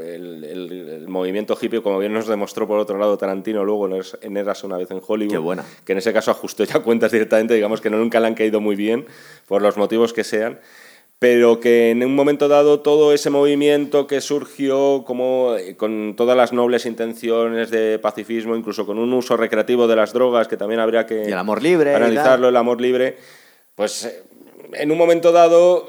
el, 0.03 0.43
el- 0.45 0.89
el 1.03 1.09
movimiento 1.09 1.57
hippie, 1.61 1.81
como 1.81 1.99
bien 2.01 2.13
nos 2.13 2.27
demostró 2.27 2.67
por 2.67 2.79
otro 2.81 2.99
lado 2.99 3.17
Tarantino 3.17 3.65
luego 3.65 3.87
en 3.87 4.37
Eras- 4.37 4.65
una 4.65 4.77
vez 4.79 4.91
en 4.91 5.01
Hollywood, 5.07 5.33
Qué 5.33 5.39
buena. 5.39 5.65
que 5.85 5.93
en 5.93 5.99
ese 5.99 6.13
caso 6.13 6.33
ajustó 6.33 6.65
ya 6.65 6.81
cuentas 6.81 7.13
directamente, 7.13 7.55
digamos 7.55 7.81
que 7.81 7.89
no, 7.89 7.99
nunca 7.99 8.19
le 8.19 8.27
han 8.27 8.35
caído 8.35 8.61
muy 8.61 8.75
bien, 8.75 9.07
por 9.47 9.63
los 9.63 9.77
motivos 9.77 10.13
que 10.13 10.25
sean 10.25 10.59
pero 11.19 11.61
que 11.61 11.91
en 11.93 12.03
un 12.05 12.17
momento 12.17 12.49
dado 12.49 12.81
todo 12.81 13.13
ese 13.13 13.31
movimiento 13.31 14.09
que 14.09 14.21
surgió 14.21 15.05
como 15.07 15.55
eh, 15.57 15.77
con 15.77 16.15
todas 16.17 16.37
las 16.37 16.53
nobles 16.53 16.85
intenciones 16.85 17.71
de 17.71 18.01
pacifismo, 18.01 18.57
incluso 18.57 18.87
con 18.87 18.99
un 18.99 19.13
uso 19.13 19.37
recreativo 19.37 19.87
de 19.87 19.95
las 19.95 20.13
drogas, 20.13 20.49
que 20.49 20.57
también 20.57 20.81
habría 20.81 21.07
que 21.07 21.23
Y 21.23 21.29
el 21.29 21.39
amor 21.39 21.63
libre 21.63 21.95
analizarlo, 21.95 22.49
el 22.49 22.57
amor 22.57 22.81
libre, 22.81 23.19
pues 23.75 24.05
eh, 24.05 24.23
en 24.75 24.91
un 24.91 24.99
momento 24.99 25.33
dado 25.33 25.87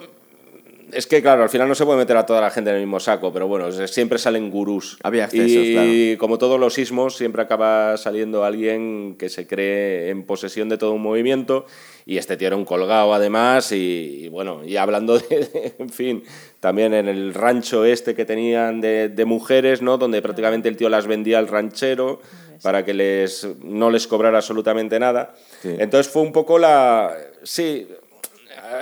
es 0.91 1.07
que 1.07 1.23
claro, 1.23 1.41
al 1.41 1.49
final 1.49 1.67
no 1.67 1.73
se 1.73 1.85
puede 1.85 1.97
meter 1.97 2.15
a 2.17 2.25
toda 2.27 2.39
la 2.39 2.51
gente 2.51 2.69
en 2.69 2.75
el 2.75 2.83
mismo 2.83 2.99
saco, 2.99 3.33
pero 3.33 3.47
bueno, 3.47 3.71
siempre 3.87 4.19
salen 4.19 4.51
gurús. 4.51 4.99
Había 5.01 5.25
excesos, 5.25 5.65
y 5.87 6.17
como 6.17 6.37
todos 6.37 6.59
los 6.59 6.75
sismos, 6.75 7.17
siempre 7.17 7.41
acaba 7.41 7.97
saliendo 7.97 8.43
alguien 8.43 9.15
que 9.17 9.29
se 9.29 9.47
cree 9.47 10.09
en 10.11 10.23
posesión 10.23 10.69
de 10.69 10.77
todo 10.77 10.91
un 10.91 11.01
movimiento. 11.01 11.65
Y 12.05 12.17
este 12.19 12.37
tío 12.37 12.45
era 12.45 12.57
un 12.57 12.65
colgado 12.65 13.11
además. 13.15 13.71
Y, 13.71 14.25
y 14.25 14.29
bueno, 14.29 14.61
y 14.63 14.77
hablando 14.77 15.17
de, 15.17 15.25
de- 15.53 15.73
en 15.79 15.89
fin, 15.89 16.23
también 16.59 16.93
en 16.93 17.07
el 17.07 17.33
rancho 17.33 17.85
este 17.85 18.13
que 18.13 18.25
tenían 18.25 18.79
de, 18.79 19.09
de 19.09 19.25
mujeres, 19.25 19.81
¿no? 19.81 19.97
Donde 19.97 20.21
prácticamente 20.21 20.69
el 20.69 20.77
tío 20.77 20.89
las 20.89 21.07
vendía 21.07 21.39
al 21.39 21.47
ranchero 21.47 22.21
para 22.61 22.85
que 22.85 22.93
les, 22.93 23.47
no 23.63 23.89
les 23.89 24.05
cobrara 24.05 24.37
absolutamente 24.37 24.99
nada. 24.99 25.33
Sí. 25.63 25.69
Entonces 25.79 26.13
fue 26.13 26.21
un 26.21 26.31
poco 26.33 26.59
la... 26.59 27.17
Sí, 27.43 27.87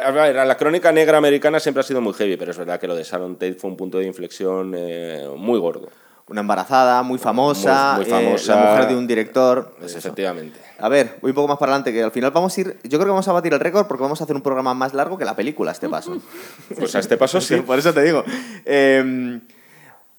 a 0.03 0.12
ver, 0.12 0.36
la 0.36 0.57
crónica 0.57 0.91
negra 0.91 1.18
americana 1.18 1.59
siempre 1.59 1.82
ha 1.82 1.84
sido 1.84 2.01
muy 2.01 2.14
heavy, 2.14 2.38
pero 2.38 2.51
es 2.51 2.57
verdad 2.57 2.80
que 2.80 2.88
lo 2.88 2.95
de 2.95 3.03
Sharon 3.03 3.36
Tate 3.36 3.53
fue 3.55 3.70
un 3.70 3.78
punto 3.78 3.97
de 3.97 4.05
inflexión 4.05 4.74
eh, 4.78 5.28
muy 5.36 5.59
gordo. 5.59 5.89
Una 6.28 6.41
embarazada 6.41 7.01
muy 7.03 7.18
famosa, 7.18 7.95
Muy- 7.97 8.05
muy 8.05 8.14
eh, 8.14 8.24
famosa. 8.26 8.55
la 8.55 8.72
mujer 8.72 8.88
de 8.89 8.95
un 8.95 9.07
director. 9.07 9.76
pues 9.80 9.91
eso. 9.91 9.97
efectivamente. 9.97 10.57
A 10.80 10.88
ver, 10.88 11.18
voy 11.22 11.32
un 11.32 11.36
poco 11.36 11.47
más 11.49 11.57
para 11.57 11.74
adelante, 11.74 11.91
que 11.91 12.01
al 12.03 12.12
final 12.12 12.32
vamos 12.32 12.57
a 12.57 12.62
ir. 12.62 12.78
Yo 12.84 12.97
creo 12.97 13.01
que 13.01 13.09
vamos 13.09 13.28
a 13.28 13.34
batir 13.34 13.53
el 13.53 13.59
récord 13.59 13.86
porque 13.88 14.03
vamos 14.03 14.22
a 14.22 14.24
hacer 14.24 14.36
un 14.36 14.41
programa 14.41 14.74
más 14.74 14.93
largo 14.93 15.18
que 15.18 15.26
la 15.26 15.36
película, 15.36 15.72
a 15.72 15.74
este 15.74 15.89
paso. 15.89 16.18
Pues 16.78 16.95
a 16.95 16.99
este 16.99 17.18
paso 17.18 17.41
sí. 17.41 17.57
Por 17.57 17.78
eso 17.80 17.93
te 17.93 18.01
digo. 18.03 18.24
Eh, 18.66 19.39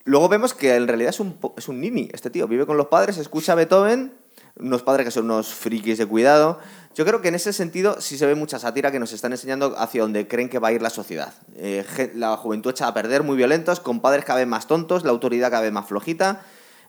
luego 0.04 0.28
vemos 0.28 0.52
que 0.52 0.74
en 0.74 0.86
realidad 0.88 1.10
es 1.10 1.20
un, 1.20 1.36
es 1.56 1.68
un 1.68 1.80
nini, 1.80 2.10
este 2.12 2.28
tío. 2.30 2.46
Vive 2.46 2.66
con 2.66 2.76
los 2.76 2.86
padres, 2.88 3.16
escucha 3.16 3.52
a 3.52 3.54
Beethoven, 3.54 4.12
unos 4.56 4.82
padres 4.82 5.06
que 5.06 5.10
son 5.12 5.24
unos 5.24 5.48
frikis 5.54 5.96
de 5.98 6.04
cuidado. 6.06 6.58
Yo 6.94 7.04
creo 7.06 7.20
que 7.22 7.28
en 7.28 7.34
ese 7.34 7.52
sentido 7.52 8.00
sí 8.00 8.18
se 8.18 8.26
ve 8.26 8.34
mucha 8.34 8.58
sátira 8.58 8.90
que 8.90 8.98
nos 8.98 9.12
están 9.12 9.32
enseñando 9.32 9.74
hacia 9.78 10.02
donde 10.02 10.28
creen 10.28 10.48
que 10.48 10.58
va 10.58 10.68
a 10.68 10.72
ir 10.72 10.82
la 10.82 10.90
sociedad. 10.90 11.32
Eh, 11.56 11.84
la 12.14 12.36
juventud 12.36 12.70
echada 12.70 12.90
a 12.90 12.94
perder, 12.94 13.22
muy 13.22 13.36
violentos, 13.36 13.80
con 13.80 14.00
padres 14.00 14.24
cada 14.24 14.40
vez 14.40 14.48
más 14.48 14.66
tontos, 14.66 15.04
la 15.04 15.10
autoridad 15.10 15.50
cada 15.50 15.62
vez 15.62 15.72
más 15.72 15.86
flojita. 15.86 16.42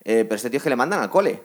eh, 0.03 0.25
pero 0.25 0.35
este 0.35 0.49
tío 0.49 0.57
es 0.57 0.63
que 0.63 0.69
le 0.69 0.75
mandan 0.75 0.99
al 1.01 1.09
cole. 1.09 1.41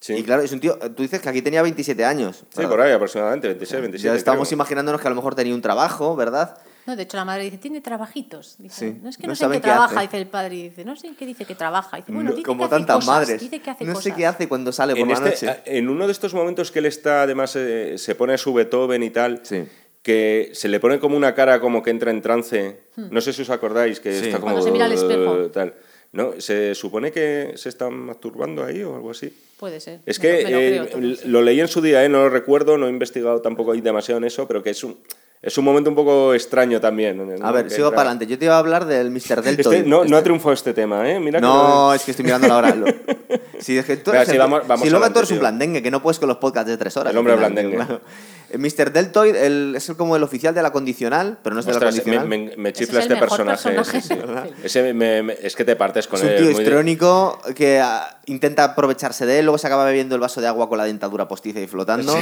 Sí. 0.00 0.14
Y 0.14 0.22
claro, 0.22 0.42
es 0.42 0.52
un 0.52 0.60
tío, 0.60 0.76
tú 0.78 1.02
dices 1.02 1.20
que 1.20 1.28
aquí 1.28 1.40
tenía 1.42 1.62
27 1.62 2.04
años. 2.04 2.38
Sí, 2.38 2.44
¿verdad? 2.56 2.70
por 2.70 2.80
ahí 2.82 2.92
aproximadamente, 2.92 3.48
26, 3.48 3.80
27. 3.82 4.12
Ya 4.12 4.18
estamos 4.18 4.48
creo. 4.48 4.56
imaginándonos 4.56 5.00
que 5.00 5.06
a 5.06 5.10
lo 5.10 5.16
mejor 5.16 5.34
tenía 5.34 5.54
un 5.54 5.62
trabajo, 5.62 6.14
¿verdad? 6.16 6.58
No, 6.86 6.96
de 6.96 7.02
hecho 7.04 7.16
la 7.16 7.24
madre 7.24 7.44
dice, 7.44 7.58
tiene 7.58 7.80
trabajitos. 7.80 8.56
Dice, 8.58 8.92
Sí, 8.92 8.98
no 9.02 9.08
es 9.08 9.16
que 9.16 9.22
no 9.22 9.30
no, 9.30 9.36
sé 9.36 9.44
en 9.46 9.50
qué 9.52 9.56
qué 9.58 9.62
trabaja, 9.62 9.94
hace. 9.96 10.00
dice 10.06 10.16
el 10.18 10.26
padre. 10.26 10.54
Y 10.56 10.62
dice, 10.68 10.84
no 10.84 10.96
sé 10.96 11.06
en 11.06 11.14
qué 11.16 11.24
dice 11.26 11.44
que 11.46 11.54
trabaja. 11.54 11.96
Dice, 11.96 12.12
bueno, 12.12 12.30
No, 12.30 12.36
dice 12.36 12.46
como 12.46 12.58
que 12.60 12.64
hace 12.66 12.70
tantas 12.84 12.96
cosas, 12.96 13.08
madres. 13.08 13.40
Dice 13.40 13.60
que 13.60 13.70
hace 13.70 13.84
no 13.84 13.92
cosas. 13.94 14.04
sé 14.04 14.14
qué 14.14 14.26
hace 14.26 14.48
cuando 14.48 14.70
sale 14.72 14.92
por 14.92 15.00
En, 15.02 15.08
la 15.08 15.14
este- 15.30 15.46
noche. 15.46 15.62
en 15.64 15.88
uno 15.88 16.06
de 16.06 16.12
estos 16.12 16.34
momentos 16.34 16.70
que 16.70 16.80
él 16.80 16.86
está, 16.86 17.22
además, 17.22 17.56
eh, 17.56 17.96
se 17.96 18.14
pone 18.14 18.36
su 18.36 18.52
Beethoven 18.52 19.02
y 19.02 19.10
tal, 19.10 19.40
Sí. 19.44 19.64
que 20.02 20.50
se 20.52 20.68
le 20.68 20.78
pone 20.80 20.98
como 21.00 21.16
una 21.16 21.34
cara 21.34 21.58
como 21.60 21.82
que 21.82 21.88
entra 21.90 22.10
en 22.10 22.20
trance. 22.20 22.80
No 22.96 23.20
sé 23.22 23.32
si 23.32 23.42
os 23.42 23.50
acordáis, 23.50 24.00
que 24.00 24.12
Sí. 24.12 24.26
está 24.26 24.38
como... 24.38 24.50
Hmm. 24.52 24.60
Cuando 24.60 24.62
se 24.66 24.72
mira 24.72 24.84
al 24.84 24.92
espejo. 24.92 25.50
Tal. 25.50 25.74
¿No? 26.12 26.38
¿Se 26.40 26.74
supone 26.76 27.10
que 27.10 27.54
se 27.56 27.70
están 27.70 27.92
masturbando 27.94 28.62
ahí 28.64 28.82
o 28.84 28.94
algo 28.94 29.10
así? 29.10 29.34
Puede 29.58 29.80
ser. 29.80 30.00
Es 30.06 30.18
que 30.20 30.42
lo 30.42 30.58
eh, 30.60 31.16
lo 31.24 31.42
leí 31.42 31.60
en 31.60 31.66
su 31.66 31.80
día, 31.80 32.04
eh, 32.04 32.08
no 32.08 32.18
lo 32.18 32.28
recuerdo, 32.28 32.76
no 32.78 32.86
he 32.86 32.90
investigado 32.90 33.40
tampoco 33.40 33.72
ahí 33.72 33.80
demasiado 33.80 34.18
en 34.18 34.24
eso, 34.24 34.46
pero 34.46 34.62
que 34.62 34.70
es 34.70 34.84
un, 34.84 34.96
es 35.44 35.58
un 35.58 35.64
momento 35.64 35.90
un 35.90 35.96
poco 35.96 36.32
extraño 36.34 36.80
también. 36.80 37.16
¿no? 37.38 37.46
A 37.46 37.52
ver, 37.52 37.64
Que 37.64 37.70
sigo 37.74 37.88
entra- 37.88 37.96
para 37.96 38.10
adelante. 38.10 38.26
Yo 38.26 38.38
te 38.38 38.46
iba 38.46 38.54
a 38.56 38.58
hablar 38.58 38.86
del 38.86 39.10
Mr. 39.10 39.42
Deltoid. 39.42 39.76
Este- 39.78 39.82
no, 39.88 39.98
no 39.98 40.04
Este- 40.04 40.16
ha 40.16 40.22
triunfado 40.22 40.52
este 40.52 40.72
tema, 40.74 41.08
¿eh? 41.10 41.20
Mira 41.20 41.38
que 41.38 41.42
No, 41.46 41.88
lo- 41.88 41.94
es 41.94 42.02
que 42.02 42.10
estoy 42.12 42.24
mirando 42.24 42.48
la 42.48 42.56
hora. 42.56 42.74
Lo- 42.74 42.86
Si, 43.60 43.78
es 43.78 43.86
que 43.86 43.96
tú 43.96 44.10
sí, 44.10 44.32
el- 44.32 44.38
vamos- 44.38 44.66
vamos 44.66 44.82
si 44.84 44.90
luego 44.90 45.04
adelante, 45.04 45.12
tú 45.14 45.18
eres 45.20 45.30
un 45.30 45.38
blandengue, 45.38 45.82
que 45.82 45.90
no 45.90 46.02
puedes 46.02 46.18
con 46.18 46.28
los 46.28 46.36
podcasts 46.36 46.68
de 46.68 46.76
tres 46.76 46.94
horas. 46.98 47.12
El 47.12 47.18
hombre 47.18 47.34
blandengue. 47.36 47.76
claro. 47.76 48.00
Mr. 48.58 48.92
Deltoid 48.92 49.34
el- 49.34 49.74
es 49.76 49.90
como 49.96 50.14
el 50.16 50.22
oficial 50.22 50.54
de 50.54 50.62
la 50.62 50.70
condicional, 50.70 51.38
pero 51.42 51.54
no 51.54 51.60
es 51.60 51.66
de 51.66 51.72
la 51.72 51.78
Ostras, 51.78 51.94
me, 51.94 52.00
condicional. 52.02 52.28
me- 52.28 52.56
me 52.56 52.68
Ese 52.70 52.84
chifla 52.84 53.00
es 53.00 53.06
el 53.06 53.12
este 53.12 53.14
mejor 53.24 53.38
personaje. 53.46 53.70
personaje 53.74 54.00
sí, 54.02 54.08
sí. 54.14 54.54
Ese 54.64 54.92
me- 54.92 55.22
me- 55.22 55.36
es 55.42 55.56
que 55.56 55.64
te 55.64 55.76
partes 55.76 56.06
con 56.06 56.18
Es 56.18 56.24
un 56.24 56.28
él. 56.30 56.36
tío 56.36 56.50
muy 56.52 56.62
histrónico 56.62 57.40
que 57.56 57.80
ah, 57.80 58.18
intenta 58.26 58.64
aprovecharse 58.64 59.24
de 59.24 59.38
él, 59.38 59.46
luego 59.46 59.56
se 59.58 59.66
acaba 59.66 59.84
bebiendo 59.86 60.14
el 60.14 60.20
vaso 60.20 60.40
de 60.42 60.46
agua 60.46 60.68
con 60.68 60.76
la 60.78 60.84
dentadura 60.84 61.26
postiza 61.26 61.58
y 61.60 61.66
flotando. 61.66 62.14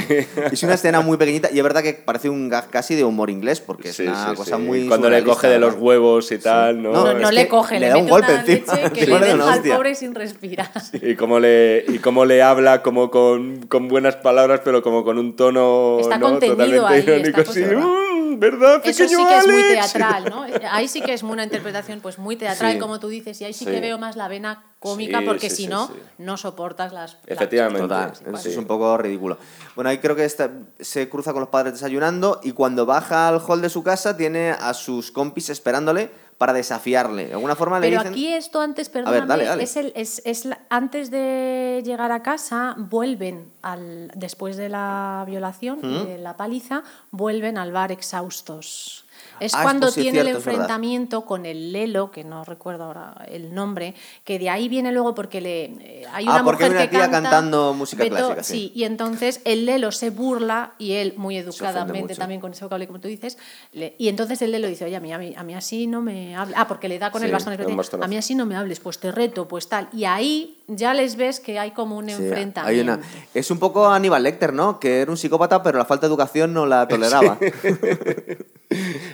Es 0.51 0.63
una 0.63 0.75
escena 0.75 1.01
muy 1.01 1.17
pequeñita 1.17 1.49
y 1.51 1.57
es 1.57 1.63
verdad 1.63 1.83
que 1.83 1.93
parece 1.93 2.29
un 2.29 2.47
gag 2.49 2.69
casi 2.69 2.95
de 2.95 3.03
humor 3.13 3.29
inglés 3.29 3.61
porque 3.61 3.89
es 3.89 3.95
Sí, 3.95 4.03
una 4.03 4.29
sí, 4.31 4.35
cosa 4.35 4.57
sí. 4.57 4.61
muy. 4.61 4.87
Cuando 4.87 5.09
le 5.09 5.23
coge 5.23 5.47
de 5.47 5.59
los 5.59 5.75
huevos 5.75 6.31
y 6.31 6.37
tal, 6.37 6.81
¿no? 6.83 6.91
No, 6.91 7.03
No, 7.05 7.11
es 7.11 7.21
no 7.21 7.29
que 7.29 7.35
le 7.35 7.47
coge, 7.47 7.79
le 7.79 7.89
da 7.89 7.97
un 7.97 8.07
golpe 8.09 8.33
encima. 8.33 8.73
leche 8.75 8.91
que 8.91 9.05
Le 9.07 9.19
deja 9.19 9.53
al 9.53 9.61
pobre 9.63 9.95
sin 9.95 10.13
respirar. 10.15 10.69
Y 11.01 11.15
cómo 11.15 11.39
le, 11.39 11.85
y 11.87 11.99
cómo 11.99 12.25
le 12.25 12.41
habla 12.41 12.81
como 12.81 13.09
con, 13.09 13.61
con 13.67 13.87
buenas 13.87 14.15
palabras, 14.17 14.61
pero 14.63 14.81
como 14.83 15.03
con 15.03 15.17
un 15.17 15.35
tono 15.35 15.97
Está 16.01 16.17
¿no? 16.17 16.29
contenido 16.31 16.55
totalmente 16.81 16.93
ahí, 16.93 17.03
irónico. 17.17 17.41
está 17.41 17.53
sí, 17.53 17.61
contenido. 17.61 17.87
"Mm, 17.87 18.12
¿verdad? 18.39 18.81
Eso 18.83 19.07
sí 19.07 19.15
que 19.15 19.37
es 19.37 19.47
muy 19.47 19.61
Alex?". 19.61 19.93
teatral, 19.93 20.25
¿no? 20.29 20.43
Ahí 20.71 20.87
sí 20.87 21.01
que 21.01 21.13
es 21.13 21.23
una 21.23 21.43
interpretación 21.43 21.99
pues 22.01 22.17
muy 22.17 22.35
teatral, 22.35 22.73
Sí. 22.73 22.79
como 22.79 22.99
tú 22.99 23.07
dices, 23.07 23.39
y 23.41 23.45
ahí 23.45 23.53
sí, 23.53 23.65
Sí. 23.65 23.71
que 23.71 23.79
veo 23.79 23.97
más 23.97 24.15
la 24.15 24.27
vena 24.27 24.63
cómica, 24.79 25.19
Sí, 25.19 25.25
porque 25.25 25.49
sí, 25.49 25.55
si 25.55 25.63
sí, 25.63 25.67
no, 25.69 25.87
sí. 25.87 25.93
no 26.17 26.35
soportas 26.37 26.91
las... 26.91 27.13
las- 27.13 27.21
Efectivamente. 27.27 27.81
Total, 27.81 28.11
eso 28.35 28.49
es 28.49 28.57
un 28.57 28.65
poco 28.65 28.97
ridículo. 28.97 29.37
Bueno, 29.75 29.89
ahí 29.89 29.99
creo 29.99 30.15
que 30.15 30.25
está- 30.25 30.51
se 30.79 31.07
cruza 31.09 31.31
con 31.31 31.39
los 31.39 31.49
padres 31.49 31.73
desayunando 31.73 32.41
y 32.43 32.51
cuando 32.51 32.85
baja 32.85 33.29
al 33.29 33.39
hall 33.47 33.61
de 33.61 33.69
su 33.69 33.81
casa 33.83 34.17
tiene 34.17 34.51
a 34.51 34.73
sus 34.73 35.11
compis 35.11 35.49
esperándole 35.49 36.11
para 36.37 36.53
desafiarle. 36.53 37.27
De 37.27 37.33
alguna 37.33 37.55
forma 37.55 37.79
le 37.79 37.87
Pero 37.87 37.99
dicen... 37.99 38.13
aquí 38.13 38.33
esto 38.33 38.61
antes, 38.61 38.91
ver, 38.91 39.03
perdóname, 39.03 39.27
dale, 39.27 39.45
dale. 39.45 39.63
Es 39.63 39.77
el, 39.77 39.91
es, 39.95 40.21
es 40.25 40.45
la- 40.45 40.59
antes 40.69 41.11
de 41.11 41.81
llegar 41.85 42.11
a 42.11 42.21
casa, 42.23 42.75
vuelven, 42.77 43.51
al, 43.61 44.11
después 44.15 44.57
de 44.57 44.69
la 44.69 45.23
violación 45.27 45.79
y 45.83 46.05
de 46.05 46.17
la 46.17 46.35
paliza, 46.37 46.83
vuelven 47.11 47.57
al 47.57 47.71
bar 47.71 47.91
exhaustos. 47.91 49.02
Es 49.43 49.53
Ah, 49.53 49.63
cuando 49.63 49.87
es 49.87 49.95
tiene 49.95 50.19
el 50.19 50.27
cierto, 50.27 50.37
enfrentamiento 50.49 51.25
con 51.25 51.45
el 51.45 51.73
Lelo, 51.73 52.11
que 52.11 52.23
no 52.23 52.43
recuerdo 52.45 52.85
ahora 52.85 53.25
el 53.27 53.53
nombre, 53.53 53.93
que 54.23 54.39
de 54.39 54.49
ahí 54.49 54.69
viene 54.69 54.91
luego 54.91 55.13
porque 55.13 55.41
le 55.41 55.65
eh, 55.65 56.05
hay 56.11 56.25
Ah, 56.27 56.37
hay 56.37 56.43
mujer 56.43 56.71
una 56.71 56.81
que 56.81 56.87
tía 56.87 56.99
canta, 57.01 57.21
cantando 57.21 57.73
música 57.73 58.03
Beto- 58.03 58.15
clásica, 58.15 58.43
sí. 58.43 58.53
sí, 58.53 58.71
y 58.73 58.83
entonces 58.85 59.41
el 59.45 59.65
Lelo 59.65 59.91
se 59.91 60.09
burla 60.11 60.73
y 60.77 60.93
él 60.93 61.13
muy 61.17 61.35
educadamente 61.37 62.15
también 62.15 62.39
con 62.39 62.51
ese 62.53 62.63
vocabulario 62.63 62.87
como 62.87 63.01
tú 63.01 63.07
dices, 63.07 63.37
le- 63.73 63.95
y 63.97 64.07
entonces 64.07 64.41
el 64.41 64.51
Lelo 64.51 64.67
dice, 64.67 64.85
oye, 64.85 64.95
a 64.95 64.99
mí, 64.99 65.11
a 65.11 65.17
mí, 65.17 65.33
a 65.35 65.43
mí 65.43 65.53
así 65.53 65.87
no 65.87 66.01
me 66.01 66.35
habla. 66.35 66.57
Ah, 66.61 66.67
porque 66.67 66.87
le 66.87 66.97
da 66.99 67.11
con 67.11 67.19
Sí, 67.21 67.25
el 67.25 67.31
bastón. 67.33 68.03
A 68.03 68.07
mí 68.07 68.17
así 68.17 68.35
no 68.35 68.45
me 68.45 68.55
hables, 68.55 68.79
pues 68.79 68.99
te 68.99 69.11
reto, 69.11 69.47
pues 69.47 69.67
tal. 69.67 69.89
Y 69.93 70.05
ahí 70.05 70.62
ya 70.67 70.93
les 70.93 71.15
ves 71.15 71.39
que 71.39 71.59
hay 71.59 71.71
como 71.71 71.97
un 71.97 72.05
Sí, 72.07 72.11
enfrentamiento. 72.13 72.61
hay 72.65 72.79
una- 72.79 72.99
Es 73.33 73.51
un 73.51 73.59
poco 73.59 73.87
Aníbal 73.89 74.23
Lecter, 74.23 74.53
¿no? 74.53 74.79
Que 74.79 75.01
era 75.01 75.11
un 75.11 75.17
psicópata, 75.17 75.61
pero 75.63 75.77
la 75.77 75.85
falta 75.85 76.07
de 76.07 76.11
educación 76.11 76.53
no 76.53 76.65
la 76.65 76.87
toleraba. 76.89 77.37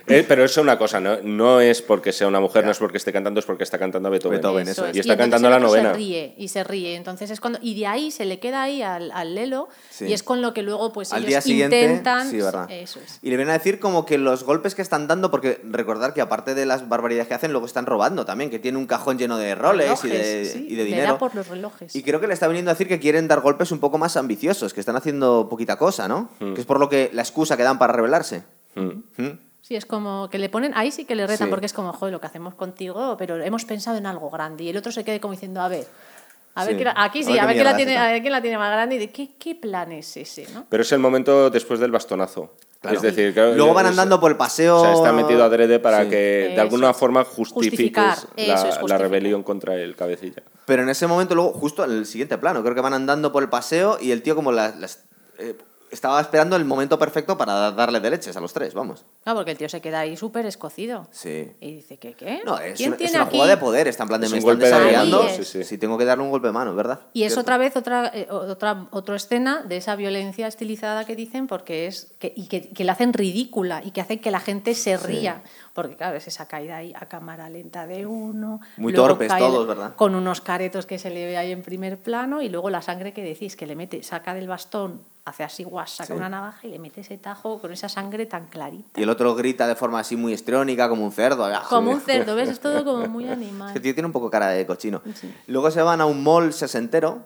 Eh, 0.08 0.24
pero 0.26 0.46
eso 0.46 0.62
es 0.62 0.64
una 0.64 0.78
cosa, 0.78 1.02
¿no? 1.02 1.18
no 1.22 1.60
es 1.60 1.82
porque 1.82 2.14
sea 2.14 2.28
una 2.28 2.40
mujer, 2.40 2.64
no 2.64 2.72
es 2.72 2.78
porque 2.78 2.98
esté 2.98 3.12
cantando, 3.12 3.42
es 3.42 3.46
porque 3.46 3.64
está 3.66 3.78
cantando 3.78 4.10
Beethoven. 4.10 4.38
Beethoven, 4.40 4.68
Eso 4.70 4.84
eso 4.84 4.92
es. 4.92 4.96
Y 4.96 5.00
está 5.02 5.14
entonces 5.14 5.32
cantando 5.42 5.50
la 5.50 5.60
novena. 5.60 5.90
Se 5.92 5.98
ríe 5.98 6.34
y 6.38 6.48
se 6.48 6.64
ríe. 6.64 6.96
Entonces 6.96 7.30
es 7.30 7.42
cuando. 7.42 7.60
Y 7.62 7.78
de 7.78 7.86
ahí 7.86 8.10
se 8.10 8.24
le 8.24 8.40
queda 8.40 8.64
ahí 8.64 8.82
al, 8.82 9.12
al 9.12 9.36
Lelo. 9.36 9.68
Sí. 9.90 10.06
Y 10.06 10.14
es 10.14 10.24
con 10.24 10.42
lo 10.42 10.54
que 10.54 10.62
luego 10.62 10.94
pues 10.94 11.12
Al 11.12 11.20
ellos 11.20 11.28
día 11.30 11.42
siguiente, 11.42 11.82
intentan. 11.82 12.30
sí, 12.32 12.38
¿verdad? 12.38 12.72
Eso 12.72 13.02
es. 13.06 13.20
Y 13.22 13.30
le 13.32 13.36
vienen 13.36 13.50
a 13.54 13.58
decir 13.58 13.80
como 13.82 14.06
que 14.06 14.18
los 14.18 14.46
golpes 14.46 14.76
que 14.76 14.82
están 14.82 15.08
dando, 15.08 15.30
porque 15.30 15.60
recordar 15.70 16.14
que 16.14 16.22
aparte 16.22 16.56
de 16.56 16.66
las 16.66 16.88
barbaridades 16.88 17.28
que 17.28 17.34
hacen, 17.34 17.52
luego 17.52 17.66
están 17.68 17.86
robando 17.86 18.24
también, 18.26 18.50
que 18.50 18.60
tiene 18.60 18.78
un 18.78 18.88
cajón 18.88 19.18
lleno 19.18 19.38
de 19.38 19.56
Rolex 19.56 20.06
y 20.06 20.08
de, 20.08 20.14
Relojes, 20.18 20.52
sí, 20.54 20.66
y 20.70 20.76
de 20.76 20.84
le 20.84 20.90
dinero. 20.90 21.08
da 21.14 21.18
por 21.18 21.34
los 21.40 21.48
relojes. 21.48 21.96
Y 21.96 22.04
creo 22.04 22.20
que 22.22 22.28
le 22.28 22.34
está 22.34 22.48
viniendo 22.48 22.72
a 22.72 22.74
decir 22.76 22.88
que 22.88 23.00
quieren 23.00 23.28
dar 23.28 23.42
golpes 23.42 23.72
un 23.72 23.80
poco 23.80 23.98
más 23.98 24.16
ambiciosos, 24.18 24.74
que 24.74 24.80
están 24.80 24.96
haciendo 24.96 25.48
poquita 25.50 25.78
cosa, 25.78 26.08
¿no? 26.08 26.30
Hmm. 26.40 26.54
Que 26.54 26.62
es 26.62 26.68
por 26.68 26.80
lo 26.80 26.88
que 26.90 27.10
la 27.14 27.22
excusa 27.22 27.58
que 27.58 27.64
dan 27.64 27.80
para 27.80 27.94
rebelarse. 27.94 28.44
¿Mm? 28.76 29.02
Sí, 29.62 29.76
es 29.76 29.86
como 29.86 30.30
que 30.30 30.40
le 30.40 30.50
ponen, 30.50 30.72
ahí 30.76 30.92
sí 30.92 31.06
que 31.06 31.16
le 31.16 31.28
retan 31.28 31.48
Sí. 31.48 31.50
porque 31.52 31.66
es 31.66 31.74
como, 31.74 31.92
joder, 31.94 32.12
lo 32.14 32.20
que 32.22 32.28
hacemos 32.28 32.54
contigo, 32.56 33.16
pero 33.18 33.42
hemos 33.44 33.66
pensado 33.66 33.98
en 33.98 34.06
algo 34.06 34.30
grande. 34.30 34.64
Y 34.64 34.70
el 34.70 34.78
otro 34.78 34.92
se 34.92 35.04
quede 35.04 35.20
como 35.20 35.34
diciendo, 35.34 35.62
a 35.62 35.68
ver, 35.68 35.86
a 36.56 36.66
ver, 36.66 36.78
Sí. 36.78 36.84
la- 36.84 36.94
aquí 36.98 37.24
sí, 37.24 37.38
a 37.38 37.46
ver, 37.46 37.56
quién 37.56 37.66
la 37.66 37.76
tiene, 37.76 37.92
es 37.92 37.98
esta. 37.98 38.08
a 38.10 38.12
ver 38.14 38.22
quién 38.22 38.32
la 38.32 38.42
tiene 38.42 38.58
más 38.58 38.72
grande 38.72 38.96
y 38.96 38.98
de 39.00 39.12
qué, 39.12 39.36
qué 39.38 39.56
plan 39.56 39.92
es 39.92 40.18
ese, 40.18 40.48
¿no? 40.54 40.66
Pero 40.70 40.82
es 40.84 40.92
el 40.92 41.00
momento 41.00 41.50
después 41.50 41.80
del 41.80 41.92
bastonazo. 41.92 42.54
Claro. 42.82 42.96
Es 42.96 43.02
decir, 43.02 43.34
que 43.34 43.56
Luego 43.56 43.74
van 43.74 43.88
andando 43.88 44.20
por 44.22 44.32
el 44.32 44.38
paseo. 44.38 44.78
O 44.78 44.82
sea, 44.84 44.94
está 44.94 45.12
metido 45.12 45.44
adrede 45.44 45.80
para 45.80 46.04
Sí. 46.06 46.10
que 46.12 46.52
de 46.56 46.62
alguna 46.62 46.94
forma 46.94 47.26
justifiques 47.26 48.28
la, 48.38 48.54
es, 48.54 48.80
rebelión 49.00 49.44
contra 49.44 49.76
el 49.76 49.98
cabecilla. 49.98 50.44
Pero 50.66 50.84
en 50.84 50.90
ese 50.90 51.06
momento, 51.06 51.36
luego, 51.36 51.52
justo 51.52 51.84
en 51.84 51.92
el 51.92 52.06
siguiente 52.06 52.38
plano, 52.38 52.62
creo 52.64 52.76
que 52.76 52.82
van 52.82 52.94
andando 52.94 53.34
por 53.34 53.44
el 53.44 53.50
paseo 53.50 53.98
y 54.00 54.12
el 54.12 54.22
tío 54.22 54.34
como 54.36 54.52
las... 54.54 54.78
las- 54.80 55.04
eh, 55.40 55.56
estaba 55.92 56.20
esperando 56.22 56.56
el 56.56 56.66
momento 56.66 56.98
perfecto 57.00 57.38
para 57.38 57.72
darle 57.72 58.00
de 58.00 58.10
leches 58.12 58.36
a 58.38 58.40
los 58.42 58.54
tres, 58.54 58.74
vamos. 58.74 59.06
No, 59.26 59.36
porque 59.36 59.52
el 59.52 59.58
tío 59.58 59.70
se 59.70 59.82
queda 59.82 60.00
ahí 60.02 60.16
súper 60.18 60.46
escocido. 60.46 61.08
Sí. 61.12 61.52
Y 61.60 61.76
dice, 61.76 61.98
¿qué 61.98 62.14
qué? 62.14 62.42
No, 62.46 62.58
es, 62.60 62.78
¿Quién 62.78 62.90
una, 62.90 62.96
es 62.96 62.98
tiene 63.02 63.16
una 63.18 63.24
aquí? 63.26 63.36
jugada 63.38 63.56
de 63.56 63.58
poder, 63.58 63.88
está 63.88 64.04
en 64.04 64.10
plan 64.10 64.22
de 64.22 64.28
Es 64.28 64.32
me 64.34 64.38
están 64.40 64.54
golpe 64.54 64.66
de- 64.66 64.72
desafiando, 64.72 65.22
Ahí 65.24 65.28
es. 65.30 65.36
Sí, 65.36 65.44
sí. 65.46 65.64
si 65.64 65.78
tengo 65.78 65.98
que 65.98 66.06
darle 66.06 66.24
un 66.24 66.32
golpe 66.32 66.48
de 66.48 66.54
mano, 66.54 66.76
¿verdad? 66.76 67.00
Y 67.14 67.24
es 67.24 67.30
Cierto. 67.34 67.42
otra 67.42 67.58
vez 67.58 67.76
otra, 67.76 68.12
eh, 68.14 68.28
otra, 68.30 68.88
otra 68.92 69.16
escena 69.16 69.64
de 69.64 69.78
esa 69.78 69.96
violencia 69.96 70.48
estilizada 70.48 71.06
que 71.06 71.16
dicen 71.16 71.48
porque 71.48 71.88
es 71.88 72.12
que, 72.20 72.34
y 72.36 72.48
que, 72.48 72.70
que 72.70 72.84
la 72.84 72.94
hacen 72.94 73.14
ridícula 73.14 73.82
y 73.84 73.92
que 73.92 74.02
hacen 74.02 74.20
que 74.20 74.32
la 74.32 74.40
gente 74.40 74.76
se 74.76 74.98
ría. 74.98 75.42
Porque 75.74 75.96
claro, 75.96 76.18
es 76.18 76.28
esa 76.28 76.48
caída 76.48 76.78
ahí 76.78 76.94
a 77.00 77.06
cámara 77.08 77.50
lenta 77.50 77.88
de 77.88 78.06
uno. 78.06 78.60
Muy 78.78 78.94
torpes 78.94 79.32
todos, 79.38 79.68
¿verdad? 79.68 79.96
Con 79.96 80.16
unos 80.16 80.42
caretos 80.42 80.86
que 80.86 81.00
se 81.00 81.10
le 81.10 81.26
ve 81.26 81.38
ahí 81.38 81.52
en 81.52 81.62
primer 81.64 81.98
plano 81.98 82.42
y 82.42 82.50
luego 82.50 82.70
la 82.70 82.82
sangre 82.82 83.14
que 83.14 83.24
decís 83.24 83.56
que 83.56 83.66
le 83.66 83.76
mete, 83.76 84.04
saca 84.04 84.34
del 84.34 84.48
bastón, 84.48 85.02
hace 85.30 85.44
así 85.44 85.64
guas, 85.64 85.92
saca 85.92 86.08
Sí. 86.08 86.14
una 86.14 86.30
navaja 86.30 86.68
y 86.68 86.72
le 86.72 86.80
mete 86.80 87.02
ese 87.02 87.18
tajo 87.18 87.60
con 87.60 87.72
esa 87.72 87.88
sangre 87.90 88.26
tan 88.26 88.48
clarita. 88.48 89.00
Y 89.00 89.04
el 89.04 89.10
otro 89.10 89.34
grita 89.36 89.68
de 89.68 89.76
forma 89.76 90.00
así 90.00 90.16
muy 90.16 90.34
histriónica, 90.34 90.90
como 90.90 91.06
un 91.06 91.12
cerdo. 91.12 91.46
ah, 91.46 91.64
Como 91.70 91.92
un 91.92 92.02
cerdo, 92.02 92.36
¿ves? 92.36 92.50
Es 92.50 92.60
todo 92.60 92.84
como 92.84 93.08
muy 93.08 93.24
Es 93.28 93.32
animal. 93.32 93.72
que 93.72 93.80
el 93.80 93.84
tío 93.84 93.94
tiene 93.94 94.08
un 94.08 94.14
poco 94.14 94.30
cara 94.30 94.48
de 94.50 94.66
cochino. 94.66 95.02
Sí. 95.16 95.34
Luego 95.48 95.72
se 95.72 95.82
van 95.82 96.02
a 96.02 96.06
un 96.06 96.24
mall 96.24 96.52
sesentero, 96.54 97.24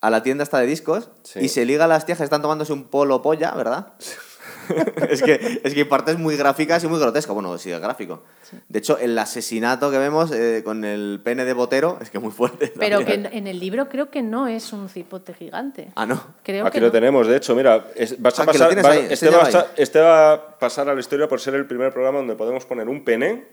a 0.00 0.10
la 0.10 0.22
tienda 0.24 0.42
esta 0.42 0.58
de 0.58 0.66
discos, 0.66 1.10
Sí. 1.22 1.38
y 1.40 1.48
se 1.48 1.64
liga 1.64 1.84
a 1.84 1.88
las 1.88 2.04
tías 2.06 2.18
que 2.18 2.24
están 2.24 2.42
tomándose 2.42 2.72
un 2.72 2.84
polo 2.84 3.22
polla, 3.22 3.52
¿verdad? 3.52 3.92
es, 5.08 5.22
que, 5.22 5.60
es 5.64 5.74
que 5.74 5.80
hay 5.80 5.84
partes 5.84 6.18
muy 6.18 6.36
gráficas 6.36 6.82
y 6.84 6.88
muy 6.88 6.98
grotescas. 6.98 7.34
Bueno, 7.34 7.56
sí, 7.58 7.70
es 7.70 7.80
gráfico. 7.80 8.22
De 8.68 8.78
hecho, 8.78 8.98
el 8.98 9.18
asesinato 9.18 9.90
que 9.90 9.98
vemos 9.98 10.30
eh, 10.32 10.62
con 10.64 10.84
el 10.84 11.20
pene 11.24 11.44
de 11.44 11.52
Botero 11.52 11.98
es 12.00 12.10
que 12.10 12.18
es 12.18 12.22
muy 12.22 12.32
fuerte. 12.32 12.72
Pero 12.78 13.04
que 13.04 13.14
en, 13.14 13.26
en 13.26 13.46
el 13.46 13.58
libro 13.58 13.88
creo 13.88 14.10
que 14.10 14.22
no 14.22 14.46
es 14.48 14.72
un 14.72 14.88
cipote 14.88 15.32
gigante. 15.34 15.90
Ah, 15.94 16.06
no. 16.06 16.22
Creo 16.42 16.66
Aquí 16.66 16.74
que 16.74 16.80
lo 16.80 16.86
no. 16.86 16.92
tenemos, 16.92 17.26
de 17.26 17.36
hecho, 17.36 17.54
mira, 17.54 17.86
es- 17.96 18.20
vas 18.20 18.38
a 18.38 18.42
Ah, 18.42 18.46
pasar, 18.46 18.86
ahí, 18.86 19.06
este, 19.10 19.30
va 19.30 19.42
a, 19.44 19.66
este 19.76 20.00
va 20.00 20.32
a 20.34 20.58
pasar 20.58 20.88
a 20.88 20.94
la 20.94 21.00
historia 21.00 21.28
por 21.28 21.40
ser 21.40 21.54
el 21.54 21.66
primer 21.66 21.92
programa 21.92 22.18
donde 22.18 22.34
podemos 22.36 22.64
poner 22.66 22.88
un 22.88 23.04
pene 23.04 23.44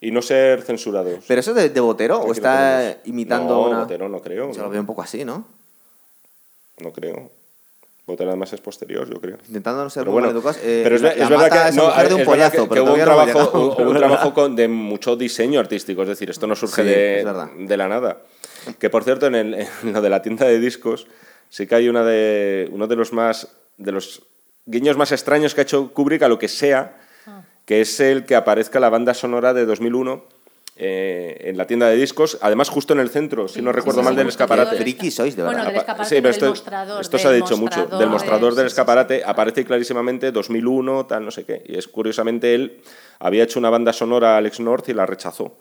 y 0.00 0.10
no 0.10 0.20
ser 0.20 0.62
censurados. 0.62 1.24
¿Pero 1.26 1.40
eso 1.40 1.50
es 1.52 1.56
de, 1.56 1.68
de 1.70 1.80
Botero 1.80 2.16
Aquí 2.18 2.28
o 2.28 2.32
está 2.32 2.98
imitando 3.04 3.54
no, 3.54 3.68
una...? 3.68 3.80
Botero 3.80 4.08
no 4.08 4.20
creo. 4.20 4.52
Se 4.52 4.58
no. 4.58 4.64
lo 4.64 4.70
veo 4.70 4.80
un 4.80 4.86
poco 4.86 5.00
así, 5.02 5.24
¿no? 5.24 5.46
No 6.80 6.92
creo. 6.92 7.30
Botero 8.06 8.28
además 8.30 8.52
es 8.52 8.60
posterior, 8.60 9.08
yo 9.08 9.18
creo. 9.20 9.38
Intentando 9.46 9.82
no 9.82 9.88
ser 9.90 10.02
Pero 10.02 10.12
bueno, 10.12 10.26
maleducados. 10.28 10.58
Eh, 10.62 10.80
pero 10.84 10.96
es, 10.96 11.02
la- 11.02 11.12
es 11.12 11.28
verdad 11.28 11.50
que, 11.50 11.68
esa 11.70 11.80
no, 11.80 11.86
mujer 11.86 12.08
de 12.08 12.14
un 12.14 12.20
es 12.20 12.26
verdad 12.26 12.50
pollazo, 12.50 12.62
que- 12.64 12.68
pero 12.68 12.74
que 12.74 12.80
hubo 12.82 12.92
un 12.92 12.98
no 12.98 13.04
trabajo, 13.04 13.26
llegado, 13.26 13.52
hubo 13.78 13.90
un 13.90 13.96
trabajo 13.96 14.34
con, 14.34 14.56
de 14.56 14.68
mucho 14.68 15.16
diseño 15.16 15.58
artístico, 15.60 16.02
es 16.02 16.08
decir, 16.08 16.28
esto 16.28 16.46
no 16.46 16.54
surge 16.54 16.82
Sí, 16.82 16.88
de, 16.88 17.20
es 17.20 17.68
de 17.68 17.76
la 17.78 17.88
nada. 17.88 18.18
Que 18.78 18.90
por 18.90 19.04
cierto, 19.04 19.26
en, 19.26 19.34
el- 19.34 19.54
en 19.82 19.92
lo 19.92 20.02
de 20.02 20.10
la 20.10 20.20
tienda 20.20 20.44
de 20.46 20.58
discos, 20.60 21.06
sí 21.48 21.66
que 21.66 21.74
hay 21.76 21.88
una 21.88 22.04
de, 22.04 22.68
uno 22.72 22.86
de 22.86 22.96
los 22.96 23.12
más 23.14 23.48
de 23.78 23.90
los 23.92 24.22
guiños 24.66 24.96
más 24.98 25.10
extraños 25.12 25.54
que 25.54 25.62
ha 25.62 25.64
hecho 25.64 25.92
Kubrick 25.92 26.22
a 26.22 26.28
lo 26.28 26.38
que 26.38 26.48
sea, 26.48 26.98
Ah. 27.26 27.40
que 27.64 27.80
es 27.80 28.00
el 28.00 28.26
que 28.26 28.34
aparezca 28.36 28.80
la 28.80 28.90
banda 28.90 29.14
sonora 29.14 29.54
de 29.54 29.64
2001 29.64 30.24
eh, 30.76 31.36
en 31.48 31.56
la 31.56 31.66
tienda 31.66 31.88
de 31.88 31.96
discos, 31.96 32.36
además 32.40 32.68
justo 32.68 32.92
en 32.94 33.00
el 33.00 33.08
centro, 33.08 33.46
si 33.46 33.62
no 33.62 33.70
Sí, 33.70 33.76
recuerdo 33.76 34.00
sí, 34.00 34.04
mal, 34.04 34.14
sí, 34.14 34.18
del 34.18 34.28
escaparate. 34.28 34.76
Friki 34.76 35.10
sois, 35.10 35.36
de 35.36 35.42
Bueno, 35.44 35.58
verdad. 35.58 35.70
del 35.72 35.80
escaparate, 35.80 36.08
Sí, 36.08 36.14
pero 36.16 36.22
del 36.24 36.30
esto, 36.32 36.46
mostrador, 36.50 37.00
esto 37.00 37.18
se 37.18 37.28
ha 37.28 37.32
dicho 37.32 37.56
mucho. 37.56 37.86
Del 37.86 38.08
mostrador 38.08 38.52
sí, 38.52 38.56
del 38.56 38.66
sí, 38.66 38.70
sí. 38.70 38.72
escaparate 38.80 39.22
aparece 39.24 39.64
clarísimamente 39.64 40.32
2001, 40.32 41.06
tal, 41.06 41.24
no 41.24 41.30
sé 41.30 41.44
qué. 41.44 41.62
Y 41.66 41.76
es 41.76 41.86
curiosamente 41.86 42.54
él 42.54 42.80
había 43.20 43.44
hecho 43.44 43.58
una 43.60 43.70
banda 43.70 43.92
sonora 43.92 44.34
a 44.34 44.38
Alex 44.38 44.58
North 44.60 44.88
y 44.88 44.94
la 44.94 45.06
rechazó. 45.06 45.58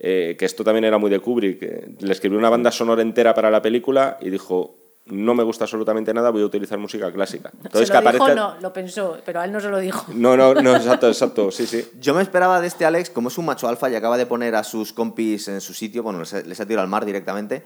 Eh, 0.00 0.36
que 0.38 0.44
esto 0.44 0.62
también 0.64 0.84
era 0.84 0.98
muy 0.98 1.10
de 1.10 1.18
Kubrick. 1.20 2.00
le 2.00 2.12
escribió 2.12 2.38
una 2.38 2.50
banda 2.50 2.70
sonora 2.72 3.02
entera 3.02 3.34
para 3.34 3.50
la 3.50 3.62
película 3.62 4.16
y 4.20 4.30
dijo, 4.30 4.76
no 5.10 5.34
me 5.34 5.42
gusta 5.42 5.64
absolutamente 5.64 6.12
nada, 6.14 6.30
voy 6.30 6.42
a 6.42 6.46
utilizar 6.46 6.78
música 6.78 7.12
clásica. 7.12 7.50
Entonces, 7.62 7.88
se 7.88 7.94
lo 7.94 8.00
que 8.00 8.12
dijo, 8.12 8.24
aparezca- 8.24 8.34
no, 8.34 8.60
lo 8.60 8.72
pensó, 8.72 9.18
pero 9.24 9.40
a 9.40 9.44
él 9.44 9.52
no 9.52 9.60
se 9.60 9.68
lo 9.68 9.78
dijo. 9.78 10.06
No, 10.14 10.36
no, 10.36 10.54
no, 10.54 10.74
exacto, 10.76 11.08
exacto, 11.08 11.50
sí, 11.50 11.66
sí. 11.66 11.88
Yo 12.00 12.14
me 12.14 12.22
esperaba 12.22 12.60
de 12.60 12.66
este 12.66 12.84
Alex, 12.86 13.10
como 13.10 13.28
es 13.28 13.38
un 13.38 13.46
macho 13.46 13.68
alfa 13.68 13.88
y 13.90 13.94
acaba 13.94 14.16
de 14.16 14.26
poner 14.26 14.54
a 14.54 14.64
sus 14.64 14.92
compis 14.92 15.48
en 15.48 15.60
su 15.60 15.74
sitio, 15.74 16.02
bueno, 16.02 16.20
les, 16.20 16.46
les 16.46 16.60
ha 16.60 16.66
tirado 16.66 16.82
al 16.82 16.88
mar 16.88 17.04
directamente. 17.04 17.64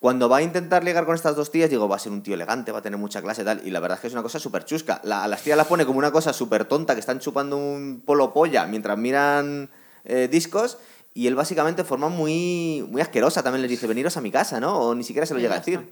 Cuando 0.00 0.28
va 0.28 0.38
a 0.38 0.42
intentar 0.42 0.84
ligar 0.84 1.06
con 1.06 1.14
estas 1.14 1.34
dos 1.34 1.50
tías, 1.50 1.70
digo, 1.70 1.88
va 1.88 1.96
a 1.96 1.98
ser 1.98 2.12
un 2.12 2.22
tío 2.22 2.34
elegante, 2.34 2.72
va 2.72 2.80
a 2.80 2.82
tener 2.82 2.98
mucha 2.98 3.22
clase 3.22 3.40
y 3.40 3.44
tal. 3.46 3.62
Y 3.64 3.70
la 3.70 3.80
verdad 3.80 3.96
es 3.96 4.00
que 4.02 4.06
es 4.08 4.12
una 4.12 4.22
cosa 4.22 4.38
súper 4.38 4.64
chusca. 4.66 5.00
La- 5.04 5.24
a 5.24 5.28
las 5.28 5.40
tías 5.42 5.56
las 5.56 5.66
pone 5.66 5.86
como 5.86 5.98
una 5.98 6.10
cosa 6.10 6.32
súper 6.34 6.66
tonta, 6.66 6.92
que 6.94 7.00
están 7.00 7.20
chupando 7.20 7.56
un 7.56 8.02
polo 8.04 8.32
polla 8.34 8.66
mientras 8.66 8.98
miran 8.98 9.70
eh, 10.04 10.28
discos. 10.30 10.76
Y 11.14 11.26
él 11.28 11.34
básicamente 11.36 11.82
de 11.82 11.88
forma 11.88 12.08
muy, 12.08 12.84
muy 12.90 13.00
asquerosa 13.00 13.42
también 13.42 13.62
les 13.62 13.70
dice, 13.70 13.86
veniros 13.86 14.16
a 14.16 14.20
mi 14.20 14.30
casa, 14.30 14.60
¿no? 14.60 14.78
O 14.78 14.94
ni 14.94 15.04
siquiera 15.04 15.24
se 15.26 15.32
lo 15.32 15.40
llega 15.40 15.54
a 15.54 15.58
decir. 15.60 15.88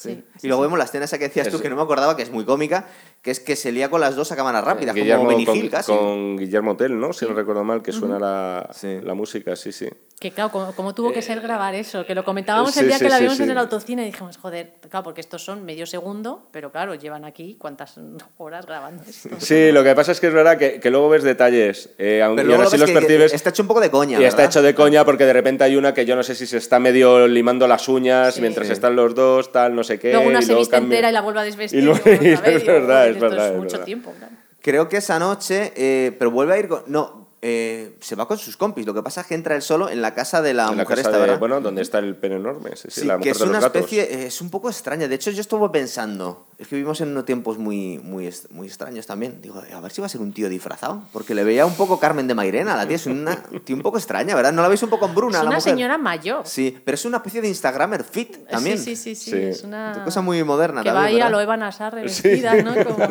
Sí, 0.00 0.24
y 0.42 0.46
luego 0.48 0.62
vemos 0.62 0.78
la 0.78 0.84
escena 0.86 1.04
esa 1.04 1.18
que 1.18 1.24
decías 1.24 1.50
tú, 1.50 1.60
que 1.60 1.68
no 1.68 1.76
me 1.76 1.82
acordaba, 1.82 2.16
que 2.16 2.22
es 2.22 2.30
muy 2.30 2.46
cómica, 2.46 2.86
que 3.20 3.30
es 3.30 3.38
que 3.38 3.54
se 3.54 3.70
lía 3.70 3.90
con 3.90 4.00
las 4.00 4.16
dos 4.16 4.32
a 4.32 4.36
cámara 4.36 4.62
rápida, 4.62 4.92
como 4.92 5.02
Guillermo, 5.02 5.26
Benny 5.28 5.44
con, 5.44 5.56
Hill 5.58 5.70
casi. 5.70 5.92
con 5.92 6.38
Guillermo 6.38 6.74
Tell, 6.74 6.98
¿no? 6.98 7.12
Si 7.12 7.26
no 7.26 7.34
recuerdo 7.34 7.64
mal, 7.64 7.82
que 7.82 7.92
suena 7.92 8.18
la, 8.18 8.70
Sí. 8.72 8.98
la 9.02 9.12
música, 9.12 9.54
sí, 9.56 9.72
sí. 9.72 9.88
Que 10.20 10.30
claro, 10.32 10.50
como, 10.52 10.72
como 10.74 10.94
tuvo 10.94 11.12
que 11.14 11.22
ser 11.22 11.40
grabar 11.40 11.74
eso, 11.74 12.04
que 12.04 12.14
lo 12.14 12.26
comentábamos 12.26 12.74
sí, 12.74 12.80
el 12.80 12.88
día 12.88 12.98
sí, 12.98 13.04
que 13.04 13.10
la 13.10 13.18
vimos 13.20 13.38
sí. 13.38 13.42
en 13.42 13.50
el 13.52 13.56
autocine 13.56 14.02
y 14.02 14.04
dijimos, 14.04 14.36
joder, 14.36 14.74
claro, 14.90 15.02
porque 15.02 15.22
estos 15.22 15.42
son 15.42 15.64
medio 15.64 15.86
segundo, 15.86 16.46
pero 16.50 16.70
claro, 16.70 16.94
llevan 16.94 17.24
aquí 17.24 17.56
cuántas 17.58 17.94
horas 18.36 18.66
grabando 18.66 19.02
esto. 19.08 19.30
Sí, 19.38 19.72
lo 19.72 19.82
que 19.82 19.94
pasa 19.94 20.12
es 20.12 20.20
que 20.20 20.26
es 20.26 20.34
verdad 20.34 20.58
que, 20.58 20.78
que 20.78 20.90
luego 20.90 21.08
ves 21.08 21.22
detalles, 21.22 21.86
eh, 21.96 22.22
Pero 22.36 22.50
y 22.50 22.52
aún 22.52 22.62
así 22.64 22.76
los 22.76 22.90
percibes. 22.90 23.32
está 23.32 23.48
hecho 23.48 23.62
un 23.62 23.68
poco 23.68 23.80
de 23.80 23.90
coña, 23.90 24.20
Y 24.20 24.24
está 24.24 24.44
hecho 24.44 24.60
de 24.60 24.74
coña 24.74 25.06
porque 25.06 25.24
de 25.24 25.32
repente 25.32 25.64
hay 25.64 25.76
una 25.76 25.94
que 25.94 26.04
yo 26.04 26.14
no 26.16 26.22
sé 26.22 26.34
si 26.34 26.46
se 26.46 26.58
está 26.58 26.78
medio 26.78 27.26
limando 27.26 27.66
las 27.66 27.88
uñas 27.88 28.34
Sí. 28.34 28.42
mientras 28.42 28.68
están 28.68 28.96
los 28.96 29.14
dos, 29.14 29.50
tal, 29.52 29.74
no 29.74 29.82
sé 29.82 29.98
qué. 29.98 30.12
Luego 30.12 30.28
una 30.28 30.40
y 30.40 30.42
se 30.42 30.54
viste 30.54 30.70
cambia. 30.72 30.96
entera 30.98 31.08
y 31.08 31.12
la 31.14 31.22
vuelve 31.22 31.40
a 31.40 31.44
desvestir. 31.44 31.78
Y 31.78 31.82
luego- 31.82 32.00
vez, 32.04 32.20
es 32.44 32.66
verdad, 32.66 33.06
es 33.08 33.14
esto 33.14 33.24
verdad, 33.30 33.48
es 33.52 33.56
mucho 33.56 33.70
verdad. 33.72 33.84
tiempo. 33.86 34.12
claro. 34.18 34.34
Creo 34.62 34.90
que 34.90 34.98
esa 34.98 35.18
noche, 35.18 35.72
eh, 35.74 36.14
pero 36.18 36.30
vuelve 36.30 36.52
a 36.52 36.58
ir 36.58 36.68
con... 36.68 36.82
No, 36.88 37.19
eh, 37.42 37.96
se 38.00 38.16
va 38.16 38.28
con 38.28 38.36
sus 38.38 38.56
compis. 38.56 38.84
Lo 38.86 38.92
que 38.94 39.02
pasa 39.02 39.22
es 39.22 39.26
que 39.26 39.34
entra 39.34 39.54
él 39.56 39.62
solo 39.62 39.88
en 39.88 40.02
la 40.02 40.12
casa 40.14 40.42
de 40.42 40.52
la 40.54 40.64
En 40.68 40.76
la 40.76 40.82
mujer 40.84 40.98
casa 40.98 41.10
esta, 41.10 41.26
de, 41.26 41.36
bueno, 41.38 41.60
donde 41.60 41.80
está 41.82 41.98
el 41.98 42.14
pene 42.16 42.36
enorme, 42.36 42.70
sí, 42.76 42.88
sí, 42.90 43.00
Sí, 43.02 43.06
la 43.06 43.14
que 43.14 43.18
mujer 43.18 43.32
es 43.32 43.38
de 43.38 43.44
los 43.46 43.50
una 43.50 43.60
gatos. 43.60 43.76
especie... 43.82 44.26
Es 44.26 44.40
un 44.40 44.50
poco 44.50 44.68
extraña. 44.68 45.08
De 45.08 45.14
hecho, 45.14 45.30
yo 45.30 45.40
estuve 45.40 45.68
pensando... 45.70 46.46
Es 46.58 46.68
que 46.68 46.74
vivimos 46.76 47.00
en 47.00 47.08
unos 47.08 47.24
tiempos 47.24 47.56
muy, 47.56 47.98
muy, 48.00 48.30
muy 48.50 48.66
extraños 48.66 49.06
también. 49.06 49.40
Digo, 49.40 49.62
a 49.74 49.80
ver 49.80 49.90
si 49.90 50.02
va 50.02 50.06
a 50.06 50.10
ser 50.10 50.20
un 50.20 50.32
tío 50.34 50.50
disfrazado. 50.50 51.02
Porque 51.10 51.34
le 51.34 51.42
veía 51.42 51.64
un 51.64 51.72
poco 51.74 51.98
Carmen 51.98 52.28
de 52.28 52.34
Mairena. 52.34 52.76
La 52.76 52.86
tía 52.86 52.96
es 52.96 53.06
una 53.06 53.36
tía 53.64 53.74
un 53.74 53.80
poco 53.80 53.96
extraña, 53.96 54.34
¿verdad? 54.34 54.52
¿No 54.52 54.60
la 54.60 54.68
veis 54.68 54.82
un 54.82 54.90
poco 54.90 55.06
en 55.06 55.14
Bruna, 55.14 55.38
Es 55.38 55.42
la 55.44 55.48
una 55.48 55.56
mujer? 55.56 55.72
señora 55.72 55.96
mayor. 55.96 56.46
Sí, 56.46 56.76
pero 56.84 56.96
es 56.96 57.04
una 57.06 57.16
especie 57.16 57.40
de 57.40 57.48
Instagramer 57.48 58.04
fit 58.04 58.46
también. 58.48 58.76
Sí, 58.78 58.94
sí, 58.96 59.14
sí, 59.14 59.24
sí, 59.24 59.30
Sí. 59.30 59.36
es 59.38 59.64
una... 59.64 59.92
Una 59.94 60.04
cosa 60.04 60.20
muy 60.20 60.44
moderna 60.44 60.82
Que 60.82 60.90
va 60.90 60.96
también, 61.04 61.22
ahí 61.22 61.26
a 61.26 61.30
lo 61.30 61.40
Eva 61.40 61.56
Nassar 61.56 61.94
revestida, 61.94 62.54
¿no? 62.62 62.74
Como- 62.84 63.08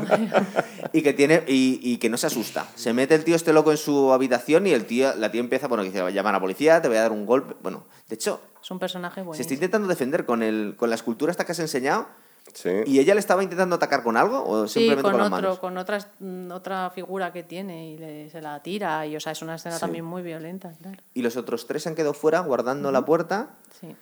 Y 0.94 1.02
que 1.02 1.14
tiene 1.14 1.44
y, 1.48 1.80
y 1.82 1.98
que 1.98 2.10
no 2.10 2.18
se 2.18 2.28
asusta. 2.28 2.68
Se 2.76 2.94
mete 2.94 3.16
el 3.16 3.24
tío 3.24 3.36
este 3.36 3.52
loco 3.54 3.72
en 3.72 3.78
su 3.78 4.12
habitación 4.20 4.68
y 4.68 4.72
el 4.72 4.86
tío, 4.86 5.14
la 5.16 5.32
tía 5.32 5.42
empieza, 5.42 5.68
bueno, 5.68 5.84
que 5.84 5.90
dice, 5.92 6.14
llama 6.14 6.30
a 6.30 6.34
la 6.34 6.40
policía, 6.40 6.82
te 6.82 6.88
voy 6.88 6.98
a 6.98 7.02
dar 7.02 7.12
un 7.12 7.26
golpe. 7.26 7.56
Bueno, 7.62 7.86
de 8.08 8.16
hecho, 8.16 8.42
es 8.62 8.70
un 8.72 8.78
personaje 8.80 9.22
se 9.22 9.26
buenísimo. 9.26 9.42
está 9.42 9.54
intentando 9.54 9.88
defender 9.88 10.26
con 10.26 10.44
el 10.44 10.76
con 10.78 10.90
la 10.90 10.96
escultura 10.96 11.32
esta 11.32 11.46
que 11.46 11.54
has 11.54 11.60
enseñado 11.60 12.08
Sí. 12.54 12.70
y 12.86 12.98
ella 13.00 13.14
le 13.14 13.20
estaba 13.20 13.44
intentando 13.44 13.76
atacar 13.76 14.02
con 14.02 14.18
algo 14.18 14.44
o 14.44 14.68
Sí, 14.68 14.80
simplemente 14.80 15.04
con, 15.04 15.12
con, 15.12 15.20
las 15.20 15.28
otro, 15.28 15.42
manos. 15.42 15.60
con 15.60 15.78
otras, 15.78 16.08
mm, 16.20 16.52
otra 16.52 16.90
figura 16.90 17.32
que 17.32 17.44
tiene 17.44 17.92
y 17.92 17.98
le- 17.98 18.30
se 18.32 18.42
la 18.42 18.62
tira. 18.64 19.06
Y, 19.06 19.16
o 19.16 19.20
sea, 19.20 19.34
es 19.34 19.42
una 19.44 19.56
escena 19.56 19.76
Sí. 19.76 19.82
también 19.82 20.04
muy 20.06 20.24
violenta, 20.24 20.72
claro. 20.82 20.98
Y 21.14 21.22
los 21.22 21.38
otros 21.38 21.68
tres 21.68 21.84
se 21.84 21.90
han 21.90 21.96
quedado 21.96 22.14
fuera 22.14 22.40
guardando 22.40 22.92
la 22.92 23.06
puerta 23.06 23.50
Sí. 23.80 23.96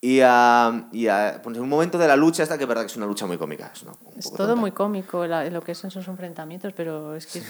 Y 0.00 0.20
a, 0.22 0.88
y 0.92 1.08
a- 1.08 1.40
pues 1.42 1.56
en 1.56 1.62
un 1.62 1.68
momento 1.68 1.98
de 1.98 2.06
la 2.06 2.16
lucha 2.16 2.42
esta 2.42 2.56
que 2.58 2.64
es 2.64 2.68
verdad 2.68 2.82
que 2.82 2.86
es 2.88 2.96
una 2.96 3.06
lucha 3.06 3.26
muy 3.26 3.38
cómica. 3.38 3.70
Es, 3.74 3.82
una- 3.82 3.92
un 4.04 4.18
Es 4.18 4.24
todo 4.26 4.36
tonta. 4.48 4.54
muy 4.56 4.72
cómico 4.72 5.26
la- 5.26 5.48
lo 5.50 5.62
que 5.62 5.74
son 5.74 5.88
esos 5.88 6.06
enfrentamientos, 6.08 6.72
pero 6.76 7.14
es 7.14 7.26
que 7.26 7.38
es, 7.40 7.46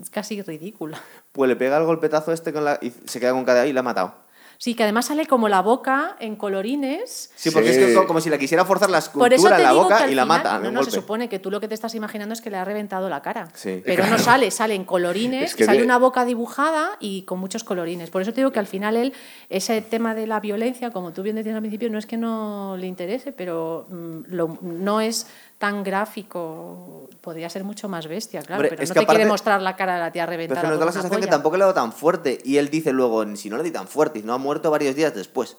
es 0.00 0.10
casi 0.10 0.42
ridículo. 0.42 0.96
Pues 1.32 1.48
le 1.48 1.56
pega 1.56 1.76
el 1.78 1.84
golpetazo 1.84 2.32
este 2.32 2.52
con 2.52 2.64
la, 2.64 2.78
y 2.82 2.90
se 3.06 3.20
queda 3.20 3.32
con 3.32 3.44
cada 3.44 3.66
y 3.66 3.72
la 3.72 3.80
ha 3.80 3.84
matado. 3.84 4.14
Sí, 4.60 4.74
que 4.74 4.82
además 4.82 5.06
sale 5.06 5.24
como 5.26 5.48
la 5.48 5.62
boca 5.62 6.16
en 6.18 6.34
colorines. 6.34 7.30
Sí, 7.36 7.52
porque 7.52 7.72
Sí. 7.72 7.80
es 7.80 7.96
que 7.96 8.06
como 8.06 8.20
si 8.20 8.28
le 8.28 8.40
quisiera 8.40 8.64
forzar 8.64 8.90
la 8.90 9.00
Por 9.00 9.32
eso 9.32 9.46
escultura 9.46 9.56
te 9.56 9.62
en 9.62 9.66
la 9.68 9.70
digo 9.72 9.82
que 9.88 9.92
boca 9.94 10.04
al 10.04 10.10
y 10.10 10.14
la 10.16 10.22
final- 10.24 10.38
mata. 10.38 10.58
No, 10.58 10.70
no, 10.72 10.82
se 10.82 10.90
supone 10.90 11.28
que 11.28 11.38
tú 11.38 11.50
lo 11.50 11.60
que 11.60 11.68
te 11.68 11.74
estás 11.74 11.94
imaginando 11.94 12.32
es 12.32 12.40
que 12.40 12.50
le 12.50 12.56
ha 12.56 12.64
reventado 12.64 13.08
la 13.08 13.22
cara. 13.22 13.48
Sí. 13.54 13.80
Pero 13.86 14.04
no 14.06 14.18
sale, 14.18 14.50
sale 14.50 14.74
en 14.74 14.84
colorines, 14.84 15.50
Es 15.50 15.54
que 15.56 15.64
sale 15.64 15.78
de- 15.78 15.84
una 15.84 15.98
boca 15.98 16.24
dibujada 16.24 16.96
y 16.98 17.22
con 17.22 17.38
muchos 17.38 17.62
colorines. 17.62 18.10
Por 18.10 18.20
eso 18.22 18.32
te 18.32 18.40
digo 18.40 18.50
que 18.50 18.58
al 18.58 18.66
final 18.66 18.96
él, 18.96 19.12
ese 19.48 19.80
tema 19.80 20.16
de 20.16 20.26
la 20.26 20.40
violencia, 20.40 20.90
como 20.90 21.12
tú 21.12 21.22
bien 21.22 21.36
decías 21.36 21.54
al 21.54 21.60
principio, 21.62 21.88
no 21.88 21.98
es 21.98 22.06
que 22.06 22.16
no 22.16 22.76
le 22.76 22.88
interese, 22.88 23.30
pero 23.30 23.86
mm, 23.88 24.18
lo- 24.26 24.58
no 24.60 25.00
es 25.00 25.28
tan 25.58 25.82
gráfico. 25.84 27.08
Podría 27.20 27.50
ser 27.50 27.64
mucho 27.64 27.88
más 27.88 28.06
bestia, 28.06 28.40
claro, 28.42 28.60
Hombre, 28.60 28.68
pero 28.70 28.82
es 28.82 28.88
no 28.90 28.94
que 28.94 29.00
te 29.00 29.06
quiere 29.06 29.22
aparte- 29.24 29.28
mostrar 29.32 29.60
la 29.62 29.76
cara 29.76 29.94
de 29.94 30.00
la 30.00 30.12
tía 30.12 30.24
Pero 30.26 30.32
es 30.42 30.48
reventada. 30.48 30.62
que 30.62 30.68
nos 30.68 30.78
da 30.78 30.86
la 30.86 30.92
sensación 30.92 31.20
que 31.20 31.26
polla. 31.26 31.30
tampoco 31.36 31.56
le 31.56 31.62
ha 31.64 31.66
dado 31.66 31.74
tan 31.74 31.92
fuerte. 31.92 32.38
Y 32.44 32.56
él 32.58 32.70
dice 32.70 32.92
luego, 32.92 33.24
si 33.36 33.50
no 33.50 33.56
le 33.56 33.64
di 33.64 33.70
tan 33.70 33.88
fuerte, 33.88 34.20
y 34.20 34.22
no 34.22 34.32
ha 34.34 34.38
muerto 34.38 34.70
varios 34.70 34.94
días 34.94 35.14
después. 35.14 35.56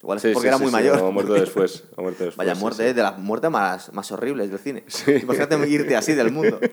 Igual 0.00 0.16
es 0.18 0.22
Sí, 0.22 0.28
porque 0.32 0.42
sí, 0.42 0.48
era 0.48 0.56
sí, 0.58 0.62
muy 0.62 0.70
sí, 0.70 0.76
mayor. 0.76 0.98
ha 0.98 1.10
muerto 1.10 1.32
después, 1.34 1.84
ha 1.96 2.00
muerto 2.00 2.24
después, 2.24 2.36
Vaya 2.36 2.54
muerte, 2.54 2.82
sí. 2.84 2.88
eh, 2.90 2.94
de 2.94 3.02
las 3.02 3.18
muertes 3.18 3.50
más, 3.50 3.92
más 3.92 4.10
horribles 4.12 4.48
del 4.50 4.58
cine. 4.60 4.84
Imagínate 5.22 5.68
irte 5.68 5.96
así 5.96 6.14
del 6.14 6.30
mundo. 6.30 6.60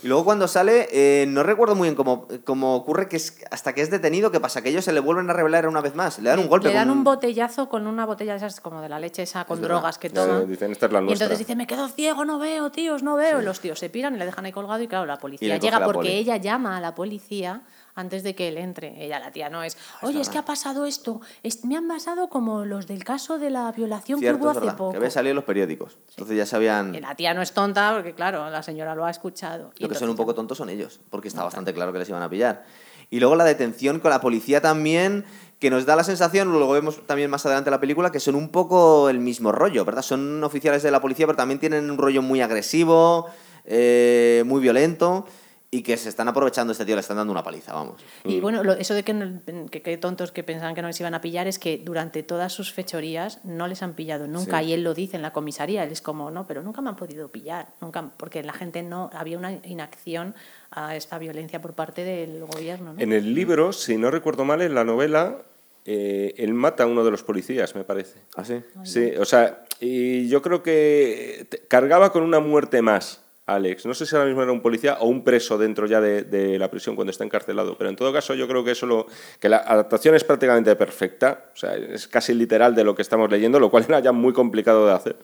Y 0.00 0.06
luego 0.06 0.24
cuando 0.24 0.46
sale, 0.46 0.86
eh, 0.92 1.26
no 1.26 1.42
recuerdo 1.42 1.74
muy 1.74 1.86
bien 1.88 1.96
cómo, 1.96 2.28
cómo 2.44 2.76
ocurre 2.76 3.08
que 3.08 3.16
es 3.16 3.36
hasta 3.50 3.74
que 3.74 3.80
es 3.82 3.90
detenido, 3.90 4.30
¿qué 4.30 4.38
pasa? 4.38 4.62
Que 4.62 4.68
ellos 4.68 4.84
se 4.84 4.92
le 4.92 5.00
vuelven 5.00 5.28
a 5.28 5.32
revelar 5.32 5.66
una 5.66 5.80
vez 5.80 5.96
más. 5.96 6.20
Le 6.20 6.30
dan 6.30 6.38
un 6.38 6.46
golpe. 6.46 6.68
Le 6.68 6.74
dan 6.74 6.86
con 6.86 6.98
un 6.98 7.02
botellazo 7.04 7.68
con 7.68 7.84
una 7.88 8.06
botella 8.06 8.30
de 8.30 8.36
esas 8.36 8.60
como 8.60 8.80
de 8.80 8.88
la 8.88 9.00
leche 9.00 9.24
esa 9.24 9.44
con 9.44 9.56
Es 9.56 9.62
verdad. 9.62 9.78
drogas 9.78 9.98
que 9.98 10.08
Ya, 10.10 10.24
toma. 10.24 10.40
dicen, 10.42 10.70
"Esta 10.70 10.86
es 10.86 10.92
la 10.92 11.00
y 11.00 11.02
nuestra". 11.02 11.24
entonces 11.26 11.44
dice, 11.44 11.56
me 11.56 11.66
quedo 11.66 11.88
ciego, 11.88 12.24
no 12.24 12.38
veo, 12.38 12.70
tíos, 12.70 13.02
no 13.02 13.16
veo. 13.16 13.42
Y 13.42 13.44
los 13.44 13.58
tíos 13.58 13.80
se 13.80 13.90
piran 13.90 14.14
y 14.14 14.18
le 14.18 14.26
dejan 14.26 14.44
ahí 14.44 14.52
colgado 14.52 14.80
y 14.80 14.86
claro, 14.86 15.04
la 15.04 15.14
Y 15.14 15.18
policía 15.18 15.56
llega 15.56 15.80
la 15.80 15.86
porque 15.86 15.98
poli. 15.98 16.12
ella 16.12 16.36
llama 16.36 16.76
a 16.76 16.80
la 16.80 16.94
policía 16.94 17.62
antes 17.98 18.22
de 18.22 18.34
que 18.34 18.48
él 18.48 18.58
entre. 18.58 19.04
Ella, 19.04 19.18
la 19.18 19.30
tía, 19.32 19.50
no 19.50 19.62
es, 19.62 19.76
oye, 20.02 20.20
es 20.20 20.28
que 20.28 20.38
ha 20.38 20.44
pasado 20.44 20.86
esto. 20.86 21.20
Es- 21.42 21.64
me 21.64 21.76
han 21.76 21.88
pasado 21.88 22.28
como 22.28 22.64
los 22.64 22.86
del 22.86 23.04
caso 23.04 23.38
de 23.38 23.50
la 23.50 23.70
violación 23.72 24.20
que 24.20 24.32
hubo 24.32 24.50
hace 24.50 24.60
verdad, 24.60 24.76
poco. 24.76 24.90
que 24.92 24.96
había 24.98 25.10
salido 25.10 25.30
en 25.32 25.36
los 25.36 25.44
periódicos. 25.44 25.98
Entonces 26.10 26.36
ya 26.36 26.46
sabían... 26.46 26.94
Y 26.94 27.00
la 27.00 27.14
tía 27.14 27.34
no 27.34 27.42
es 27.42 27.52
tonta 27.52 27.92
porque, 27.94 28.14
claro, 28.14 28.48
la 28.50 28.62
señora 28.62 28.94
lo 28.94 29.04
ha 29.04 29.10
escuchado. 29.10 29.72
Y 29.78 29.82
Lo 29.82 29.88
que 29.88 29.94
son 29.96 30.08
un 30.08 30.16
poco 30.16 30.34
tontos 30.34 30.58
son 30.58 30.68
ellos, 30.70 31.00
porque 31.10 31.28
está 31.28 31.42
bastante 31.44 31.74
claro 31.74 31.92
que 31.92 31.98
les 31.98 32.08
iban 32.08 32.22
a 32.22 32.30
pillar. 32.30 32.64
Y 33.10 33.20
luego 33.20 33.36
la 33.36 33.44
detención 33.44 34.00
con 34.00 34.10
la 34.10 34.20
policía 34.20 34.60
también, 34.60 35.24
que 35.58 35.70
nos 35.70 35.86
da 35.86 35.96
la 35.96 36.04
sensación, 36.04 36.52
luego 36.52 36.72
vemos 36.74 37.04
también 37.06 37.30
más 37.30 37.44
adelante 37.46 37.70
en 37.70 37.72
la 37.72 37.80
película, 37.80 38.12
que 38.12 38.20
son 38.20 38.34
un 38.34 38.50
poco 38.50 39.08
el 39.08 39.18
mismo 39.18 39.50
rollo, 39.50 39.84
¿verdad? 39.84 40.02
Son 40.02 40.44
oficiales 40.44 40.82
de 40.82 40.90
la 40.90 41.00
policía, 41.00 41.26
pero 41.26 41.36
también 41.36 41.58
tienen 41.58 41.90
un 41.90 41.96
rollo 41.98 42.20
muy 42.22 42.42
agresivo, 42.42 43.26
eh, 43.64 44.42
muy 44.46 44.60
violento, 44.60 45.26
y 45.70 45.82
que 45.82 45.98
se 45.98 46.08
están 46.08 46.28
aprovechando 46.28 46.72
este 46.72 46.86
tío, 46.86 46.94
le 46.94 47.00
están 47.02 47.18
dando 47.18 47.30
una 47.30 47.42
paliza, 47.42 47.74
vamos. 47.74 48.00
Y 48.24 48.40
bueno, 48.40 48.64
lo- 48.64 48.72
eso 48.72 48.94
de 48.94 49.02
que, 49.02 49.12
no- 49.12 49.42
que, 49.70 49.82
que 49.82 49.98
tontos 49.98 50.32
que 50.32 50.42
pensaban 50.42 50.74
que 50.74 50.80
no 50.80 50.88
les 50.88 50.98
iban 50.98 51.12
a 51.12 51.20
pillar 51.20 51.46
es 51.46 51.58
que 51.58 51.76
durante 51.84 52.22
todas 52.22 52.54
sus 52.54 52.72
fechorías 52.72 53.44
no 53.44 53.66
les 53.68 53.82
han 53.82 53.92
pillado 53.92 54.26
nunca. 54.26 54.60
Sí. 54.60 54.66
Y 54.68 54.72
él 54.72 54.82
lo 54.82 54.94
dice 54.94 55.16
en 55.16 55.22
la 55.22 55.32
comisaría, 55.34 55.84
él 55.84 55.90
es 55.92 56.00
como, 56.00 56.30
no, 56.30 56.46
pero 56.46 56.62
nunca 56.62 56.80
me 56.80 56.88
han 56.88 56.96
podido 56.96 57.28
pillar, 57.28 57.68
nunca, 57.82 58.10
porque 58.16 58.42
la 58.42 58.54
gente 58.54 58.82
no, 58.82 59.10
había 59.12 59.36
una 59.36 59.52
inacción 59.64 60.34
a 60.70 60.96
esta 60.96 61.18
violencia 61.18 61.60
por 61.60 61.74
parte 61.74 62.02
del 62.02 62.42
gobierno. 62.46 62.94
¿no? 62.94 63.00
En 63.00 63.12
el 63.12 63.34
libro, 63.34 63.74
si 63.74 63.98
no 63.98 64.10
recuerdo 64.10 64.46
mal, 64.46 64.62
en 64.62 64.74
la 64.74 64.84
novela, 64.84 65.36
eh, 65.84 66.34
él 66.38 66.54
mata 66.54 66.84
a 66.84 66.86
uno 66.86 67.04
de 67.04 67.10
los 67.10 67.22
policías, 67.22 67.74
me 67.74 67.84
parece. 67.84 68.20
¿Así? 68.36 68.62
Sí, 68.84 69.10
o 69.20 69.24
sea, 69.26 69.64
y 69.80 70.28
yo 70.28 70.40
creo 70.40 70.62
que 70.62 71.46
cargaba 71.68 72.10
con 72.10 72.22
una 72.22 72.40
muerte 72.40 72.80
más, 72.82 73.22
Alex. 73.48 73.86
No 73.86 73.94
sé 73.94 74.04
si 74.04 74.14
ahora 74.14 74.26
mismo 74.26 74.42
era 74.42 74.52
un 74.52 74.60
policía 74.60 74.98
o 75.00 75.08
un 75.08 75.24
preso 75.24 75.56
dentro 75.56 75.86
ya 75.86 76.02
de, 76.02 76.22
de 76.22 76.58
la 76.58 76.70
prisión 76.70 76.94
cuando 76.94 77.10
está 77.10 77.24
encarcelado, 77.24 77.78
pero 77.78 77.88
en 77.88 77.96
todo 77.96 78.12
caso 78.12 78.34
yo 78.34 78.46
creo 78.46 78.62
que 78.62 78.72
eso 78.72 78.86
lo, 78.86 79.06
que 79.40 79.48
la 79.48 79.56
adaptación 79.56 80.14
es 80.14 80.22
prácticamente 80.22 80.76
perfecta, 80.76 81.46
o 81.54 81.56
sea, 81.56 81.74
es 81.74 82.06
casi 82.06 82.34
literal 82.34 82.74
de 82.74 82.84
lo 82.84 82.94
que 82.94 83.00
estamos 83.00 83.30
leyendo, 83.30 83.58
lo 83.58 83.70
cual 83.70 83.84
era 83.88 84.00
ya 84.00 84.12
muy 84.12 84.34
complicado 84.34 84.86
de 84.86 84.92
hacer. 84.92 85.16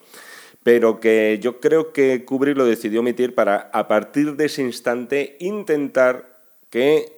Pero 0.63 0.99
que 0.99 1.39
yo 1.43 1.61
creo 1.61 1.93
que 1.93 2.25
Kubrick 2.25 2.57
lo 2.57 2.65
decidió 2.65 3.01
omitir 3.01 3.35
para, 3.35 3.69
a 3.73 3.87
partir 3.87 4.37
de 4.37 4.47
ese 4.47 4.63
instante, 4.63 5.37
intentar 5.41 6.39
que 6.71 7.13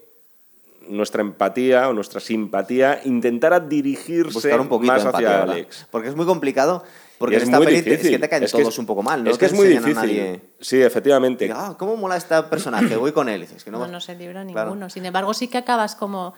nuestra 0.88 1.20
empatía 1.20 1.88
o 1.88 1.92
nuestra 1.92 2.20
simpatía 2.20 3.00
intentara 3.04 3.61
dirigirse 3.61 4.54
un 4.57 4.68
más 4.84 5.04
empatía, 5.04 5.42
hacia. 5.42 5.42
Alex. 5.42 5.86
Porque 5.90 6.09
es 6.09 6.16
muy 6.16 6.26
complicado, 6.26 6.82
porque 7.18 7.36
es 7.36 7.42
esta 7.44 7.56
muy 7.58 7.66
peli 7.66 7.82
te- 7.82 7.90
difícil. 7.90 8.06
es 8.06 8.16
que 8.16 8.18
te 8.22 8.28
caen 8.28 8.42
Es 8.44 8.52
que 8.52 8.58
todos 8.62 8.74
es- 8.74 8.78
un 8.78 8.86
poco 8.86 9.02
mal, 9.02 9.24
¿no? 9.24 9.30
Es 9.30 9.38
que 9.38 9.46
te 9.48 9.52
es 9.52 9.58
muy 9.58 9.66
a 9.68 9.70
difícil. 9.70 9.94
nadie. 9.94 10.40
Sí, 10.60 10.80
efectivamente. 10.82 11.50
"Ah, 11.54 11.74
¿Cómo 11.78 11.96
mola 11.96 12.16
este 12.16 12.40
personaje? 12.44 12.96
Voy 12.96 13.12
con 13.12 13.28
él. 13.28 13.46
Que 13.64 13.70
no, 13.70 13.78
no, 13.78 13.86
no 13.88 14.00
se 14.00 14.14
libra 14.14 14.44
Claro. 14.46 14.70
ninguno. 14.70 14.90
Sin 14.90 15.04
embargo, 15.06 15.32
sí 15.34 15.48
que 15.48 15.58
acabas 15.58 15.94
como, 15.96 16.34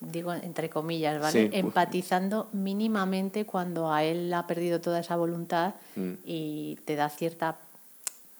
digo 0.00 0.32
entre 0.32 0.68
comillas, 0.68 1.20
¿vale? 1.20 1.48
Sí. 1.48 1.56
Empatizando 1.56 2.48
mínimamente 2.52 3.44
cuando 3.46 3.92
a 3.92 4.02
él 4.04 4.32
ha 4.34 4.46
perdido 4.46 4.80
toda 4.80 4.98
esa 5.00 5.16
voluntad 5.16 5.74
Mm. 5.96 6.12
y 6.24 6.78
te 6.84 6.96
da 6.96 7.08
cierta... 7.08 7.56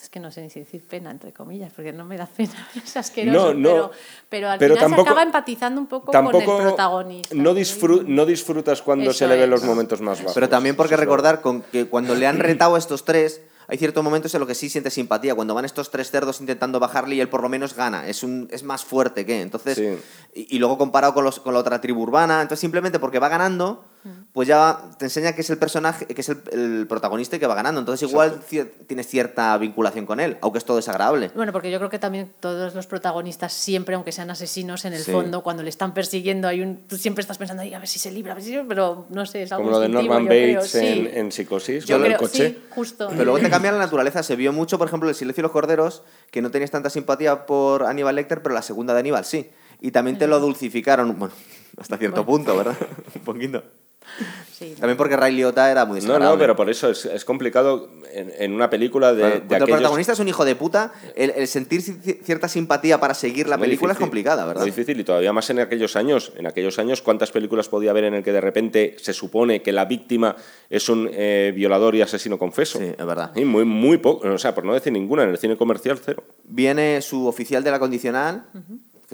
Es 0.03 0.09
que 0.11 0.18
no 0.18 0.32
sé 0.32 0.42
ni 0.42 0.50
si 0.50 0.59
decir 0.59 0.82
pena, 0.84 1.12
entre 1.12 1.32
comillas, 1.32 1.72
porque 1.72 1.92
no 1.92 2.05
me 2.05 2.16
da 2.16 2.26
pena, 2.26 2.68
es 2.84 2.96
asqueroso, 2.96 3.55
No, 3.55 3.55
no, 3.55 3.68
pero, 3.68 3.90
pero 4.28 4.50
al 4.50 4.59
pero 4.59 4.74
final 4.74 4.88
tampoco- 4.90 5.05
se 5.05 5.09
acaba 5.11 5.22
empatizando 5.22 5.80
un 5.80 5.86
poco 5.86 6.11
Tampoco 6.11 6.44
con 6.44 6.57
el 6.57 6.62
protagonista. 6.68 7.34
no, 7.36 7.55
disfru- 7.55 8.05
no 8.05 8.26
disfrutas 8.26 8.82
cuando 8.82 9.11
Eso 9.11 9.18
se 9.20 9.28
le 9.28 9.36
ven 9.36 9.48
los 9.50 9.62
momentos 9.62 10.00
más 10.00 10.18
bajos. 10.18 10.34
Pero 10.34 10.48
también 10.48 10.74
porque 10.74 10.96
recordar 10.96 11.40
con 11.40 11.62
que 11.62 11.86
cuando 11.86 12.16
le 12.16 12.26
han 12.26 12.38
retado 12.40 12.74
a 12.74 12.78
estos 12.78 13.05
tres, 13.05 13.42
hay 13.68 13.78
ciertos 13.78 14.03
momentos 14.03 14.34
en 14.34 14.40
los 14.40 14.48
que 14.48 14.57
sí 14.57 14.68
siente 14.68 14.90
simpatía. 14.90 15.36
Cuando 15.36 15.55
van 15.55 15.64
estos 15.64 15.88
tres 15.92 16.11
cerdos 16.11 16.40
intentando 16.40 16.80
bajarle 16.80 17.14
y 17.14 17.20
él 17.20 17.28
por 17.28 17.40
lo 17.40 17.48
menos 17.48 17.74
gana. 17.76 18.09
Es, 18.09 18.24
un, 18.24 18.48
es 18.50 18.64
más 18.64 18.84
fuerte 18.84 19.24
que. 19.24 19.40
Entonces, 19.40 19.76
Sí. 19.78 19.96
y, 20.34 20.57
y 20.57 20.59
luego 20.59 20.76
comparado 20.78 21.14
con, 21.14 21.22
los, 21.22 21.38
con 21.38 21.55
la 21.55 21.61
otra 21.61 21.80
tribu 21.80 22.03
urbana, 22.03 22.42
entonces 22.42 22.61
simplemente 22.61 22.98
porque 22.98 23.20
va 23.20 23.28
ganando, 23.28 23.84
pues 24.32 24.48
ya 24.48 24.78
te 24.98 25.05
enseña 25.07 25.32
que 25.34 25.42
es 25.42 25.50
el 25.50 25.59
personaje, 25.59 26.07
que 26.07 26.20
es 26.20 26.28
el, 26.28 26.42
el 26.53 26.86
protagonista 26.88 27.36
y 27.36 27.38
que 27.38 27.46
va 27.46 27.55
ganando. 27.55 27.80
Entonces 27.80 28.09
igual 28.09 28.40
cier- 28.48 28.70
tienes 28.86 29.07
cierta 29.07 29.57
vinculación 29.59 30.07
con 30.07 30.18
él, 30.20 30.38
aunque 30.40 30.59
es 30.59 30.64
todo 30.64 30.76
desagradable. 30.78 31.30
Bueno, 31.34 31.53
porque 31.53 31.70
yo 31.70 31.78
creo 31.78 31.90
que 31.90 31.98
también 31.98 32.32
todos 32.40 32.74
los 32.74 32.86
protagonistas, 32.86 33.53
siempre, 33.53 33.94
aunque 33.94 34.12
sean 34.12 34.30
asesinos, 34.30 34.84
en 34.84 34.92
el 34.94 35.03
Sí. 35.05 35.12
fondo, 35.12 35.42
cuando 35.42 35.62
le 35.62 35.68
están 35.70 35.94
persiguiendo, 35.94 36.48
hay 36.48 36.62
un, 36.62 36.78
tú 36.88 36.96
siempre 36.96 37.22
estás 37.22 37.38
pensando, 37.38 37.62
"Ay, 37.62 37.74
a 37.74 37.78
ver 37.78 37.88
si 37.88 37.98
se 37.98 38.11
libra, 38.11 38.32
a 38.32 38.34
ver 38.34 38.44
si 38.44 38.50
se-", 38.50 38.64
pero 38.64 39.07
no 39.11 39.24
sé, 39.26 39.42
es 39.44 39.53
algo 39.53 39.64
Como 39.64 39.76
lo 39.76 39.80
de 39.80 39.88
Norman 39.88 40.24
Bates 40.24 40.70
sí. 40.70 40.78
en, 40.86 41.07
en 41.18 41.32
Psicosis, 41.32 41.84
Yo 41.84 41.98
con 41.98 42.07
el 42.07 42.16
coche. 42.16 42.48
Sí, 42.50 42.59
justo. 42.70 43.09
Pero 43.11 43.24
luego 43.24 43.38
te 43.38 43.50
cambia 43.50 43.70
la 43.72 43.78
naturaleza. 43.78 44.22
Se 44.22 44.34
vio 44.36 44.53
mucho, 44.53 44.78
por 44.78 44.88
ejemplo, 44.88 45.09
El 45.09 45.14
silencio 45.14 45.40
y 45.40 45.44
los 45.44 45.53
corderos, 45.53 46.03
que 46.30 46.42
no 46.42 46.50
tenías 46.50 46.70
tanta 46.70 46.90
simpatía 46.90 47.46
por 47.46 47.84
Aníbal 47.84 48.16
Lecter, 48.16 48.42
pero 48.42 48.55
la 48.55 48.62
segunda 48.62 48.94
de 48.94 49.00
Aníbal 49.00 49.24
sí. 49.24 49.50
Y 49.80 49.90
también 49.90 50.16
te 50.16 50.26
lo 50.28 50.38
dulcificaron, 50.40 51.18
bueno, 51.18 51.34
hasta 51.76 51.96
cierto 51.98 52.24
punto, 52.24 52.57
¿verdad? 52.57 52.76
Un 53.16 53.22
poquito. 53.22 53.62
Sí, 54.53 54.74
También 54.78 54.96
porque 54.96 55.16
Ray 55.16 55.34
Liotta 55.34 55.72
era 55.72 55.84
muy 55.84 55.94
No, 55.96 56.03
desagradable. 56.03 56.34
no, 56.36 56.38
pero 56.38 56.55
por 56.55 56.70
eso 56.70 56.88
es, 56.90 57.05
es 57.07 57.24
complicado 57.24 57.88
en, 58.12 58.30
en 58.38 58.53
una 58.53 58.70
película 58.70 59.12
de, 59.12 59.18
Claro, 59.18 59.34
de 59.34 59.40
cuando 59.40 59.57
el 59.57 59.62
aquellos... 59.64 59.78
protagonista 59.80 60.12
es 60.12 60.18
un 60.20 60.28
hijo 60.28 60.44
de 60.44 60.55
puta, 60.55 60.92
el, 61.16 61.30
el 61.34 61.48
sentir 61.48 61.80
ci- 61.82 62.22
cierta 62.22 62.46
simpatía 62.46 63.00
para 63.00 63.14
seguir 63.14 63.48
la 63.48 63.57
Muy 63.57 63.66
película 63.66 63.90
es 63.92 63.96
difícil, 63.98 64.07
complicada, 64.09 64.44
¿verdad? 64.44 64.61
Muy 64.61 64.70
difícil 64.70 65.00
y 65.00 65.05
todavía 65.05 65.32
más 65.32 65.50
en 65.50 65.59
aquellos 65.59 65.96
años. 65.96 66.32
En 66.36 66.46
aquellos 66.46 66.78
años, 66.78 67.03
¿cuántas 67.03 67.32
películas 67.32 67.68
podía 67.68 67.90
haber 67.90 68.05
en 68.05 68.14
el 68.14 68.22
que 68.22 68.30
de 68.30 68.40
repente 68.40 68.94
se 69.00 69.12
supone 69.12 69.62
que 69.62 69.72
la 69.72 69.86
víctima 69.86 70.36
es 70.70 70.88
un 70.88 71.11
eh, 71.12 71.53
violador 71.57 71.96
y 71.96 72.03
asesino 72.03 72.38
confeso? 72.38 72.78
Sí, 72.78 72.92
es 72.96 73.05
verdad. 73.07 73.32
Y 73.34 73.44
muy, 73.44 73.64
muy 73.64 73.96
poco, 73.98 74.28
o 74.28 74.38
sea, 74.38 74.55
por 74.55 74.64
no 74.64 74.74
decir 74.74 74.92
ninguna, 74.92 75.24
en 75.24 75.30
el 75.30 75.38
cine 75.38 75.57
comercial 75.57 75.98
cero. 76.05 76.22
Viene 76.44 77.03
su 77.03 77.26
oficial 77.26 77.64
de 77.64 77.70
la 77.72 77.80
condicional, 77.80 78.44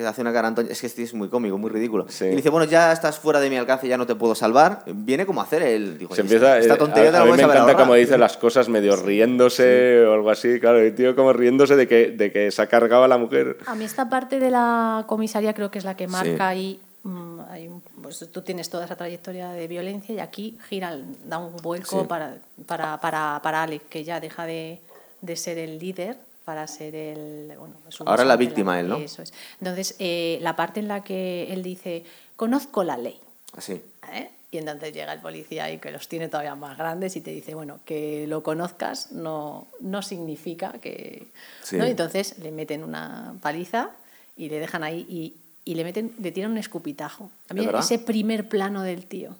que 0.02 0.06
hace 0.08 0.20
una 0.20 0.32
cara 0.32 0.46
a 0.46 0.50
Antonio- 0.50 0.70
Es 0.72 0.80
que 0.80 0.86
este 0.86 1.02
es 1.02 1.12
muy 1.14 1.28
cómico, 1.28 1.58
muy 1.58 1.70
ridículo. 1.70 2.06
Sí. 2.08 2.24
Y 2.26 2.36
dice, 2.36 2.50
bueno, 2.50 2.64
ya 2.70 2.92
estás 2.92 3.18
fuera 3.18 3.40
de 3.40 3.50
mi 3.50 3.56
alcance, 3.56 3.86
ya 3.88 3.96
no 3.96 4.06
te 4.06 4.14
puedo 4.14 4.34
salvar. 4.34 4.82
Viene 4.86 5.26
como 5.26 5.40
a 5.40 5.44
hacer 5.44 5.62
el... 5.62 5.98
Digo, 5.98 6.14
Se 6.14 6.22
"Oye, 6.22 6.34
empieza, 6.34 6.58
esta 6.58 6.74
eh, 6.74 6.78
tontería 6.78 7.10
a, 7.18 7.22
a 7.22 7.24
mí 7.24 7.30
me 7.32 7.36
encanta 7.42 7.60
ahorrado". 7.60 7.78
como 7.78 7.94
dice 7.94 8.16
las 8.18 8.36
cosas 8.36 8.68
medio 8.68 8.96
riéndose 8.96 10.04
o 10.06 10.14
algo 10.14 10.30
así, 10.30 10.60
claro, 10.60 10.78
el 10.80 10.94
tío 10.94 11.14
como 11.16 11.32
riéndose 11.32 11.76
de 11.76 11.86
que, 11.88 12.10
de 12.10 12.32
que 12.32 12.50
se 12.50 12.62
ha 12.62 12.66
cargado 12.66 13.04
a 13.04 13.08
la 13.08 13.18
mujer. 13.18 13.58
A 13.66 13.74
mí 13.74 13.84
esta 13.84 14.08
parte 14.08 14.38
de 14.38 14.50
la 14.50 15.04
comisaría 15.06 15.52
creo 15.54 15.70
que 15.70 15.78
es 15.78 15.84
la 15.84 15.96
que 15.96 16.06
marca 16.08 16.48
ahí, 16.48 16.80
mm, 17.02 17.40
hay 17.50 17.70
pues 18.02 18.24
tú 18.32 18.42
tienes 18.42 18.70
toda 18.70 18.84
esa 18.84 18.96
trayectoria 18.96 19.50
de 19.50 19.66
violencia 19.68 20.14
y 20.14 20.18
aquí 20.20 20.58
gira, 20.68 20.96
da 21.26 21.38
un 21.38 21.56
vuelco 21.56 22.00
Sí. 22.02 22.06
para, 22.08 22.36
para, 22.66 22.98
para, 23.00 23.40
para 23.42 23.62
Alec, 23.64 23.88
que 23.88 24.04
ya 24.04 24.20
deja 24.20 24.46
de, 24.46 24.78
de 25.20 25.36
ser 25.36 25.58
el 25.58 25.78
líder 25.78 26.16
para 26.48 26.66
ser 26.66 26.94
el... 26.94 27.52
Bueno, 27.58 27.74
es 27.86 28.00
un 28.00 28.08
Ahora 28.08 28.24
la 28.24 28.36
víctima 28.36 28.80
él, 28.80 28.88
¿no? 28.88 28.96
Eso 28.96 29.20
es. 29.20 29.34
Entonces, 29.60 29.94
eh, 29.98 30.38
la 30.40 30.56
parte 30.56 30.80
en 30.80 30.88
la 30.88 31.04
que 31.04 31.52
él 31.52 31.62
dice, 31.62 32.04
conozco 32.36 32.84
la 32.84 32.96
ley. 32.96 33.20
Así. 33.54 33.82
¿eh? 34.10 34.30
Y 34.50 34.56
entonces 34.56 34.94
llega 34.94 35.12
el 35.12 35.20
policía 35.20 35.70
y 35.70 35.76
que 35.76 35.90
los 35.90 36.08
tiene 36.08 36.28
todavía 36.28 36.54
más 36.54 36.78
grandes 36.78 37.16
y 37.16 37.20
te 37.20 37.32
dice, 37.32 37.54
bueno, 37.54 37.80
que 37.84 38.26
lo 38.28 38.42
conozcas 38.42 39.12
no, 39.12 39.66
no 39.80 40.00
significa 40.00 40.72
que... 40.80 41.26
Sí. 41.62 41.76
¿no? 41.76 41.84
Entonces 41.84 42.38
le 42.38 42.50
meten 42.50 42.82
una 42.82 43.34
paliza 43.42 43.90
y 44.34 44.48
le 44.48 44.58
dejan 44.58 44.82
ahí 44.84 45.04
y, 45.06 45.34
y 45.70 45.74
le, 45.74 45.84
meten, 45.84 46.14
le 46.18 46.32
tiran 46.32 46.52
un 46.52 46.56
escupitajo. 46.56 47.30
A 47.50 47.52
mí 47.52 47.60
¿Es 47.60 47.66
verdad? 47.66 47.82
ese 47.82 47.98
primer 47.98 48.48
plano 48.48 48.84
del 48.84 49.04
tío, 49.04 49.36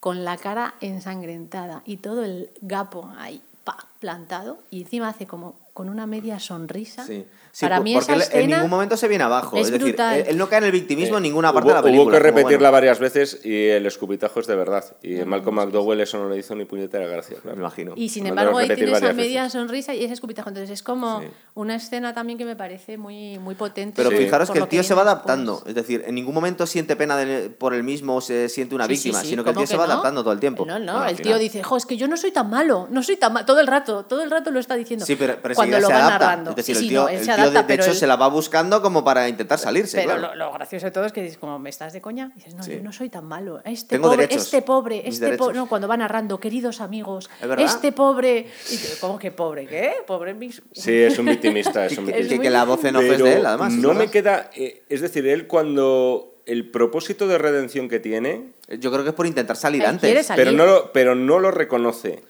con 0.00 0.24
la 0.24 0.38
cara 0.38 0.72
ensangrentada 0.80 1.82
y 1.84 1.98
todo 1.98 2.24
el 2.24 2.48
gapo 2.62 3.12
ahí, 3.18 3.42
pa, 3.62 3.76
plantado, 4.00 4.58
y 4.70 4.82
encima 4.82 5.08
hace 5.08 5.26
como 5.26 5.56
con 5.72 5.88
una 5.90 6.06
media 6.06 6.38
sonrisa. 6.40 7.04
Sí. 7.04 7.24
Sí, 7.52 7.64
Para 7.64 7.80
mí 7.80 7.94
porque 7.94 8.12
esa 8.12 8.14
él 8.14 8.20
en 8.20 8.26
escena 8.28 8.56
ningún 8.56 8.70
momento 8.70 8.96
se 8.98 9.08
viene 9.08 9.24
abajo. 9.24 9.56
es 9.56 9.66
Es, 9.66 9.72
decir, 9.72 9.86
brutal. 9.88 10.18
él, 10.20 10.24
él 10.28 10.36
no 10.38 10.46
cae 10.48 10.58
en 10.58 10.64
el 10.64 10.72
victimismo 10.72 11.16
en 11.16 11.22
ninguna 11.22 11.54
parte 11.54 11.68
hubo, 11.68 11.74
de 11.74 11.74
la 11.78 11.82
película. 11.82 12.02
hubo 12.04 12.10
que 12.12 12.18
bueno, 12.30 12.36
repetirla 12.38 12.70
varias 12.70 12.98
veces 12.98 13.40
y 13.44 13.68
el 13.68 13.86
escupitajo 13.86 14.40
es 14.40 14.46
de 14.46 14.56
verdad. 14.56 14.84
Y 15.02 15.14
Malcolm 15.24 15.56
McDowell 15.56 16.00
eso 16.02 16.18
no 16.18 16.28
le 16.28 16.36
hizo 16.38 16.54
ni 16.54 16.66
puñetera 16.66 17.06
gracia. 17.06 17.38
Me 17.44 17.52
imagino. 17.52 17.94
Y 17.96 18.10
sin 18.10 18.26
embargo, 18.26 18.58
ahí 18.58 18.68
tiene 18.74 18.92
esa 18.92 19.12
media 19.14 19.42
veces. 19.44 19.52
sonrisa 19.52 19.94
y 19.94 20.04
ese 20.04 20.12
escupitajo. 20.12 20.50
Entonces 20.50 20.68
es 20.70 20.82
como 20.82 21.20
Sí. 21.22 21.28
una 21.54 21.76
escena 21.76 22.12
también 22.12 22.38
que 22.38 22.44
me 22.44 22.56
parece 22.56 22.98
muy, 22.98 23.38
muy 23.38 23.54
potente. 23.54 23.94
Pero 23.96 24.10
Sí. 24.10 24.16
fijaros 24.16 24.50
que 24.50 24.58
el 24.58 24.68
tío 24.68 24.82
se 24.82 24.92
va 24.94 25.00
adaptando. 25.02 25.62
Es 25.66 25.74
decir, 25.74 26.04
en 26.06 26.14
ningún 26.14 26.34
momento 26.34 26.66
siente 26.66 26.94
pena 26.96 27.16
de- 27.16 27.48
por 27.48 27.72
él 27.72 27.84
mismo 27.84 28.16
o 28.16 28.20
se 28.20 28.50
siente 28.50 28.74
una 28.74 28.86
víctima, 28.86 29.20
sí, 29.22 29.28
sino 29.28 29.44
que 29.44 29.50
el 29.50 29.54
¿cómo 29.54 29.64
tío 29.64 29.70
se 29.70 29.78
va 29.78 29.86
no? 29.86 29.92
adaptando 29.94 30.22
todo 30.22 30.32
el 30.34 30.40
tiempo. 30.40 30.66
No, 30.66 30.78
no, 30.78 31.06
el 31.06 31.20
tío 31.20 31.38
dice, 31.38 31.62
jo, 31.62 31.76
es 31.78 31.86
que 31.86 31.96
yo 31.96 32.06
no 32.06 32.18
soy 32.18 32.32
tan 32.32 32.50
malo, 32.50 32.86
no 32.90 33.02
soy 33.02 33.16
tan 33.16 33.32
malo, 33.32 33.46
todo 33.46 33.60
el 33.60 33.66
rato. 33.66 33.95
Rato, 33.96 34.08
todo 34.08 34.22
el 34.22 34.30
rato 34.30 34.50
lo 34.50 34.60
está 34.60 34.74
diciendo. 34.76 35.04
Sí, 35.06 35.16
pero, 35.16 35.36
pero 35.42 35.54
cuando 35.54 35.78
lo 35.80 35.86
se 35.86 35.92
va 35.92 35.98
adapta. 36.06 36.18
narrando. 36.26 36.50
Es 36.50 36.56
decir, 36.56 36.76
Sí, 36.76 36.82
el 36.84 36.88
tío, 36.90 37.02
no, 37.02 37.08
él 37.08 37.14
el 37.14 37.20
se 37.20 37.24
tío 37.26 37.34
adapta, 37.34 37.50
de, 37.52 37.58
de 37.58 37.64
pero 37.68 37.82
hecho 37.82 37.92
él- 37.92 37.96
se 37.98 38.06
la 38.06 38.16
va 38.16 38.28
buscando 38.28 38.82
como 38.82 39.04
para 39.04 39.28
intentar 39.28 39.58
salirse. 39.58 39.98
Pero 39.98 40.18
claro. 40.18 40.34
lo, 40.34 40.46
lo 40.46 40.52
gracioso 40.52 40.86
de 40.86 40.92
todo 40.92 41.04
es 41.06 41.12
que 41.12 41.22
dices, 41.22 41.38
como, 41.38 41.58
¿me 41.58 41.70
estás 41.70 41.92
de 41.92 42.00
coña? 42.00 42.32
Y 42.34 42.38
dices, 42.38 42.54
no, 42.54 42.62
Sí. 42.62 42.72
yo 42.76 42.82
no 42.82 42.92
soy 42.92 43.08
tan 43.08 43.24
malo. 43.24 43.60
Este 43.64 43.96
Tengo 43.96 44.08
pobre, 44.08 44.22
derechos. 44.22 44.44
este 44.44 44.62
pobre, 44.62 45.02
este 45.08 45.24
derechos. 45.24 45.46
pobre. 45.46 45.58
No, 45.58 45.68
cuando 45.68 45.88
va 45.88 45.96
narrando, 45.96 46.38
queridos 46.40 46.80
amigos, 46.80 47.28
este 47.58 47.92
pobre. 47.92 48.46
Y 48.70 48.78
¿Cómo 49.00 49.18
que 49.18 49.30
pobre? 49.32 49.66
¿Qué? 49.66 49.92
Pobre 50.06 50.34
mis. 50.34 50.62
Sí, 50.72 50.92
es 50.92 51.18
un 51.18 51.26
victimista, 51.26 51.86
es 51.86 51.96
un 51.98 52.06
Que- 52.06 52.12
Es 52.16 52.16
victimista. 52.28 52.42
que, 52.42 52.46
que 52.48 52.50
la 52.50 52.64
voz 52.64 52.84
en 52.84 52.96
off 52.96 53.04
es 53.04 53.22
de 53.22 53.32
él, 53.36 53.46
además. 53.46 53.72
no 53.74 53.94
me 53.94 54.08
queda... 54.08 54.50
eh, 54.54 54.84
es 54.88 55.00
decir, 55.00 55.26
él 55.26 55.46
cuando... 55.46 56.32
El 56.46 56.70
propósito 56.70 57.26
de 57.26 57.38
redención 57.38 57.88
que 57.88 57.98
tiene, 57.98 58.52
Yo 58.78 58.92
creo 58.92 59.02
que 59.02 59.08
es 59.10 59.16
por 59.16 59.26
intentar 59.26 59.56
salir 59.56 59.84
antes. 59.84 60.28
pero 60.36 60.52
no 60.52 60.64
lo, 60.64 60.92
pero 60.92 61.16
no 61.16 61.40
lo 61.40 61.50
reconoce. 61.50 62.22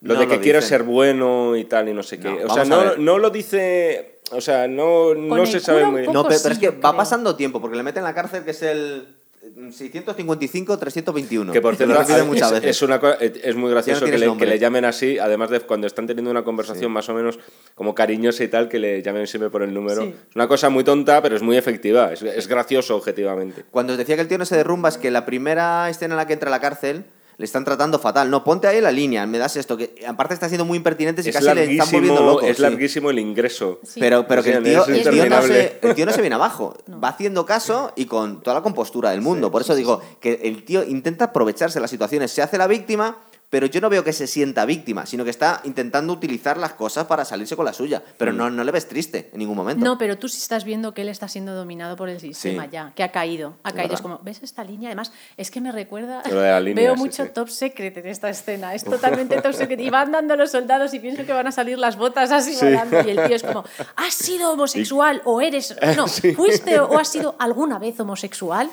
Lo 0.00 0.14
No 0.14 0.20
de 0.20 0.26
lo 0.26 0.32
que 0.32 0.40
quiero 0.40 0.58
dice. 0.58 0.68
ser 0.68 0.82
bueno 0.82 1.56
y 1.56 1.64
tal 1.64 1.88
y 1.88 1.94
no 1.94 2.02
sé 2.02 2.18
qué. 2.18 2.28
No, 2.28 2.52
o 2.52 2.54
sea, 2.54 2.64
no, 2.64 2.96
no 2.96 3.18
lo 3.18 3.30
dice... 3.30 4.20
O 4.32 4.40
sea, 4.40 4.66
no, 4.66 5.14
no 5.14 5.46
se 5.46 5.60
sabe 5.60 5.84
muy 5.86 6.00
bien. 6.02 6.12
No, 6.12 6.24
pero, 6.24 6.34
es 6.34 6.58
que 6.58 6.70
va 6.70 6.96
pasando 6.96 7.36
tiempo, 7.36 7.60
porque 7.60 7.76
le 7.76 7.84
meten 7.84 8.00
en 8.00 8.04
la 8.04 8.14
cárcel 8.14 8.44
que 8.44 8.50
es 8.50 8.62
el 8.62 9.16
655-321. 9.56 11.52
Que 11.52 11.60
por 11.60 11.72
Lo 11.80 12.04
cierto, 12.04 12.16
es, 12.16 12.26
muchas 12.26 12.52
veces. 12.52 12.70
es 12.70 12.82
una 12.82 13.00
es 13.20 13.54
muy 13.56 13.70
gracioso 13.70 14.04
que 14.04 14.18
le, 14.18 14.26
nombre. 14.26 14.46
que 14.46 14.52
le 14.52 14.58
llamen 14.58 14.84
así, 14.84 15.18
además 15.18 15.50
de 15.50 15.60
cuando 15.60 15.86
están 15.86 16.06
teniendo 16.06 16.30
una 16.30 16.42
conversación 16.44 16.90
más 16.90 17.08
o 17.08 17.14
menos 17.14 17.38
como 17.74 17.94
cariñosa 17.94 18.42
y 18.44 18.48
tal, 18.48 18.68
que 18.68 18.78
le 18.78 19.02
llamen 19.02 19.26
siempre 19.26 19.50
por 19.50 19.62
el 19.62 19.72
número. 19.72 20.02
Sí. 20.02 20.14
Es 20.28 20.36
una 20.36 20.48
cosa 20.48 20.68
muy 20.70 20.84
tonta, 20.84 21.22
pero 21.22 21.36
es 21.36 21.42
muy 21.42 21.56
efectiva, 21.56 22.12
es, 22.12 22.22
es 22.22 22.48
gracioso 22.48 22.96
objetivamente. 22.96 23.64
Cuando 23.70 23.92
os 23.92 23.98
decía 23.98 24.16
que 24.16 24.22
el 24.22 24.28
tío 24.28 24.38
no 24.38 24.46
se 24.46 24.56
derrumba, 24.56 24.88
es 24.88 24.98
que 24.98 25.10
la 25.10 25.24
primera 25.24 25.88
escena 25.88 26.14
en 26.14 26.18
la 26.18 26.26
que 26.26 26.32
entra 26.32 26.48
a 26.48 26.50
la 26.50 26.60
cárcel 26.60 27.04
le 27.38 27.44
están 27.44 27.64
tratando 27.64 27.98
fatal. 27.98 28.30
No, 28.30 28.42
ponte 28.44 28.66
ahí 28.66 28.78
en 28.78 28.84
la 28.84 28.92
línea, 28.92 29.26
me 29.26 29.38
das 29.38 29.56
esto. 29.56 29.76
Que 29.76 29.94
aparte 30.06 30.34
está 30.34 30.48
siendo 30.48 30.64
muy 30.64 30.78
impertinente 30.78 31.22
y 31.24 31.28
Es 31.28 31.34
casi 31.34 31.54
le 31.54 31.72
están 31.72 31.90
volviendo 31.90 32.14
larguísimo, 32.14 32.32
loco. 32.32 32.46
es 32.46 32.56
sí. 32.56 32.62
larguísimo 32.62 33.10
el 33.10 33.18
ingreso. 33.18 33.80
Sí. 33.82 34.00
Pero, 34.00 34.26
pero 34.26 34.42
que 34.42 34.52
el 34.52 34.62
tío, 34.62 34.82
es 34.82 35.06
el, 35.06 35.12
tío 35.12 35.28
no 35.28 35.42
se, 35.42 35.78
el 35.82 35.94
tío 35.94 36.06
no 36.06 36.12
se 36.12 36.20
viene 36.20 36.34
abajo. 36.34 36.76
Va 37.02 37.08
haciendo 37.08 37.44
caso 37.44 37.92
y 37.96 38.06
con 38.06 38.42
toda 38.42 38.54
la 38.54 38.62
compostura 38.62 39.10
del 39.10 39.20
mundo. 39.20 39.50
Por 39.50 39.62
eso 39.62 39.74
digo 39.74 40.00
que 40.20 40.40
el 40.44 40.64
tío 40.64 40.82
intenta 40.84 41.26
aprovecharse 41.26 41.74
de 41.78 41.82
las 41.82 41.90
situaciones. 41.90 42.30
Se 42.30 42.42
hace 42.42 42.56
la 42.58 42.66
víctima, 42.66 43.18
pero 43.56 43.68
yo 43.68 43.80
no 43.80 43.88
veo 43.88 44.04
que 44.04 44.12
se 44.12 44.26
sienta 44.26 44.66
víctima, 44.66 45.06
sino 45.06 45.24
que 45.24 45.30
está 45.30 45.62
intentando 45.64 46.12
utilizar 46.12 46.58
las 46.58 46.74
cosas 46.74 47.06
para 47.06 47.24
salirse 47.24 47.56
con 47.56 47.64
la 47.64 47.72
suya. 47.72 48.02
Pero 48.18 48.34
Mm. 48.34 48.36
no, 48.36 48.50
no 48.50 48.64
le 48.64 48.70
ves 48.70 48.86
triste 48.86 49.30
en 49.32 49.38
ningún 49.38 49.56
momento. 49.56 49.82
No, 49.82 49.96
pero 49.96 50.18
tú 50.18 50.28
sí 50.28 50.36
estás 50.36 50.64
viendo 50.64 50.92
que 50.92 51.00
él 51.00 51.08
está 51.08 51.26
siendo 51.26 51.54
dominado 51.54 51.96
por 51.96 52.10
el 52.10 52.20
sistema 52.20 52.64
Sí. 52.64 52.70
ya, 52.70 52.92
que 52.94 53.02
ha 53.02 53.10
caído. 53.10 53.54
Ha 53.62 53.70
caído. 53.72 53.76
verdad. 53.84 53.94
Es 53.94 54.02
como, 54.02 54.18
¿ves 54.22 54.40
esta 54.42 54.62
línea? 54.62 54.88
Además, 54.90 55.10
es 55.38 55.50
que 55.50 55.62
me 55.62 55.72
recuerda. 55.72 56.22
Lo 56.30 56.40
de 56.40 56.50
la 56.50 56.60
línea, 56.66 56.84
Veo 56.84 56.94
sí, 56.96 57.00
mucho 57.00 57.24
sí. 57.24 57.30
top 57.32 57.48
secret 57.48 57.96
en 57.96 58.06
esta 58.08 58.28
escena. 58.28 58.74
Es 58.74 58.84
totalmente 58.84 59.40
top 59.40 59.54
secret. 59.54 59.80
Y 59.80 59.88
van 59.88 60.12
dando 60.12 60.36
los 60.36 60.50
soldados 60.50 60.92
y 60.92 61.00
pienso 61.00 61.24
que 61.24 61.32
van 61.32 61.46
a 61.46 61.52
salir 61.52 61.78
las 61.78 61.96
botas 61.96 62.30
así 62.32 62.54
volando. 62.60 63.00
Y 63.00 63.10
el 63.12 63.26
tío 63.26 63.36
es 63.36 63.42
como, 63.42 63.64
¿has 63.96 64.12
sido 64.12 64.52
homosexual 64.52 65.22
o 65.24 65.40
eres. 65.40 65.74
No, 65.96 66.06
¿fuiste 66.08 66.78
o 66.78 66.98
has 66.98 67.08
sido 67.08 67.36
alguna 67.38 67.78
vez 67.78 67.98
homosexual? 67.98 68.68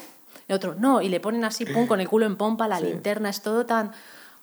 Y 0.50 0.52
otro, 0.52 0.76
no. 0.78 1.02
Y 1.02 1.08
le 1.08 1.22
ponen 1.22 1.46
así, 1.46 1.66
pum, 1.66 1.88
con 1.88 2.02
el 2.02 2.10
culo 2.10 2.26
en 2.26 2.36
pompa, 2.36 2.68
la 2.68 2.82
linterna, 2.82 3.30
es 3.30 3.42
todo 3.42 3.66
tan. 3.66 3.92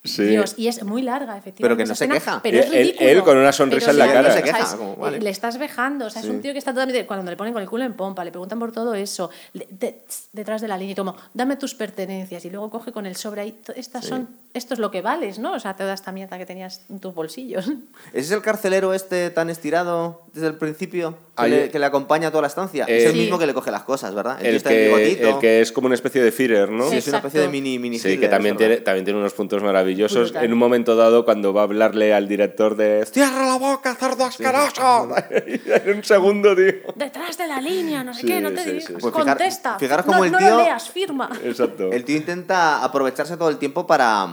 Sí. 0.02 0.24
Dios, 0.24 0.54
y 0.56 0.68
es 0.68 0.82
muy 0.82 1.02
larga, 1.02 1.36
efectivamente. 1.36 1.62
Pero 1.62 1.76
que 1.76 1.82
no 1.84 1.88
se 1.88 2.04
escena, 2.04 2.14
queja. 2.14 2.40
Pero 2.42 2.56
Él- 2.58 2.64
es 2.64 2.70
él- 2.72 2.78
ridículo. 2.86 3.08
él 3.10 3.22
con 3.22 3.36
una 3.36 3.52
sonrisa 3.52 3.90
Pero 3.92 4.02
en 4.02 4.08
la 4.08 4.12
cara. 4.14 4.32
Se 4.34 4.42
queja, 4.42 4.58
es- 4.60 4.74
como, 4.74 4.96
vale. 4.96 5.20
Le 5.20 5.28
estás 5.30 5.58
vejando, 5.58 6.06
o 6.06 6.10
sea, 6.10 6.22
es 6.22 6.28
un 6.28 6.40
tío 6.40 6.52
que 6.52 6.58
está 6.58 6.72
totalmente. 6.72 7.06
Cuando 7.06 7.30
le 7.30 7.36
ponen 7.36 7.52
con 7.52 7.60
el 7.62 7.68
culo 7.68 7.84
en 7.84 7.92
pompa, 7.92 8.24
le 8.24 8.30
preguntan 8.30 8.58
por 8.58 8.72
todo 8.72 8.94
eso, 8.94 9.28
de- 9.52 10.02
detrás 10.32 10.62
de 10.62 10.68
la 10.68 10.78
línea, 10.78 10.92
y 10.92 10.96
como, 10.96 11.16
dame 11.34 11.56
tus 11.56 11.74
pertenencias, 11.74 12.44
y 12.46 12.50
luego 12.50 12.70
coge 12.70 12.92
con 12.92 13.04
el 13.04 13.14
sobre 13.16 13.42
ahí, 13.42 13.60
estas 13.76 14.06
son, 14.06 14.28
esto 14.54 14.72
es 14.74 14.80
lo 14.80 14.90
que 14.90 15.02
vales, 15.02 15.38
¿no? 15.38 15.52
O 15.52 15.60
sea, 15.60 15.76
toda 15.76 15.92
esta 15.92 16.12
mierda 16.12 16.38
que 16.38 16.46
tenías 16.46 16.80
en 16.88 16.98
tus 17.00 17.14
bolsillos. 17.14 17.66
¿Ese 17.68 17.78
es 18.20 18.30
el 18.30 18.40
carcelero 18.40 18.94
este 18.94 19.28
tan 19.30 19.50
estirado 19.50 20.22
desde 20.32 20.46
el 20.46 20.54
principio? 20.54 21.18
Que, 21.44 21.48
le, 21.50 21.70
que 21.70 21.78
le 21.78 21.86
acompaña 21.86 22.28
a 22.28 22.30
toda 22.30 22.42
la 22.42 22.48
estancia. 22.48 22.84
Eh, 22.88 22.98
es 22.98 23.04
el 23.06 23.12
Sí. 23.12 23.18
mismo 23.20 23.38
que 23.38 23.46
le 23.46 23.54
coge 23.54 23.70
las 23.70 23.82
cosas, 23.84 24.14
¿verdad? 24.14 24.38
El 24.44 24.62
que, 24.62 24.84
bigotito. 24.86 25.28
el 25.28 25.38
que 25.38 25.60
es 25.60 25.72
como 25.72 25.86
una 25.86 25.94
especie 25.94 26.22
de 26.22 26.32
Führer, 26.32 26.70
¿no? 26.70 26.88
Sí, 26.90 26.96
es 26.96 27.08
una 27.08 27.18
especie 27.18 27.40
de 27.40 27.48
mini, 27.48 27.78
mini 27.78 27.98
Sí, 27.98 28.18
que 28.18 28.28
también 28.28 28.56
tiene, 28.56 28.78
también 28.78 29.04
tiene 29.04 29.20
unos 29.20 29.32
puntos 29.32 29.62
maravillosos. 29.62 30.30
Brutal. 30.30 30.44
En 30.44 30.52
un 30.52 30.58
momento 30.58 30.96
dado, 30.96 31.24
cuando 31.24 31.52
va 31.52 31.62
a 31.62 31.64
hablarle 31.64 32.12
al 32.14 32.28
director 32.28 32.76
de 32.76 33.04
¡Cierra 33.06 33.46
la 33.46 33.56
boca, 33.56 33.94
cerdo 33.94 34.24
asqueroso! 34.24 35.08
en 35.30 35.96
un 35.96 36.04
segundo, 36.04 36.54
tío. 36.54 36.72
detrás 36.94 37.36
de 37.38 37.46
la 37.46 37.60
línea, 37.60 38.04
no 38.04 38.14
sé 38.14 38.20
Sí, 38.22 38.26
qué, 38.26 38.40
no 38.40 38.50
te 38.52 38.64
sí, 38.64 38.70
digas, 38.70 38.84
sí, 38.86 38.92
sí. 38.94 38.98
Pues 39.00 39.14
fijar- 39.14 39.26
contesta. 39.36 39.78
fijaros 39.78 40.06
no, 40.06 40.12
cómo 40.12 40.24
el 40.24 40.32
no 40.32 40.38
tío- 40.38 40.50
lo 40.50 40.62
leas, 40.62 40.90
firma. 40.90 41.30
Exacto. 41.44 41.90
El 41.92 42.04
tío 42.04 42.16
intenta 42.16 42.84
aprovecharse 42.84 43.36
todo 43.36 43.48
el 43.48 43.58
tiempo 43.58 43.86
para... 43.86 44.28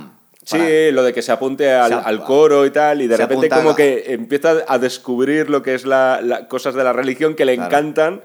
Sí, 0.48 0.58
para- 0.58 0.92
lo 0.94 1.04
de 1.04 1.14
que 1.14 1.22
se 1.22 1.32
apunte 1.32 1.72
al, 1.74 1.90
Se 1.90 1.94
ap- 1.96 2.08
al 2.08 2.24
coro 2.24 2.66
y 2.66 2.72
tal, 2.72 3.02
y 3.02 3.08
de 3.08 3.18
repente 3.18 3.50
como 3.50 3.76
que 3.76 4.06
empieza 4.14 4.64
a 4.68 4.80
descubrir 4.80 5.50
lo 5.50 5.62
que 5.62 5.76
es 5.76 5.86
la, 5.86 6.22
la- 6.24 6.48
cosas 6.48 6.74
de 6.74 6.84
la 6.84 6.94
religión 6.94 7.36
que 7.36 7.44
le 7.46 7.56
Claro. 7.56 7.68
encantan. 7.70 8.22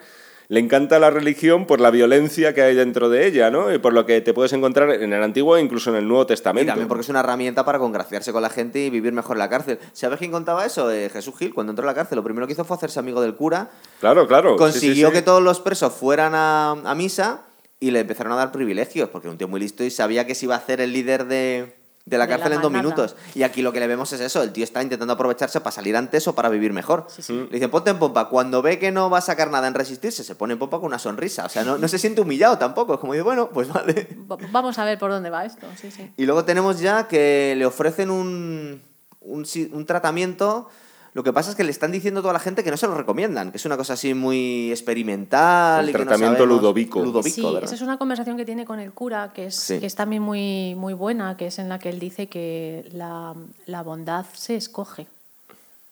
Le 0.49 0.61
encanta 0.61 0.99
la 0.99 1.09
religión 1.09 1.65
por 1.67 1.81
la 1.81 1.91
violencia 1.91 2.53
que 2.53 2.61
hay 2.61 2.75
dentro 2.75 3.09
de 3.09 3.27
ella, 3.27 3.51
¿no? 3.51 3.73
Y 3.73 3.79
por 3.79 3.95
lo 3.95 4.05
que 4.05 4.21
te 4.21 4.35
puedes 4.35 4.53
encontrar 4.53 4.91
en 4.91 5.11
el 5.13 5.23
Antiguo 5.23 5.57
e 5.57 5.63
incluso 5.63 5.89
en 5.91 5.97
el 5.97 6.07
Nuevo 6.07 6.25
Y 6.25 6.27
Testamento. 6.27 6.69
también 6.73 6.89
porque 6.89 7.01
es 7.01 7.09
una 7.09 7.21
herramienta 7.21 7.65
para 7.65 7.79
congraciarse 7.79 8.33
con 8.33 8.43
la 8.43 8.51
gente 8.51 8.79
y 8.81 8.91
vivir 8.91 9.13
mejor 9.15 9.37
en 9.37 9.39
la 9.39 9.49
cárcel. 9.49 9.79
¿Sabes 9.95 10.19
quién 10.19 10.31
contaba 10.31 10.67
eso? 10.67 10.91
Eh, 10.93 11.09
Jesús 11.11 11.35
Gil, 11.39 11.55
cuando 11.55 11.73
entró 11.73 11.85
a 11.85 11.91
la 11.91 11.95
cárcel, 11.95 12.17
lo 12.17 12.23
primero 12.25 12.47
que 12.47 12.53
hizo 12.53 12.65
fue 12.67 12.77
hacerse 12.77 12.99
amigo 13.01 13.23
del 13.23 13.35
cura, 13.35 13.71
Claro, 14.01 14.27
claro. 14.29 14.51
sí, 14.51 14.55
sí, 14.57 14.59
consiguió 14.59 15.09
sí. 15.09 15.15
que 15.15 15.23
todos 15.23 15.43
los 15.43 15.59
presos 15.61 15.95
fueran 15.95 16.35
a, 16.35 16.73
a 16.73 16.95
misa 16.95 17.41
y 17.81 17.91
le 17.91 18.01
empezaron 18.01 18.33
a 18.35 18.37
dar 18.37 18.53
privilegios, 18.53 19.09
porque 19.09 19.29
era 19.29 19.33
un 19.33 19.39
tío 19.39 19.49
muy 19.49 19.59
listo 19.61 19.85
y 19.85 19.91
sabía 19.91 20.27
que 20.27 20.35
se 20.35 20.45
iba 20.45 20.55
a 20.55 20.59
hacer 20.59 20.83
el 20.83 20.93
líder 20.93 21.25
de, 21.25 21.73
de 22.05 22.19
la 22.19 22.27
De 22.27 22.31
la 22.33 22.37
cárcel 22.37 22.53
en 22.55 22.63
dos 22.63 22.71
manada. 22.73 22.95
minutos. 22.95 23.17
Y 23.35 23.45
aquí 23.45 23.63
lo 23.63 23.73
que 23.73 23.79
le 23.79 23.87
vemos 23.87 24.13
es 24.13 24.21
eso, 24.21 24.43
el 24.43 24.53
tío 24.53 24.65
está 24.65 24.83
intentando 24.83 25.13
aprovecharse 25.15 25.61
para 25.61 25.71
salir 25.71 25.97
antes 25.97 26.27
o 26.27 26.35
para 26.35 26.49
vivir 26.49 26.73
mejor. 26.73 27.07
Le 27.29 27.47
dicen, 27.51 27.71
ponte 27.71 27.91
en 27.91 27.99
pompa. 28.01 28.29
Cuando 28.29 28.61
ve 28.61 28.79
que 28.81 28.91
no 28.91 29.09
va 29.09 29.19
a 29.19 29.21
sacar 29.21 29.51
nada 29.51 29.69
en 29.69 29.75
resistirse, 29.75 30.25
se 30.25 30.35
pone 30.35 30.55
en 30.55 30.59
pompa 30.59 30.79
con 30.79 30.87
una 30.87 30.99
sonrisa. 30.99 31.47
O 31.47 31.49
sea, 31.49 31.63
no, 31.65 31.79
no 31.79 31.87
se 31.87 31.99
siente 32.01 32.21
humillado 32.21 32.59
tampoco. 32.59 32.95
Es 32.95 33.01
como 33.01 33.13
dice, 33.13 33.23
bueno, 33.23 33.51
pues 33.51 33.69
vale. 33.73 34.09
Va- 34.31 34.37
Vamos 34.51 34.79
a 34.79 34.85
ver 34.85 34.99
por 34.99 35.11
dónde 35.13 35.31
va 35.31 35.45
esto. 35.45 35.67
Sí, 35.81 35.91
sí. 35.93 36.13
Y 36.17 36.27
luego 36.27 36.45
tenemos 36.45 36.81
ya 36.81 37.07
que 37.07 37.55
le 37.57 37.67
ofrecen 37.67 38.11
un, 38.11 38.83
un 39.21 39.87
tratamiento. 39.87 40.69
Lo 41.15 41.23
que 41.23 41.33
pasa 41.33 41.51
es 41.51 41.57
que 41.57 41.65
le 41.65 41.71
están 41.71 41.93
diciendo 41.93 42.21
a 42.21 42.23
toda 42.23 42.33
la 42.33 42.39
gente 42.39 42.65
que 42.65 42.71
no 42.71 42.77
se 42.79 42.87
lo 42.87 42.95
recomiendan, 42.95 43.51
que 43.51 43.59
es 43.59 43.65
una 43.67 43.77
cosa 43.77 43.93
así 43.93 44.15
muy 44.15 44.71
experimental. 44.71 45.85
El 45.85 45.91
y 45.91 45.93
que 45.93 45.99
no 45.99 46.05
tratamiento. 46.07 46.47
Ludovico. 46.47 47.03
Ludovico, 47.03 47.35
sí, 47.35 47.43
¿verdad? 47.43 47.65
esa 47.65 47.75
es 47.75 47.83
una 47.83 47.99
conversación 47.99 48.37
que 48.39 48.47
tiene 48.47 48.65
con 48.65 48.81
el 48.81 48.93
cura, 48.93 49.31
que 49.35 49.47
es, 49.47 49.57
Sí. 49.57 49.79
que 49.79 49.87
es 49.87 49.95
también 49.95 50.23
muy, 50.23 50.75
muy 50.75 50.95
buena, 50.95 51.37
que 51.37 51.49
es 51.49 51.59
en 51.59 51.69
la 51.69 51.79
que 51.79 51.91
él 51.91 51.99
dice 51.99 52.29
que 52.29 52.89
la, 52.93 53.35
la 53.67 53.83
bondad 53.83 54.25
se 54.33 54.57
escoge. 54.57 55.07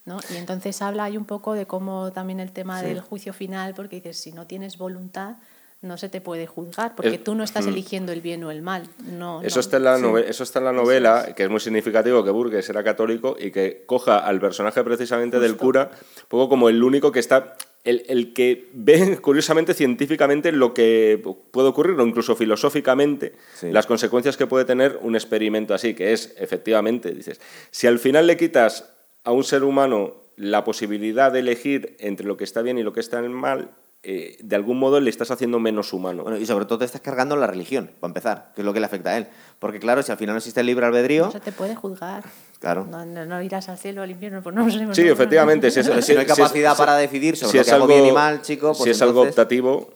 ¿no? 0.07 0.19
Y 0.33 0.37
entonces 0.37 0.81
habla 0.81 1.05
ahí 1.05 1.17
un 1.19 1.27
poco 1.27 1.53
de 1.53 1.67
cómo 1.67 2.11
también 2.13 2.41
el 2.41 2.51
tema 2.53 2.81
del 2.83 3.01
juicio 3.01 3.35
final, 3.35 3.75
porque 3.75 3.97
dices, 3.97 4.17
si 4.19 4.33
no 4.33 4.47
tienes 4.47 4.79
voluntad, 4.79 5.37
no 5.83 5.97
se 5.97 6.09
te 6.11 6.21
puede 6.21 6.47
juzgar, 6.47 6.95
porque 6.95 7.15
Es- 7.17 7.25
tú 7.25 7.35
no 7.35 7.43
estás 7.43 7.65
Mm. 7.67 7.71
eligiendo 7.71 8.13
el 8.13 8.21
bien 8.21 8.45
o 8.45 8.51
el 8.51 8.61
mal. 8.61 8.87
No, 9.05 9.41
Eso, 9.43 9.57
no. 9.57 9.61
está 9.61 9.77
en 9.79 9.85
la 9.85 9.99
nove- 9.99 10.25
eso 10.29 10.43
está 10.43 10.59
en 10.59 10.67
la 10.67 10.73
novela, 10.73 11.33
que 11.35 11.45
es 11.45 11.49
muy 11.51 11.61
significativo 11.61 12.23
que 12.23 12.31
Burgess 12.31 12.69
era 12.69 12.85
católico 12.85 13.37
y 13.41 13.51
que 13.51 13.85
coja 13.87 14.19
al 14.19 14.41
personaje 14.41 14.85
precisamente 14.85 15.41
del 15.41 15.57
cura, 15.57 15.91
un 15.93 16.29
poco 16.29 16.51
como 16.51 16.69
el 16.69 16.83
único 16.83 17.11
que 17.13 17.21
está, 17.21 17.57
el, 17.85 18.05
el 18.09 18.35
que 18.35 18.69
ve 18.75 19.19
curiosamente 19.23 19.73
científicamente 19.73 20.53
lo 20.53 20.75
que 20.75 21.19
puede 21.51 21.69
ocurrir, 21.69 21.99
o 21.99 22.07
incluso 22.07 22.37
filosóficamente, 22.37 23.33
Sí. 23.55 23.73
las 23.73 23.87
consecuencias 23.87 24.37
que 24.37 24.47
puede 24.47 24.67
tener 24.67 24.99
un 25.01 25.15
experimento 25.15 25.73
así, 25.73 25.95
que 25.95 26.13
es, 26.13 26.35
efectivamente, 26.39 27.13
dices, 27.13 27.41
si 27.71 27.87
al 27.87 27.99
final 27.99 28.27
le 28.27 28.37
quitas 28.37 28.91
a 29.25 29.33
un 29.33 29.45
ser 29.45 29.65
humano 29.65 30.15
la 30.37 30.63
posibilidad 30.63 31.33
de 31.33 31.39
elegir 31.41 31.97
entre 32.01 32.27
lo 32.27 32.37
que 32.37 32.45
está 32.45 32.61
bien 32.61 32.77
y 32.79 32.83
lo 32.83 32.93
que 32.93 33.01
está 33.01 33.23
mal, 33.23 33.71
eh, 34.03 34.39
de 34.43 34.57
algún 34.57 34.79
modo 34.79 34.99
le 35.01 35.11
estás 35.11 35.31
haciendo 35.31 35.59
menos 35.59 35.93
humano. 35.93 36.23
Bueno, 36.23 36.39
y 36.39 36.47
sobre 36.47 36.65
todo 36.65 36.79
te 36.79 36.85
estás 36.87 37.01
cargando 37.03 37.37
la 37.37 37.47
religión, 37.47 37.91
para 38.01 38.11
empezar, 38.11 38.53
que 38.55 38.63
es 38.63 38.65
lo 38.65 38.73
que 38.73 38.81
le 38.81 38.87
afecta 38.87 39.11
a 39.11 39.19
él. 39.19 39.27
Porque 39.59 39.79
claro, 39.79 40.03
si 40.03 40.11
al 40.11 40.17
final 40.19 40.35
no 40.35 40.39
existe 40.39 40.61
el 40.61 40.67
libre 40.67 40.87
albedrío, 40.87 41.27
No 41.27 41.33
se 41.33 41.41
te 41.41 41.53
puede 41.53 41.75
juzgar. 41.77 42.25
Claro. 42.61 42.87
No, 42.87 43.05
no- 43.05 43.27
no 43.27 43.43
irás 43.43 43.69
al 43.69 43.79
cielo 43.79 44.01
o 44.01 44.05
al 44.05 44.11
infierno, 44.11 44.43
pues 44.43 44.55
no 44.55 44.65
lo 44.65 44.71
sé, 44.71 44.79
Sí, 44.79 44.83
no- 44.85 45.07
no- 45.09 45.13
efectivamente, 45.13 45.71
si 45.71 45.81
es- 45.81 45.87
si 45.87 45.91
no 45.93 45.97
hay 45.99 46.03
si 46.03 46.13
es- 46.13 46.25
capacidad 46.27 46.73
si- 46.73 46.79
para 46.79 46.97
decidir 46.97 47.37
sobre 47.37 47.51
si 47.53 47.57
lo 47.59 47.61
es 47.63 47.67
que 47.69 47.75
algo- 47.75 47.87
bien 47.87 48.07
y 48.07 48.13
mal, 48.13 48.41
chico, 48.43 48.69
pues 48.69 48.83
si 48.85 48.91
es 48.91 49.03
algo 49.03 49.23
optativo, 49.23 49.91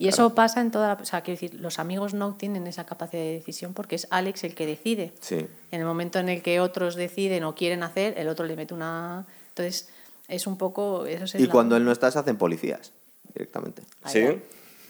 Y 0.00 0.06
eso 0.06 0.32
pasa 0.32 0.60
en 0.60 0.70
toda 0.70 0.86
la... 0.94 0.94
O 0.94 1.04
sea, 1.04 1.22
quiero 1.22 1.40
decir, 1.40 1.60
los 1.60 1.80
amigos 1.80 2.14
no 2.14 2.36
tienen 2.36 2.68
esa 2.68 2.86
capacidad 2.86 3.20
de 3.20 3.32
decisión 3.32 3.74
porque 3.74 3.96
es 3.96 4.06
Alex 4.10 4.44
el 4.44 4.54
que 4.54 4.64
decide. 4.64 5.12
Sí. 5.18 5.44
En 5.72 5.80
el 5.80 5.84
momento 5.84 6.20
en 6.20 6.28
el 6.28 6.40
que 6.40 6.60
otros 6.60 6.94
deciden 6.94 7.42
o 7.42 7.56
quieren 7.56 7.82
hacer, 7.82 8.14
el 8.16 8.28
otro 8.28 8.46
le 8.46 8.54
mete 8.54 8.74
una... 8.74 9.26
Entonces, 9.48 9.88
es 10.28 10.46
un 10.46 10.56
poco... 10.56 11.04
Eso 11.04 11.24
es 11.24 11.34
Y 11.34 11.46
la- 11.46 11.50
cuando 11.52 11.76
él 11.76 11.84
no 11.84 11.90
está, 11.90 12.12
se 12.12 12.18
hacen 12.20 12.36
policías, 12.36 12.92
directamente. 13.34 13.82
Sí, 14.06 14.22
va. 14.22 14.34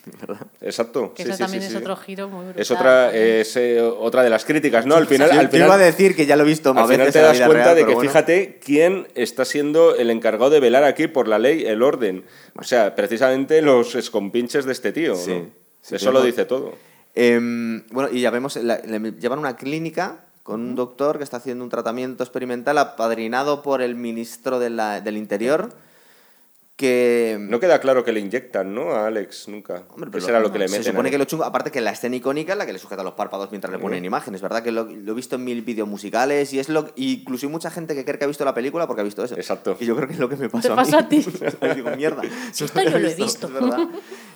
exacto. 0.62 1.12
Que 1.14 1.22
sí, 1.24 1.28
eso 1.28 1.36
sí, 1.36 1.42
también 1.42 1.62
sí, 1.62 1.66
es 1.66 1.72
sí. 1.72 1.78
otro 1.78 1.96
giro 1.96 2.28
muy 2.28 2.44
brutal. 2.46 2.62
Es 2.62 2.70
otra, 2.70 3.14
es, 3.14 3.56
eh, 3.56 3.80
otra 3.82 4.22
de 4.22 4.30
las 4.30 4.44
críticas, 4.44 4.86
¿no? 4.86 4.94
Al 4.94 5.06
final, 5.06 5.30
al 5.32 5.50
te 5.50 5.58
iba 5.58 5.66
a 5.66 5.72
final, 5.72 5.80
decir 5.80 6.16
que 6.16 6.24
ya 6.24 6.34
lo 6.36 6.44
he 6.44 6.46
visto 6.46 6.72
más 6.72 6.84
al 6.84 6.88
final 6.90 7.06
veces 7.08 7.20
te 7.20 7.26
das 7.26 7.36
cuenta 7.46 7.64
real, 7.64 7.76
de 7.76 7.84
que 7.86 7.94
bueno. 7.94 8.08
fíjate 8.10 8.58
quién 8.64 9.06
está 9.14 9.44
siendo 9.44 9.94
el 9.96 10.08
encargado 10.10 10.50
de 10.50 10.60
velar 10.60 10.84
aquí 10.84 11.08
por 11.08 11.28
la 11.28 11.38
ley, 11.38 11.64
el 11.66 11.82
orden. 11.82 12.24
O 12.56 12.62
sea, 12.64 12.94
precisamente 12.94 13.60
los 13.60 13.94
escompinches 13.94 14.64
de 14.64 14.72
este 14.72 14.92
tío. 14.92 15.14
Sí, 15.14 15.30
¿no? 15.32 15.46
sí, 15.82 15.96
Eso 15.96 16.10
lo 16.10 16.22
dice 16.22 16.46
todo. 16.46 16.72
Em, 17.14 17.84
bueno, 17.90 18.08
y 18.10 18.20
ya 18.22 18.30
vemos, 18.30 18.56
la- 18.56 18.78
le 18.78 19.12
llevan 19.12 19.40
una 19.40 19.56
clínica 19.56 20.20
con 20.42 20.60
un 20.62 20.74
doctor 20.76 21.18
que 21.18 21.24
está 21.24 21.36
haciendo 21.36 21.62
un 21.64 21.68
tratamiento 21.70 22.22
experimental 22.24 22.78
apadrinado 22.78 23.60
por 23.62 23.82
el 23.82 23.94
ministro 23.96 24.58
de 24.58 24.70
la- 24.70 25.02
del 25.02 25.18
Interior, 25.18 25.74
que... 26.78 27.36
No 27.40 27.58
queda 27.58 27.80
claro 27.80 28.04
que 28.04 28.12
le 28.12 28.20
inyectan, 28.20 28.72
¿no? 28.72 28.92
A 28.92 29.08
Alex, 29.08 29.48
nunca. 29.48 29.82
Hombre, 29.90 30.06
¿Qué 30.06 30.12
pero 30.12 30.24
será 30.24 30.38
lo 30.40 30.52
que 30.52 30.60
le 30.60 30.68
Se 30.68 30.78
meten? 30.78 30.92
supone 30.92 31.08
ahí? 31.08 31.10
que 31.10 31.18
lo 31.18 31.24
chungo, 31.24 31.42
aparte 31.44 31.72
que 31.72 31.80
la 31.80 31.90
escena 31.90 32.14
icónica 32.14 32.52
es 32.52 32.58
la 32.58 32.66
que 32.66 32.72
le 32.72 32.78
sujeta 32.78 33.02
los 33.02 33.14
párpados 33.14 33.50
mientras 33.50 33.72
le 33.72 33.80
ponen 33.80 34.04
imágenes, 34.04 34.40
¿verdad? 34.40 34.62
Que 34.62 34.70
lo, 34.70 34.84
lo 34.84 35.12
he 35.12 35.14
visto 35.14 35.34
en 35.34 35.44
mil 35.44 35.60
vídeos 35.62 35.88
musicales 35.88 36.52
y 36.52 36.60
es 36.60 36.68
lo 36.68 36.88
incluso 36.94 37.46
hay 37.46 37.52
mucha 37.52 37.70
gente 37.72 37.96
que 37.96 38.04
cree 38.04 38.16
que 38.18 38.24
ha 38.24 38.28
visto 38.28 38.44
la 38.44 38.54
película 38.54 38.86
porque 38.86 39.00
ha 39.00 39.04
visto 39.04 39.24
eso. 39.24 39.34
Exacto. 39.34 39.76
Y 39.80 39.86
yo 39.86 39.96
creo 39.96 40.06
que 40.06 40.14
es 40.14 40.20
lo 40.20 40.28
que 40.28 40.36
me 40.36 40.48
pasó 40.48 40.68
Te 40.74 40.80
a 40.80 40.84
mí. 40.84 40.94
a 40.94 41.08
ti. 41.08 41.26
Digo, 41.74 41.90
mierda. 41.96 42.22
Si 42.52 42.62
esto 42.64 42.80
yo 42.80 42.96
lo 42.98 43.08
he 43.08 43.14
visto. 43.14 43.48
es 43.48 43.52
verdad. 43.52 43.88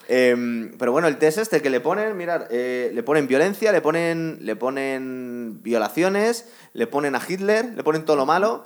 Em, 0.09 0.73
pero 0.79 0.91
bueno, 0.91 1.07
el 1.07 1.19
test 1.19 1.39
este 1.39 1.63
que 1.63 1.71
le 1.71 1.79
ponen, 1.81 2.17
mirad, 2.17 2.47
eh, 2.51 2.91
le 2.93 3.03
ponen 3.05 3.29
violencia, 3.29 3.71
le 3.71 3.81
ponen, 3.81 4.39
le 4.41 4.57
ponen 4.57 5.61
violaciones, 5.63 6.49
le 6.75 6.89
ponen 6.89 7.15
a 7.15 7.21
Hitler, 7.27 7.67
le 7.77 7.85
ponen 7.85 8.05
todo 8.05 8.17
lo 8.17 8.27
malo, 8.27 8.65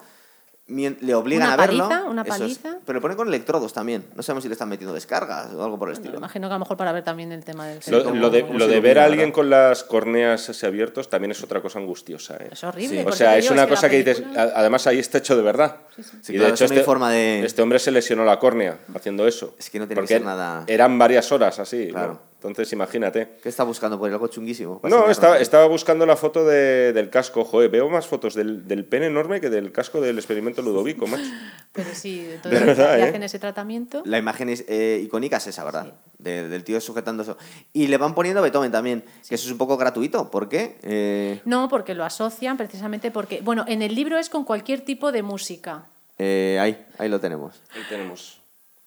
le 0.68 1.14
obligan 1.14 1.44
Una 1.46 1.54
a 1.54 1.56
verlo. 1.56 1.88
paliza, 1.88 2.04
una 2.10 2.22
es. 2.22 2.28
paliza. 2.28 2.76
Pero 2.84 2.98
le 2.98 3.00
ponen 3.00 3.16
con 3.16 3.28
electrodos 3.28 3.72
también. 3.72 4.04
No 4.16 4.22
sabemos 4.24 4.42
si 4.42 4.48
le 4.48 4.54
están 4.54 4.68
metiendo 4.68 4.92
descargas 4.92 5.52
o 5.54 5.62
algo 5.62 5.78
por 5.78 5.88
el 5.88 5.94
Me 5.94 6.00
estilo. 6.00 6.18
imagino 6.18 6.48
que 6.48 6.52
a 6.52 6.56
lo 6.56 6.60
mejor 6.60 6.76
para 6.76 6.90
ver 6.90 7.04
también 7.04 7.30
el 7.30 7.44
tema 7.44 7.68
del 7.68 7.78
Lo, 7.86 7.98
lo 8.14 8.30
de, 8.30 8.42
lo 8.42 8.66
de 8.66 8.76
lo 8.76 8.82
ver 8.82 8.98
a 8.98 9.04
alguien 9.04 9.30
con 9.30 9.48
las 9.48 9.84
córneas 9.84 10.48
así 10.48 10.66
abiertos 10.66 11.08
también 11.08 11.30
es 11.30 11.42
otra 11.44 11.60
cosa 11.62 11.78
angustiosa. 11.78 12.36
¿eh? 12.40 12.48
Es 12.50 12.64
horrible. 12.64 13.02
Sí. 13.02 13.06
O 13.08 13.12
sea, 13.12 13.38
es 13.38 13.48
una 13.50 13.64
que 13.66 13.70
cosa 13.74 13.88
que 13.88 13.98
dices, 14.02 14.24
además 14.36 14.86
ahí 14.88 14.98
está 14.98 15.18
hecho 15.18 15.36
de 15.36 15.42
verdad. 15.42 15.76
Sí, 16.20 16.34
y 16.34 16.38
de 16.38 16.48
hecho 16.48 16.64
eso 16.64 16.66
no 16.66 16.72
hay 16.72 16.78
este, 16.78 16.84
forma 16.84 17.10
de- 17.12 17.44
este 17.46 17.62
hombre 17.62 17.78
se 17.78 17.90
lesionó 17.92 18.24
la 18.24 18.38
córnea 18.40 18.78
haciendo 18.94 19.26
eso. 19.28 19.54
Es 19.58 19.70
que 19.70 19.78
no 19.78 19.86
tiene 19.86 20.02
que 20.02 20.08
ser 20.08 20.24
nada- 20.24 20.64
Eran 20.66 20.98
varias 20.98 21.30
horas 21.30 21.60
así. 21.60 21.88
Claro. 21.90 22.14
¿no? 22.14 22.35
Entonces 22.36 22.72
imagínate. 22.72 23.38
¿Qué 23.42 23.48
está 23.48 23.64
buscando 23.64 23.98
por 23.98 24.10
algo 24.10 24.28
chunguísimo? 24.28 24.80
No, 24.84 25.10
estaba, 25.10 25.38
estaba 25.40 25.66
buscando 25.66 26.06
la 26.06 26.16
foto 26.16 26.44
de- 26.46 26.92
del 26.92 27.10
casco. 27.10 27.44
Joder, 27.44 27.70
veo 27.70 27.88
más 27.88 28.06
fotos 28.06 28.34
del, 28.34 28.68
del 28.68 28.84
pene 28.84 29.06
enorme 29.06 29.40
que 29.40 29.50
del 29.50 29.72
casco 29.72 30.00
del 30.00 30.16
experimento 30.18 30.62
Ludovico, 30.62 31.06
macho. 31.06 31.24
Pero 31.72 31.88
sí, 31.94 32.28
entonces 32.34 32.60
De 32.60 32.66
verdad, 32.66 32.96
le 32.96 33.02
¿eh? 33.02 33.08
hacen 33.08 33.22
ese 33.22 33.38
tratamiento. 33.38 34.02
La 34.04 34.18
imagen 34.18 34.48
es, 34.48 34.64
eh, 34.68 35.00
icónica 35.02 35.38
es 35.38 35.46
esa, 35.48 35.64
¿verdad? 35.64 35.94
De- 36.18 36.48
del 36.48 36.62
tío 36.62 36.80
sujetando 36.80 37.22
eso. 37.24 37.36
Y 37.72 37.88
le 37.88 37.96
van 37.96 38.14
poniendo 38.14 38.40
Beethoven 38.42 38.70
también, 38.70 39.02
que 39.28 39.34
eso 39.34 39.46
es 39.46 39.50
un 39.52 39.58
poco 39.58 39.76
gratuito. 39.76 40.30
¿Por 40.30 40.48
qué? 40.48 40.78
Eh, 40.82 41.40
No, 41.46 41.68
porque 41.68 41.94
lo 41.94 42.04
asocian 42.04 42.56
precisamente 42.56 43.10
porque, 43.10 43.40
bueno, 43.42 43.64
en 43.66 43.82
el 43.82 43.94
libro 43.94 44.18
es 44.18 44.28
con 44.30 44.44
cualquier 44.44 44.82
tipo 44.82 45.10
de 45.10 45.22
música. 45.22 45.86
eh, 46.18 46.58
ahí, 46.60 46.86
ahí 46.98 47.08
lo 47.08 47.18
tenemos. 47.18 47.60
Ahí 47.74 47.82
tenemos. 47.88 48.35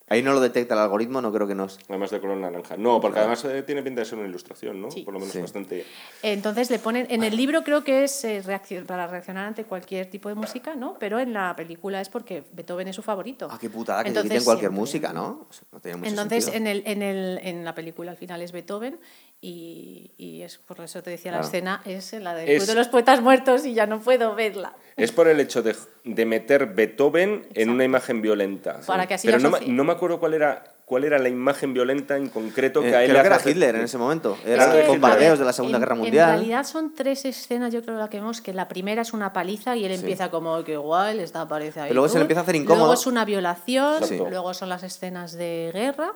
Ahí 0.10 0.24
no 0.24 0.34
lo 0.34 0.40
detecta 0.42 0.74
el 0.74 0.80
algoritmo, 0.82 1.22
no 1.22 1.32
creo 1.32 1.48
que 1.48 1.54
nos... 1.56 1.80
Además 1.88 2.10
de 2.10 2.20
color 2.20 2.38
naranja. 2.38 2.76
No, 2.78 3.00
porque 3.00 3.20
además 3.20 3.46
eh, 3.46 3.62
tiene 3.64 3.84
pinta 3.84 4.02
de 4.02 4.06
ser 4.06 4.18
una 4.18 4.28
ilustración, 4.28 4.82
¿no? 4.82 4.90
Sí. 4.90 5.04
Por 5.04 5.14
lo 5.14 5.20
menos 5.20 5.34
Sí. 5.34 5.40
bastante. 5.42 5.86
Entonces 6.24 6.70
le 6.72 6.80
ponen, 6.80 7.06
en 7.10 7.24
el 7.24 7.36
libro 7.38 7.64
creo 7.64 7.84
que 7.84 8.04
es 8.04 8.24
eh, 8.26 8.42
reaccio- 8.44 8.86
para 8.86 9.08
reaccionar 9.08 9.46
ante 9.48 9.64
cualquier 9.66 10.08
tipo 10.10 10.28
de 10.30 10.36
música, 10.36 10.76
¿no? 10.76 10.96
Pero 11.00 11.20
en 11.20 11.32
la 11.34 11.56
película 11.56 12.02
es 12.02 12.10
porque 12.10 12.44
Beethoven 12.54 12.88
es 12.88 12.96
su 12.96 13.02
favorito. 13.04 13.48
Ah, 13.52 13.58
qué 13.62 13.70
putada, 13.70 14.02
que 14.04 14.10
Entonces, 14.10 14.32
quiten 14.32 14.44
cualquier 14.46 14.70
siempre- 14.72 14.80
música, 14.82 15.14
¿no? 15.14 15.48
O 15.50 15.54
sea, 15.54 15.64
no 15.72 15.80
tiene 15.80 15.98
mucho 15.98 16.10
Entonces, 16.10 16.46
sentido. 16.46 16.58
en, 16.66 16.68
el, 16.68 16.84
en, 16.86 17.02
el, 17.04 17.38
en 17.44 17.64
la 17.64 17.76
película 17.76 18.12
al 18.12 18.18
final 18.18 18.42
es 18.42 18.52
Beethoven 18.52 19.00
y, 19.42 20.12
y 20.18 20.42
es 20.42 20.58
por 20.58 20.82
eso 20.82 21.02
te 21.02 21.12
decía, 21.12 21.32
la 21.32 21.38
Claro. 21.38 21.48
escena 21.48 21.82
es 21.86 22.14
la 22.14 22.34
del 22.36 22.50
Es- 22.50 22.68
de 22.68 22.76
los 22.76 22.88
poetas 22.90 23.22
muertos 23.22 23.66
y 23.66 23.74
ya 23.74 23.86
no 23.86 24.00
puedo 24.02 24.36
verla. 24.36 24.74
Es 24.98 25.14
por 25.14 25.30
el 25.30 25.40
hecho 25.40 25.62
de, 25.64 25.76
de 26.04 26.26
meter 26.26 26.66
Beethoven 26.74 27.48
en 27.54 27.70
una 27.70 27.86
imagen 27.86 28.22
violenta. 28.22 28.82
Para 28.86 29.08
que 29.08 29.14
así 29.14 29.28
Pero 29.28 29.40
no, 29.40 29.58
no 29.66 29.84
me 29.86 29.94
acuerdo 29.94 30.20
cuál 30.20 30.34
era, 30.34 30.62
cuál 30.84 31.06
era 31.06 31.18
la 31.20 31.30
imagen 31.30 31.74
violenta 31.74 32.18
en 32.18 32.28
concreto 32.28 32.82
que 32.82 32.90
Eh, 32.90 32.96
a 32.98 33.04
él 33.04 33.12
creo 33.12 33.24
le 33.24 33.30
que 33.30 33.34
era 33.36 33.50
Hitler 33.50 33.76
en 33.78 33.82
ese 33.84 33.98
momento. 33.98 34.38
Es 34.44 34.50
Eran 34.50 34.72
que, 34.74 34.88
bombardeos 34.88 35.40
de 35.40 35.46
la 35.46 35.54
Segunda 35.54 35.78
en- 35.78 35.84
Guerra 35.84 35.96
En 35.96 36.02
Mundial. 36.02 36.30
realidad 36.32 36.66
son 36.66 36.94
tres 36.94 37.24
escenas, 37.24 37.72
yo 37.72 37.82
creo 37.82 37.98
la 37.98 38.10
que 38.10 38.18
vemos, 38.18 38.42
que 38.42 38.52
la 38.54 38.68
primera 38.68 39.02
es 39.04 39.14
una 39.14 39.32
paliza 39.32 39.78
y 39.78 39.86
él 39.86 39.94
empieza 39.94 40.30
como 40.30 40.62
que 40.66 40.76
guay, 40.76 41.20
está 41.22 41.42
aparece 41.42 41.80
ahí. 41.80 41.88
Pero 41.88 42.02
luego 42.02 42.10
se 42.10 42.16
le 42.16 42.20
tú. 42.20 42.24
empieza 42.24 42.42
a 42.42 42.44
hacer 42.44 42.56
incómodo. 42.58 42.80
Luego 42.88 42.94
es 43.00 43.08
una 43.08 43.24
violación, 43.24 44.04
Exacto. 44.04 44.30
luego 44.30 44.54
son 44.54 44.68
las 44.68 44.84
escenas 44.84 45.32
de 45.32 45.72
guerra 45.74 46.12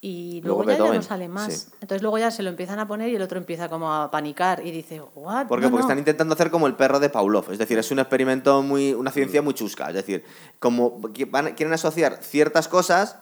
y 0.00 0.40
Luego 0.42 0.62
luego, 0.62 0.84
ya, 0.86 0.90
ya 0.92 0.96
no 0.96 1.02
sale 1.02 1.28
más. 1.28 1.52
sí. 1.52 1.68
Entonces 1.80 2.02
luego 2.02 2.18
ya 2.18 2.30
se 2.30 2.42
lo 2.44 2.50
empiezan 2.50 2.78
a 2.78 2.86
poner 2.86 3.08
y 3.10 3.16
el 3.16 3.22
otro 3.22 3.36
empieza 3.38 3.68
como 3.68 3.92
a 3.92 4.10
panicar 4.10 4.64
y 4.64 4.70
dice, 4.70 5.00
what? 5.14 5.46
¿Por 5.48 5.58
qué? 5.58 5.66
No, 5.66 5.70
Porque 5.70 5.80
no". 5.82 5.88
están 5.88 5.98
intentando 5.98 6.34
hacer 6.34 6.50
como 6.50 6.66
el 6.68 6.74
perro 6.76 7.00
de 7.00 7.10
Pavlov. 7.10 7.50
Es 7.50 7.58
decir, 7.58 7.78
es 7.78 7.90
un 7.90 7.98
experimento 7.98 8.62
muy. 8.62 8.92
una 8.94 9.10
Mm. 9.10 9.14
ciencia 9.14 9.42
muy 9.42 9.54
chusca. 9.54 9.88
Es 9.88 9.94
decir, 9.94 10.24
como 10.60 11.00
que 11.12 11.24
van- 11.24 11.54
quieren 11.54 11.72
asociar 11.72 12.18
ciertas 12.22 12.68
cosas 12.68 13.16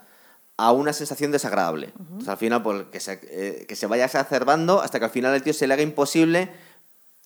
a 0.58 0.72
una 0.72 0.92
sensación 0.92 1.32
desagradable. 1.32 1.92
Entonces, 1.98 2.28
al 2.28 2.36
final, 2.38 2.62
pues, 2.62 2.84
que, 2.92 3.00
se, 3.00 3.20
eh, 3.24 3.64
que 3.66 3.76
se 3.76 3.86
vaya 3.86 4.04
exacerbando 4.06 4.80
hasta 4.80 4.98
que 4.98 5.04
al 5.06 5.10
final 5.10 5.32
al 5.34 5.42
tío 5.42 5.52
se 5.52 5.66
le 5.66 5.74
haga 5.74 5.82
imposible 5.82 6.50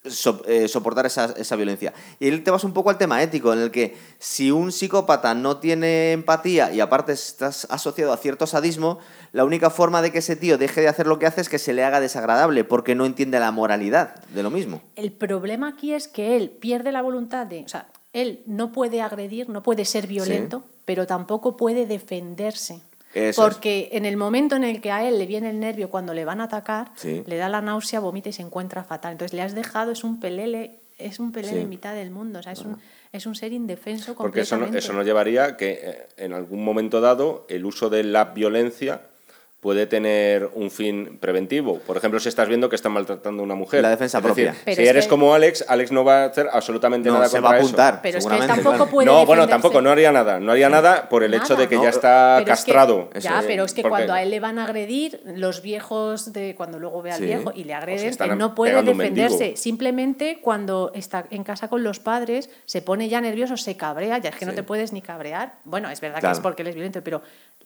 so- 0.08 0.42
eh, 0.46 0.68
soportar 0.68 1.06
esa, 1.06 1.34
esa 1.36 1.56
violencia. 1.56 1.92
Y 2.18 2.28
ahí 2.30 2.38
te 2.40 2.50
vas 2.50 2.64
un 2.64 2.72
poco 2.72 2.90
al 2.90 2.98
tema 2.98 3.22
ético, 3.22 3.52
en 3.52 3.58
el 3.60 3.70
que 3.70 3.96
si 4.18 4.50
un 4.50 4.72
psicópata 4.72 5.34
no 5.34 5.58
tiene 5.58 6.12
empatía 6.12 6.72
y 6.72 6.80
aparte 6.80 7.12
estás 7.12 7.66
asociado 7.70 8.12
a 8.12 8.16
cierto 8.16 8.46
sadismo, 8.46 8.98
la 9.32 9.44
única 9.44 9.70
forma 9.70 10.02
de 10.02 10.10
que 10.12 10.18
ese 10.18 10.36
tío 10.36 10.58
deje 10.58 10.80
de 10.80 10.88
hacer 10.88 11.06
lo 11.06 11.18
que 11.18 11.26
hace 11.26 11.40
es 11.40 11.48
que 11.48 11.58
se 11.58 11.72
le 11.72 11.84
haga 11.84 12.00
desagradable, 12.00 12.64
porque 12.64 12.94
no 12.94 13.06
entiende 13.06 13.38
la 13.40 13.50
moralidad 13.52 14.14
de 14.26 14.42
lo 14.42 14.50
mismo. 14.50 14.80
El 14.96 15.12
problema 15.12 15.68
aquí 15.68 15.92
es 15.92 16.08
que 16.08 16.36
él 16.36 16.50
pierde 16.50 16.92
la 16.92 17.02
voluntad 17.02 17.46
de, 17.46 17.64
o 17.64 17.68
sea, 17.68 17.88
él 18.12 18.42
no 18.46 18.72
puede 18.72 19.02
agredir, 19.02 19.48
no 19.48 19.62
puede 19.62 19.84
ser 19.84 20.06
violento, 20.08 20.64
pero 20.84 21.06
tampoco 21.06 21.56
puede 21.56 21.86
defenderse. 21.86 22.80
Eso 23.14 23.28
es. 23.28 23.36
Porque 23.54 23.88
en 23.92 24.04
el 24.04 24.16
momento 24.16 24.56
en 24.56 24.64
el 24.64 24.80
que 24.80 24.90
a 24.92 25.06
él 25.08 25.18
le 25.18 25.26
viene 25.26 25.50
el 25.50 25.58
nervio 25.60 25.90
cuando 25.90 26.14
le 26.14 26.24
van 26.24 26.40
a 26.40 26.44
atacar, 26.44 26.92
Sí. 26.96 27.22
le 27.26 27.36
da 27.36 27.48
la 27.48 27.60
náusea, 27.60 28.00
vomita 28.00 28.28
y 28.28 28.32
se 28.32 28.42
encuentra 28.42 28.84
fatal. 28.84 29.12
Entonces 29.12 29.34
le 29.34 29.42
has 29.42 29.54
dejado, 29.54 29.90
es 29.90 30.04
un 30.04 30.20
pelele, 30.20 30.78
es 30.98 31.18
un 31.18 31.32
pelele 31.32 31.54
Sí. 31.54 31.60
en 31.60 31.68
mitad 31.68 31.94
del 31.94 32.10
mundo, 32.10 32.38
o 32.38 32.42
sea, 32.42 32.52
es 32.52 32.60
un, 32.60 32.76
es 33.12 33.26
un 33.26 33.34
ser 33.34 33.52
indefenso 33.52 34.14
Porque 34.14 34.42
eso, 34.42 34.54
no- 34.56 34.60
completamente. 34.66 34.78
eso 34.78 34.92
nos 34.92 35.04
llevaría 35.04 35.56
que 35.56 35.80
eh, 35.82 36.06
en 36.18 36.32
algún 36.34 36.62
momento 36.64 37.00
dado 37.00 37.46
el 37.48 37.64
uso 37.64 37.90
de 37.90 38.04
la 38.04 38.26
violencia 38.26 39.00
puede 39.60 39.86
tener 39.86 40.48
un 40.54 40.70
fin 40.70 41.18
preventivo. 41.20 41.80
Por 41.80 41.96
ejemplo, 41.98 42.18
si 42.18 42.30
estás 42.30 42.48
viendo 42.48 42.70
que 42.70 42.76
están 42.76 42.92
maltratando 42.92 43.42
a 43.42 43.44
una 43.44 43.54
mujer. 43.54 43.82
La 43.82 43.90
defensa 43.90 44.18
Es 44.18 44.24
propia. 44.24 44.54
Si 44.64 44.70
es 44.70 44.78
eres 44.78 45.04
que- 45.04 45.10
como 45.10 45.34
Alex, 45.34 45.66
Alex 45.68 45.92
no 45.92 46.02
va 46.02 46.22
a 46.22 46.24
hacer 46.26 46.48
absolutamente 46.50 47.08
No, 47.10 47.16
nada 47.16 47.26
se 47.28 47.32
contra 47.36 47.50
va 47.50 47.54
a 47.56 47.58
eso. 47.58 47.66
apuntar. 47.66 48.00
Pero 48.02 48.18
es 48.18 48.24
que 48.24 48.30
seguramente, 48.30 48.54
tampoco 48.54 48.76
claro. 48.76 48.90
puede 48.90 49.06
No, 49.06 49.26
bueno, 49.26 49.46
tampoco, 49.48 49.82
no 49.82 49.90
haría 49.90 50.12
nada. 50.12 50.40
No 50.40 50.52
haría 50.52 50.70
nada 50.70 51.10
por 51.10 51.24
el 51.24 51.34
hecho 51.34 51.56
de 51.56 51.68
que 51.68 51.76
ya 51.76 51.90
está 51.90 52.36
pero 52.38 52.54
es 52.54 52.64
que- 52.64 52.72
castrado. 52.72 53.10
ya, 53.12 53.18
Eso, 53.40 53.46
pero 53.46 53.64
es 53.64 53.74
que 53.74 53.82
porque- 53.82 53.90
cuando 53.96 54.12
a 54.14 54.22
él 54.22 54.30
le 54.30 54.40
van 54.40 54.58
a 54.58 54.64
agredir, 54.64 55.20
los 55.26 55.60
viejos 55.60 56.32
de 56.32 56.54
cuando 56.54 56.78
luego 56.78 57.02
ve 57.02 57.12
al 57.12 57.18
Sí. 57.18 57.26
viejo 57.26 57.52
y 57.54 57.64
le 57.64 57.74
agreden, 57.74 58.08
están 58.08 58.30
él 58.30 58.38
no 58.38 58.54
puede 58.54 58.82
defenderse. 58.82 59.56
Simplemente 59.56 60.38
cuando 60.40 60.90
está 60.94 61.26
en 61.30 61.44
casa 61.44 61.68
con 61.68 61.84
los 61.84 61.98
padres, 62.00 62.48
se 62.64 62.80
pone 62.80 63.10
ya 63.10 63.20
nervioso, 63.20 63.58
se 63.58 63.76
cabrea, 63.76 64.16
ya 64.18 64.30
es 64.30 64.36
que 64.36 64.46
no 64.46 64.54
te 64.54 64.62
puedes 64.62 64.94
ni 64.94 65.02
cabrear. 65.02 65.56
Bueno, 65.64 65.90
es 65.90 66.00
verdad 66.00 66.20
que 66.22 66.30
es 66.30 66.40
porque 66.40 66.62
él 66.62 66.68
es 66.68 66.74
violento, 66.74 67.02
pero 67.04 67.20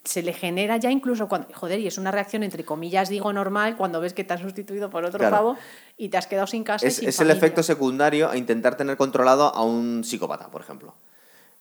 se 0.05 0.23
le 0.23 0.33
genera 0.35 0.77
ya 0.77 0.91
incluso 0.91 1.29
cuando, 1.29 1.49
joder, 1.55 1.81
y 1.81 1.87
es 1.87 1.97
una 1.97 2.11
reacción 2.11 2.43
entre 2.43 2.65
comillas, 2.65 3.09
digo 3.09 3.33
normal, 3.33 3.77
cuando 3.77 4.01
ves 4.01 4.13
que 4.13 4.23
te 4.25 4.35
han 4.35 4.41
sustituido 4.41 4.91
por 4.91 5.05
otro 5.05 5.19
Claro. 5.19 5.35
pavo 5.37 5.57
y 5.97 6.11
te 6.11 6.19
has 6.19 6.27
quedado 6.27 6.47
sin 6.47 6.63
casa. 6.63 6.85
y 6.85 6.89
Es, 6.89 6.97
sin 6.97 7.09
es 7.09 7.21
el 7.21 7.31
efecto 7.31 7.63
secundario 7.63 8.29
a 8.29 8.37
intentar 8.37 8.77
tener 8.77 8.97
controlado 8.97 9.55
a 9.55 9.65
un 9.65 10.05
psicópata, 10.05 10.51
por 10.51 10.61
ejemplo. 10.61 10.95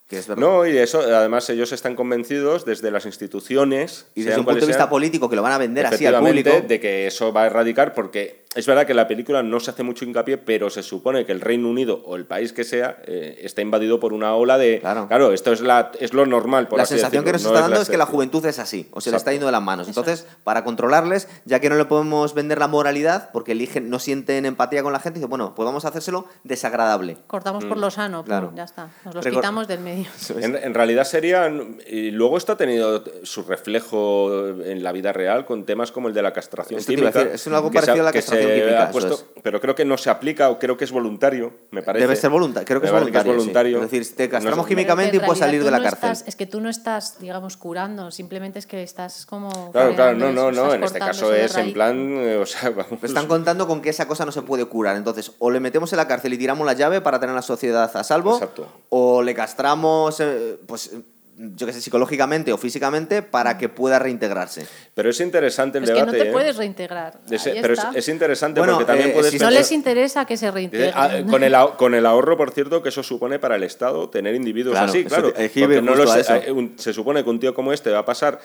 Que 0.07 0.17
es. 0.19 0.27
No, 0.27 0.67
y 0.67 0.77
eso, 0.77 0.99
además, 0.99 1.49
ellos 1.49 1.71
están 1.71 1.95
convencidos 1.95 2.65
desde 2.65 2.91
las 2.91 3.05
instituciones. 3.05 4.07
y 4.15 4.23
desde 4.23 4.39
un 4.39 4.45
punto 4.45 4.59
de 4.59 4.67
vista 4.67 4.89
político, 4.89 5.29
que 5.29 5.37
lo 5.37 5.41
van 5.41 5.53
a 5.53 5.57
vender 5.57 5.85
así 5.85 6.05
al 6.05 6.19
público. 6.19 6.49
de 6.67 6.79
que 6.81 7.07
eso 7.07 7.31
va 7.31 7.43
a 7.43 7.45
erradicar, 7.47 7.93
porque 7.93 8.42
es 8.55 8.65
verdad 8.67 8.85
que 8.85 8.91
en 8.93 8.97
la 8.97 9.07
película 9.07 9.43
no 9.43 9.59
se 9.59 9.71
hace 9.71 9.83
mucho 9.83 10.05
hincapié, 10.05 10.37
pero 10.37 10.69
se 10.69 10.83
supone 10.83 11.25
que 11.25 11.31
el 11.31 11.41
Reino 11.41 11.69
Unido 11.69 12.01
o 12.05 12.15
el 12.15 12.25
país 12.25 12.53
que 12.53 12.63
sea 12.63 12.97
eh, 13.05 13.39
está 13.41 13.61
invadido 13.61 13.99
por 13.99 14.13
una 14.13 14.35
ola 14.35 14.57
de. 14.57 14.79
Claro. 14.79 15.33
esto 15.33 15.51
es, 15.53 15.61
la, 15.61 15.91
es 15.99 16.13
lo 16.13 16.25
normal. 16.25 16.67
Por 16.67 16.77
la 16.77 16.83
así 16.83 16.93
sensación 16.95 17.23
que 17.23 17.31
nos 17.33 17.43
no 17.43 17.49
está 17.49 17.61
dando 17.61 17.75
la 17.77 17.81
es 17.83 17.89
que 17.89 17.97
la 17.97 18.05
juventud 18.05 18.45
es 18.45 18.59
así, 18.59 18.87
o 18.91 19.01
se 19.01 19.11
le 19.11 19.17
está 19.17 19.31
yendo 19.31 19.45
de 19.47 19.51
las 19.51 19.61
manos. 19.61 19.87
Entonces, 19.87 20.25
para 20.43 20.63
controlarles, 20.63 21.27
ya 21.45 21.59
que 21.59 21.69
no 21.69 21.75
le 21.75 21.85
podemos 21.85 22.33
vender 22.33 22.59
la 22.59 22.67
moralidad, 22.67 23.29
porque 23.31 23.53
eligen, 23.53 23.89
no 23.89 23.99
sienten 23.99 24.45
empatía 24.45 24.83
con 24.83 24.93
la 24.93 24.99
gente, 24.99 25.19
dice, 25.19 25.27
bueno, 25.27 25.53
pues 25.55 25.65
vamos 25.65 25.85
a 25.85 25.89
hacérselo 25.89 26.25
desagradable. 26.43 27.17
Cortamos 27.27 27.65
por 27.65 27.77
lo 27.77 27.89
sano, 27.91 28.23
pum, 28.23 28.23
Mm. 28.23 28.25
Claro. 28.33 28.53
ya 28.55 28.63
está. 28.63 28.89
Nos 29.05 29.15
los 29.15 29.25
Recor- 29.25 29.35
quitamos 29.35 29.67
del 29.67 29.79
medio. 29.79 30.05
En, 30.43 30.55
en 30.55 30.73
realidad 30.73 31.03
sería. 31.05 31.47
Y 31.87 32.11
luego 32.11 32.37
esto 32.37 32.53
ha 32.53 32.57
tenido 32.57 33.03
su 33.23 33.43
reflejo 33.43 34.47
en 34.63 34.83
la 34.83 34.91
vida 34.91 35.13
real 35.13 35.45
con 35.45 35.65
temas 35.65 35.91
como 35.91 36.07
el 36.07 36.13
de 36.13 36.21
la 36.21 36.33
castración 36.33 36.79
Esto 36.79 36.91
química. 36.91 37.11
decir, 37.19 37.31
es 37.35 37.47
algo 37.47 37.71
parecido 37.71 38.01
a 38.01 38.05
la 38.05 38.11
castración 38.11 38.42
ha 38.77 38.91
puesto- 38.91 39.13
es. 39.13 39.25
Pero 39.43 39.59
creo 39.59 39.75
que 39.75 39.83
no 39.83 39.97
se 39.97 40.09
aplica 40.09 40.49
o 40.49 40.57
creo 40.57 40.77
que 40.77 40.85
es 40.85 40.91
voluntario, 40.91 41.53
me 41.71 41.81
parece. 41.83 42.03
Debe 42.05 42.15
ser 42.15 42.29
voluntario, 42.29 42.65
creo 42.65 42.79
que 42.79 42.87
es 42.87 42.93
voluntario. 42.93 43.79
sí. 43.79 43.85
Es 43.85 43.91
decir, 43.91 44.15
te 44.15 44.27
No 44.27 44.31
castramos 44.31 44.67
químicamente 44.67 45.17
y 45.17 45.19
puedes 45.19 45.39
salir 45.39 45.63
de 45.63 45.69
la 45.71 45.77
no 45.79 45.83
cárcel. 45.83 46.11
estás- 46.11 46.27
es 46.27 46.35
que 46.37 46.45
tú 46.45 46.61
no 46.61 46.69
estás, 46.69 47.19
digamos, 47.19 47.57
curando, 47.57 48.09
simplemente 48.11 48.59
es 48.59 48.67
que 48.67 48.83
estás 48.83 49.25
como. 49.25 49.71
Claro, 49.73 49.95
claro, 49.95 50.17
no, 50.17 50.31
no, 50.31 50.51
no. 50.51 50.73
En 50.73 50.83
este 50.83 50.99
caso 50.99 51.33
es 51.33 51.55
en 51.57 51.73
plan. 51.73 51.97
eh, 52.19 52.37
O 52.37 52.45
sea, 52.45 52.69
vamos. 52.69 52.87
Pero 53.01 53.07
están 53.07 53.27
contando 53.27 53.67
con 53.67 53.81
que 53.81 53.89
esa 53.89 54.07
cosa 54.07 54.25
no 54.25 54.31
se 54.31 54.41
puede 54.43 54.65
curar. 54.65 54.95
Entonces, 54.95 55.33
o 55.39 55.51
le 55.51 55.59
metemos 55.59 55.91
en 55.93 55.97
la 55.97 56.07
cárcel 56.07 56.33
y 56.33 56.37
tiramos 56.37 56.65
la 56.65 56.73
llave 56.73 57.01
para 57.01 57.19
tener 57.19 57.33
a 57.33 57.35
la 57.35 57.41
sociedad 57.41 57.91
a 57.93 58.03
salvo, 58.03 58.33
Exacto. 58.35 58.67
o 58.89 59.21
le 59.21 59.33
castramos, 59.35 60.19
eh, 60.19 60.57
pues 60.67 60.93
eh, 60.93 61.01
yo 61.37 61.65
que 61.65 61.73
sé, 61.73 61.81
psicológicamente 61.81 62.53
o 62.53 62.57
físicamente 62.57 63.21
para 63.23 63.57
que 63.57 63.69
pueda 63.69 63.97
reintegrarse. 63.99 64.67
Pero 64.93 65.09
es 65.09 65.19
interesante 65.19 65.77
el 65.79 65.85
Es 65.85 65.89
que 65.89 65.95
debate. 65.95 66.17
no 66.17 66.23
te 66.23 66.29
¿eh? 66.29 66.31
puedes 66.31 66.55
reintegrar. 66.57 67.19
Es- 67.29 67.43
pero 67.61 67.73
es, 67.73 67.79
es 67.95 68.07
interesante 68.09 68.59
Bueno, 68.59 68.73
porque 68.73 68.85
también 68.85 69.09
eh, 69.09 69.13
puedes 69.13 69.31
si 69.31 69.39
no 69.39 69.49
les 69.49 69.71
interesa 69.71 70.25
que 70.25 70.37
se 70.37 70.51
reintegren. 70.51 70.91
ah, 70.95 71.09
con, 71.29 71.43
el, 71.43 71.55
con 71.77 71.95
el 71.95 72.05
ahorro, 72.05 72.37
por 72.37 72.51
cierto, 72.51 72.81
que 72.83 72.89
eso 72.89 73.01
supone 73.03 73.39
para 73.39 73.55
el 73.55 73.63
Estado 73.63 74.09
tener 74.09 74.35
individuos 74.35 74.73
Claro, 74.75 74.89
así, 74.91 75.05
claro. 75.05 75.33
eh, 75.35 75.49
porque 75.59 75.81
no 75.81 75.95
los- 75.95 76.15
eh, 76.15 76.69
se 76.77 76.93
supone 76.93 77.23
que 77.23 77.29
un 77.29 77.39
tío 77.39 77.53
como 77.53 77.73
este 77.73 77.89
va 77.91 77.99
a 77.99 78.05
pasar 78.05 78.39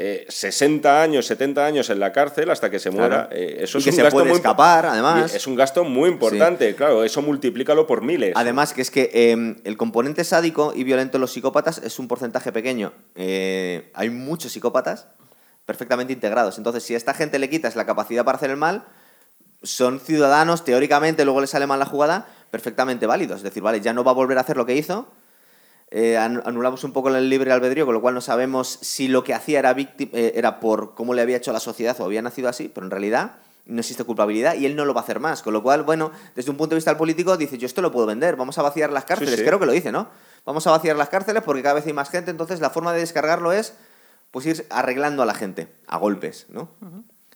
eh, 0.00 0.26
60 0.28 1.02
años, 1.02 1.26
70 1.26 1.66
años 1.66 1.90
en 1.90 1.98
la 1.98 2.12
cárcel 2.12 2.48
hasta 2.50 2.70
que 2.70 2.78
se 2.78 2.92
muera. 2.92 3.26
Claro. 3.26 3.28
Eh, 3.32 3.64
eso 3.64 3.78
Y 3.78 3.80
es 3.80 3.84
que 3.84 3.90
un 3.90 3.96
se 3.96 4.02
gasto 4.04 4.14
puede 4.14 4.28
muy 4.28 4.36
escapar, 4.36 4.86
además. 4.86 5.34
Es 5.34 5.48
un 5.48 5.56
gasto 5.56 5.82
muy 5.82 6.08
importante, 6.08 6.72
claro. 6.76 7.02
Eso 7.02 7.20
multiplícalo 7.20 7.84
por 7.84 8.02
miles. 8.02 8.32
Además, 8.36 8.72
que 8.72 8.82
es 8.82 8.92
que 8.92 9.10
eh, 9.12 9.56
el 9.64 9.76
componente 9.76 10.22
sádico 10.22 10.72
y 10.72 10.84
violento 10.84 11.16
en 11.16 11.22
los 11.22 11.32
psicópatas 11.32 11.78
es 11.78 11.98
un 11.98 12.06
porcentaje 12.06 12.52
pequeño. 12.52 12.92
Eh, 13.16 13.90
hay 13.92 14.08
muchos 14.10 14.52
psicópatas 14.52 15.08
perfectamente 15.66 16.12
integrados. 16.12 16.58
Entonces, 16.58 16.84
si 16.84 16.94
a 16.94 16.96
esta 16.96 17.12
gente 17.12 17.40
le 17.40 17.50
quitas 17.50 17.74
la 17.74 17.84
capacidad 17.84 18.24
para 18.24 18.36
hacer 18.36 18.50
el 18.50 18.56
mal, 18.56 18.84
son 19.64 19.98
ciudadanos, 19.98 20.64
teóricamente, 20.64 21.24
luego 21.24 21.40
le 21.40 21.48
sale 21.48 21.66
mal 21.66 21.80
la 21.80 21.86
jugada, 21.86 22.28
perfectamente 22.52 23.06
válidos. 23.06 23.38
Es 23.38 23.42
decir, 23.42 23.64
vale, 23.64 23.80
ya 23.80 23.92
no 23.92 24.04
va 24.04 24.12
a 24.12 24.14
volver 24.14 24.38
a 24.38 24.42
hacer 24.42 24.56
lo 24.56 24.64
que 24.64 24.76
hizo. 24.76 25.08
Eh, 25.90 26.18
an- 26.18 26.42
anulamos 26.44 26.84
un 26.84 26.92
poco 26.92 27.08
el 27.08 27.30
libre 27.30 27.50
albedrío, 27.52 27.86
con 27.86 27.94
lo 27.94 28.00
cual 28.02 28.14
no 28.14 28.20
sabemos 28.20 28.78
si 28.82 29.08
lo 29.08 29.24
que 29.24 29.32
hacía 29.34 29.58
era, 29.58 29.74
vícti- 29.74 30.10
eh, 30.12 30.32
era 30.34 30.60
por 30.60 30.94
cómo 30.94 31.14
le 31.14 31.22
había 31.22 31.36
hecho 31.38 31.52
la 31.52 31.60
sociedad 31.60 31.98
o 32.00 32.04
había 32.04 32.20
nacido 32.20 32.48
así, 32.48 32.70
pero 32.72 32.84
en 32.86 32.90
realidad 32.90 33.36
no 33.64 33.80
existe 33.80 34.04
culpabilidad 34.04 34.54
y 34.54 34.64
él 34.66 34.76
no 34.76 34.84
lo 34.84 34.92
va 34.94 35.00
a 35.00 35.04
hacer 35.04 35.18
más. 35.20 35.42
Con 35.42 35.52
lo 35.54 35.62
cual, 35.62 35.82
bueno, 35.84 36.10
desde 36.34 36.50
un 36.50 36.56
punto 36.56 36.70
de 36.70 36.76
vista 36.76 36.90
del 36.90 36.98
político, 36.98 37.36
dice, 37.36 37.56
yo 37.58 37.66
esto 37.66 37.80
lo 37.82 37.90
puedo 37.92 38.06
vender, 38.06 38.36
vamos 38.36 38.56
a 38.58 38.62
vaciar 38.62 38.90
las 38.92 39.04
cárceles. 39.04 39.34
sí. 39.40 39.44
Creo 39.46 39.58
que 39.58 39.66
lo 39.66 39.72
dice, 39.72 39.92
¿no? 39.92 40.08
Vamos 40.44 40.66
a 40.66 40.70
vaciar 40.70 40.96
las 40.96 41.08
cárceles 41.10 41.42
porque 41.42 41.62
cada 41.62 41.74
vez 41.74 41.86
hay 41.86 41.92
más 41.94 42.10
gente, 42.10 42.30
entonces 42.30 42.60
la 42.60 42.70
forma 42.70 42.92
de 42.92 43.00
descargarlo 43.00 43.52
es 43.52 43.74
pues 44.30 44.44
ir 44.46 44.66
arreglando 44.70 45.22
a 45.22 45.26
la 45.26 45.34
gente, 45.34 45.68
a 45.86 45.96
golpes, 45.98 46.46
¿no? 46.50 46.70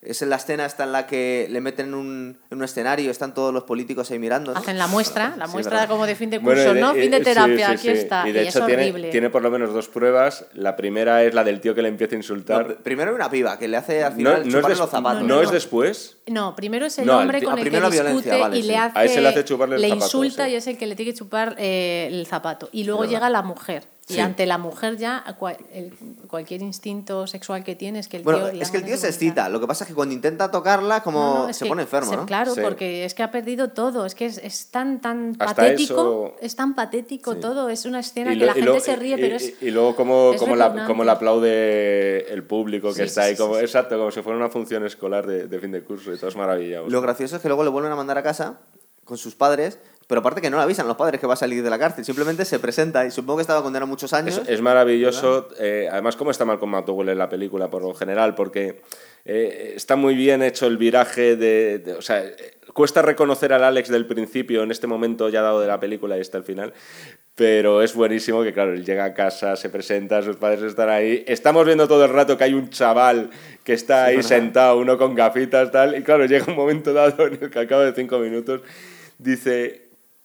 Es 0.02 0.20
en 0.20 0.30
la 0.30 0.36
escena 0.36 0.66
esta 0.66 0.82
en 0.82 0.90
la 0.90 1.06
que 1.06 1.46
le 1.48 1.60
meten 1.60 1.86
en 1.86 1.94
un, 1.94 2.38
en 2.50 2.58
un 2.58 2.64
escenario, 2.64 3.08
están 3.08 3.34
todos 3.34 3.54
los 3.54 3.62
políticos 3.62 4.10
ahí 4.10 4.18
mirando. 4.18 4.52
¿no? 4.52 4.58
Hacen 4.58 4.76
la 4.76 4.88
muestra, 4.88 5.34
la 5.36 5.46
muestra 5.46 5.86
como 5.86 6.06
de 6.06 6.16
fin 6.16 6.28
de 6.28 6.38
Bueno, 6.40 6.60
curso, 6.60 6.76
y 6.76 6.80
¿no? 6.80 6.92
Fin 6.94 7.04
y- 7.04 7.08
de 7.08 7.20
terapia, 7.20 7.66
sí, 7.68 7.72
aquí 7.72 7.82
sí. 7.82 7.88
está. 7.90 8.28
Y 8.28 8.32
de 8.32 8.42
es 8.42 8.48
hecho 8.56 8.66
tiene, 8.66 8.82
horrible. 8.82 9.10
tiene 9.10 9.30
por 9.30 9.42
lo 9.42 9.50
menos 9.52 9.72
dos 9.72 9.86
pruebas. 9.86 10.46
La 10.54 10.74
primera 10.74 11.22
es 11.22 11.34
la 11.34 11.44
del 11.44 11.60
tío 11.60 11.72
que 11.76 11.82
le 11.82 11.88
empieza 11.88 12.16
a 12.16 12.18
insultar. 12.18 12.68
No, 12.68 12.74
primero 12.82 13.10
hay 13.10 13.14
una 13.14 13.30
piba 13.30 13.56
que 13.60 13.68
le 13.68 13.76
hace 13.76 14.02
al 14.02 14.10
No, 14.14 14.16
final 14.16 14.32
no 14.32 14.38
es, 14.40 14.46
chuparle 14.48 14.68
des- 14.70 14.78
los 14.80 14.90
zapatos. 14.90 15.22
no 15.22 15.28
No, 15.36 15.40
es 15.40 15.46
no. 15.46 15.52
después. 15.54 16.16
No, 16.26 16.56
primero 16.56 16.86
es 16.86 16.98
el 16.98 17.06
No, 17.06 17.12
el 17.14 17.20
hombre 17.20 17.40
con 17.42 17.58
el 17.58 17.64
que 17.64 17.70
discute 17.70 17.90
violencia, 17.92 18.36
vale, 18.38 18.58
y 18.58 18.62
sí. 18.62 18.68
le 18.68 18.76
hace, 18.78 18.98
A 18.98 19.04
ese 19.04 19.20
le 19.20 19.28
hace 19.28 19.44
chuparle 19.44 19.76
el 19.76 19.82
le 19.82 19.88
zapato, 19.90 20.04
insulta 20.06 20.44
sí. 20.46 20.50
y 20.50 20.54
es 20.56 20.66
el 20.66 20.78
que 20.78 20.86
le 20.88 20.96
tiene 20.96 21.12
que 21.12 21.18
chupar 21.18 21.54
eh, 21.58 22.08
el 22.10 22.26
zapato. 22.26 22.68
Y 22.72 22.82
luego 22.82 23.04
llega 23.04 23.30
la 23.30 23.42
mujer. 23.42 23.84
Y 24.08 24.14
Sí. 24.14 24.20
ante 24.20 24.46
la 24.46 24.58
mujer 24.58 24.96
ya 24.96 25.24
el- 25.72 25.92
cualquier 26.26 26.60
instinto 26.60 27.28
sexual 27.28 27.62
que 27.62 27.76
tiene 27.76 28.00
es 28.00 28.08
que 28.08 28.16
el 28.16 28.24
Bueno, 28.24 28.50
tío... 28.50 28.60
es 28.60 28.70
que 28.72 28.78
el 28.78 28.84
tío 28.84 28.96
se 28.96 29.06
excita. 29.08 29.48
Lo 29.48 29.60
que 29.60 29.68
pasa 29.68 29.84
es 29.84 29.88
que 29.88 29.94
cuando 29.94 30.12
intenta 30.12 30.50
tocarla, 30.50 31.04
como 31.04 31.18
No, 31.20 31.34
no, 31.44 31.48
es 31.48 31.56
se 31.56 31.64
que 31.64 31.68
pone 31.68 31.82
enfermo, 31.82 32.10
se- 32.10 32.16
¿no? 32.16 32.26
Claro, 32.26 32.52
Sí. 32.52 32.60
porque 32.62 33.04
es 33.04 33.14
que 33.14 33.22
ha 33.22 33.30
perdido 33.30 33.68
todo. 33.70 34.04
Es 34.04 34.16
que 34.16 34.26
es, 34.26 34.38
es 34.38 34.66
tan, 34.72 35.00
tan 35.00 35.36
Hasta 35.38 35.54
patético. 35.54 35.92
eso- 35.94 36.36
Es 36.40 36.56
tan 36.56 36.74
patético 36.74 37.36
todo. 37.36 37.68
Es 37.68 37.84
una 37.84 38.00
escena 38.00 38.32
que 38.36 38.44
la 38.44 38.54
gente 38.54 38.80
se 38.80 38.96
ríe, 38.96 39.16
y- 39.16 39.20
pero 39.20 39.36
es... 39.36 39.54
Y, 39.62 39.70
luego 39.70 39.94
como, 39.94 40.32
como, 40.36 40.56
la, 40.56 40.84
como 40.84 41.04
le 41.04 41.10
aplaude 41.12 42.32
el 42.32 42.42
público 42.42 42.88
que 42.88 42.94
Sí, 42.94 43.02
está 43.02 43.22
sí, 43.22 43.28
ahí. 43.28 43.36
sí, 43.36 43.40
como, 43.42 43.54
sí, 43.54 43.60
sí. 43.60 43.64
Exacto, 43.66 43.96
como 43.98 44.10
si 44.10 44.20
fuera 44.22 44.36
una 44.36 44.48
función 44.50 44.84
escolar 44.84 45.26
de, 45.28 45.46
de 45.46 45.58
fin 45.60 45.70
de 45.70 45.82
curso 45.84 46.12
y 46.12 46.16
todo 46.16 46.28
es 46.28 46.36
maravilloso. 46.36 46.90
Lo 46.90 47.00
gracioso 47.00 47.36
es 47.36 47.42
que 47.42 47.48
luego 47.48 47.62
le 47.64 47.70
vuelven 47.70 47.92
a 47.92 47.96
mandar 47.96 48.18
a 48.18 48.22
casa 48.24 48.58
con 49.04 49.16
sus 49.16 49.34
padres, 49.34 49.78
pero 50.12 50.20
aparte 50.20 50.43
que 50.43 50.51
no 50.51 50.59
le 50.59 50.64
avisan 50.64 50.86
los 50.86 50.98
padres 50.98 51.18
que 51.18 51.26
va 51.26 51.32
a 51.32 51.36
salir 51.39 51.62
de 51.62 51.70
la 51.70 51.78
cárcel, 51.78 52.05
simplemente 52.05 52.44
se 52.44 52.59
presenta 52.59 53.06
y 53.06 53.10
supongo 53.10 53.39
que 53.39 53.40
estaba 53.44 53.62
condenado 53.62 53.86
muchos 53.86 54.12
años. 54.12 54.36
Es, 54.43 54.47
es 54.51 54.60
maravilloso. 54.60 55.48
eh, 55.59 55.89
además, 55.90 56.16
cómo 56.16 56.30
está 56.30 56.44
Malcolm 56.44 56.72
McDowell 56.72 57.09
en 57.09 57.16
la 57.16 57.30
película 57.30 57.70
por 57.70 57.80
lo 57.80 57.94
general, 57.94 58.34
porque 58.34 58.82
eh, 59.24 59.72
está 59.74 59.97
muy 59.97 60.14
bien 60.14 60.43
hecho 60.43 60.66
el 60.66 60.76
viraje 60.76 61.36
de, 61.36 61.78
de- 61.78 61.94
O 61.94 62.02
sea, 62.02 62.22
cuesta 62.74 63.01
reconocer 63.01 63.55
al 63.55 63.64
Alex 63.64 63.89
del 63.89 64.05
principio, 64.06 64.62
en 64.62 64.70
este 64.70 64.86
momento 64.86 65.30
ya 65.30 65.40
dado 65.40 65.62
de 65.62 65.66
la 65.68 65.80
película 65.80 66.18
y 66.18 66.20
está 66.20 66.36
el 66.36 66.44
final. 66.44 66.74
Pero 67.34 67.80
es 67.80 67.94
buenísimo 67.94 68.43
que, 68.43 68.52
claro, 68.52 68.74
él 68.74 68.84
llega 68.84 69.05
a 69.06 69.14
casa, 69.14 69.56
se 69.56 69.70
presenta, 69.70 70.20
sus 70.20 70.36
padres 70.36 70.60
están 70.62 70.90
ahí. 70.90 71.24
Estamos 71.26 71.64
viendo 71.64 71.89
todo 71.89 72.05
el 72.05 72.12
rato 72.12 72.36
que 72.36 72.44
hay 72.44 72.52
un 72.52 72.68
chaval 72.68 73.30
que 73.64 73.72
está 73.72 74.05
ahí 74.05 74.22
sentado, 74.22 74.76
uno 74.76 74.98
con 74.98 75.14
gafitas, 75.14 75.70
tal. 75.70 75.97
Y 75.97 76.02
claro, 76.02 76.26
llega 76.26 76.44
un 76.48 76.56
momento 76.56 76.93
dado 76.93 77.26
en 77.26 77.39
el 77.40 77.48
que 77.48 77.59
al 77.59 77.66
cabo 77.66 77.80
de 77.84 77.94
cinco 77.94 78.18
minutos 78.18 78.60
dice: 79.18 79.81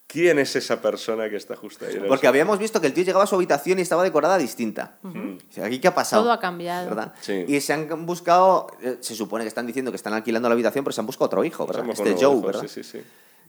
¿Quién 0.07 0.39
es 0.39 0.55
esa 0.55 0.81
persona 0.81 1.29
que 1.29 1.35
está 1.35 1.57
justo 1.57 1.85
ahí? 1.85 1.99
Porque 2.07 2.27
habíamos 2.27 2.57
visto 2.59 2.79
que 2.79 2.88
el 2.88 2.93
tío 2.93 3.03
llegaba 3.03 3.25
a 3.25 3.27
su 3.27 3.35
habitación 3.35 3.77
y 3.77 3.81
estaba 3.81 4.03
decorada 4.03 4.38
distinta. 4.38 4.97
Dice, 5.49 5.61
¿Aquí 5.63 5.79
qué 5.79 5.89
ha 5.89 5.93
pasado? 5.95 6.23
Todo 6.23 6.31
ha 6.31 6.39
cambiado. 6.39 6.88
¿verdad? 6.88 7.13
Sí. 7.19 7.43
Y 7.45 7.59
se 7.59 7.73
han 7.73 8.05
buscado, 8.05 8.67
eh, 8.81 8.97
se 9.01 9.15
supone 9.15 9.43
que 9.43 9.49
están 9.49 9.67
diciendo 9.67 9.91
que 9.91 9.97
están 9.97 10.13
alquilando 10.13 10.47
la 10.47 10.53
habitación, 10.53 10.85
pero 10.85 10.93
se 10.93 11.01
han 11.01 11.07
buscado 11.07 11.25
otro 11.25 11.43
hijo, 11.43 11.67
¿verdad? 11.67 11.81
Somos 11.81 11.99
Este 11.99 12.13
Joe, 12.13 12.25
ojos, 12.27 12.45
¿verdad? 12.45 12.61
Sí, 12.61 12.69
sí, 12.69 12.84
sí. 12.84 13.03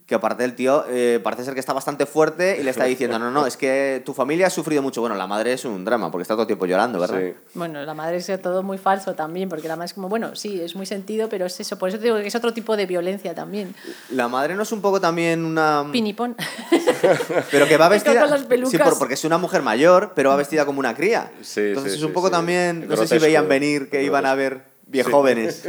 Que 0.08 0.14
aparte 0.14 0.42
el 0.42 0.54
tío 0.54 0.86
eh, 0.88 1.20
parece 1.22 1.44
ser 1.44 1.52
que 1.52 1.60
está 1.60 1.74
bastante 1.74 2.06
fuerte 2.06 2.56
y 2.58 2.62
le 2.62 2.70
está 2.70 2.84
diciendo, 2.84 3.18
no, 3.18 3.30
no, 3.30 3.46
es 3.46 3.58
que 3.58 4.02
tu 4.06 4.14
familia 4.14 4.46
ha 4.46 4.50
sufrido 4.50 4.80
mucho. 4.80 5.02
Bueno, 5.02 5.14
la 5.16 5.26
madre 5.26 5.52
es 5.52 5.66
un 5.66 5.84
drama 5.84 6.10
porque 6.10 6.22
está 6.22 6.32
todo 6.32 6.42
el 6.44 6.46
tiempo 6.46 6.64
llorando, 6.64 6.98
¿verdad? 6.98 7.20
Sí. 7.20 7.34
Bueno, 7.52 7.82
la 7.84 7.92
madre 7.92 8.16
es 8.16 8.32
todo 8.40 8.62
muy 8.62 8.78
falso 8.78 9.14
también, 9.14 9.50
porque 9.50 9.68
la 9.68 9.76
madre 9.76 9.84
es 9.88 9.92
como, 9.92 10.08
bueno, 10.08 10.34
sí, 10.34 10.62
es 10.62 10.74
muy 10.74 10.86
sentido, 10.86 11.28
pero 11.28 11.44
es 11.44 11.60
eso. 11.60 11.78
Por 11.78 11.90
eso 11.90 11.98
te 11.98 12.04
digo 12.04 12.16
que 12.16 12.26
es 12.26 12.34
otro 12.34 12.54
tipo 12.54 12.74
de 12.74 12.86
violencia 12.86 13.34
también. 13.34 13.74
La 14.08 14.28
madre 14.28 14.54
no 14.54 14.62
es 14.62 14.72
un 14.72 14.80
poco 14.80 14.98
también 14.98 15.44
una... 15.44 15.84
Pinipón. 15.92 16.34
Pero 17.50 17.66
que 17.68 17.76
va 17.76 17.88
vestida. 17.90 18.22
con 18.22 18.30
las 18.30 18.44
pelucas. 18.44 18.70
Sí, 18.70 18.78
por- 18.78 18.98
porque 18.98 19.12
es 19.14 19.24
una 19.24 19.36
mujer 19.38 19.60
mayor, 19.62 20.12
pero 20.14 20.30
va 20.30 20.36
vestida 20.36 20.64
como 20.64 20.80
una 20.80 20.94
cría. 20.94 21.30
Sí, 21.42 21.60
Entonces 21.60 21.92
sí, 21.92 21.98
es 21.98 22.04
un 22.04 22.12
poco 22.12 22.28
sí. 22.28 22.32
también. 22.32 22.88
No 22.88 22.96
sé 22.96 23.06
si 23.06 23.18
veían 23.18 23.46
venir 23.46 23.90
que 23.90 24.02
iban 24.02 24.24
a 24.26 24.34
ver 24.34 24.67
viejóvenes. 24.88 25.68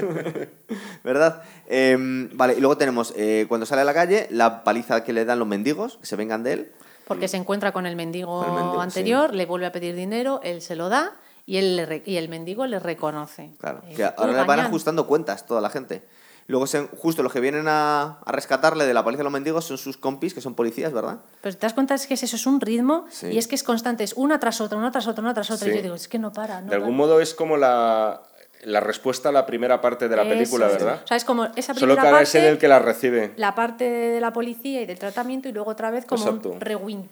¿Verdad? 1.03 1.43
Em, 1.67 2.29
vale, 2.35 2.53
y 2.55 2.59
luego 2.59 2.77
tenemos, 2.77 3.13
eh, 3.15 3.45
cuando 3.47 3.65
sale 3.65 3.81
a 3.81 3.85
la 3.85 3.93
calle, 3.93 4.27
la 4.31 4.63
paliza 4.63 5.03
que 5.03 5.13
le 5.13 5.25
dan 5.25 5.39
los 5.39 5.47
mendigos, 5.47 5.97
que 5.97 6.05
se 6.05 6.15
vengan 6.15 6.43
de 6.43 6.53
él. 6.53 6.71
Porque 7.07 7.27
se 7.27 7.37
encuentra 7.37 7.71
con 7.71 7.85
el 7.85 7.95
mendigo, 7.95 8.45
el 8.45 8.51
mendigo, 8.51 8.81
anterior, 8.81 9.33
le 9.33 9.45
vuelve 9.45 9.65
a 9.65 9.71
pedir 9.71 9.95
dinero, 9.95 10.41
él 10.43 10.61
se 10.61 10.75
lo 10.75 10.89
da 10.89 11.13
y, 11.45 11.57
él 11.57 11.75
le 11.75 11.85
re- 11.85 12.03
y 12.05 12.17
el 12.17 12.29
mendigo 12.29 12.67
le 12.67 12.79
reconoce. 12.79 13.51
Claro, 13.59 13.81
Y 13.89 13.95
que 13.95 14.03
ahora 14.03 14.15
"Tú, 14.15 14.27
le 14.27 14.33
van 14.37 14.47
gañán". 14.47 14.65
ajustando 14.67 15.07
cuentas 15.07 15.45
toda 15.47 15.59
la 15.61 15.69
gente. 15.71 16.03
Luego, 16.45 16.67
se- 16.67 16.87
justo 16.97 17.23
los 17.23 17.31
que 17.33 17.39
vienen 17.39 17.65
a, 17.67 18.19
a 18.23 18.31
rescatarle 18.31 18.85
de 18.85 18.93
la 18.93 19.03
paliza 19.03 19.19
de 19.19 19.23
los 19.23 19.33
mendigos 19.33 19.65
son 19.65 19.77
sus 19.79 19.97
compis, 19.97 20.33
que 20.35 20.41
son 20.41 20.53
policías, 20.55 20.93
¿verdad? 20.93 21.19
Pero 21.41 21.55
te 21.55 21.61
das 21.61 21.73
cuenta 21.73 21.95
es 21.95 22.05
que 22.05 22.13
es 22.15 22.21
eso, 22.23 22.35
es 22.35 22.45
un 22.45 22.61
ritmo 22.61 23.05
Sí. 23.09 23.27
y 23.27 23.37
es 23.39 23.47
que 23.47 23.55
es 23.55 23.63
constante, 23.63 24.03
es 24.03 24.13
una 24.13 24.39
tras 24.39 24.61
otra, 24.61 24.77
una 24.77 24.91
tras 24.91 25.07
otra, 25.07 25.23
una 25.23 25.33
tras 25.33 25.49
otra. 25.49 25.65
Sí. 25.65 25.71
Y 25.71 25.75
yo 25.77 25.81
digo, 25.81 25.95
es 25.95 26.07
que 26.07 26.19
no 26.19 26.31
para. 26.31 26.61
No 26.61 26.69
De 26.69 26.75
algún 26.75 26.89
para. 26.89 26.97
modo 26.97 27.21
es 27.21 27.33
como 27.35 27.57
la, 27.57 28.21
la 28.63 28.81
respuesta 28.81 29.29
a 29.29 29.31
la 29.31 29.45
primera 29.45 29.79
parte 29.79 30.09
de 30.09 30.15
la 30.15 30.23
Eso 30.23 30.31
película, 30.31 30.67
es. 30.67 30.73
¿verdad? 30.73 31.01
O 31.03 31.07
sea, 31.07 31.15
es 31.17 31.23
como 31.23 31.45
esa 31.55 31.73
Solo 31.73 31.93
primera 31.95 32.01
que 32.01 32.07
ahora 32.07 32.17
parte, 32.19 32.23
es 32.23 32.35
él 32.35 32.45
el 32.45 32.57
que 32.57 32.67
la 32.67 32.79
recibe. 32.79 33.33
la 33.37 33.55
parte 33.55 33.85
de 33.89 34.19
la 34.19 34.33
policía 34.33 34.81
y 34.81 34.85
del 34.85 34.99
tratamiento 34.99 35.47
y 35.47 35.53
luego 35.53 35.71
otra 35.71 35.91
vez 35.91 36.05
como 36.05 36.23
Exacto. 36.23 36.49
un 36.51 36.59
rewind. 36.61 37.05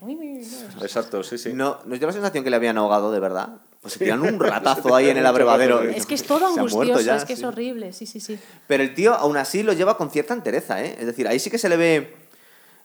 Exacto, 0.81 1.23
sí, 1.23 1.37
sí. 1.37 1.53
No, 1.53 1.79
nos 1.85 1.99
dio 1.99 2.07
la 2.07 2.13
sensación 2.13 2.43
que 2.43 2.49
le 2.49 2.55
habían 2.57 2.77
ahogado 2.77 3.11
de 3.11 3.19
verdad. 3.19 3.49
Pues 3.81 3.93
se 3.93 3.99
tiran 3.99 4.21
un 4.21 4.39
ratazo 4.39 4.93
ahí 4.95 5.09
en 5.09 5.17
el 5.17 5.25
abrevadero. 5.25 5.81
Es 5.83 6.05
que 6.05 6.15
es 6.15 6.23
todo 6.23 6.47
angustioso, 6.47 6.99
ya, 7.01 7.15
es 7.15 7.23
que 7.25 7.35
sí. 7.35 7.41
es 7.41 7.47
horrible, 7.47 7.93
sí, 7.93 8.05
sí, 8.05 8.19
sí. 8.19 8.37
Pero 8.67 8.83
el 8.83 8.93
tío 8.93 9.13
aún 9.13 9.37
así 9.37 9.63
lo 9.63 9.71
lleva 9.73 9.95
con 9.97 10.09
cierta 10.09 10.33
entereza, 10.33 10.83
¿eh? 10.83 10.95
Es 10.99 11.05
decir, 11.05 11.27
ahí 11.27 11.39
sí 11.39 11.49
que 11.49 11.57
se 11.57 11.69
le 11.69 11.77
ve... 11.77 12.15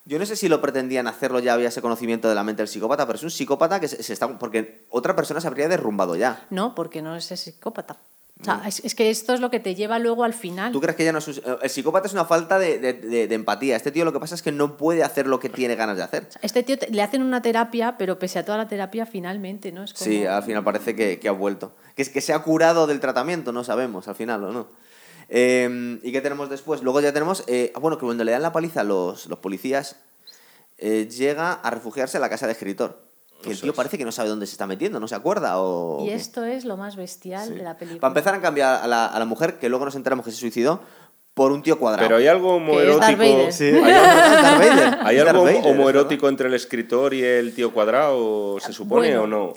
Yo 0.05 0.19
no 0.19 0.25
sé 0.25 0.35
si 0.35 0.49
lo 0.49 0.61
pretendían 0.61 1.07
hacerlo, 1.07 1.39
ya 1.39 1.53
había 1.53 1.69
ese 1.69 1.81
conocimiento 1.81 2.27
de 2.27 2.35
la 2.35 2.43
mente 2.43 2.61
del 2.61 2.67
psicópata, 2.67 3.05
pero 3.07 3.15
es 3.17 3.23
un 3.23 3.31
psicópata 3.31 3.79
que 3.79 3.87
se, 3.87 4.03
se 4.03 4.11
está... 4.13 4.37
Porque 4.37 4.85
otra 4.89 5.15
persona 5.15 5.39
se 5.39 5.47
habría 5.47 5.69
derrumbado 5.69 6.15
ya. 6.17 6.45
No, 6.49 6.75
porque 6.75 7.01
no 7.01 7.15
es 7.15 7.25
psicópata. 7.25 7.97
O 8.41 8.43
sea, 8.45 8.61
es, 8.67 8.83
es 8.83 8.95
que 8.95 9.09
esto 9.09 9.33
es 9.33 9.39
lo 9.39 9.49
que 9.51 9.59
te 9.59 9.73
lleva 9.75 9.99
luego 9.99 10.23
al 10.23 10.33
final. 10.33 10.71
¿Tú 10.73 10.81
crees 10.81 10.97
que 10.97 11.05
ya 11.05 11.11
no 11.13 11.19
es 11.19 11.41
El 11.61 11.69
psicópata 11.69 12.07
es 12.07 12.13
una 12.13 12.25
falta 12.25 12.57
de, 12.59 12.77
de- 12.79 12.93
de- 12.93 13.27
de 13.27 13.35
empatía. 13.35 13.75
Este 13.75 13.91
tío 13.91 14.03
lo 14.05 14.11
que 14.11 14.19
pasa 14.19 14.35
es 14.35 14.41
que 14.41 14.51
no 14.51 14.75
puede 14.75 15.03
hacer 15.03 15.27
lo 15.27 15.39
que 15.39 15.49
tiene 15.49 15.75
ganas 15.75 15.95
de 15.97 16.03
hacer. 16.03 16.27
Este 16.41 16.63
tío 16.63 16.77
te- 16.77 16.89
le 16.89 17.01
hacen 17.03 17.21
una 17.21 17.41
terapia, 17.41 17.95
pero 17.97 18.19
pese 18.19 18.39
a 18.39 18.45
toda 18.45 18.57
la 18.57 18.67
terapia, 18.67 19.05
finalmente, 19.05 19.71
¿no? 19.71 19.83
Es 19.83 19.93
como... 19.93 20.03
Sí, 20.05 20.25
al 20.25 20.43
final 20.43 20.63
parece 20.63 20.95
que, 20.95 21.19
que 21.19 21.29
ha 21.29 21.31
vuelto. 21.31 21.73
Que, 21.95 22.01
es- 22.01 22.09
que 22.09 22.21
se 22.21 22.33
ha 22.33 22.39
curado 22.39 22.85
del 22.87 22.99
tratamiento, 22.99 23.51
no 23.53 23.63
sabemos 23.63 24.07
al 24.07 24.15
final 24.15 24.43
o 24.43 24.51
no. 24.51 24.67
Eh, 25.29 25.99
¿Y 26.03 26.11
qué 26.11 26.19
tenemos 26.19 26.49
después? 26.49 26.81
Luego 26.81 26.99
ya 27.01 27.13
tenemos, 27.13 27.43
eh, 27.47 27.71
ah, 27.75 27.79
bueno, 27.79 27.97
que 27.97 28.05
cuando 28.05 28.23
le 28.23 28.31
dan 28.33 28.41
la 28.41 28.51
paliza 28.51 28.81
a 28.81 28.83
los, 28.83 29.27
los 29.27 29.39
policías, 29.39 29.95
eh, 30.79 31.07
llega 31.07 31.53
a 31.53 31.69
refugiarse 31.69 32.17
en 32.17 32.21
la 32.21 32.29
casa 32.29 32.45
de 32.47 32.53
escritor. 32.53 33.03
Que 33.43 33.51
el 33.51 33.61
tío 33.61 33.73
parece 33.73 33.97
que 33.97 34.05
no 34.05 34.11
sabe 34.11 34.29
dónde 34.29 34.45
se 34.47 34.53
está 34.53 34.65
metiendo, 34.67 34.99
no 34.99 35.07
se 35.07 35.15
acuerda 35.15 35.59
o... 35.59 36.03
Y 36.05 36.09
esto 36.09 36.43
es 36.43 36.65
lo 36.65 36.77
más 36.77 36.95
bestial 36.95 37.47
Sí. 37.49 37.53
de 37.55 37.63
la 37.63 37.77
película. 37.77 38.01
Para 38.01 38.09
empezar 38.11 38.33
a 38.35 38.41
cambiar 38.41 38.81
a 38.83 38.87
la, 38.87 39.05
a 39.05 39.19
la 39.19 39.25
mujer, 39.25 39.59
que 39.59 39.69
luego 39.69 39.85
nos 39.85 39.95
enteramos 39.95 40.25
que 40.25 40.31
se 40.31 40.37
suicidó, 40.37 40.81
por 41.33 41.51
un 41.51 41.63
tío 41.63 41.79
cuadrado. 41.79 42.07
Pero 42.07 42.17
hay 42.17 42.27
algo 42.27 42.55
homoerótico. 42.57 43.51
Sí, 43.51 43.63
hay, 43.65 43.91
Darth 43.91 44.59
Vader, 44.59 44.97
¿Hay 45.03 45.17
es 45.17 45.25
algo 45.25 45.47
es 45.47 45.65
homoerótico 45.65 46.29
entre 46.29 46.47
el 46.47 46.53
escritor 46.53 47.13
y 47.15 47.23
el 47.23 47.55
tío 47.55 47.73
cuadrado, 47.73 48.59
se 48.59 48.71
supone 48.71 49.07
Bueno, 49.17 49.23
o 49.23 49.27
no? 49.27 49.53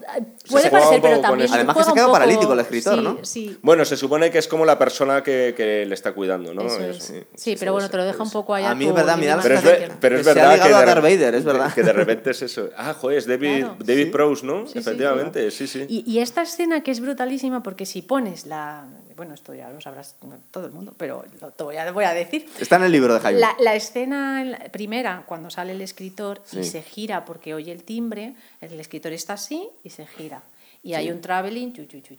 Puede 0.49 0.63
Se 0.63 0.69
juega 0.71 0.85
parecer, 0.85 0.95
un 0.95 1.01
poco 1.01 1.01
pero 1.01 1.15
con 1.15 1.21
también 1.21 1.45
eso. 1.45 1.53
Además 1.55 1.77
que 1.77 1.83
se 1.83 1.93
queda 1.93 2.03
poco- 2.05 2.13
paralítico 2.13 2.53
el 2.53 2.59
escritor, 2.61 2.95
sí, 2.95 3.01
¿no? 3.03 3.17
Sí, 3.21 3.57
Bueno, 3.61 3.85
se 3.85 3.95
supone 3.95 4.31
que 4.31 4.39
es 4.39 4.47
como 4.47 4.65
la 4.65 4.79
persona 4.79 5.21
que, 5.21 5.53
que 5.55 5.85
le 5.85 5.93
está 5.93 6.13
cuidando, 6.13 6.51
¿no? 6.53 6.63
eso 6.65 6.81
es. 6.81 7.13
Sí, 7.35 7.55
pero 7.59 7.73
bueno, 7.73 7.89
te 7.91 7.97
lo 7.97 8.05
deja 8.05 8.23
un 8.23 8.31
poco 8.31 8.55
allá. 8.55 8.71
A 8.71 8.75
mí 8.75 8.87
es 8.87 8.93
verdad, 8.95 9.17
mira, 9.17 9.37
Pero 9.43 9.55
es, 9.55 9.61
pero 9.99 10.15
es 10.17 10.25
Que 10.27 10.33
se 10.33 10.41
ha 10.41 10.49
verdad 10.49 10.55
que 10.67 10.73
a 10.73 10.79
de, 10.79 10.85
Darth 10.87 11.03
Vader, 11.03 11.35
es 11.35 11.43
verdad. 11.43 11.73
que 11.73 11.83
de 11.83 11.93
repente 11.93 12.31
es 12.31 12.41
eso. 12.41 12.69
Ah, 12.75 12.95
joder, 12.99 13.19
es 13.19 13.27
David, 13.27 13.59
Claro. 13.59 13.75
David 13.79 14.11
Prowse, 14.11 14.45
¿no? 14.45 14.65
Sí, 14.65 14.73
sí, 14.73 14.79
Efectivamente, 14.79 15.51
sí, 15.51 15.67
sí. 15.67 15.85
Y, 15.87 16.11
y 16.11 16.19
esta 16.19 16.41
escena 16.41 16.81
que 16.81 16.89
es 16.89 16.99
brutalísima 17.01 17.61
porque 17.61 17.85
si 17.85 18.01
pones 18.01 18.47
la... 18.47 18.85
Bueno, 19.17 19.33
esto 19.33 19.53
ya 19.55 19.69
lo 19.71 19.81
sabrás 19.81 20.15
todo 20.51 20.67
el 20.67 20.71
mundo, 20.71 20.93
pero 20.95 21.25
lo 21.41 21.49
te 21.51 21.63
voy 21.63 21.75
a, 21.75 21.91
voy 21.91 22.05
a 22.05 22.13
decir. 22.13 22.47
Está 22.59 22.75
en 22.75 22.83
el 22.83 22.91
libro 22.91 23.15
de 23.15 23.19
Jaime. 23.19 23.39
La, 23.39 23.55
la 23.59 23.73
escena 23.75 24.43
la- 24.45 24.59
primera, 24.71 25.23
cuando 25.25 25.49
sale 25.49 25.71
el 25.73 25.81
escritor 25.81 26.41
y 26.61 26.63
se 26.65 26.83
gira 26.83 27.25
porque 27.25 27.55
oye 27.55 27.71
el 27.71 27.83
timbre, 27.83 28.35
el 28.61 28.79
escritor 28.79 29.11
está 29.13 29.33
así 29.33 29.67
y 29.83 29.89
se 29.89 30.05
gira. 30.05 30.43
Y 30.83 30.93
hay 30.93 31.09
un 31.11 31.19
traveling, 31.21 31.73
chu, 31.73 31.85
chu, 31.87 31.99
chu. 31.99 32.15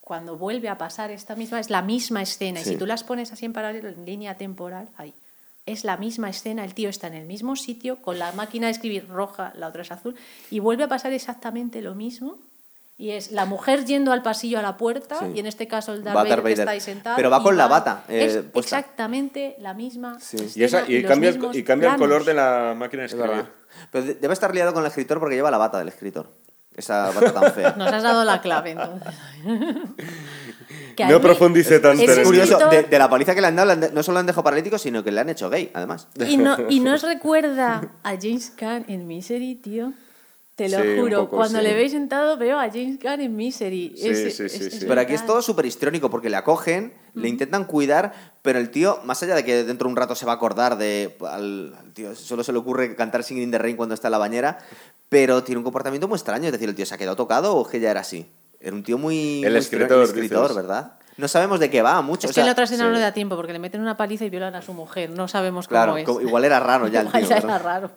Cuando 0.00 0.36
vuelve 0.36 0.68
a 0.68 0.78
pasar 0.78 1.10
esta 1.10 1.34
misma, 1.34 1.58
es 1.58 1.68
la 1.68 1.82
misma 1.82 2.22
escena. 2.22 2.60
Y 2.60 2.64
si 2.64 2.76
tú 2.78 2.86
las 2.86 3.02
pones 3.02 3.32
así 3.32 3.44
en 3.46 3.52
paralelo, 3.52 3.88
en 3.88 4.04
línea 4.06 4.36
temporal, 4.36 4.88
ahí. 4.96 5.12
Es 5.66 5.82
la 5.82 5.96
misma 5.96 6.30
escena, 6.30 6.64
el 6.64 6.74
tío 6.74 6.90
está 6.90 7.06
en 7.08 7.14
el 7.14 7.26
mismo 7.26 7.56
sitio, 7.56 7.96
con 8.02 8.18
la 8.18 8.30
máquina 8.32 8.66
de 8.68 8.72
escribir 8.72 9.08
roja, 9.08 9.52
la 9.56 9.66
otra 9.66 9.82
es 9.82 9.90
azul, 9.90 10.14
y 10.50 10.60
vuelve 10.60 10.84
a 10.84 10.88
pasar 10.88 11.12
exactamente 11.12 11.80
lo 11.82 11.94
mismo. 11.94 12.36
Y 12.96 13.10
es 13.10 13.32
la 13.32 13.44
mujer 13.44 13.84
yendo 13.84 14.12
al 14.12 14.22
pasillo 14.22 14.60
a 14.60 14.62
la 14.62 14.76
puerta, 14.76 15.18
Sí. 15.18 15.24
y 15.34 15.40
en 15.40 15.46
este 15.46 15.66
caso 15.66 15.92
el 15.92 16.04
Darth 16.04 16.16
Va 16.16 16.22
Vader, 16.22 16.42
que 16.44 16.52
está 16.52 16.70
ahí 16.70 16.80
sentado. 16.80 17.16
Pero 17.16 17.28
va 17.28 17.42
con 17.42 17.56
la 17.56 17.66
bata, 17.66 18.04
eh, 18.08 18.24
es 18.24 18.36
puesta. 18.52 18.78
exactamente 18.78 19.56
la 19.58 19.74
misma. 19.74 20.18
Sí. 20.20 20.36
Y, 20.54 20.62
esa, 20.62 20.82
cambia, 20.86 21.30
el, 21.30 21.34
mismos 21.36 21.56
y 21.56 21.64
cambia 21.64 21.92
el 21.94 21.96
color 21.98 22.24
de 22.24 22.34
la 22.34 22.74
máquina 22.76 23.02
de 23.02 23.06
Es 23.06 23.14
escribir. 23.14 23.46
Pero 23.90 24.04
de- 24.06 24.14
debe 24.14 24.32
estar 24.32 24.54
liado 24.54 24.72
con 24.72 24.82
el 24.84 24.88
escritor 24.88 25.18
porque 25.18 25.34
lleva 25.34 25.50
la 25.50 25.58
bata 25.58 25.78
del 25.78 25.88
escritor. 25.88 26.30
Esa 26.76 27.10
bata 27.10 27.32
tan 27.32 27.52
fea. 27.52 27.74
Nos 27.76 27.92
has 27.92 28.02
dado 28.04 28.24
la 28.24 28.40
clave, 28.40 28.70
entonces. 28.72 29.12
Que 30.96 31.06
No 31.06 31.20
profundice 31.20 31.80
tanto 31.80 32.02
Es 32.04 32.20
curioso, 32.20 32.56
escritor- 32.58 32.70
de, 32.70 32.82
de 32.84 32.98
la 33.00 33.10
paliza 33.10 33.34
que 33.34 33.40
le 33.40 33.48
han 33.48 33.56
dado, 33.56 33.74
no 33.74 34.02
solo 34.04 34.14
le 34.16 34.20
han 34.20 34.26
dejado 34.26 34.44
paralítico, 34.44 34.78
sino 34.78 35.02
que 35.02 35.10
le 35.10 35.20
han 35.20 35.28
hecho 35.28 35.50
gay, 35.50 35.70
además. 35.74 36.06
Y 36.24 36.36
no, 36.36 36.56
y 36.68 36.78
no 36.78 36.94
os 36.94 37.02
recuerda 37.02 37.90
a 38.04 38.10
James 38.20 38.52
Caan 38.56 38.84
en 38.86 39.06
Misery, 39.08 39.56
tío. 39.56 39.92
Te 40.56 40.68
lo 40.68 40.80
Sí, 40.80 40.96
juro. 41.00 41.24
poco, 41.24 41.36
Cuando 41.38 41.58
sí. 41.58 41.64
le 41.64 41.74
veis 41.74 41.90
sentado, 41.90 42.36
veo 42.36 42.60
a 42.60 42.68
James 42.70 42.98
Caan 43.00 43.20
en 43.20 43.34
Misery. 43.34 43.94
Sí, 43.96 44.08
Es- 44.08 44.36
sí, 44.36 44.48
sí, 44.48 44.64
es 44.64 44.74
sí. 44.78 44.84
Pero 44.86 45.00
aquí 45.00 45.12
es 45.14 45.26
todo 45.26 45.42
súper 45.42 45.66
histrónico 45.66 46.10
porque 46.10 46.30
le 46.30 46.36
acogen, 46.36 46.94
le 47.14 47.28
intentan 47.28 47.64
cuidar, 47.64 48.12
pero 48.40 48.60
el 48.60 48.70
tío, 48.70 49.00
más 49.04 49.20
allá 49.24 49.34
de 49.34 49.44
que 49.44 49.64
dentro 49.64 49.88
de 49.88 49.90
un 49.92 49.96
rato 49.96 50.14
se 50.14 50.24
va 50.26 50.32
a 50.32 50.34
acordar 50.36 50.78
de. 50.78 51.16
Al, 51.28 51.74
al 51.76 51.92
tío 51.92 52.14
solo 52.14 52.44
se 52.44 52.52
le 52.52 52.58
ocurre 52.58 52.94
cantar 52.94 53.24
Singing 53.24 53.42
in 53.44 53.50
the 53.50 53.58
Rain 53.58 53.76
cuando 53.76 53.94
está 53.96 54.06
en 54.08 54.12
la 54.12 54.18
bañera, 54.18 54.58
pero 55.08 55.42
tiene 55.42 55.58
un 55.58 55.64
comportamiento 55.64 56.06
muy 56.06 56.16
extraño. 56.16 56.46
Es 56.46 56.52
decir, 56.52 56.68
el 56.68 56.74
tío 56.76 56.86
se 56.86 56.94
ha 56.94 56.98
quedado 56.98 57.16
tocado 57.16 57.56
o 57.56 57.62
es 57.64 57.68
que 57.72 57.80
ya 57.80 57.90
era 57.90 58.00
así. 58.00 58.30
Era 58.60 58.76
un 58.76 58.84
tío 58.84 58.96
muy. 58.96 59.42
El 59.44 59.50
muy 59.52 59.58
escritor, 59.58 59.98
el 59.98 60.02
escritor 60.04 60.42
dices. 60.50 60.56
¿verdad? 60.56 60.92
No 61.16 61.26
sabemos 61.28 61.60
de 61.60 61.70
qué 61.70 61.82
va 61.82 62.00
mucho. 62.02 62.26
Es 62.26 62.26
o 62.26 62.28
que 62.30 62.34
sea, 62.34 62.42
en 62.42 62.46
la 62.46 62.52
otra 62.52 62.64
escena 62.64 62.84
sí. 62.84 62.88
no 62.88 62.94
le 62.94 63.00
da 63.00 63.12
tiempo 63.12 63.36
porque 63.36 63.52
le 63.52 63.58
meten 63.58 63.80
una 63.80 63.96
paliza 63.96 64.24
y 64.24 64.30
violan 64.30 64.54
a 64.54 64.62
su 64.62 64.72
mujer. 64.72 65.10
No 65.10 65.26
sabemos 65.28 65.66
cómo 65.68 65.80
Claro, 65.80 65.96
es. 65.96 66.08
igual 66.26 66.44
era 66.44 66.60
raro 66.60 66.86
ya 66.88 67.00
el 67.00 67.06
Igual 67.08 67.26
ya 67.26 67.36
era 67.38 67.58
raro. 67.58 67.90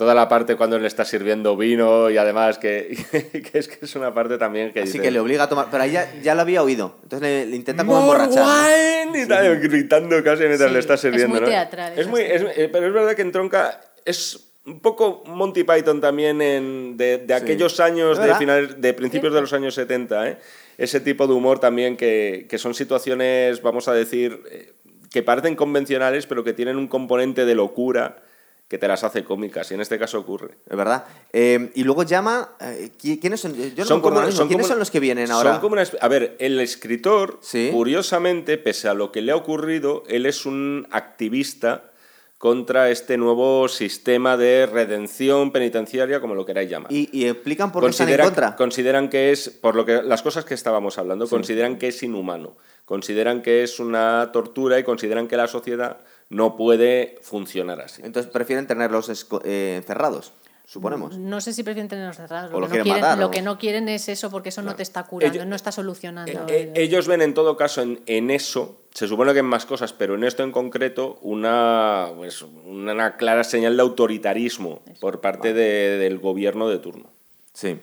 Toda 0.00 0.14
la 0.14 0.30
parte 0.30 0.56
cuando 0.56 0.78
le 0.78 0.86
está 0.86 1.04
sirviendo 1.04 1.58
vino 1.58 2.08
y 2.08 2.16
además 2.16 2.56
que, 2.56 2.96
que 3.52 3.58
es 3.58 3.68
que 3.68 3.84
es 3.84 3.94
una 3.96 4.14
parte 4.14 4.38
también 4.38 4.72
que 4.72 4.80
Así 4.80 4.92
dice, 4.92 5.02
que 5.02 5.10
le 5.10 5.20
obliga 5.20 5.42
a 5.44 5.48
tomar. 5.50 5.66
Pero 5.70 5.82
ahí 5.82 5.90
ya, 5.92 6.10
ya 6.22 6.34
lo 6.34 6.40
había 6.40 6.62
oído. 6.62 6.96
Entonces 7.02 7.28
le, 7.28 7.44
le 7.44 7.54
intenta 7.56 7.84
como 7.84 8.00
"More 8.00 8.24
emborrachar. 8.24 8.46
¿no? 8.46 9.10
wine", 9.12 9.22
y 9.24 9.28
tal, 9.28 9.60
gritando 9.60 10.24
casi 10.24 10.44
mientras 10.44 10.70
Sí, 10.70 10.72
le 10.72 10.80
está 10.80 10.94
es 10.94 11.00
sirviendo. 11.02 11.28
muy 11.28 11.40
¿no? 11.40 11.46
teatral 11.46 11.98
Es 11.98 12.06
muy, 12.06 12.22
es- 12.22 12.42
eh, 12.56 12.70
pero 12.72 12.86
es 12.86 12.94
verdad 12.94 13.14
que 13.14 13.20
entronca. 13.20 13.78
Es 14.06 14.52
un 14.64 14.80
poco 14.80 15.22
Monty 15.26 15.64
Python 15.64 16.00
también 16.00 16.40
en, 16.40 16.96
de, 16.96 17.18
de 17.18 17.34
aquellos 17.34 17.78
años, 17.78 18.18
¿Es 18.18 18.24
de, 18.26 18.34
finales, 18.36 18.80
de 18.80 18.94
principios 18.94 19.34
de 19.34 19.42
los 19.42 19.52
años 19.52 19.74
70. 19.74 20.28
¿eh? 20.30 20.38
Ese 20.78 21.00
tipo 21.00 21.26
de 21.26 21.34
humor 21.34 21.58
también 21.58 21.98
que, 21.98 22.46
que 22.48 22.56
son 22.56 22.72
situaciones, 22.72 23.60
vamos 23.60 23.86
a 23.86 23.92
decir, 23.92 24.40
eh, 24.50 24.72
que 25.12 25.22
parecen 25.22 25.56
convencionales, 25.56 26.24
pero 26.24 26.42
que 26.42 26.54
tienen 26.54 26.78
un 26.78 26.88
componente 26.88 27.44
de 27.44 27.54
locura 27.54 28.16
que 28.70 28.78
te 28.78 28.86
las 28.86 29.02
hace 29.02 29.24
cómicas. 29.24 29.68
Y 29.72 29.74
en 29.74 29.80
este 29.80 29.98
caso 29.98 30.20
ocurre. 30.20 30.54
Es 30.70 30.76
verdad. 30.76 31.04
Eh, 31.32 31.72
y 31.74 31.82
luego 31.82 32.04
llama. 32.04 32.50
eh, 32.60 32.92
¿qui- 32.96 33.20
¿Quiénes 33.20 33.40
son? 33.40 33.52
Yo 33.52 33.82
no 33.82 33.84
Son 33.84 34.00
como- 34.00 34.20
son 34.30 34.46
¿Quiénes 34.46 34.64
como- 34.64 34.68
son 34.74 34.78
los 34.78 34.92
que 34.92 35.00
vienen 35.00 35.28
ahora? 35.32 35.50
Son 35.54 35.60
como 35.60 35.72
una 35.72 35.82
a 36.00 36.06
ver, 36.08 36.36
el 36.38 36.60
escritor, 36.60 37.38
Sí. 37.42 37.70
curiosamente, 37.72 38.58
pese 38.58 38.86
a 38.88 38.94
lo 38.94 39.10
que 39.10 39.22
le 39.22 39.32
ha 39.32 39.36
ocurrido, 39.36 40.04
él 40.06 40.24
es 40.24 40.46
un 40.46 40.86
activista 40.92 41.90
contra 42.38 42.90
este 42.90 43.18
nuevo 43.18 43.68
sistema 43.68 44.36
de 44.36 44.66
redención 44.66 45.50
penitenciaria, 45.50 46.20
como 46.20 46.34
lo 46.36 46.46
queráis 46.46 46.70
llamar. 46.70 46.90
Y, 46.92 47.08
y 47.12 47.26
explican 47.26 47.70
por 47.72 47.82
qué 47.84 47.90
están 47.90 48.08
en 48.08 48.18
contra. 48.20 48.54
Consideran 48.56 49.10
que 49.10 49.32
es, 49.32 49.50
por 49.50 49.74
lo 49.74 49.84
que 49.84 50.00
las 50.02 50.22
cosas 50.22 50.44
que 50.44 50.54
estábamos 50.54 50.96
hablando, 50.96 51.26
consideran 51.28 51.76
que 51.76 51.88
es 51.88 52.02
inhumano, 52.02 52.56
consideran 52.86 53.42
que 53.42 53.62
es 53.64 53.78
una 53.80 54.30
tortura 54.32 54.78
y 54.78 54.84
consideran 54.84 55.26
que 55.28 55.36
la 55.36 55.48
sociedad 55.48 55.98
no 56.30 56.56
puede 56.56 57.18
funcionar 57.22 57.80
así. 57.80 58.02
Entonces 58.04 58.30
prefieren 58.32 58.66
tenerlos 58.66 59.10
eh, 59.44 59.74
encerrados, 59.76 60.32
suponemos. 60.64 61.18
No 61.18 61.40
sé 61.40 61.52
si 61.52 61.62
prefieren 61.64 61.88
tenerlos 61.88 62.16
cerrados. 62.16 62.50
O 62.50 62.54
Lo, 62.54 62.60
lo 62.60 62.66
que, 62.68 62.78
no 62.78 62.84
quieren 62.84 62.84
quieren, 62.84 63.00
matar, 63.02 63.18
lo 63.18 63.26
o- 63.26 63.30
que 63.30 63.42
no 63.42 63.58
quieren 63.58 63.88
es 63.88 64.08
eso 64.08 64.30
porque 64.30 64.50
eso 64.50 64.62
no 64.62 64.74
te 64.76 64.82
está 64.84 65.02
curando, 65.04 65.34
Ellos- 65.34 65.46
no 65.46 65.56
está 65.56 65.72
solucionando. 65.72 66.46
Eh, 66.48 66.70
el- 66.74 66.80
ellos 66.82 67.06
ven 67.08 67.20
en 67.22 67.34
todo 67.34 67.56
caso 67.56 67.82
en, 67.82 68.00
en 68.06 68.30
eso, 68.30 68.80
se 68.94 69.06
supone 69.08 69.32
que 69.32 69.40
en 69.40 69.46
más 69.46 69.66
cosas, 69.66 69.92
pero 69.92 70.14
en 70.14 70.22
esto 70.24 70.42
en 70.44 70.52
concreto, 70.52 71.18
una, 71.22 72.08
pues, 72.16 72.42
una 72.42 73.16
clara 73.16 73.42
señal 73.44 73.76
de 73.76 73.82
autoritarismo 73.82 74.82
por 75.00 75.20
parte 75.20 75.52
de- 75.52 75.98
del 75.98 76.18
gobierno 76.18 76.68
de 76.68 76.78
turno. 76.78 77.10
Sí. 77.52 77.76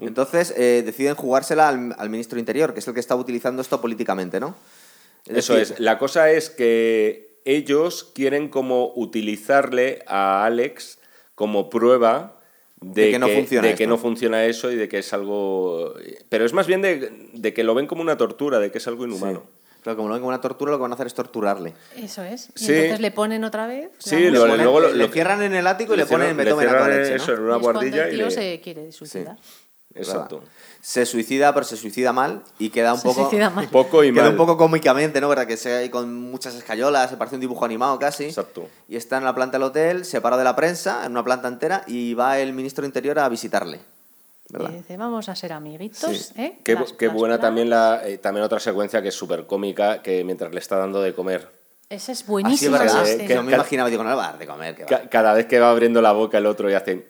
Entonces 0.00 0.52
eh, 0.56 0.82
deciden 0.84 1.14
jugársela 1.14 1.68
al, 1.68 1.94
al 1.96 2.10
ministro 2.10 2.38
Interior, 2.38 2.74
que 2.74 2.80
es 2.80 2.88
el 2.88 2.92
que 2.94 3.00
está 3.00 3.14
utilizando 3.16 3.62
esto 3.62 3.80
políticamente, 3.80 4.40
¿no? 4.40 4.54
Eso 5.26 5.54
decir, 5.54 5.74
es. 5.76 5.80
La 5.80 5.98
cosa 5.98 6.30
es 6.30 6.50
que 6.50 7.33
ellos 7.44 8.10
quieren 8.14 8.48
como 8.48 8.92
utilizarle 8.94 10.02
a 10.06 10.44
Alex 10.44 10.98
como 11.34 11.68
prueba 11.70 12.38
de, 12.80 13.06
De 13.06 13.10
que 13.12 13.18
no 13.18 13.28
funciona 13.28 13.68
de 13.68 13.74
que 13.74 13.86
no 13.86 13.96
funciona 13.98 14.44
eso 14.44 14.70
y 14.70 14.76
de 14.76 14.88
que 14.88 14.98
es 14.98 15.12
algo... 15.12 15.94
Pero 16.28 16.44
es 16.44 16.52
más 16.52 16.66
bien 16.66 16.82
de, 16.82 17.10
de 17.32 17.54
que 17.54 17.64
lo 17.64 17.74
ven 17.74 17.86
como 17.86 18.02
una 18.02 18.16
tortura, 18.16 18.58
de 18.58 18.70
que 18.70 18.78
es 18.78 18.86
algo 18.86 19.04
Sí. 19.04 19.10
inhumano. 19.10 19.42
Claro, 19.82 19.96
como 19.96 20.08
lo 20.08 20.14
ven 20.14 20.20
como 20.22 20.28
una 20.28 20.40
tortura, 20.40 20.70
lo 20.72 20.78
que 20.78 20.82
van 20.82 20.92
a 20.92 20.94
hacer 20.94 21.06
es 21.06 21.14
torturarle. 21.14 21.74
Eso 21.96 22.22
es. 22.22 22.48
Y 22.56 22.58
Sí. 22.66 22.72
entonces 22.72 23.00
le 23.00 23.10
ponen 23.10 23.44
otra 23.44 23.66
vez. 23.66 23.90
la 23.90 24.00
Sí, 24.00 24.30
lo- 24.30 24.40
ponen- 24.46 24.62
luego 24.62 24.80
lo- 24.80 25.08
cierran 25.08 25.42
en 25.42 25.54
el 25.54 25.66
ático 25.66 25.94
y 25.94 25.98
le, 25.98 26.06
ponen 26.06 26.28
cierran- 26.28 26.36
Beethoven 26.38 26.68
a 26.68 26.70
toda 26.72 26.84
cierran 26.86 27.02
leche, 27.02 27.14
eso 27.16 27.26
¿no? 27.32 27.36
en 27.36 27.42
una 27.44 27.52
y 27.52 27.56
es 27.56 27.62
cuando 27.62 27.80
guardilla 27.80 28.08
el 28.08 28.14
y 28.14 28.16
le- 28.16 28.30
se 28.30 28.60
quiere 28.62 28.92
suicidar. 28.92 29.36
Exacto. 29.94 30.42
Se 30.86 31.06
suicida, 31.06 31.54
pero 31.54 31.64
se 31.64 31.78
suicida 31.78 32.12
mal 32.12 32.42
y 32.58 32.68
queda 32.68 32.92
un 32.92 32.98
Se 33.00 33.08
poco... 33.08 33.30
Poco 33.72 34.04
y 34.04 34.12
Queda 34.12 34.24
mal. 34.24 34.32
un 34.32 34.36
poco 34.36 34.58
cómicamente, 34.58 35.18
¿no? 35.18 35.30
¿Verdad? 35.30 35.46
Que 35.46 35.56
se 35.56 35.72
ahí 35.74 35.88
con 35.88 36.12
muchas 36.30 36.54
escayolas, 36.56 37.08
se 37.08 37.16
parece 37.16 37.36
un 37.36 37.40
dibujo 37.40 37.64
animado 37.64 37.98
casi. 37.98 38.24
Exacto. 38.24 38.68
Y 38.86 38.96
está 38.96 39.16
en 39.16 39.24
la 39.24 39.34
planta 39.34 39.56
del 39.56 39.62
hotel, 39.62 40.04
separado 40.04 40.40
de 40.40 40.44
la 40.44 40.54
prensa, 40.54 41.06
en 41.06 41.12
una 41.12 41.24
planta 41.24 41.48
entera, 41.48 41.84
y 41.86 42.12
va 42.12 42.38
el 42.38 42.52
ministro 42.52 42.82
de 42.82 42.88
Interior 42.88 43.18
a 43.18 43.30
visitarle. 43.30 43.80
¿Verdad? 44.50 44.72
Y 44.72 44.76
dice, 44.76 44.98
vamos 44.98 45.30
a 45.30 45.34
ser 45.34 45.54
amiguitos. 45.54 46.14
Sí. 46.18 46.34
¿eh? 46.36 46.58
Qué, 46.62 46.74
Las- 46.74 46.92
qué 46.92 47.06
las 47.06 47.14
buena 47.14 47.36
planas. 47.36 47.48
también 47.48 47.70
la 47.70 48.02
eh, 48.06 48.18
también 48.18 48.44
otra 48.44 48.60
secuencia 48.60 49.00
que 49.00 49.08
es 49.08 49.14
súper 49.14 49.46
cómica, 49.46 50.02
que 50.02 50.22
mientras 50.22 50.52
le 50.52 50.60
está 50.60 50.76
dando 50.76 51.00
de 51.00 51.14
comer. 51.14 51.48
Esa 51.88 52.12
es 52.12 52.18
Así 52.18 52.22
es 52.24 52.26
buenísima. 52.28 52.78
verdad. 52.78 53.08
esa 53.08 53.24
que-. 53.26 53.34
Yo 53.34 53.42
me 53.42 53.54
imaginaba, 53.54 53.88
digo, 53.88 54.04
no 54.04 54.10
le 54.10 54.16
va 54.16 54.24
a 54.26 54.30
dar 54.32 54.38
de 54.38 54.46
comer. 54.46 54.74
que 54.76 54.82
va. 54.82 54.88
Ca- 54.90 55.08
cada 55.08 55.32
vez 55.32 55.46
que 55.46 55.58
va 55.60 55.70
abriendo 55.70 56.02
la 56.02 56.12
boca 56.12 56.36
el 56.36 56.44
otro 56.44 56.68
y 56.70 56.74
hace... 56.74 57.06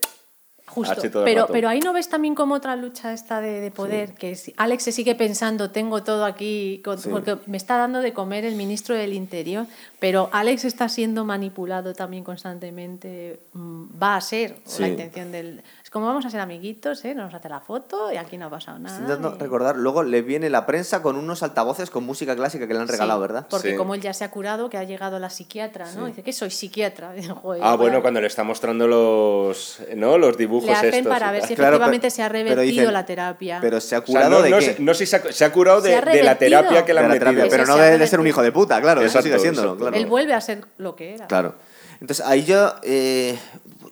Justo. 0.74 0.92
Así 0.98 1.08
todo 1.08 1.22
el 1.24 1.32
Pero, 1.32 1.46
pero 1.46 1.68
ahí 1.68 1.78
no 1.80 1.92
ves 1.92 2.08
también 2.08 2.34
como 2.34 2.54
otra 2.56 2.74
lucha 2.76 3.12
esta 3.12 3.40
de, 3.40 3.60
de 3.60 3.70
poder, 3.70 4.14
que 4.14 4.34
si- 4.34 4.52
Alex 4.56 4.82
se 4.82 4.92
sigue 4.92 5.14
pensando, 5.14 5.70
tengo 5.70 6.02
todo 6.02 6.24
aquí, 6.24 6.80
con- 6.84 6.98
Sí. 6.98 7.08
porque 7.10 7.36
me 7.46 7.56
está 7.56 7.76
dando 7.76 8.00
de 8.00 8.12
comer 8.12 8.44
el 8.44 8.56
ministro 8.56 8.94
del 8.96 9.12
Interior, 9.12 9.66
pero 10.00 10.28
Alex 10.32 10.64
está 10.64 10.88
siendo 10.88 11.24
manipulado 11.24 11.94
también 11.94 12.24
constantemente, 12.24 13.40
mm, 13.52 13.84
va 14.02 14.16
a 14.16 14.20
ser 14.20 14.56
Sí. 14.64 14.82
la 14.82 14.88
intención 14.88 15.30
del... 15.32 15.62
Como 15.94 16.06
vamos 16.08 16.26
a 16.26 16.30
ser 16.30 16.40
amiguitos, 16.40 17.04
¿eh? 17.04 17.10
nos 17.14 17.18
vamos 17.22 17.34
a 17.34 17.36
hacer 17.36 17.52
la 17.52 17.60
foto 17.60 18.10
y 18.12 18.16
aquí 18.16 18.36
no 18.36 18.46
ha 18.46 18.50
pasado 18.50 18.80
nada. 18.80 18.96
Estoy 18.96 19.04
intentando 19.12 19.36
y- 19.36 19.40
recordar, 19.40 19.76
luego 19.76 20.02
le 20.02 20.22
viene 20.22 20.50
la 20.50 20.66
prensa 20.66 21.02
con 21.02 21.14
unos 21.14 21.44
altavoces 21.44 21.88
con 21.88 22.02
música 22.02 22.34
clásica 22.34 22.66
que 22.66 22.74
le 22.74 22.80
han 22.80 22.88
regalado, 22.88 23.20
Sí, 23.20 23.22
¿verdad? 23.22 23.46
Porque 23.48 23.70
Sí. 23.70 23.76
como 23.76 23.94
él 23.94 24.00
ya 24.00 24.12
se 24.12 24.24
ha 24.24 24.30
curado, 24.32 24.68
que 24.68 24.76
ha 24.76 24.82
llegado 24.82 25.20
la 25.20 25.30
psiquiatra, 25.30 25.86
¿no? 25.92 26.06
Dice 26.06 26.24
que 26.24 26.32
soy 26.32 26.50
psiquiatra. 26.50 27.12
Y 27.16 27.20
digo, 27.20 27.36
"Joder, 27.36 27.62
Ah, 27.64 27.76
bueno, 27.76 28.02
cuando 28.02 28.20
le 28.20 28.26
está 28.26 28.42
mostrando 28.42 28.88
los, 28.88 29.78
¿no? 29.94 30.18
los 30.18 30.36
dibujos 30.36 30.68
Le 30.68 30.74
hacen 30.74 30.94
estos. 30.94 31.12
para 31.12 31.30
ver 31.30 31.46
si 31.46 31.54
Claro, 31.54 31.76
efectivamente 31.76 32.06
pero- 32.08 32.14
se 32.16 32.22
ha 32.24 32.28
revertido 32.28 32.62
dicen- 32.64 32.92
la 32.92 33.06
terapia. 33.06 33.58
Pero 33.60 33.80
se 33.80 33.94
ha 33.94 34.00
O 34.00 34.02
sea, 34.04 34.06
curado 34.14 34.30
no, 34.30 34.42
de 34.42 34.50
no 34.50 34.58
qué? 34.58 34.76
no 34.80 34.94
sé 34.94 35.06
si 35.06 35.10
se 35.10 35.16
ha, 35.18 35.32
se 35.32 35.44
ha 35.44 35.52
curado 35.52 35.80
de, 35.80 35.90
Se 35.90 35.96
ha 35.96 36.00
de 36.00 36.22
la 36.24 36.36
terapia 36.36 36.84
que 36.84 36.92
le 36.92 36.98
han 37.02 37.08
la 37.08 37.14
terapia, 37.14 37.44
metido. 37.44 37.50
pero 37.56 37.66
no 37.68 37.76
de, 37.76 37.98
de 37.98 38.06
ser 38.08 38.18
un 38.18 38.26
hijo 38.26 38.42
de 38.42 38.50
puta, 38.50 38.80
claro, 38.80 39.00
eso 39.00 39.22
sigue 39.22 39.36
claro. 39.52 39.94
Él 39.94 40.06
vuelve 40.06 40.34
a 40.34 40.40
ser 40.40 40.64
lo 40.76 40.96
que 40.96 41.14
era. 41.14 41.28
Claro. 41.28 41.54
Entonces 42.00 42.26
ahí 42.26 42.44
yo, 42.44 42.74
eh, 42.82 43.38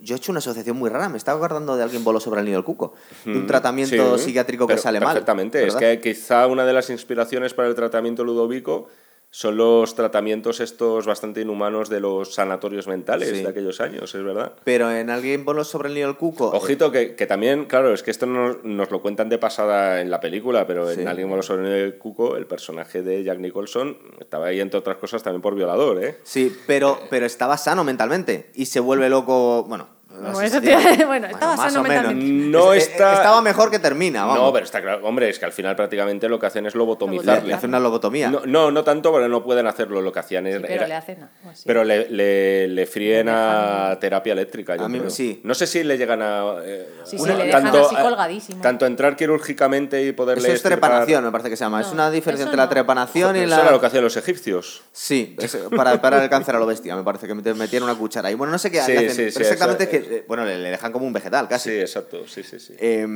yo 0.03 0.15
he 0.15 0.19
hecho 0.19 0.33
una 0.33 0.39
asociación 0.41 0.77
muy 0.77 0.91
rara. 0.91 1.09
Me 1.09 1.17
estaba 1.17 1.39
acordando 1.39 1.77
de 1.77 1.83
alguien 1.83 2.03
voló 2.05 2.21
sobre 2.21 2.41
el 2.41 2.47
nido 2.47 2.57
del 2.59 2.65
cuco. 2.65 2.95
De 3.25 3.33
un 3.33 3.47
tratamiento 3.47 4.19
Sí, 4.19 4.25
psiquiátrico 4.25 4.67
que 4.67 4.73
pero 4.75 4.83
sale 4.83 4.99
mal. 5.01 5.09
Perfectamente. 5.15 5.67
Es 5.67 5.75
que 5.77 6.01
quizá 6.01 6.47
una 6.47 6.65
de 6.65 6.73
las 6.73 6.91
inspiraciones 6.91 7.55
para 7.55 7.69
el 7.69 7.75
tratamiento 7.75 8.25
ludovico 8.25 8.89
son 9.35 9.57
los 9.57 9.95
tratamientos 9.95 10.61
estos 10.61 11.07
bastante 11.07 11.41
inhumanos 11.41 11.89
de 11.89 12.01
los 12.01 12.35
sanatorios 12.35 12.87
mentales 12.87 13.31
Sí. 13.31 13.43
de 13.43 13.49
aquellos 13.49 13.81
años, 13.81 14.15
es 14.15 14.23
verdad. 14.23 14.53
Pero 14.63 14.91
en 14.93 15.09
Alguien 15.09 15.47
ponlo 15.47 15.65
sobre 15.65 15.89
el 15.89 15.95
niño 15.95 16.09
del 16.09 16.17
cuco. 16.19 16.51
Ojito, 16.51 16.93
que, 16.93 17.15
que 17.17 17.27
también, 17.27 17.65
claro, 17.65 17.95
es 17.95 18.03
que 18.03 18.11
esto 18.11 18.27
nos, 18.27 18.63
nos 18.63 18.91
lo 18.91 19.01
cuentan 19.01 19.31
de 19.31 19.39
pasada 19.39 20.03
en 20.03 20.11
la 20.11 20.21
película, 20.21 20.67
pero 20.67 20.93
Sí. 20.93 21.01
en 21.01 21.09
Alguien 21.09 21.31
voló 21.31 21.43
sobre 21.43 21.83
el 21.83 21.97
cuco, 21.97 22.37
el 22.37 22.45
personaje 22.47 23.01
de 23.03 23.25
Jack 23.25 23.39
Nicholson 23.39 23.97
estaba 24.21 24.49
ahí, 24.49 24.61
entre 24.61 24.79
otras 24.79 24.99
cosas, 24.99 25.23
también 25.23 25.41
por 25.41 25.55
violador, 25.55 26.05
¿eh? 26.05 26.19
Sí, 26.25 26.55
pero, 26.67 26.99
pero 27.09 27.25
estaba 27.25 27.57
sano 27.57 27.85
mentalmente 27.85 28.51
y 28.55 28.67
se 28.67 28.81
vuelve 28.81 29.09
loco. 29.09 29.65
Bueno, 29.67 29.89
Bueno, 30.21 30.41
eso 30.41 30.61
te- 30.61 30.73
estaba 30.73 31.57
más 31.57 31.75
o 31.77 31.83
menos. 31.83 31.89
mentalmente. 32.05 32.49
No 32.51 32.73
Es- 32.73 32.89
está- 32.89 33.15
Estaba 33.15 33.41
mejor 33.43 33.71
que 33.71 33.79
termina, 33.79 34.25
vamos. 34.25 34.39
No, 34.43 34.53
pero 34.53 34.65
está 34.65 34.81
claro, 34.81 35.07
hombre, 35.07 35.29
es 35.29 35.39
que 35.39 35.45
al 35.45 35.53
final 35.53 35.75
prácticamente 35.77 36.29
lo 36.29 36.39
que 36.39 36.47
hacen 36.47 36.67
es 36.67 36.75
le, 36.75 36.79
lobotomizarle. 36.79 37.49
le 37.49 37.55
hace 37.55 37.67
una 37.67 37.81
lobotomía. 37.81 38.31
No, 38.31 38.43
no, 38.47 38.71
no 38.71 38.85
tanto, 38.85 39.11
porque 39.11 39.29
no 39.29 39.43
pueden 39.43 39.67
hacerlo, 39.67 40.01
lo 40.01 40.13
que 40.13 40.19
hacían 40.21 40.45
Sí, 40.45 40.51
era... 40.51 40.61
pero 40.63 40.75
era- 40.75 40.87
le 40.89 40.95
hacen 40.95 41.29
así. 41.51 41.63
pero 41.67 41.85
le, 41.85 42.09
le, 42.11 42.69
le 42.69 42.87
fríen 42.87 43.29
a 43.29 43.97
terapia 44.01 44.33
eléctrica, 44.33 44.77
yo 44.77 44.85
A 44.85 44.89
mí 44.89 44.99
creo. 44.99 45.11
sí. 45.11 45.41
No 45.45 45.55
sé 45.55 45.67
si 45.67 45.83
le 45.85 45.97
llegan 45.99 46.23
a... 46.23 46.55
eh, 46.63 46.89
Sí, 47.05 47.19
sí, 47.19 47.27
le 47.27 47.35
dejan 47.47 47.67
así 47.67 47.95
colgadísimo. 47.97 48.63
Tanto 48.63 48.87
entrar 48.87 49.17
quirúrgicamente 49.17 50.05
y 50.05 50.13
poderle... 50.13 50.45
Eso 50.49 50.57
es 50.57 50.63
trepanación, 50.63 51.25
me 51.25 51.31
parece 51.33 51.51
que 51.51 51.57
se 51.57 51.65
llama. 51.65 51.81
es 51.81 51.89
una 51.93 52.11
diferencia 52.11 52.45
eso 52.45 52.51
entre 52.51 52.57
la 52.59 52.69
trepanación 52.69 53.37
y 53.37 53.41
Eso 53.41 53.49
la. 53.51 53.61
era 53.63 53.71
lo 53.71 53.81
que 53.81 53.87
hacían 53.87 54.05
los 54.05 54.17
egipcios. 54.17 54.83
Sí, 54.93 55.37
es 55.39 55.57
para, 55.77 56.01
para 56.01 56.23
el 56.23 56.31
cáncer 56.31 56.55
a 56.57 56.59
lo 56.59 56.67
bestia, 56.67 56.95
me 56.97 57.03
parece 57.03 57.27
que 57.27 57.35
metían 57.35 57.83
una 57.83 57.95
cuchara. 57.95 58.31
Y 58.31 58.35
bueno, 58.35 58.51
no 58.53 58.59
sé 58.59 58.71
qué 58.71 58.81
hacen, 58.81 58.99
sí, 59.11 59.17
pero 59.17 59.31
sí, 59.33 59.41
exactamente 59.43 59.85
eso- 59.85 59.93
es 59.97 60.02
que, 60.02 60.02
bueno, 60.29 60.45
le, 60.45 60.59
le 60.59 60.71
dejan 60.71 60.93
como 60.93 61.07
un 61.07 61.13
vegetal 61.13 61.49
casi. 61.49 61.71
Sí, 61.71 61.81
exacto, 61.81 62.27
sí, 62.27 62.43
sí, 62.43 62.59
sí. 62.59 62.75
Eh, 62.79 63.07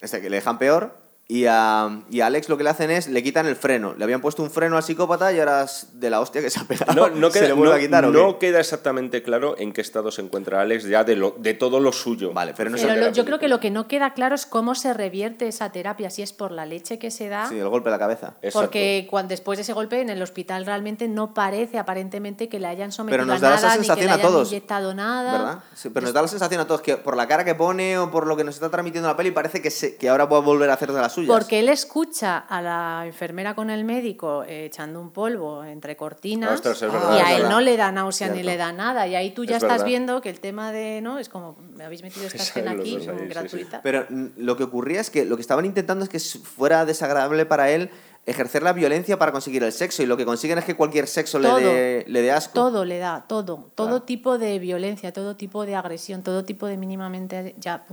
este, 0.00 0.20
que 0.20 0.30
le 0.30 0.36
dejan 0.36 0.58
peor. 0.58 1.03
Y 1.26 1.46
a, 1.46 2.02
y 2.10 2.20
a 2.20 2.26
Alex 2.26 2.50
lo 2.50 2.58
que 2.58 2.64
le 2.64 2.70
hacen 2.70 2.90
es 2.90 3.08
le 3.08 3.22
quitan 3.22 3.46
el 3.46 3.56
freno. 3.56 3.94
Le 3.96 4.04
habían 4.04 4.20
puesto 4.20 4.42
un 4.42 4.50
freno 4.50 4.76
al 4.76 4.82
psicópata 4.82 5.32
y 5.32 5.38
ahora 5.38 5.62
es 5.62 5.88
de 5.94 6.10
la 6.10 6.20
hostia 6.20 6.42
que 6.42 6.50
se 6.50 6.60
ha 6.60 6.64
pegado. 6.64 6.92
No, 6.92 7.08
no 7.08 7.30
¿Se 7.30 7.38
queda, 7.38 7.48
le 7.48 7.54
vuelve 7.54 7.72
no- 7.72 7.78
a 7.78 7.80
quitar 7.80 8.04
no 8.08 8.38
queda 8.38 8.60
exactamente 8.60 9.22
claro 9.22 9.54
en 9.58 9.72
qué 9.72 9.80
estado 9.80 10.10
se 10.10 10.20
encuentra 10.20 10.60
Alex 10.60 10.84
ya 10.84 11.02
de, 11.02 11.16
lo, 11.16 11.34
de 11.38 11.54
todo 11.54 11.80
lo 11.80 11.92
suyo. 11.92 12.34
Vale, 12.34 12.52
pero 12.54 12.68
no 12.68 12.76
Pero 12.76 12.94
lo- 12.94 13.10
yo 13.12 13.24
creo 13.24 13.38
que 13.38 13.48
lo 13.48 13.58
que 13.58 13.70
no 13.70 13.88
queda 13.88 14.12
claro 14.12 14.34
es 14.34 14.44
cómo 14.44 14.74
se 14.74 14.92
revierte 14.92 15.48
esa 15.48 15.72
terapia, 15.72 16.10
si 16.10 16.20
es 16.20 16.34
por 16.34 16.50
la 16.52 16.66
leche 16.66 16.98
que 16.98 17.10
se 17.10 17.30
da. 17.30 17.48
Sí, 17.48 17.58
el 17.58 17.70
golpe 17.70 17.88
de 17.88 17.92
la 17.92 17.98
cabeza. 17.98 18.34
Exacto. 18.42 18.60
Porque 18.60 19.06
cuando, 19.10 19.30
después 19.30 19.56
de 19.56 19.62
ese 19.62 19.72
golpe 19.72 20.02
en 20.02 20.10
el 20.10 20.20
hospital 20.20 20.66
realmente 20.66 21.08
no 21.08 21.32
parece 21.32 21.78
aparentemente 21.78 22.50
que 22.50 22.60
le 22.60 22.66
hayan 22.66 22.92
sometido 22.92 23.16
Pero 23.24 23.26
nos 23.32 23.42
a 23.42 23.48
da 23.48 23.54
nada, 23.56 23.68
esa 23.68 23.76
ni 23.76 23.80
que 23.80 23.86
sensación 23.86 24.06
le 24.06 24.10
a 24.12 24.14
hayan 24.16 24.26
todos. 24.30 24.48
inyectado 24.48 24.94
nada. 24.94 25.32
¿Verdad? 25.32 25.58
Sí, 25.74 25.88
pero 25.88 26.04
nos 26.04 26.12
da 26.12 26.20
la 26.20 26.28
sensación 26.28 26.60
a 26.60 26.66
todos 26.66 26.82
que 26.82 26.98
por 26.98 27.16
la 27.16 27.26
cara 27.26 27.46
que 27.46 27.54
pone 27.54 27.96
o 27.96 28.10
por 28.10 28.26
lo 28.26 28.36
que 28.36 28.44
nos 28.44 28.56
está 28.56 28.68
transmitiendo 28.68 29.08
la 29.08 29.16
peli 29.16 29.30
parece 29.30 29.62
que, 29.62 29.70
se- 29.70 29.96
que 29.96 30.10
ahora 30.10 30.28
puede 30.28 30.42
volver 30.42 30.68
a 30.68 30.74
hacer 30.74 30.92
de 30.92 31.00
las 31.00 31.13
suyas. 31.14 31.28
Porque 31.28 31.60
él 31.60 31.68
escucha 31.68 32.38
a 32.38 32.60
la 32.62 33.02
enfermera 33.06 33.54
con 33.54 33.70
el 33.70 33.84
médico 33.84 34.44
eh, 34.44 34.66
echando 34.66 35.00
un 35.00 35.10
polvo 35.10 35.64
entre 35.64 35.96
cortinas 35.96 36.52
Ostras, 36.54 36.82
es 36.82 36.92
verdad, 36.92 37.16
y 37.16 37.20
a 37.20 37.30
él 37.36 37.42
verdad. 37.42 37.50
no 37.50 37.60
le 37.60 37.76
da 37.76 37.92
náusea 37.92 38.28
ni 38.28 38.42
le 38.42 38.56
da 38.56 38.72
nada. 38.72 39.06
Y 39.06 39.14
ahí 39.14 39.30
tú 39.30 39.44
ya 39.44 39.56
Es 39.56 39.62
estás 39.62 39.78
verdad. 39.78 39.86
viendo 39.86 40.20
que 40.20 40.30
el 40.30 40.40
tema 40.40 40.72
de, 40.72 41.00
¿no? 41.00 41.18
Es 41.18 41.28
como, 41.28 41.56
me 41.76 41.84
habéis 41.84 42.02
metido 42.02 42.26
esta 42.26 42.38
escena 42.42 42.72
aquí 42.72 42.96
ahí, 42.96 43.00
sí. 43.00 43.26
gratuita. 43.28 43.80
Pero 43.82 44.06
mm, 44.10 44.26
lo 44.36 44.56
que 44.56 44.64
ocurría 44.64 45.00
es 45.00 45.10
que 45.10 45.24
lo 45.24 45.36
que 45.36 45.42
estaban 45.42 45.64
intentando 45.64 46.04
es 46.04 46.10
que 46.10 46.18
fuera 46.18 46.84
desagradable 46.84 47.46
para 47.46 47.70
él 47.70 47.90
ejercer 48.26 48.62
la 48.62 48.72
violencia 48.72 49.18
para 49.18 49.32
conseguir 49.32 49.62
el 49.64 49.72
sexo 49.72 50.02
y 50.02 50.06
lo 50.06 50.16
que 50.16 50.24
consiguen 50.24 50.56
es 50.56 50.64
que 50.64 50.74
cualquier 50.74 51.06
sexo 51.08 51.38
le 51.38 51.48
dé, 51.60 52.04
le 52.08 52.22
dé 52.22 52.32
asco. 52.32 52.54
Todo 52.54 52.86
le 52.86 52.98
da, 52.98 53.26
todo. 53.28 53.70
Todo 53.74 53.88
Claro. 53.88 54.02
tipo 54.04 54.38
de 54.38 54.58
violencia, 54.58 55.12
todo 55.12 55.36
tipo 55.36 55.66
de 55.66 55.74
agresión, 55.74 56.22
todo 56.22 56.42
tipo 56.42 56.66
de 56.66 56.78
mínimamente 56.78 57.54
ya 57.58 57.84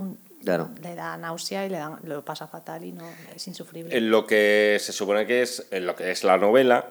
Claro. 0.44 0.70
le 0.82 0.94
da 0.94 1.16
náusea 1.16 1.66
y 1.66 1.68
le 1.70 1.78
da, 1.78 1.98
lo 2.04 2.24
pasa 2.24 2.46
fatal 2.46 2.84
y 2.84 2.92
no 2.92 3.08
es 3.34 3.46
insufrible. 3.48 3.96
En 3.96 4.10
lo 4.10 4.26
que 4.26 4.76
se 4.80 4.92
supone 4.92 5.26
que 5.26 5.42
es, 5.42 5.66
en 5.70 5.86
lo 5.86 5.94
que 5.96 6.10
es 6.10 6.24
la 6.24 6.36
novela, 6.38 6.86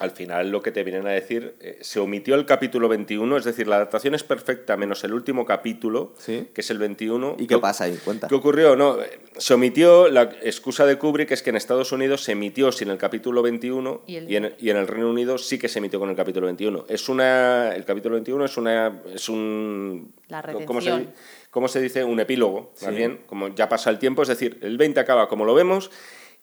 al 0.00 0.10
final 0.12 0.50
lo 0.50 0.62
que 0.62 0.70
te 0.70 0.84
vienen 0.84 1.08
a 1.08 1.10
decir, 1.10 1.56
eh, 1.60 1.78
se 1.80 1.98
omitió 1.98 2.36
el 2.36 2.46
capítulo 2.46 2.88
21, 2.88 3.36
es 3.36 3.44
decir, 3.44 3.66
la 3.66 3.76
adaptación 3.76 4.14
es 4.14 4.22
perfecta 4.22 4.76
menos 4.76 5.02
el 5.02 5.12
último 5.12 5.44
capítulo, 5.44 6.12
Sí. 6.18 6.46
que 6.54 6.60
es 6.60 6.70
el 6.70 6.78
21. 6.78 7.34
¿Y 7.36 7.48
qué 7.48 7.58
pasa 7.58 7.84
ahí? 7.84 7.98
Cuenta. 8.04 8.28
¿Qué 8.28 8.34
ocurrió? 8.36 8.76
No, 8.76 9.02
eh, 9.02 9.18
se 9.38 9.54
omitió, 9.54 10.08
la 10.08 10.22
excusa 10.42 10.86
de 10.86 10.98
Kubrick 10.98 11.32
es 11.32 11.42
que 11.42 11.50
en 11.50 11.56
Estados 11.56 11.90
Unidos 11.90 12.22
se 12.22 12.32
emitió 12.32 12.70
sin 12.70 12.90
el 12.90 12.98
capítulo 12.98 13.42
21 13.42 14.02
Y 14.06 14.16
el- 14.16 14.30
y, 14.30 14.36
en, 14.36 14.54
y 14.60 14.70
en 14.70 14.76
el 14.76 14.86
Reino 14.86 15.10
Unido 15.10 15.36
sí 15.36 15.58
que 15.58 15.68
se 15.68 15.80
emitió 15.80 15.98
con 15.98 16.10
el 16.10 16.16
capítulo 16.16 16.46
21. 16.46 16.84
Es 16.88 17.08
una, 17.08 17.74
el 17.74 17.84
capítulo 17.84 18.14
21 18.14 18.44
es, 18.44 18.56
una, 18.56 19.00
es 19.12 19.28
un... 19.28 20.12
La 20.28 20.42
¿cómo 20.64 20.80
se. 20.80 21.06
Cómo 21.50 21.68
se 21.68 21.80
dice? 21.80 22.04
Un 22.04 22.20
epílogo, 22.20 22.72
más 22.82 22.90
Sí. 22.90 22.96
bien, 22.96 23.20
como 23.26 23.48
ya 23.54 23.68
pasa 23.68 23.90
el 23.90 23.98
tiempo, 23.98 24.22
es 24.22 24.28
decir, 24.28 24.58
el 24.62 24.76
20 24.78 25.00
acaba 25.00 25.28
como 25.28 25.44
lo 25.44 25.54
vemos 25.54 25.90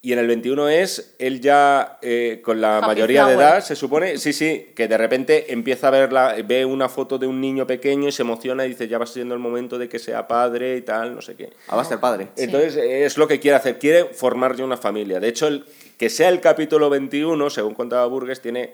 y 0.02 0.14
en 0.14 0.20
el 0.20 0.28
21 0.28 0.70
es 0.70 1.16
él 1.18 1.42
ya 1.42 1.98
eh, 2.04 2.40
con 2.44 2.62
la 2.62 2.78
Happy 2.78 2.88
mayoría 2.88 3.26
de 3.26 3.34
edad, 3.34 3.62
se 3.62 3.76
supone, 3.76 4.20
sí, 4.20 4.34
sí, 4.34 4.72
que 4.76 4.88
de 4.88 5.00
repente 5.00 5.52
empieza 5.52 5.88
a 5.88 5.90
ver 5.92 6.14
la, 6.14 6.36
ve 6.46 6.64
una 6.64 6.90
foto 6.90 7.18
de 7.18 7.26
un 7.26 7.42
niño 7.42 7.66
pequeño 7.66 8.08
y 8.08 8.12
se 8.12 8.22
emociona 8.22 8.66
y 8.66 8.70
dice, 8.70 8.88
ya 8.88 9.00
va 9.00 9.08
siendo 9.08 9.34
el 9.34 9.40
momento 9.40 9.80
de 9.80 9.90
que 9.90 9.98
sea 9.98 10.28
padre 10.28 10.78
y 10.78 10.84
tal, 10.84 11.16
no 11.16 11.24
sé 11.24 11.36
qué. 11.36 11.50
Ah, 11.68 11.76
va 11.76 11.82
a 11.82 11.86
ser 11.86 12.00
padre. 12.00 12.28
Entonces 12.38 12.76
es 12.78 13.18
lo 13.18 13.28
que 13.28 13.40
quiere 13.40 13.58
hacer, 13.58 13.80
quiere 13.80 14.06
formar 14.06 14.56
ya 14.56 14.64
una 14.64 14.78
familia. 14.78 15.20
De 15.20 15.28
hecho, 15.28 15.48
el, 15.48 15.66
que 15.98 16.12
sea 16.12 16.30
el 16.30 16.40
capítulo 16.40 16.92
21, 16.92 17.50
según 17.50 17.74
contaba 17.74 18.06
Burgess, 18.06 18.42
tiene 18.42 18.74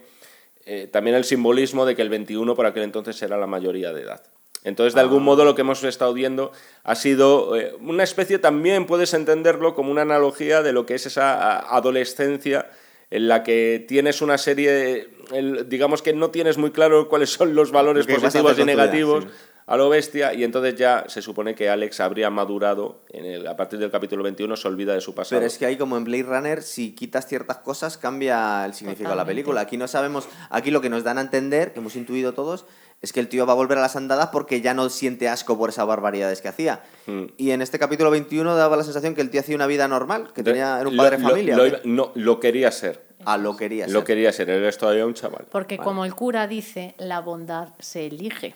eh, 0.65 0.89
también 0.91 1.15
el 1.15 1.23
simbolismo 1.23 1.85
de 1.85 1.95
que 1.95 2.01
el 2.01 2.09
21 2.09 2.55
por 2.55 2.65
aquel 2.65 2.83
entonces 2.83 3.21
era 3.21 3.37
la 3.37 3.47
mayoría 3.47 3.93
de 3.93 4.01
edad. 4.01 4.21
Entonces, 4.63 4.93
de 4.93 4.99
Ah. 4.99 5.03
algún 5.03 5.23
modo, 5.23 5.43
lo 5.45 5.55
que 5.55 5.61
hemos 5.61 5.83
estado 5.83 6.13
viendo 6.13 6.51
ha 6.83 6.95
sido 6.95 7.55
eh, 7.57 7.73
una 7.81 8.03
especie, 8.03 8.37
también 8.39 8.85
puedes 8.85 9.13
entenderlo 9.13 9.73
como 9.73 9.91
una 9.91 10.03
analogía 10.03 10.61
de 10.61 10.71
lo 10.73 10.85
que 10.85 10.95
es 10.95 11.05
esa 11.05 11.33
a- 11.33 11.75
adolescencia 11.77 12.69
en 13.09 13.27
la 13.27 13.43
que 13.43 13.83
tienes 13.87 14.21
una 14.21 14.37
serie, 14.37 15.09
el- 15.33 15.67
digamos 15.67 16.01
que 16.01 16.13
no 16.13 16.29
tienes 16.29 16.57
muy 16.57 16.71
claro 16.71 17.09
cuáles 17.09 17.29
son 17.31 17.55
los 17.55 17.71
valores 17.71 18.05
positivos 18.07 18.57
y 18.57 18.63
negativos 18.63 19.23
sí. 19.25 19.29
a 19.67 19.77
lo 19.77 19.89
bestia, 19.89 20.33
y 20.33 20.43
entonces 20.43 20.75
ya 20.75 21.05
se 21.07 21.21
supone 21.21 21.53
que 21.55 21.69
Alex 21.69 21.99
habría 21.99 22.29
madurado 22.29 23.01
en 23.09 23.25
el- 23.25 23.47
a 23.47 23.55
partir 23.57 23.79
del 23.79 23.91
capítulo 23.91 24.23
21, 24.23 24.55
se 24.55 24.67
olvida 24.67 24.93
de 24.93 25.01
su 25.01 25.13
pasado. 25.15 25.39
Pero 25.39 25.47
es 25.47 25.57
que 25.57 25.65
ahí, 25.65 25.75
como 25.77 25.97
en 25.97 26.03
Blade 26.03 26.23
Runner, 26.23 26.61
si 26.61 26.93
quitas 26.93 27.27
ciertas 27.27 27.57
cosas, 27.57 27.97
cambia 27.97 28.65
el 28.65 28.73
significado 28.73 29.13
de 29.13 29.17
la 29.17 29.25
película. 29.25 29.61
Aquí 29.61 29.75
no 29.77 29.87
sabemos, 29.87 30.27
aquí 30.49 30.71
lo 30.71 30.81
que 30.81 30.89
nos 30.89 31.03
dan 31.03 31.17
a 31.17 31.21
entender, 31.21 31.73
que 31.73 31.79
hemos 31.79 31.95
intuido 31.95 32.33
todos, 32.33 32.65
es 33.01 33.13
que 33.13 33.19
el 33.19 33.27
tío 33.27 33.45
va 33.45 33.53
a 33.53 33.55
volver 33.55 33.77
a 33.77 33.81
las 33.81 33.95
andadas 33.95 34.27
porque 34.31 34.61
ya 34.61 34.73
no 34.73 34.89
siente 34.89 35.27
asco 35.27 35.57
por 35.57 35.69
esas 35.69 35.87
barbaridades 35.87 36.41
que 36.41 36.47
hacía. 36.47 36.83
Mm. 37.07 37.23
Y 37.37 37.51
en 37.51 37.61
este 37.61 37.79
capítulo 37.79 38.11
21 38.11 38.55
daba 38.55 38.77
la 38.77 38.83
sensación 38.83 39.15
que 39.15 39.21
el 39.21 39.29
tío 39.29 39.39
hacía 39.41 39.55
una 39.55 39.67
vida 39.67 39.87
normal, 39.87 40.31
que 40.33 40.43
tenía, 40.43 40.79
era 40.79 40.87
un 40.87 40.95
Lo- 40.97 41.03
padre 41.03 41.17
de 41.17 41.23
lo- 41.23 41.29
familia. 41.29 41.57
lo 41.57 41.77
no, 41.85 42.11
lo 42.15 42.39
quería 42.39 42.71
ser. 42.71 43.01
Ah, 43.25 43.37
lo 43.37 43.55
quería 43.55 43.87
Lo 43.87 43.99
ser. 43.99 44.03
quería 44.03 44.31
ser, 44.33 44.49
él 44.49 44.63
es 44.65 44.77
todavía 44.77 45.05
un 45.05 45.13
chaval. 45.13 45.45
Porque 45.51 45.77
como 45.77 46.05
el 46.05 46.15
cura 46.15 46.47
dice, 46.47 46.95
la 46.97 47.21
bondad 47.21 47.69
se 47.79 48.07
elige. 48.07 48.55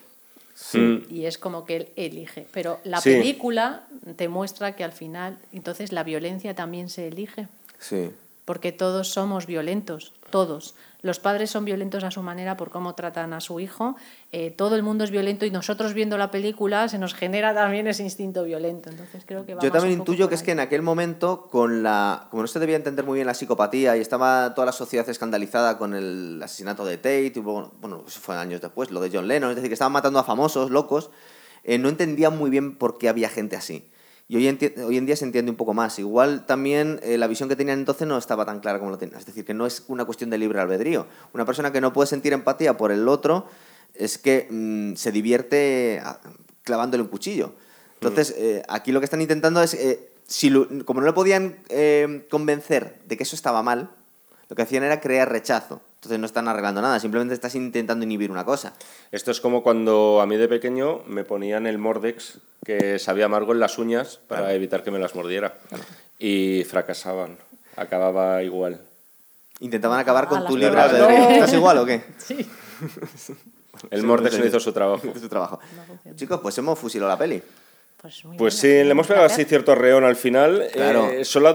Mm. 0.72 0.96
Y 1.10 1.26
es 1.26 1.38
como 1.38 1.64
que 1.64 1.76
él 1.76 1.88
elige. 1.96 2.46
Pero 2.52 2.80
la 2.84 3.00
Sí. 3.00 3.10
película 3.10 3.82
te 4.16 4.28
muestra 4.28 4.74
que 4.74 4.84
al 4.84 4.92
final, 4.92 5.38
entonces 5.52 5.92
la 5.92 6.02
violencia 6.02 6.54
también 6.54 6.88
se 6.88 7.08
elige. 7.08 7.46
Sí. 7.78 8.10
Porque 8.44 8.72
todos 8.72 9.08
somos 9.08 9.46
violentos, 9.46 10.12
todos. 10.30 10.74
Los 11.02 11.18
padres 11.20 11.50
son 11.50 11.64
violentos 11.64 12.04
a 12.04 12.10
su 12.10 12.22
manera 12.22 12.56
por 12.56 12.70
cómo 12.70 12.94
tratan 12.94 13.32
a 13.32 13.40
su 13.40 13.60
hijo. 13.60 13.96
eh, 14.32 14.50
todo 14.50 14.76
el 14.76 14.82
mundo 14.82 15.04
es 15.04 15.10
violento 15.10 15.46
y 15.46 15.50
nosotros 15.50 15.94
viendo 15.94 16.18
la 16.18 16.30
película 16.30 16.88
se 16.88 16.98
nos 16.98 17.14
genera 17.14 17.54
también 17.54 17.86
ese 17.86 18.02
instinto 18.02 18.44
violento. 18.44 18.90
Entonces 18.90 19.24
creo 19.26 19.46
que 19.46 19.54
va 19.54 19.62
Yo 19.62 19.70
también 19.70 19.98
intuyo 19.98 20.28
que 20.28 20.34
es 20.34 20.42
que 20.42 20.52
en 20.52 20.60
aquel 20.60 20.82
momento, 20.82 21.48
con 21.50 21.82
la. 21.82 22.28
Como 22.30 22.42
no 22.42 22.46
se 22.48 22.58
debía 22.58 22.76
entender 22.76 23.04
muy 23.04 23.16
bien 23.16 23.26
la 23.26 23.34
psicopatía 23.34 23.96
y 23.96 24.00
estaba 24.00 24.54
toda 24.54 24.66
la 24.66 24.72
sociedad 24.72 25.08
escandalizada 25.08 25.78
con 25.78 25.94
el 25.94 26.40
asesinato 26.42 26.84
de 26.84 26.96
Tate, 26.96 27.32
y 27.34 27.40
bueno, 27.40 27.72
bueno, 27.80 28.04
eso 28.06 28.20
fue 28.20 28.36
años 28.36 28.60
después, 28.60 28.90
lo 28.90 29.00
de 29.00 29.10
John 29.12 29.28
Lennon, 29.28 29.50
es 29.50 29.56
decir, 29.56 29.70
que 29.70 29.74
estaban 29.74 29.92
matando 29.92 30.18
a 30.18 30.24
famosos, 30.24 30.70
locos, 30.70 31.10
eh, 31.64 31.78
no 31.78 31.88
entendían 31.88 32.36
muy 32.36 32.50
bien 32.50 32.76
por 32.76 32.98
qué 32.98 33.08
había 33.08 33.28
gente 33.28 33.56
así. 33.56 33.88
Y 34.28 34.36
hoy 34.36 34.48
en, 34.48 34.58
hoy 34.84 34.96
en 34.96 35.06
día 35.06 35.14
se 35.16 35.24
entiende 35.24 35.50
un 35.50 35.56
poco 35.56 35.72
más. 35.72 35.98
Igual 35.98 36.46
también 36.46 36.98
eh, 37.02 37.16
la 37.16 37.26
visión 37.28 37.48
que 37.48 37.54
tenían 37.56 37.78
entonces 37.78 38.08
no 38.08 38.18
estaba 38.18 38.44
tan 38.44 38.60
clara 38.60 38.78
como 38.78 38.90
lo 38.90 38.98
tenían. 38.98 39.18
Es 39.20 39.26
decir, 39.26 39.44
que 39.44 39.54
no 39.54 39.66
es 39.66 39.84
una 39.88 40.04
cuestión 40.04 40.30
de 40.30 40.38
libre 40.38 40.60
albedrío. 40.60 41.06
Una 41.32 41.44
persona 41.44 41.70
que 41.72 41.80
no 41.80 41.92
puede 41.92 42.08
sentir 42.08 42.32
empatía 42.32 42.76
por 42.76 42.90
el 42.90 43.06
otro 43.08 43.46
es 43.94 44.18
que 44.18 44.48
mm, 44.50 44.94
se 44.96 45.12
divierte 45.12 46.00
ah, 46.04 46.18
clavándole 46.64 47.02
un 47.04 47.08
cuchillo. 47.08 47.52
Entonces, 47.94 48.34
eh, 48.36 48.62
aquí 48.68 48.90
lo 48.92 49.00
que 49.00 49.04
están 49.04 49.20
intentando 49.22 49.62
es, 49.62 49.74
eh, 49.74 50.08
si 50.26 50.50
lo- 50.50 50.68
como 50.84 51.00
no 51.00 51.06
le 51.06 51.12
podían 51.12 51.56
convencer 52.28 52.98
de 53.06 53.16
que 53.16 53.22
eso 53.22 53.36
estaba 53.36 53.62
mal, 53.62 53.90
lo 54.48 54.56
que 54.56 54.62
hacían 54.62 54.84
era 54.84 55.00
crear 55.00 55.30
rechazo. 55.30 55.80
Entonces 55.96 56.18
no 56.20 56.26
están 56.26 56.46
arreglando 56.46 56.80
nada, 56.80 57.00
simplemente 57.00 57.34
estás 57.34 57.54
intentando 57.54 58.04
inhibir 58.04 58.30
una 58.30 58.44
cosa. 58.44 58.74
Esto 59.10 59.30
es 59.30 59.40
como 59.40 59.62
cuando 59.62 60.20
a 60.20 60.26
mí 60.26 60.36
de 60.36 60.46
pequeño 60.48 61.02
me 61.06 61.24
ponían 61.24 61.66
el 61.66 61.78
Mordex 61.78 62.38
que 62.64 62.98
sabía 62.98 63.24
amargo 63.24 63.52
en 63.52 63.60
las 63.60 63.78
uñas 63.78 64.20
para 64.28 64.52
evitar 64.52 64.82
que 64.84 64.90
me 64.90 64.98
las 64.98 65.14
mordiera. 65.14 65.54
Y 66.18 66.64
fracasaban. 66.64 67.38
Acababa 67.76 68.42
igual. 68.42 68.80
Intentaban 69.60 69.98
acabar 69.98 70.28
con 70.28 70.46
tu 70.46 70.54
albedrío. 70.54 71.08
No. 71.08 71.08
¿Estás 71.30 71.52
igual 71.54 71.78
o 71.78 71.86
qué? 71.86 72.02
Sí. 72.18 72.36
El 73.90 74.00
Sí, 74.00 74.06
Mordex 74.06 74.38
no 74.38 74.46
hizo 74.46 74.60
su 74.60 74.72
trabajo. 74.72 75.06
Es 75.14 75.20
tu 75.20 75.28
trabajo. 75.28 75.58
No. 76.04 76.14
Chicos, 76.14 76.40
pues 76.40 76.56
hemos 76.58 76.78
fusilado 76.78 77.10
la 77.10 77.18
peli. 77.18 77.42
Pues, 78.00 78.24
muy 78.24 78.36
Pues 78.36 78.62
bien, 78.62 78.80
sí, 78.80 78.84
le 78.84 78.90
hemos 78.90 79.06
pegado 79.06 79.26
así 79.26 79.44
cierto 79.44 79.72
arreón 79.72 80.04
al 80.04 80.16
final. 80.16 80.68
Claro. 80.72 81.08
Eh, 81.10 81.24
solo 81.24 81.48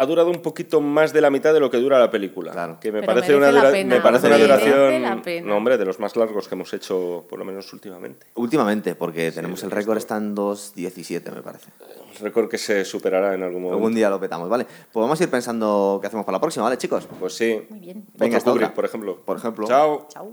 ha, 0.00 0.06
du- 0.06 0.12
ha 0.12 0.14
durado 0.14 0.30
un 0.30 0.40
poquito 0.42 0.80
más 0.80 1.12
de 1.12 1.20
la 1.20 1.30
mitad 1.30 1.52
de 1.52 1.60
lo 1.60 1.70
que 1.70 1.76
dura 1.78 1.98
la 1.98 2.10
película. 2.10 2.52
Claro. 2.52 2.78
Que 2.80 2.90
me 2.92 3.00
Pero 3.00 3.14
parece 3.14 3.34
una, 3.36 3.50
dura- 3.50 3.70
pena, 3.70 3.94
me 3.96 4.00
parece 4.00 4.26
una 4.28 4.38
duración, 4.38 5.46
no, 5.46 5.56
hombre, 5.56 5.78
de 5.78 5.84
los 5.84 5.98
más 6.00 6.16
largos 6.16 6.48
que 6.48 6.54
hemos 6.54 6.72
hecho, 6.74 7.26
por 7.28 7.38
lo 7.38 7.44
menos 7.44 7.72
últimamente. 7.72 8.26
Últimamente, 8.34 8.94
porque 8.94 9.30
tenemos 9.32 9.62
el 9.62 9.70
récord, 9.70 9.98
está 9.98 10.16
en 10.16 10.34
2.17, 10.34 11.32
me 11.34 11.42
parece. 11.42 11.70
Un 12.18 12.24
récord 12.24 12.48
que 12.48 12.58
se 12.58 12.84
superará 12.84 13.34
en 13.34 13.42
algún 13.42 13.62
momento. 13.62 13.76
Algún 13.76 13.94
día 13.94 14.10
lo 14.10 14.18
petamos, 14.20 14.48
¿vale? 14.48 14.64
Pues 14.64 15.02
vamos 15.02 15.20
a 15.20 15.24
ir 15.24 15.30
pensando 15.30 15.98
qué 16.00 16.06
hacemos 16.08 16.24
para 16.26 16.36
la 16.36 16.40
próxima, 16.40 16.64
¿vale, 16.64 16.76
chicos? 16.78 17.06
Pues 17.18 17.34
sí. 17.34 17.60
Muy 17.70 17.80
bien. 17.80 18.04
Venga, 18.14 18.36
Otro 18.36 18.38
hasta 18.38 18.50
Kubrick, 18.50 18.64
otra. 18.68 18.74
por 18.74 18.84
ejemplo. 18.84 19.20
Por 19.24 19.36
ejemplo. 19.36 19.66
Chao. 19.66 20.06
Chao. 20.10 20.32